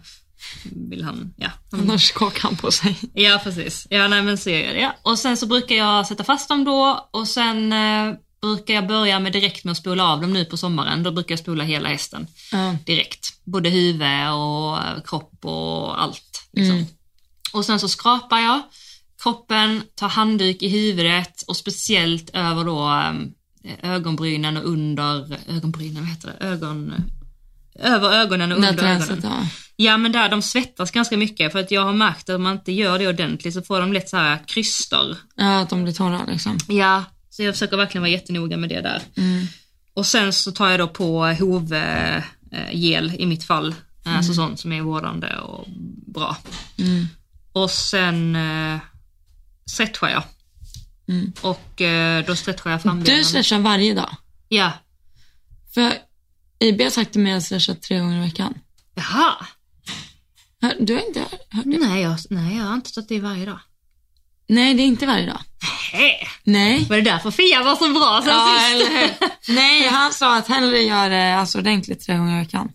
vill 0.64 1.04
han, 1.04 1.34
ja. 1.38 1.50
Han, 1.72 1.80
Annars 1.80 2.04
skakar 2.04 2.42
han 2.42 2.56
på 2.56 2.72
sig. 2.72 2.96
ja 3.14 3.40
precis. 3.44 3.88
Ja 3.90 4.08
nej 4.08 4.22
men 4.22 4.38
så 4.38 4.50
gör 4.50 4.60
jag 4.60 4.76
det. 4.76 4.92
Och 5.02 5.20
sen 5.20 5.38
så 5.38 5.46
brukar 5.46 5.76
jag 5.76 6.08
sätta 6.08 6.24
fast 6.24 6.50
dem 6.50 6.64
då 6.64 7.10
och 7.12 7.28
sen 7.28 7.74
eh, 7.74 8.14
brukar 8.42 8.74
jag 8.74 8.88
börja 8.88 9.20
med 9.20 9.34
direkt 9.34 9.64
med 9.64 9.72
att 9.72 9.78
spola 9.78 10.04
av 10.08 10.22
dem 10.22 10.34
nu 10.34 10.46
på 10.46 10.58
sommaren. 10.58 11.04
Då 11.04 11.12
brukar 11.12 11.32
jag 11.32 11.40
spola 11.40 11.64
hela 11.64 11.90
hästen 11.90 12.28
Ja. 12.52 12.76
direkt. 12.86 13.28
Både 13.44 13.70
huvud 13.70 14.02
och 14.34 14.78
eh, 14.78 15.02
kropp 15.06 15.46
och 15.46 16.02
allt. 16.02 16.48
Liksom. 16.54 16.76
Mm. 16.76 16.88
Och 17.54 17.66
sen 17.66 17.80
så 17.80 17.90
skrapar 17.90 18.40
jag 18.40 18.62
kroppen, 19.24 19.84
tar 19.96 20.10
handduk 20.10 20.62
i 20.62 20.68
huvudet 20.70 21.42
och 21.48 21.58
speciellt 21.58 22.30
över 22.34 22.64
då 22.64 22.90
eh, 22.90 23.92
ögonbrynen 23.92 24.58
och 24.58 24.64
under 24.66 25.38
ögonbrynen, 25.48 26.02
vad 26.04 26.10
heter 26.10 26.36
det? 26.40 26.46
Ögon... 26.46 26.94
över 27.80 28.12
ögonen 28.12 28.52
och 28.52 28.58
under 28.58 28.74
träset, 28.74 29.10
ögonen. 29.12 29.32
ja. 29.42 29.48
Ja 29.76 29.98
men 29.98 30.12
där 30.12 30.30
de 30.30 30.42
svettas 30.42 30.92
ganska 30.92 31.18
mycket 31.18 31.52
för 31.52 31.60
att 31.60 31.72
jag 31.72 31.82
har 31.86 31.94
märkt 31.94 32.30
att 32.30 32.36
om 32.36 32.44
man 32.44 32.54
inte 32.54 32.72
gör 32.72 33.00
det 33.00 33.08
ordentligt 33.08 33.54
så 33.54 33.62
får 33.62 33.82
de 33.82 33.94
lätt 33.94 34.10
så 34.10 34.18
här 34.18 34.40
krystor. 34.48 35.18
ja, 35.36 35.60
att 35.60 35.70
de 35.70 35.84
blir 35.84 35.94
torra 35.94 36.22
liksom. 36.28 36.58
Ja, 36.68 37.04
så 37.32 37.44
jag 37.44 37.54
försöker 37.54 37.78
verkligen 37.78 38.02
vara 38.02 38.12
jättenoga 38.12 38.58
med 38.58 38.70
det 38.70 38.82
där. 38.82 39.02
Mm. 39.18 39.48
Och 39.94 40.06
sen 40.06 40.34
så 40.34 40.52
tar 40.52 40.70
jag 40.70 40.80
då 40.80 40.88
på 40.88 41.26
hovgel 41.26 43.14
i 43.18 43.26
mitt 43.26 43.44
fall, 43.44 43.76
alltså 44.04 44.34
sånt 44.34 44.60
som 44.60 44.72
är 44.72 44.82
vårdande 44.82 45.38
och 45.38 45.68
bra. 46.08 46.38
Mm. 46.78 47.08
Och 47.54 47.72
sen 47.72 48.36
eh, 48.36 48.80
stretchar 49.66 50.10
jag. 50.10 50.24
Mm. 51.08 51.34
Och 51.42 51.82
eh, 51.82 52.26
då 52.26 52.36
stretchar 52.36 52.72
jag 52.72 52.82
frambenen. 52.82 53.18
Du 53.18 53.24
stretchar 53.24 53.60
varje 53.60 53.94
dag. 53.94 54.16
Ja. 54.48 54.72
För 55.74 55.94
IB 56.60 56.82
har 56.82 56.90
sagt 56.90 57.12
till 57.12 57.22
mig 57.22 57.32
att 57.32 57.36
jag 57.36 57.44
stretchar 57.44 57.74
tre 57.74 58.00
gånger 58.00 58.18
i 58.18 58.26
veckan. 58.26 58.54
Jaha. 58.96 59.46
Du 60.80 60.94
har 60.94 61.08
inte 61.08 61.20
hört 61.50 61.64
det? 61.66 61.78
Nej 61.80 62.02
jag, 62.02 62.18
nej, 62.30 62.58
jag 62.58 62.64
har 62.64 62.74
inte 62.74 62.90
stått 62.90 63.10
det 63.10 63.20
varje 63.20 63.46
dag. 63.46 63.60
Nej, 64.52 64.74
det 64.74 64.84
är 64.84 64.86
inte 64.86 65.06
varje 65.06 65.26
dag. 65.26 65.40
Hej. 65.92 66.28
Nej. 66.44 66.86
Var 66.90 66.96
det 66.96 67.02
därför 67.02 67.32
Fia 67.32 67.64
var 67.64 67.76
så 67.76 67.90
bra 67.90 68.22
sen 68.24 68.34
Ja, 68.34 68.58
sist? 68.60 68.90
eller 68.90 69.02
hur? 69.02 69.30
Nej, 69.56 69.88
han 69.88 70.14
sa 70.14 70.38
att 70.38 70.48
hellre 70.48 70.80
gör 70.80 71.10
det 71.10 71.36
alltså, 71.40 71.58
ordentligt 71.58 72.06
tre 72.06 72.18
gånger 72.18 72.36
i 72.36 72.44
veckan. 72.44 72.70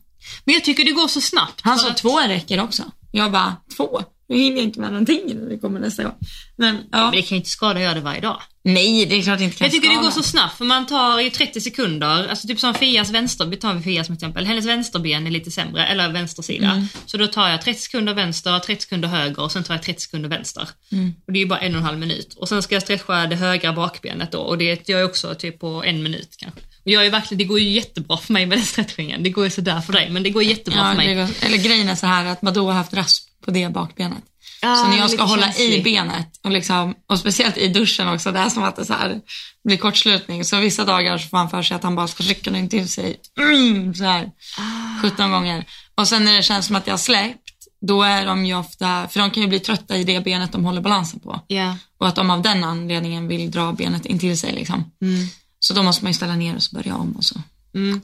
Men 0.45 0.55
jag 0.55 0.65
tycker 0.65 0.85
det 0.85 0.91
går 0.93 1.09
så 1.09 1.21
snabbt. 1.21 1.61
Han 1.63 1.79
sa 1.79 1.89
att- 1.91 1.97
två 1.97 2.21
räcker 2.21 2.61
också. 2.63 2.83
Jag 3.13 3.33
bara, 3.33 3.57
två? 3.77 4.03
Nu 4.29 4.37
hinner 4.37 4.57
jag 4.57 4.65
inte 4.65 4.81
med 4.81 4.91
någonting 4.91 5.21
när 5.27 5.49
det 5.51 5.59
kommer 5.59 5.81
nästa 5.81 6.03
gång. 6.03 6.15
Men 6.57 6.77
ja. 6.93 6.99
Men 7.05 7.11
det 7.13 7.23
kan 7.23 7.29
ju 7.29 7.37
inte 7.37 7.51
skada 7.51 7.75
att 7.75 7.83
göra 7.83 7.95
det 7.95 8.01
varje 8.01 8.21
dag. 8.21 8.43
Nej, 8.65 9.07
det 9.07 9.15
är 9.17 9.23
klart 9.23 9.39
det 9.39 9.45
inte 9.45 9.57
kan 9.57 9.65
Jag 9.65 9.73
tycker 9.73 9.89
det 9.89 9.95
skada. 9.95 10.07
går 10.09 10.13
så 10.15 10.23
snabbt 10.23 10.59
för 10.59 10.65
man 10.65 10.87
tar 10.87 11.21
ju 11.21 11.31
30 11.31 11.61
sekunder, 11.61 12.29
alltså 12.29 12.49
typ 12.49 12.61
som 12.61 12.75
Fias 12.75 13.11
vänster, 13.11 13.47
vi 13.47 13.57
tar 13.57 13.75
vi 13.75 13.83
Fia 13.83 14.05
som 14.05 14.15
exempel, 14.15 14.47
hennes 14.47 14.67
vänsterben 14.67 15.27
är 15.27 15.31
lite 15.31 15.51
sämre, 15.51 15.87
eller 15.87 16.09
vänstersida. 16.13 16.71
Mm. 16.71 16.87
Så 17.07 17.17
då 17.17 17.27
tar 17.27 17.49
jag 17.49 17.63
30 17.63 17.81
sekunder 17.81 18.15
vänster, 18.15 18.59
30 18.59 18.83
sekunder 18.83 19.09
höger 19.09 19.43
och 19.43 19.53
sen 19.53 19.65
tar 19.65 19.75
jag 19.75 19.83
30 19.83 20.01
sekunder 20.01 20.29
vänster. 20.29 20.69
Mm. 20.93 21.15
Och 21.27 21.33
det 21.33 21.39
är 21.39 21.41
ju 21.41 21.47
bara 21.49 21.59
en 21.61 21.73
och 21.75 21.79
en 21.79 21.85
halv 21.85 21.99
minut. 21.99 22.35
Och 22.35 22.49
sen 22.49 22.63
ska 22.63 22.75
jag 22.75 22.83
stretcha 22.83 23.27
det 23.27 23.37
högra 23.37 23.73
bakbenet 23.73 24.33
då 24.33 24.39
och 24.39 24.59
det 24.59 24.89
gör 24.89 24.99
jag 24.99 25.09
också 25.11 25.35
typ 25.35 25.59
på 25.61 25.85
en 25.85 26.03
minut 26.03 26.37
kanske. 26.39 26.61
Och 26.85 26.91
jag 26.91 27.07
är 27.07 27.11
verkligen, 27.11 27.39
det 27.39 27.45
går 27.45 27.61
ju 27.61 27.69
jättebra 27.71 28.17
för 28.17 28.33
mig 28.33 28.47
med 28.47 28.59
den 28.59 28.65
stretchingen. 28.65 29.23
Det 29.23 29.31
går 29.31 29.45
ju 29.45 29.51
sådär 29.51 29.81
för 29.81 29.93
dig, 29.93 30.11
men 30.11 30.23
det 30.23 30.31
går 30.31 30.43
jättebra 30.43 30.81
Ja, 30.81 30.89
för 30.91 30.97
mig. 30.97 31.07
det 31.07 31.15
går, 31.15 31.29
eller 31.41 31.59
grejen 31.59 31.89
är 31.89 31.95
så 31.95 32.07
här 32.07 32.27
att 32.27 32.41
Badou 32.41 32.67
har 32.67 32.73
haft 32.73 32.95
rasp 32.95 33.26
på 33.47 33.51
det 33.51 33.73
bakbenet. 33.73 34.23
Ja, 34.63 34.77
så 34.77 34.89
när 34.89 34.99
jag 34.99 35.11
ska 35.11 35.23
hålla 35.23 35.49
i 35.49 35.53
känslig. 35.53 35.85
benet 35.85 36.41
och, 36.45 36.51
liksom, 36.51 36.95
och 37.07 37.19
speciellt 37.19 37.57
i 37.57 37.69
duschen 37.69 38.09
också, 38.09 38.33
det 38.33 38.39
är 38.39 38.49
som 38.49 38.63
att 38.63 38.77
det 38.77 38.85
så 38.85 38.93
här 38.93 39.21
blir 39.65 39.77
kortslutning. 39.77 40.45
Så 40.45 40.61
vissa 40.61 40.85
dagar 40.85 41.19
så 41.19 41.29
får 41.29 41.37
han 41.37 41.51
för 41.51 41.63
sig 41.63 41.75
att 41.75 41.83
han 41.83 41.95
bara 41.95 42.09
ska 42.09 42.25
rycka 42.25 42.51
den 42.51 42.69
till 42.69 42.89
sig 42.89 43.17
mm, 43.39 43.95
så 43.95 44.05
här 44.05 44.31
Ah. 44.59 45.03
17 45.03 45.31
gånger. 45.31 45.65
Och 45.95 46.09
sen 46.09 46.25
när 46.25 46.37
det 46.37 46.43
känns 46.43 46.67
som 46.67 46.77
att 46.77 46.87
jag 46.87 46.93
har 46.93 46.99
släppt, 46.99 47.51
då 47.81 48.03
är 48.03 48.27
de 48.27 48.47
ju 48.47 48.55
ofta, 48.55 49.09
för 49.09 49.21
de 49.21 49.31
kan 49.31 49.43
ju 49.43 49.49
bli 49.49 49.61
trötta 49.61 49.97
i 49.97 50.05
det 50.05 50.21
benet 50.21 50.53
de 50.53 50.65
håller 50.65 50.81
balansen 50.81 51.21
på. 51.21 51.41
Ja. 51.47 51.77
Och 51.99 52.09
att 52.09 52.15
de 52.15 52.31
av 52.31 52.43
den 52.43 52.65
anledningen 52.65 53.29
vill 53.29 53.51
dra 53.51 53.73
benet 53.73 54.07
in 54.07 54.19
till 54.19 54.39
sig 54.39 54.53
liksom. 54.53 54.91
Mm. 55.03 55.29
Så 55.59 55.75
då 55.75 55.83
måste 55.83 56.05
man 56.05 56.11
ju 56.11 56.15
ställa 56.15 56.37
ner 56.37 56.57
och 56.57 56.63
så 56.63 56.77
börja 56.77 56.97
om 56.97 57.13
och 57.13 57.25
så. 57.25 57.41
Mm. 57.75 58.01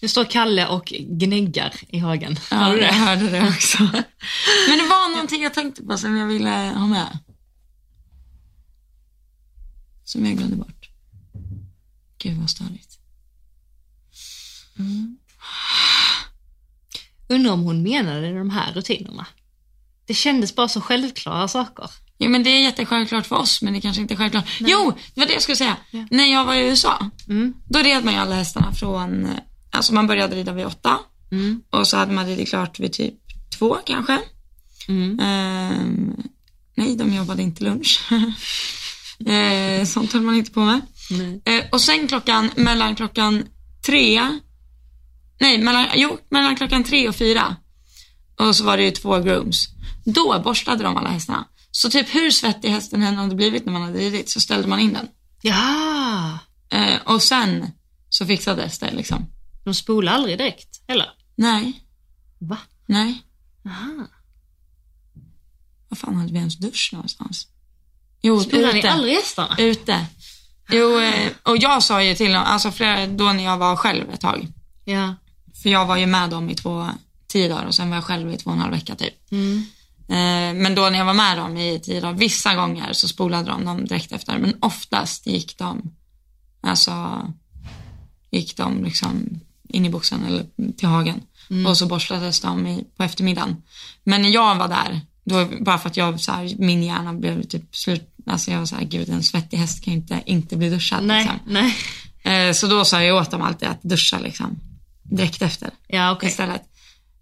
Nu 0.00 0.08
står 0.08 0.24
Kalle 0.24 0.66
och 0.66 0.84
gnäggar 1.00 1.74
i 1.88 1.98
hagen. 1.98 2.38
Ja, 2.50 2.68
du 2.68 2.80
jag 2.80 2.88
det? 2.92 2.92
hörde 2.94 3.30
det 3.30 3.48
också. 3.48 3.78
Men 4.68 4.78
det 4.78 4.86
var 4.88 5.10
någonting 5.10 5.42
jag 5.42 5.54
tänkte 5.54 5.82
på 5.82 5.98
som 5.98 6.16
jag 6.16 6.26
ville 6.26 6.50
ha 6.50 6.86
med. 6.86 7.18
Som 10.04 10.26
jag 10.26 10.36
glömde 10.36 10.56
bort. 10.56 10.88
Gud 12.18 12.36
vad 12.38 12.50
störigt. 12.50 12.98
Undrar 17.28 17.52
om 17.52 17.60
hon 17.62 17.82
menade 17.82 18.38
de 18.38 18.50
här 18.50 18.72
rutinerna. 18.72 19.26
Det 20.06 20.14
kändes 20.14 20.54
bara 20.54 20.68
så 20.68 20.80
självklara 20.80 21.48
saker. 21.48 21.90
Jo 22.18 22.30
men 22.30 22.42
det 22.42 22.50
är 22.50 22.62
jättesjälvklart 22.62 23.26
för 23.26 23.36
oss 23.36 23.62
men 23.62 23.72
det 23.72 23.80
kanske 23.80 24.02
inte 24.02 24.14
är 24.14 24.16
självklart. 24.16 24.44
Jo, 24.60 24.92
det 25.14 25.20
var 25.20 25.26
det 25.26 25.32
jag 25.32 25.42
skulle 25.42 25.56
säga. 25.56 25.76
Ja. 25.90 26.06
När 26.10 26.24
jag 26.32 26.44
var 26.44 26.54
i 26.54 26.60
USA, 26.68 27.10
Mm. 27.28 27.54
då 27.68 27.78
red 27.78 28.04
man 28.04 28.14
ju 28.14 28.20
alla 28.20 28.34
hästarna 28.34 28.72
från, 28.74 29.24
eh, 29.26 29.30
alltså 29.70 29.94
man 29.94 30.06
började 30.06 30.36
rida 30.36 30.52
vid 30.52 30.66
åtta 30.66 30.98
Mm. 31.32 31.62
och 31.70 31.86
så 31.86 31.96
hade 31.96 32.12
man 32.12 32.26
ridit 32.26 32.48
klart 32.48 32.80
vid 32.80 32.92
typ 32.92 33.14
två 33.58 33.78
kanske. 33.86 34.18
Mm. 34.88 35.20
Ehm, 35.20 36.16
nej, 36.76 36.96
de 36.96 37.14
jobbade 37.14 37.42
inte 37.42 37.64
lunch. 37.64 38.00
Ehm, 39.26 39.86
sånt 39.86 40.12
höll 40.12 40.22
man 40.22 40.34
inte 40.34 40.50
på 40.50 40.60
med. 40.60 40.80
Eh, 41.44 41.64
och 41.72 41.80
sen 41.80 42.08
klockan, 42.08 42.50
mellan 42.56 42.94
klockan 42.94 43.44
tre, 43.86 44.38
nej, 45.40 45.58
mellan, 45.58 45.86
jo, 45.94 46.18
mellan 46.30 46.56
klockan 46.56 46.84
tre 46.84 47.08
och 47.08 47.16
fyra. 47.16 47.56
Och 48.40 48.56
så 48.56 48.64
var 48.64 48.76
det 48.76 48.82
ju 48.82 48.90
två 48.90 49.18
grooms. 49.18 49.68
Då 50.04 50.40
borstade 50.44 50.82
de 50.84 50.96
alla 50.96 51.08
hästarna. 51.08 51.44
Så 51.70 51.90
typ 51.90 52.14
hur 52.14 52.30
svettig 52.30 52.68
hästen 52.68 53.02
än 53.02 53.14
hade 53.14 53.34
blivit 53.34 53.64
när 53.66 53.72
man 53.72 53.82
hade 53.82 53.98
ridit 53.98 54.30
så 54.30 54.40
ställde 54.40 54.68
man 54.68 54.80
in 54.80 54.92
den. 54.92 55.06
Ja, 55.42 56.38
Eh, 56.72 56.96
och 57.04 57.22
sen 57.22 57.66
så 58.08 58.26
fixades 58.26 58.78
det 58.78 58.90
liksom. 58.92 59.26
De 59.70 59.74
spolar 59.74 60.12
aldrig 60.12 60.38
direkt, 60.38 60.82
eller? 60.86 61.10
Nej, 61.34 61.84
Va? 62.38 62.58
nej. 62.86 63.22
Aha. 63.66 64.06
Vad 65.88 65.98
fan 65.98 66.16
hade 66.16 66.32
vi 66.32 66.38
ens 66.38 66.56
dusch 66.56 66.90
någonstans? 66.92 67.46
Jo, 68.22 68.40
Spolar 68.40 68.72
ni 68.72 68.78
ute. 68.78 68.90
aldrig 68.90 69.14
hästarna? 69.14 69.56
Ute. 69.58 70.06
Jo, 70.70 71.00
eh, 71.00 71.30
och 71.42 71.56
jag 71.56 71.82
sa 71.82 72.02
ju 72.02 72.14
till 72.14 72.32
dem, 72.32 72.42
alltså 72.46 72.70
flera, 72.70 73.06
då 73.06 73.32
när 73.32 73.44
jag 73.44 73.58
var 73.58 73.76
själv 73.76 74.10
ett 74.10 74.20
tag. 74.20 74.48
Ja. 74.84 75.14
För 75.62 75.68
jag 75.70 75.86
var 75.86 75.96
ju 75.96 76.06
med 76.06 76.30
dem 76.30 76.50
i 76.50 76.54
två, 76.54 76.88
tio 77.26 77.48
dagar 77.48 77.64
och 77.64 77.74
sen 77.74 77.88
var 77.90 77.96
jag 77.96 78.04
själv 78.04 78.32
i 78.32 78.36
två 78.36 78.50
och 78.50 78.56
en 78.56 78.62
halv 78.62 78.72
vecka 78.72 78.94
typ. 78.96 79.32
Mm. 79.32 79.64
Eh, 80.08 80.62
men 80.62 80.74
då 80.74 80.82
när 80.90 80.98
jag 80.98 81.04
var 81.04 81.14
med 81.14 81.36
dem 81.38 81.56
i 81.56 81.80
tio 81.80 82.00
dagar, 82.00 82.14
vissa 82.18 82.54
gånger 82.54 82.92
så 82.92 83.08
spolade 83.08 83.50
de 83.50 83.64
dem 83.64 83.84
direkt 83.84 84.12
efter. 84.12 84.38
Men 84.38 84.54
oftast 84.60 85.26
gick 85.26 85.58
de, 85.58 85.94
alltså, 86.60 87.26
gick 88.30 88.56
de 88.56 88.84
liksom 88.84 89.40
in 89.72 89.86
i 89.86 89.90
boxen 89.90 90.24
eller 90.26 90.72
till 90.72 90.88
hagen. 90.88 91.20
Och 91.66 91.76
så 91.76 91.86
borstades 91.86 92.40
de 92.40 92.84
på 92.96 93.02
eftermiddagen. 93.02 93.56
Men 94.04 94.22
när 94.22 94.28
jag 94.28 94.54
var 94.54 94.68
där, 94.68 95.00
då, 95.24 95.48
bara 95.60 95.78
för 95.78 95.88
att 95.88 95.96
jag, 95.96 96.20
så 96.20 96.32
här, 96.32 96.54
min 96.58 96.82
hjärna 96.82 97.12
blev 97.14 97.42
typ 97.42 97.76
slut, 97.76 98.14
alltså 98.26 98.50
jag 98.50 98.58
var 98.58 98.66
så 98.66 98.76
här, 98.76 98.84
gud 98.84 99.08
en 99.08 99.22
svettig 99.22 99.56
häst 99.56 99.84
kan 99.84 99.94
inte, 99.94 100.22
inte 100.26 100.56
bli 100.56 100.70
duschad. 100.70 101.04
Nej, 101.04 101.22
Liksom. 101.22 101.38
nej. 101.46 101.76
Eh, 102.48 102.52
så 102.52 102.66
då 102.66 102.84
sa 102.84 103.02
jag 103.02 103.16
åt 103.16 103.30
dem 103.30 103.42
alltid 103.42 103.68
att 103.68 103.82
duscha 103.82 104.18
liksom, 104.18 104.60
direkt 105.02 105.42
efter 105.42 105.70
Ja, 105.88 106.12
okej. 106.12 106.28
istället. 106.28 106.62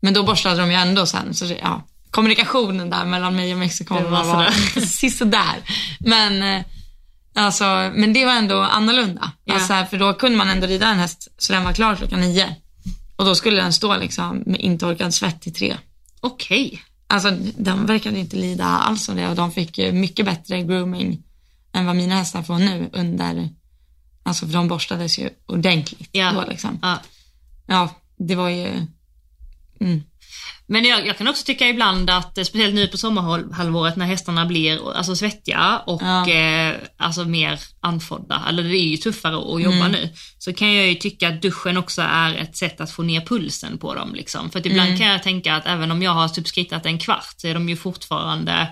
Men 0.01 0.14
då 0.14 0.22
borstade 0.22 0.61
de 0.61 0.70
ju 0.70 0.76
ändå 0.76 1.07
sen. 1.07 1.34
Så 1.34 1.46
ja, 1.62 1.82
kommunikationen 2.11 2.90
där 2.90 3.05
mellan 3.05 3.36
mig 3.36 3.53
och 3.53 3.59
Mexiko 3.59 3.94
var 3.94 4.24
var, 4.24 4.51
sådär. 5.11 5.57
Men, 5.99 6.42
eh, 6.42 6.64
alltså, 7.39 7.64
men 7.95 8.12
det 8.12 8.24
var 8.24 8.32
ändå 8.32 8.61
annorlunda. 8.61 9.32
Ja. 9.45 9.55
Alltså, 9.55 9.86
för 9.91 9.99
då 9.99 10.14
kunde 10.14 10.39
man 10.39 10.49
ändå 10.49 10.66
rida 10.66 10.86
en 10.89 10.99
häst 10.99 11.28
så 11.39 11.53
den 11.53 11.64
var 11.64 11.72
klar 11.72 11.97
klockan 11.97 12.20
nio. 12.20 12.57
Och 13.16 13.24
då 13.24 13.34
skulle 13.34 13.62
den 13.62 13.72
stå 13.72 13.97
liksom 13.97 14.43
med 14.47 14.61
intorkad 14.61 15.14
svett 15.14 15.41
till 15.41 15.55
tre. 15.55 15.76
Okej. 16.20 16.82
Alltså 17.07 17.30
de 17.57 17.86
verkade 17.86 18.18
inte 18.18 18.36
lida 18.36 18.64
alls 18.64 19.09
av 19.09 19.16
det 19.16 19.28
och 19.28 19.36
de 19.36 19.53
fick 19.53 19.78
mycket 19.78 20.26
bättre 20.26 20.62
grooming 20.62 21.22
än 21.72 21.86
vad 21.86 21.97
mina 21.97 22.14
hästar 22.14 22.43
får 22.43 22.59
nu 22.59 22.91
under, 22.93 23.49
alltså 24.22 24.47
för 24.47 24.53
de 24.53 24.68
borstades 24.68 25.18
ju 25.18 25.30
ordentligt 25.47 26.09
Ja. 26.12 26.32
då 26.32 26.45
liksom. 26.51 26.78
Ja. 26.82 26.99
Ja, 27.66 27.91
det 28.18 28.34
var 28.34 28.49
ju, 28.49 28.86
mm. 29.80 30.03
Men 30.71 30.85
jag, 30.85 31.07
jag 31.07 31.19
kan 31.19 31.29
också 31.29 31.45
tycka 31.45 31.69
ibland 31.69 32.11
att, 32.11 32.39
eh, 32.39 32.45
speciellt 32.45 32.75
nu 32.75 32.87
på 32.87 32.99
sommarhalvåret 32.99 33.97
när 33.97 34.07
hästarna 34.07 34.47
blir 34.47 34.93
alltså, 34.97 35.16
svettiga 35.16 35.79
och 35.87 36.03
Ja. 36.03 36.29
eh, 36.31 36.75
alltså 36.97 37.25
mer 37.25 37.61
andfådda, 37.81 38.43
eller 38.49 38.62
det 38.62 38.77
är 38.79 38.89
ju 38.89 38.97
tuffare 38.97 39.37
att 39.37 39.62
jobba 39.62 39.77
Mm. 39.77 39.93
nu, 39.93 40.11
så 40.39 40.53
kan 40.53 40.75
jag 40.75 40.87
ju 40.89 40.95
tycka 40.95 41.29
att 41.29 41.43
duschen 41.43 41.77
också 41.77 42.03
är 42.03 42.35
ett 42.35 42.57
sätt 42.57 42.81
att 42.81 42.91
få 42.91 43.03
ner 43.03 43.21
pulsen 43.21 43.79
på 43.79 43.95
dem. 43.95 44.14
Liksom. 44.14 44.51
För 44.51 44.59
att 44.59 44.66
ibland 44.66 44.89
Mm. 44.89 44.99
kan 44.99 45.07
jag 45.09 45.23
tänka 45.23 45.55
att 45.57 45.66
även 45.66 45.91
om 45.91 46.03
jag 46.03 46.11
har 46.14 46.29
typ 46.29 46.49
skrittat 46.49 46.87
en 46.87 46.99
kvart 46.99 47.35
så 47.37 47.47
är 47.49 47.55
de 47.55 47.69
ju 47.69 47.77
fortfarande, 47.77 48.69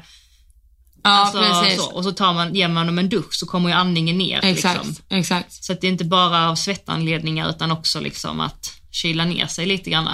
Ja, 1.04 1.10
alltså, 1.10 1.38
precis. 1.38 1.84
så, 1.84 1.90
och 1.90 2.04
så 2.04 2.12
tar 2.12 2.34
man, 2.34 2.54
ger 2.54 2.68
man 2.68 2.86
dem 2.86 2.98
en 2.98 3.08
dusch 3.08 3.34
så 3.34 3.46
kommer 3.46 3.68
ju 3.68 3.74
andningen 3.74 4.18
ner. 4.18 4.44
Exakt, 4.44 4.86
Liksom. 4.86 5.04
exakt. 5.18 5.64
Så 5.64 5.72
att 5.72 5.80
det 5.80 5.86
är 5.86 5.90
inte 5.92 6.04
bara 6.04 6.50
av 6.50 6.54
svettanledningar 6.54 7.50
utan 7.50 7.70
också 7.72 8.00
liksom 8.00 8.40
att 8.40 8.72
kyla 8.90 9.24
ner 9.24 9.46
sig 9.46 9.66
lite 9.66 9.90
grann. 9.90 10.08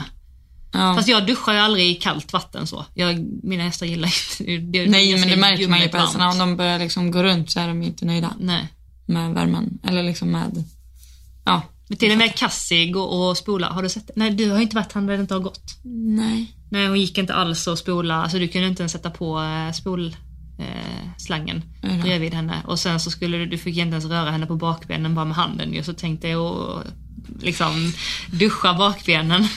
Ja. 0.72 0.94
Fast 0.94 1.08
jag 1.08 1.26
duschar 1.26 1.52
ju 1.52 1.58
aldrig 1.58 1.90
i 1.90 1.94
kallt 1.94 2.32
vatten 2.32 2.66
så. 2.66 2.86
Jag, 2.94 3.26
mina 3.42 3.62
hästar 3.62 3.86
gillar 3.86 4.08
inte 4.08 4.78
det. 4.78 4.90
Nej, 4.90 5.18
men 5.18 5.28
det 5.28 5.36
märker 5.36 5.68
man 5.68 5.80
ju 5.80 5.88
på 5.88 5.96
hästarna. 5.96 6.30
Om 6.30 6.38
de 6.38 6.56
börjar 6.56 6.78
liksom 6.78 7.10
gå 7.10 7.22
runt 7.22 7.50
så 7.50 7.60
är 7.60 7.68
de 7.68 7.82
ju 7.82 7.88
inte 7.88 8.04
nöjda 8.04 8.34
Nej. 8.40 8.68
med 9.06 9.34
värmen. 9.34 9.78
Eller 9.84 10.02
liksom 10.02 10.30
med, 10.30 10.64
ja. 11.44 11.62
Men 11.88 11.98
till 11.98 12.12
och 12.12 12.18
med 12.18 12.34
Cassie 12.34 12.90
går 12.90 13.08
och 13.08 13.36
spolar. 13.36 13.70
Har 13.70 13.82
du 13.82 13.88
sett 13.88 14.06
det? 14.06 14.12
Nej, 14.16 14.30
du 14.30 14.50
har 14.50 14.60
inte 14.60 14.76
varit 14.76 14.92
här 14.92 15.00
när 15.00 15.12
det 15.12 15.20
inte 15.20 15.34
har 15.34 15.40
gått. 15.40 15.80
Nej. 16.16 16.56
Nej, 16.70 16.88
hon 16.88 17.00
gick 17.00 17.18
inte 17.18 17.34
alls 17.34 17.66
och 17.66 17.78
spola. 17.78 18.14
Alltså 18.14 18.38
du 18.38 18.48
kunde 18.48 18.68
inte 18.68 18.82
ens 18.82 18.92
sätta 18.92 19.10
på 19.10 19.40
eh, 19.42 19.72
spol 19.72 20.16
eh, 20.58 21.08
slangen 21.18 21.62
bredvid 22.02 22.34
henne. 22.34 22.62
Och 22.66 22.78
sen 22.78 23.00
så 23.00 23.10
skulle 23.10 23.38
du, 23.38 23.46
du 23.46 23.58
fick 23.58 23.76
inte 23.76 23.92
ens 23.92 24.04
röra 24.04 24.30
henne 24.30 24.46
på 24.46 24.56
bakbenen 24.56 25.14
bara 25.14 25.24
med 25.24 25.36
handen 25.36 25.72
ju. 25.72 25.82
Så 25.82 25.92
tänkte 25.92 26.28
jag, 26.28 26.42
och 26.42 26.82
liksom 27.40 27.92
duscha 28.30 28.74
bakbenen. 28.74 29.48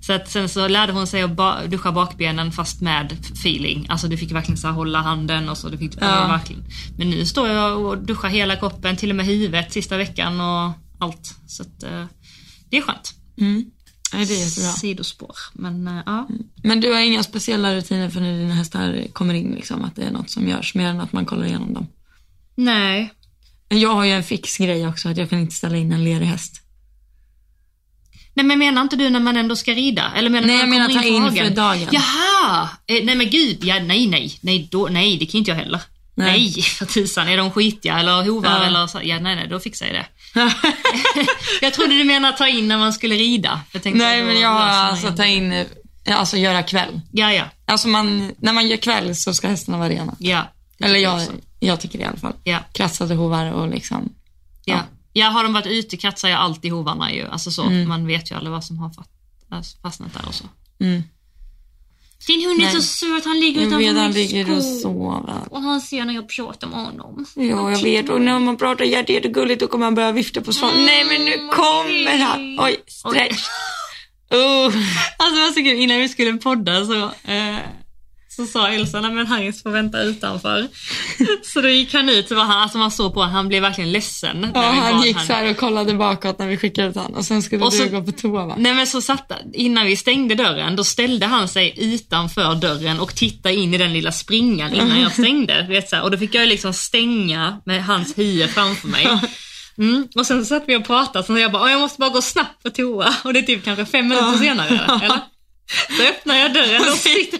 Så 0.00 0.12
att 0.12 0.30
sen 0.30 0.48
så 0.48 0.68
lärde 0.68 0.92
hon 0.92 1.06
sig 1.06 1.22
att 1.22 1.30
ba- 1.36 1.66
duscha 1.66 1.92
bakbenen 1.92 2.52
fast 2.52 2.80
med 2.80 3.12
feeling. 3.32 3.86
Alltså 3.88 4.08
du 4.08 4.16
fick 4.16 4.32
verkligen 4.32 4.58
så 4.58 4.68
hålla 4.68 5.00
handen 5.02 5.48
och 5.48 5.58
så. 5.58 5.68
Du 5.68 5.78
fick, 5.78 5.92
Ja. 6.00 6.26
verkligen. 6.28 6.64
Men 6.98 7.10
nu 7.10 7.26
står 7.26 7.48
jag 7.48 7.80
och 7.80 7.98
duschar 7.98 8.28
hela 8.28 8.56
kroppen, 8.56 8.96
till 8.96 9.10
och 9.10 9.16
med 9.16 9.26
huvudet 9.26 9.72
sista 9.72 9.96
veckan 9.96 10.40
och 10.40 10.72
allt. 10.98 11.34
Så 11.46 11.62
att 11.62 11.82
eh, 11.82 12.04
det 12.70 12.76
är 12.76 12.82
skönt. 12.82 13.14
Mm. 13.40 13.64
Ja, 14.12 14.18
det 14.18 14.34
är 14.34 14.44
jättebra. 14.44 14.70
Sidospår. 14.72 15.36
Men 15.52 15.88
eh, 15.88 16.02
ja. 16.06 16.28
Men 16.64 16.80
du 16.80 16.92
har 16.92 17.00
inga 17.00 17.22
speciella 17.22 17.74
rutiner 17.74 18.10
för 18.10 18.20
när 18.20 18.38
dina 18.38 18.54
hästar 18.54 19.06
kommer 19.12 19.34
in, 19.34 19.52
liksom, 19.54 19.84
att 19.84 19.96
det 19.96 20.02
är 20.02 20.10
något 20.10 20.30
som 20.30 20.48
görs, 20.48 20.74
mer 20.74 20.86
än 20.88 21.00
att 21.00 21.12
man 21.12 21.24
kollar 21.26 21.44
igenom 21.46 21.74
dem? 21.74 21.86
Nej. 22.54 23.12
Jag 23.68 23.94
har 23.94 24.04
ju 24.04 24.10
en 24.12 24.22
fix 24.22 24.56
grej 24.56 24.86
också, 24.88 25.08
att 25.08 25.16
jag 25.16 25.30
kan 25.30 25.38
inte 25.40 25.54
ställa 25.54 25.76
in 25.76 25.92
en 25.92 26.04
lerig 26.04 26.26
häst. 26.26 26.62
Nej 28.36 28.46
men 28.46 28.58
menar 28.58 28.82
inte 28.82 28.96
du 28.96 29.10
när 29.10 29.20
man 29.20 29.36
ändå 29.36 29.56
ska 29.56 29.72
rida? 29.72 30.12
Eller 30.16 30.30
menar 30.30 30.46
Nej, 30.46 30.58
jag 30.58 30.68
menar 30.68 30.88
ta 30.88 31.02
in 31.02 31.36
för 31.36 31.50
dagen. 31.50 31.88
Jaha! 31.90 32.68
Eh, 32.86 33.04
nej 33.04 33.14
men 33.14 33.30
gud, 33.30 33.64
ja, 33.64 33.78
nej 33.78 34.06
nej. 34.06 34.38
Nej, 34.40 34.68
då, 34.70 34.88
nej 34.90 35.16
det 35.16 35.26
kan 35.26 35.38
inte 35.38 35.50
jag 35.50 35.58
heller. 35.58 35.80
Nej. 36.14 36.52
Nej, 36.56 36.62
för 36.62 36.86
tusan. 36.86 37.28
Är 37.28 37.36
de 37.36 37.50
skitiga 37.50 37.98
eller 37.98 38.22
hovar 38.22 38.50
Ja. 38.50 38.64
eller 38.66 38.86
så? 38.86 39.00
Ja, 39.02 39.18
nej 39.20 39.36
nej, 39.36 39.48
då 39.48 39.60
fixar 39.60 39.86
jag 39.86 39.94
det. 39.94 40.06
jag 41.60 41.74
trodde 41.74 41.98
du 41.98 42.04
menade 42.04 42.36
ta 42.36 42.48
in 42.48 42.68
när 42.68 42.78
man 42.78 42.92
skulle 42.92 43.14
rida. 43.14 43.60
Jag 43.72 43.94
Nej, 43.94 44.22
men 44.22 44.40
jag 44.40 44.52
alltså 44.52 45.12
ta 45.12 45.24
in, 45.24 45.64
alltså 46.10 46.36
göra 46.36 46.62
kväll. 46.62 47.00
Ja, 47.12 47.32
ja. 47.32 47.44
Alltså 47.66 47.88
man, 47.88 48.32
när 48.38 48.52
man 48.52 48.68
gör 48.68 48.76
kväll 48.76 49.16
så 49.16 49.34
ska 49.34 49.48
hästarna 49.48 49.78
vara 49.78 49.88
rena. 49.88 50.16
Ja. 50.18 50.52
Eller 50.80 50.98
jag, 50.98 51.14
också. 51.14 51.32
jag 51.60 51.80
tycker 51.80 51.98
det 51.98 52.04
i 52.04 52.06
alla 52.06 52.16
fall. 52.16 52.34
Ja. 52.44 52.58
Kratsade 52.72 53.14
hovar 53.14 53.52
och 53.52 53.68
liksom. 53.68 54.12
Ja. 54.64 54.74
ja, 54.74 54.82
har 55.24 55.42
de 55.42 55.52
varit 55.52 55.66
ute 55.66 55.96
kratsar 55.96 56.28
jag 56.28 56.38
alltid 56.40 56.72
hovarna 56.72 57.12
ju. 57.12 57.26
Alltså 57.28 57.50
så, 57.50 57.64
man 57.64 58.06
vet 58.06 58.30
ju 58.30 58.34
aldrig 58.34 58.52
vad 58.52 58.64
som 58.64 58.78
har 58.78 58.90
fast, 58.90 59.10
alltså, 59.48 59.78
fastnat 59.82 60.14
där 60.14 60.24
och 60.28 60.34
så. 60.34 60.44
Mm. 60.80 61.02
Din 62.26 62.48
hund 62.48 62.60
är 62.60 62.64
Nej. 62.64 62.74
så 62.74 62.82
söt, 62.82 63.24
han 63.24 63.40
ligger 63.40 63.60
utanför 63.60 63.78
vet, 63.78 63.96
han 63.96 64.04
min 64.04 64.12
ligger 64.12 64.56
och 64.56 64.62
sover. 64.62 65.40
Och 65.50 65.62
han 65.62 65.80
ser 65.80 66.04
när 66.04 66.14
jag 66.14 66.28
pratar 66.28 66.68
med 66.68 66.84
honom. 66.84 67.26
Ja, 67.34 67.70
jag 67.70 67.82
vet. 67.82 68.08
Och 68.08 68.20
när 68.20 68.38
man 68.38 68.56
pratar 68.56 68.84
jätte- 68.84 69.12
jättegulligt 69.12 69.60
då 69.60 69.66
kommer 69.66 69.84
han 69.84 69.94
börja 69.94 70.12
vifta 70.12 70.40
på 70.40 70.52
svan. 70.52 70.70
Nej, 70.76 71.04
men 71.04 71.24
nu 71.24 71.48
kommer 71.48 72.18
han. 72.18 72.58
Oj, 72.60 72.76
stretch. 72.86 73.44
Oh. 74.30 74.66
Alltså 75.18 75.48
så 75.54 75.54
kul, 75.54 75.78
innan 75.78 75.98
vi 75.98 76.08
skulle 76.08 76.32
podda 76.32 76.86
så, 76.86 77.04
eh, 77.04 77.56
så 78.36 78.46
sa 78.46 78.68
Elsa, 78.68 79.00
nej 79.00 79.10
men 79.10 79.26
Harris 79.26 79.62
får 79.62 79.70
vänta 79.70 80.02
utanför. 80.02 80.68
så 81.42 81.60
då 81.60 81.68
gick 81.68 81.94
han 81.94 82.08
ut, 82.08 82.30
var 82.30 82.44
han, 82.44 82.62
alltså 82.62 82.78
man 82.78 82.90
såg 82.90 83.14
på 83.14 83.20
honom, 83.20 83.34
han 83.34 83.48
blev 83.48 83.62
verkligen 83.62 83.92
ledsen. 83.92 84.50
Ja, 84.54 84.60
han 84.62 85.02
gick 85.02 85.16
han- 85.16 85.26
så 85.26 85.32
här 85.32 85.50
och 85.50 85.56
kollade 85.56 85.94
bakåt 85.94 86.38
när 86.38 86.46
vi 86.46 86.56
skickade 86.56 86.88
ut 86.88 86.94
honom. 86.96 87.14
Och 87.14 87.24
sen 87.24 87.42
skulle 87.42 87.64
Och 87.64 87.70
du 87.70 87.76
så- 87.78 87.88
gå 87.88 88.02
på 88.02 88.12
toa 88.12 88.46
va? 88.46 88.54
Nej 88.58 88.74
men 88.74 88.86
så 88.86 89.00
satt, 89.00 89.32
innan 89.52 89.86
vi 89.86 89.96
stängde 89.96 90.34
dörren, 90.34 90.76
då 90.76 90.84
ställde 90.84 91.26
han 91.26 91.48
sig 91.48 91.74
utanför 91.76 92.54
dörren 92.54 93.00
och 93.00 93.14
tittade 93.14 93.54
in 93.54 93.74
i 93.74 93.78
den 93.78 93.92
lilla 93.92 94.12
springan 94.12 94.74
innan 94.74 95.00
jag 95.00 95.12
stängde. 95.20 95.66
Vet, 95.68 95.88
så 95.88 95.96
här. 95.96 96.02
Och 96.02 96.10
då 96.10 96.18
fick 96.18 96.34
jag 96.34 96.48
liksom 96.48 96.72
stänga 96.72 97.60
med 97.66 97.84
hans 97.84 98.14
hie 98.18 98.48
framför 98.48 98.88
mig. 98.88 99.08
Mm. 99.78 100.08
Och 100.14 100.26
sen 100.26 100.38
så 100.44 100.48
satt 100.48 100.64
vi 100.66 100.76
och 100.76 100.84
pratade, 100.86 101.26
så 101.26 101.38
jag 101.38 101.52
bara, 101.52 101.62
"Åh, 101.62 101.70
jag 101.70 101.80
måste 101.80 101.98
bara 102.00 102.10
gå 102.10 102.22
snabbt 102.22 102.62
på 102.62 102.70
toa. 102.70 103.14
Och 103.24 103.32
det 103.32 103.38
är 103.38 103.42
typ 103.42 103.64
kanske 103.64 103.86
fem 103.86 104.08
minuter 104.08 104.38
senare, 104.38 104.68
eller? 104.68 104.86
Så 105.96 106.02
öppnar 106.02 106.34
jag 106.36 106.54
dörren 106.54 106.80
och 106.92 106.96
sitter 106.98 107.38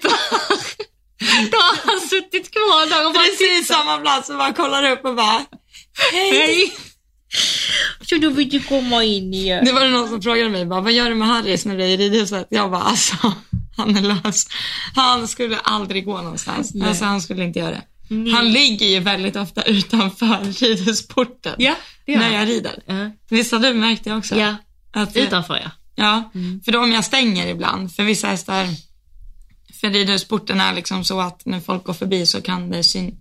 Då 1.50 1.56
har 1.58 1.76
han 1.90 2.00
suttit 2.08 2.50
kvar 2.50 2.88
där 2.90 3.06
och 3.06 3.14
bara 3.14 3.24
Precis 3.24 3.66
samma 3.68 3.96
plats 3.98 4.30
och 4.30 4.36
bara 4.38 4.52
kollar 4.52 4.90
upp 4.90 5.04
och 5.04 5.14
bara 5.16 5.44
Hej! 6.12 6.30
Hej! 6.32 6.72
Så 8.08 8.16
då 8.16 8.30
vill 8.30 8.48
du 8.48 8.60
komma 8.60 9.04
in 9.04 9.34
igen. 9.34 9.64
Det 9.64 9.72
var 9.72 9.80
det 9.80 9.88
någon 9.90 10.08
som 10.08 10.22
frågade 10.22 10.50
mig 10.50 10.66
bara, 10.66 10.80
vad 10.80 10.92
gör 10.92 11.08
du 11.08 11.14
med 11.14 11.28
Harris 11.28 11.64
när 11.64 11.76
du 11.76 11.84
är 11.84 11.88
i 11.88 11.96
ridhuset? 11.96 12.46
Jag 12.50 12.70
bara, 12.70 12.82
alltså 12.82 13.16
han 13.76 13.96
är 13.96 14.00
lös. 14.02 14.46
Han 14.94 15.28
skulle 15.28 15.58
aldrig 15.58 16.04
gå 16.04 16.22
någonstans. 16.22 16.74
Nej. 16.74 16.88
Alltså 16.88 17.04
han 17.04 17.20
skulle 17.20 17.44
inte 17.44 17.58
göra 17.58 17.70
det. 17.70 17.82
Nej. 18.08 18.32
Han 18.32 18.52
ligger 18.52 18.86
ju 18.86 19.00
väldigt 19.00 19.36
ofta 19.36 19.62
utanför 19.62 20.60
ridhusporten 20.64 21.54
Ja, 21.58 21.74
när 22.06 22.32
jag 22.38 22.48
rider. 22.48 22.82
Ja. 22.86 23.10
Visst 23.28 23.52
har 23.52 23.58
du 23.58 23.74
märkt 23.74 24.04
det 24.04 24.14
också? 24.14 24.36
Ja, 24.36 24.56
Att, 24.92 25.16
utanför 25.16 25.56
ja. 25.64 25.70
Ja, 25.94 26.30
Mm. 26.34 26.60
för 26.64 26.72
då 26.72 26.78
om 26.80 26.92
jag 26.92 27.04
stänger 27.04 27.46
ibland, 27.48 27.94
för 27.94 28.02
vissa 28.02 28.28
hästar, 28.28 28.66
för 29.80 29.90
ridhusporten 29.90 30.60
är 30.60 30.74
liksom 30.74 31.04
så 31.04 31.20
att 31.20 31.46
när 31.46 31.60
folk 31.60 31.84
går 31.84 31.92
förbi 31.94 32.26
så 32.26 32.40
kan 32.42 32.70
det 32.70 32.84
syn, 32.84 33.18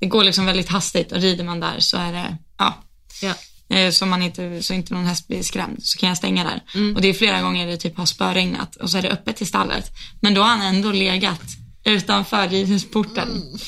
det 0.00 0.06
går 0.06 0.24
liksom 0.24 0.46
väldigt 0.46 0.68
hastigt 0.68 1.12
och 1.12 1.20
rider 1.20 1.44
man 1.44 1.60
där 1.60 1.80
så 1.80 1.96
är 1.96 2.12
det, 2.12 2.36
ja, 2.58 2.82
ja. 3.22 3.34
eh, 3.76 3.90
så 3.90 4.06
man 4.06 4.22
inte, 4.22 4.62
så 4.62 4.74
inte 4.74 4.94
någon 4.94 5.06
häst 5.06 5.28
blir 5.28 5.42
skrämd 5.42 5.78
så 5.82 5.98
kan 5.98 6.08
jag 6.08 6.18
stänga 6.18 6.44
där. 6.44 6.62
Mm. 6.74 6.96
Och 6.96 7.02
det 7.02 7.08
är 7.08 7.14
flera 7.14 7.40
gånger 7.42 7.66
det 7.66 7.76
typ 7.76 7.96
har 7.96 8.06
spöregnat 8.06 8.76
och 8.76 8.90
så 8.90 8.98
är 8.98 9.02
det 9.02 9.10
öppet 9.10 9.36
till 9.36 9.46
stallet. 9.46 9.90
Men 10.20 10.34
då 10.34 10.40
har 10.40 10.48
han 10.48 10.62
ändå 10.62 10.92
legat 10.92 11.42
utanför 11.84 12.48
ridhusporten 12.48 13.28
Mm. 13.30 13.58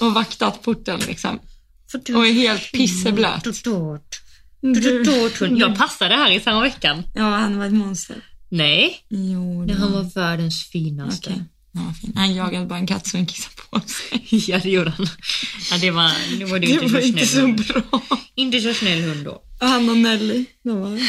och 0.00 0.14
vaktat 0.14 0.62
porten 0.62 1.00
liksom. 1.00 1.38
Och 1.94 2.26
är 2.26 2.32
helt 2.32 2.72
pisseblöt. 2.72 3.46
Jag 5.58 5.78
passade 5.78 6.14
här 6.14 6.30
i 6.30 6.40
samma 6.40 6.60
veckan. 6.60 7.02
Ja, 7.14 7.22
han 7.36 7.58
var 7.58 7.66
ett 7.66 7.72
monster. 7.72 8.16
Nej, 8.48 8.96
Jo, 9.08 9.64
det 9.64 9.74
han 9.74 9.92
var 9.92 10.02
världens 10.14 10.68
finaste. 10.68 11.30
Okej. 11.30 11.44
Ja. 11.74 11.94
Han 12.14 12.34
jagade 12.34 12.66
bara 12.66 12.78
en 12.78 12.86
katt 12.86 13.06
som 13.06 13.26
kissade 13.26 13.54
på 13.70 13.80
sig. 13.80 14.26
Ja, 14.50 14.58
det 14.62 14.70
gjorde 14.70 14.90
han. 14.90 15.06
Ja, 15.70 15.78
det 15.78 15.90
var, 15.90 16.38
det 16.38 16.44
var 16.44 16.58
det 16.58 16.66
Det 16.66 16.72
inte 16.72 16.86
var 16.86 17.00
så 17.00 17.06
inte 17.06 17.26
så 17.26 17.40
hund. 17.40 17.66
bra. 17.66 18.00
Inte 18.34 18.60
så 18.60 18.74
snäll 18.74 19.02
hund 19.02 19.24
då. 19.24 19.42
Han 19.60 19.88
och 19.90 19.96
Nelly. 19.96 20.44
De 20.64 20.80
var... 20.80 21.00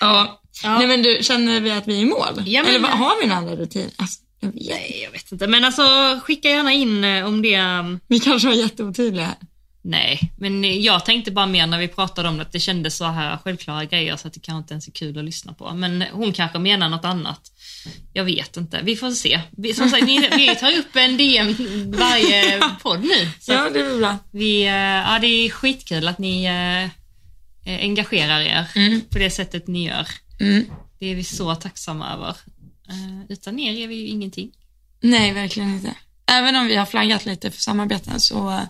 Ja. 0.00 0.40
Ja. 0.62 0.78
Nej 0.78 0.86
men 0.86 1.02
du, 1.02 1.18
känner 1.22 1.60
vi 1.60 1.70
att 1.70 1.88
vi 1.88 1.96
är 1.98 2.02
i 2.02 2.04
mål? 2.04 2.42
Ja, 2.46 2.62
men- 2.62 2.74
Eller 2.74 2.88
har 2.88 3.20
vi 3.22 3.26
någon 3.28 3.38
annan 3.38 3.56
rutin? 3.56 3.90
Alltså, 3.96 4.20
jag 4.40 4.52
vet. 4.52 4.62
Nej, 4.70 5.00
jag 5.04 5.10
vet 5.10 5.32
inte. 5.32 5.46
Men 5.46 5.64
alltså, 5.64 5.82
skicka 6.24 6.48
gärna 6.48 6.72
in 6.72 7.04
eh, 7.04 7.26
om 7.26 7.42
det... 7.42 7.60
um, 7.60 8.00
Vi 8.08 8.20
kanske 8.20 8.48
var 8.48 8.54
jätteotydliga 8.54 9.26
här. 9.26 9.36
Nej, 9.82 10.32
men 10.38 10.82
jag 10.82 11.04
tänkte 11.04 11.30
bara 11.30 11.46
mer 11.46 11.66
när 11.66 11.78
vi 11.78 11.88
pratade 11.88 12.28
om 12.28 12.36
det, 12.36 12.42
att 12.42 12.52
det 12.52 12.60
kändes 12.60 12.96
så 12.96 13.04
här 13.04 13.36
självklara 13.36 13.84
grejer 13.84 14.16
så 14.16 14.28
att 14.28 14.34
det 14.34 14.40
kanske 14.40 14.58
inte 14.58 14.74
ens 14.74 14.88
är 14.88 14.92
kul 14.92 15.18
att 15.18 15.24
lyssna 15.24 15.52
på. 15.52 15.74
Men 15.74 16.04
hon 16.12 16.32
kanske 16.32 16.58
menar 16.58 16.88
något 16.88 17.04
annat. 17.04 17.40
Jag 18.12 18.24
vet 18.24 18.56
inte, 18.56 18.80
vi 18.82 18.96
får 18.96 19.10
se. 19.10 19.40
Vi, 19.50 19.74
som 19.74 19.90
sagt, 19.90 20.02
vi, 20.02 20.28
vi 20.36 20.56
tar 20.56 20.78
upp 20.78 20.96
en 20.96 21.16
DM 21.16 21.54
varje 21.92 22.60
podd 22.82 23.00
nu. 23.00 23.28
Så 23.40 23.52
Ja, 23.52 23.70
det 23.70 23.80
är 23.80 23.98
bra. 23.98 24.18
vi, 24.30 24.62
eh, 24.62 24.72
ja, 24.74 25.18
det 25.20 25.26
är 25.26 25.50
skitkul 25.50 26.08
att 26.08 26.18
ni 26.18 26.44
eh, 26.44 26.84
eh, 27.74 27.80
engagerar 27.84 28.40
er 28.40 28.66
Mm. 28.76 29.00
på 29.00 29.18
det 29.18 29.30
sättet 29.30 29.66
ni 29.68 29.86
gör. 29.86 30.06
Mm. 30.40 30.64
Det 30.98 31.06
är 31.06 31.14
vi 31.14 31.24
så 31.24 31.54
tacksamma 31.54 32.12
över. 32.12 32.28
Eh, 32.88 33.24
utan 33.28 33.58
er 33.58 33.84
är 33.84 33.88
vi 33.88 33.94
ju 33.94 34.06
ingenting. 34.06 34.50
Nej, 35.00 35.32
verkligen 35.32 35.70
inte. 35.74 35.94
Även 36.26 36.56
om 36.56 36.66
vi 36.66 36.76
har 36.76 36.86
flaggat 36.86 37.26
lite 37.26 37.50
för 37.50 37.60
samarbeten 37.60 38.20
så 38.20 38.50
eh, 38.50 38.60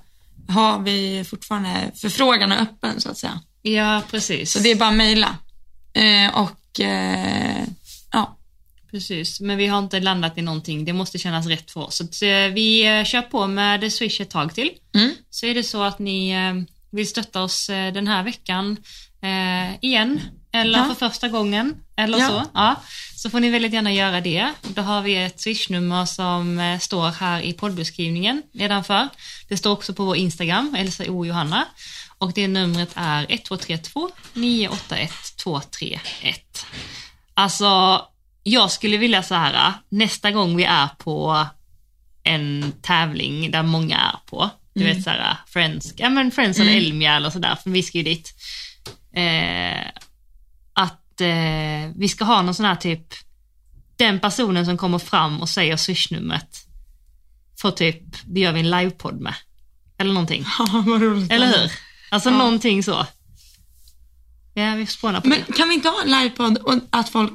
har 0.54 0.78
vi 0.78 1.24
fortfarande 1.24 1.92
förfrågan 1.96 2.52
öppen 2.52 3.00
så 3.00 3.10
att 3.10 3.18
säga. 3.18 3.40
Ja, 3.62 4.02
precis. 4.10 4.52
Så 4.52 4.58
det 4.58 4.70
är 4.70 4.76
bara 4.76 4.88
att 4.88 4.94
mejla. 4.94 5.36
Eh, 5.92 6.38
och 6.38 6.80
eh, 6.80 7.64
ja, 8.12 8.36
Precis, 8.90 9.40
men 9.40 9.58
vi 9.58 9.66
har 9.66 9.78
inte 9.78 10.00
landat 10.00 10.38
i 10.38 10.42
någonting. 10.42 10.84
Det 10.84 10.92
måste 10.92 11.18
kännas 11.18 11.46
rätt 11.46 11.70
för 11.70 11.80
oss. 11.80 11.96
Så 11.96 12.04
att, 12.04 12.22
eh, 12.22 12.28
vi 12.54 12.86
eh, 12.98 13.04
kör 13.04 13.22
på 13.22 13.46
med 13.46 13.92
Swish 13.92 14.20
ett 14.20 14.30
tag 14.30 14.54
till. 14.54 14.70
mm. 14.94 15.14
Så 15.30 15.46
är 15.46 15.54
det 15.54 15.64
så 15.64 15.82
att 15.82 15.98
ni 15.98 16.30
eh, 16.30 16.54
vill 16.90 17.08
stötta 17.08 17.42
oss 17.42 17.66
den 17.66 18.06
här 18.08 18.22
veckan 18.22 18.76
eh, 19.22 19.74
igen, 19.84 20.20
eller 20.52 20.78
Ja. 20.78 20.84
för 20.94 21.08
första 21.08 21.28
gången, 21.28 21.74
eller 21.96 22.18
Ja. 22.18 22.28
så. 22.28 22.42
Ja, 22.54 22.80
så 23.16 23.30
får 23.30 23.40
ni 23.40 23.50
väldigt 23.50 23.72
gärna 23.72 23.92
göra 23.92 24.20
det. 24.20 24.52
Då 24.62 24.82
har 24.82 25.02
vi 25.02 25.16
ett 25.16 25.40
swishnummer 25.40 26.04
som 26.06 26.78
står 26.80 27.08
här 27.10 27.40
i 27.40 27.52
poddbeskrivningen 27.52 28.42
nedanför. 28.52 29.08
Det 29.48 29.56
står 29.56 29.72
också 29.72 29.94
på 29.94 30.04
vår 30.04 30.16
Instagram, 30.16 30.74
Elsa 30.78 31.04
O 31.08 31.26
Johanna. 31.26 31.64
Och 32.18 32.32
det 32.32 32.48
numret 32.48 32.90
är 32.94 33.22
1232 33.22 34.10
981 34.34 35.10
231. 35.44 36.66
Alltså, 37.34 38.00
jag 38.42 38.70
skulle 38.70 38.96
vilja 38.96 39.22
så 39.22 39.34
här, 39.34 39.72
nästa 39.88 40.30
gång 40.30 40.56
vi 40.56 40.64
är 40.64 40.88
på 40.98 41.46
en 42.22 42.72
tävling 42.82 43.50
där 43.50 43.62
många 43.62 43.98
är 43.98 44.16
på, 44.30 44.50
du 44.74 44.84
vet 44.84 45.02
så 45.02 45.10
här, 45.10 45.36
Friends, 45.46 45.94
ja 45.96 46.08
men 46.08 46.30
Friends 46.30 46.58
eller 46.60 46.76
Elmia 46.76 47.16
eller 47.16 47.30
sådär, 47.30 47.56
för 47.62 47.70
vi 47.70 47.82
ska 47.82 47.98
ju 47.98 48.04
dit. 48.04 48.34
Eh, 49.14 49.86
att 50.72 51.20
eh, 51.20 51.92
vi 51.96 52.08
ska 52.08 52.24
ha 52.24 52.42
någon 52.42 52.54
sån 52.54 52.66
här 52.66 52.76
typ, 52.76 53.06
den 53.96 54.20
personen 54.20 54.66
som 54.66 54.78
kommer 54.78 54.98
fram 54.98 55.40
och 55.40 55.48
säger 55.48 55.76
swishnumret 55.76 56.56
får 57.60 57.70
typ, 57.70 58.02
det 58.24 58.40
gör 58.40 58.52
vi 58.52 58.60
en 58.60 58.70
livepodd 58.70 59.20
med. 59.20 59.34
Eller 59.98 60.12
någonting. 60.12 60.44
ja 60.58 60.82
vad 60.86 61.02
roligt. 61.02 61.32
Eller 61.32 61.46
hur? 61.46 61.72
Alltså 62.10 62.30
Ja. 62.30 62.36
någonting 62.38 62.82
så. 62.82 63.06
Ja, 64.54 64.74
vi 64.74 64.86
spånar 64.86 65.20
på 65.20 65.28
Men 65.28 65.38
det. 65.46 65.52
kan 65.52 65.68
vi 65.68 65.74
inte 65.74 65.88
ha 65.88 66.02
en 66.02 66.10
livepodd 66.10 66.56
och 66.58 66.74
att 66.90 67.08
folk 67.08 67.32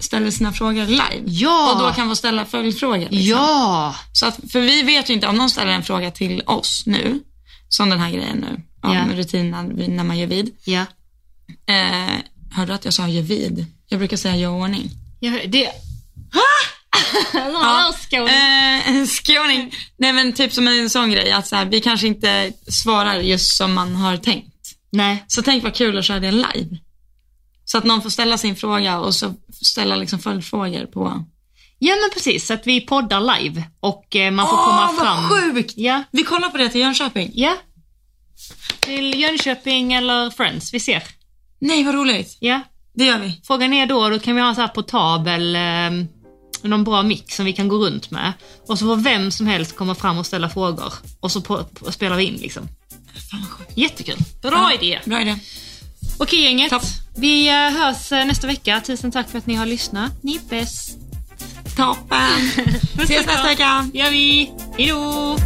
ställer 0.00 0.30
sina 0.30 0.52
frågor 0.52 0.86
live? 0.86 1.22
Ja! 1.26 1.72
Och 1.72 1.78
då 1.78 1.92
kan 1.92 2.08
vi 2.08 2.16
ställa 2.16 2.44
följdfrågor. 2.44 2.98
Liksom. 3.10 3.18
Ja! 3.20 3.94
Så 4.12 4.26
att, 4.26 4.38
för 4.52 4.60
vi 4.60 4.82
vet 4.82 5.10
ju 5.10 5.14
inte 5.14 5.26
om 5.26 5.36
någon 5.36 5.50
ställer 5.50 5.72
en 5.72 5.82
fråga 5.82 6.10
till 6.10 6.42
oss 6.46 6.82
nu, 6.86 7.20
som 7.68 7.90
den 7.90 8.00
här 8.00 8.10
grejen 8.10 8.36
nu, 8.38 8.62
om 8.88 8.94
Ja. 8.94 9.04
rutinen 9.16 9.76
vid- 9.76 9.90
när 9.90 10.04
man 10.04 10.18
gör 10.18 10.26
vid. 10.26 10.56
Ja. 10.64 10.84
Eh, 11.74 12.14
Hörde 12.50 12.72
du 12.72 12.74
att 12.74 12.84
jag 12.84 12.94
sa 12.94 13.08
gevid? 13.08 13.66
Jag 13.88 13.98
brukar 13.98 14.16
säga 14.16 14.36
jag 14.36 14.52
ordning. 14.62 14.90
Ja, 15.20 15.32
det... 15.46 15.68
Ja. 16.32 17.92
Skål. 18.02 18.28
Eh, 18.28 19.06
skåning. 19.06 19.74
Nej 19.98 20.12
men 20.12 20.32
typ 20.32 20.52
som 20.52 20.68
en 20.68 20.90
sån 20.90 21.10
grej 21.10 21.30
att 21.32 21.46
så 21.46 21.56
här, 21.56 21.64
vi 21.64 21.80
kanske 21.80 22.06
inte 22.06 22.52
svarar 22.68 23.14
just 23.16 23.56
som 23.56 23.72
man 23.74 23.96
har 23.96 24.16
tänkt. 24.16 24.52
Nej. 24.92 25.24
Så 25.26 25.42
tänk 25.42 25.64
vad 25.64 25.74
kul 25.74 25.98
att 25.98 26.04
köra 26.04 26.20
det 26.20 26.30
live. 26.30 26.76
Så 27.68 27.78
att 27.78 27.84
någon 27.84 28.02
får 28.02 28.10
ställa 28.10 28.38
sin 28.38 28.56
fråga 28.56 28.98
och 28.98 29.14
så 29.14 29.34
ställa 29.62 29.96
liksom 29.96 30.18
följdfrågor 30.18 30.86
på... 30.86 31.24
Ja 31.78 31.94
men 32.02 32.10
precis, 32.14 32.46
så 32.46 32.54
att 32.54 32.66
vi 32.66 32.80
poddar 32.80 33.38
live 33.40 33.62
och 33.80 34.16
eh, 34.16 34.30
man 34.30 34.46
får 34.46 34.54
Åh, 34.56 34.64
komma 34.64 34.86
vad 34.92 34.96
fram. 35.06 35.28
sjukt! 35.54 35.72
Ja, 35.76 36.02
Vi 36.10 36.22
kollar 36.24 36.48
på 36.48 36.56
det 36.58 36.68
till 36.68 36.80
Jönköping. 36.80 37.30
ja. 37.34 37.56
Till 38.80 39.20
Jönköping 39.20 39.92
eller 39.92 40.30
Friends, 40.30 40.74
vi 40.74 40.80
ser. 40.80 41.02
Nej 41.58 41.84
vad 41.84 41.94
roligt. 41.94 42.36
Ja. 42.40 42.60
Det 42.94 43.04
gör 43.04 43.18
vi. 43.18 43.40
Frågan 43.46 43.72
är 43.72 43.86
då, 43.86 44.08
då 44.08 44.18
kan 44.18 44.34
vi 44.34 44.40
ha 44.42 44.54
så 44.54 44.60
här 44.60 44.68
portabel, 44.68 45.56
eh, 45.56 46.06
någon 46.62 46.84
bra 46.84 47.02
mix 47.02 47.36
som 47.36 47.44
vi 47.44 47.52
kan 47.52 47.68
gå 47.68 47.76
runt 47.76 48.10
med. 48.10 48.32
Och 48.68 48.78
så 48.78 48.86
får 48.86 48.96
vem 48.96 49.30
som 49.30 49.46
helst 49.46 49.76
komma 49.76 49.94
fram 49.94 50.18
och 50.18 50.26
ställa 50.26 50.50
frågor. 50.50 50.92
Och 51.20 51.32
så 51.32 51.40
på, 51.40 51.64
på, 51.64 51.92
spelar 51.92 52.16
vi 52.16 52.24
in 52.24 52.34
liksom. 52.34 52.68
Fan 53.30 53.40
vad 53.40 53.50
sjukt. 53.50 53.72
Jättekul. 53.74 54.16
Bra 54.42 54.52
Ja, 54.52 54.72
idé. 54.72 55.00
Bra 55.04 55.20
idé. 55.20 55.38
Okej 56.18 56.42
gänget. 56.42 56.70
Topp. 56.70 56.82
Vi 57.16 57.48
eh, 57.48 57.54
hörs 57.54 58.12
eh, 58.12 58.26
nästa 58.26 58.46
vecka. 58.46 58.80
Tusen 58.86 59.12
tack 59.12 59.30
för 59.30 59.38
att 59.38 59.46
ni 59.46 59.54
har 59.54 59.66
lyssnat. 59.66 60.12
Ni 60.22 60.36
är 60.36 60.40
bäst. 60.48 60.98
Toppen. 61.76 62.50
Ses 63.02 63.26
nästa 63.26 63.42
vecka. 63.42 63.90
gör 63.94 64.10
vi. 64.10 64.52
Hejdå! 64.76 65.36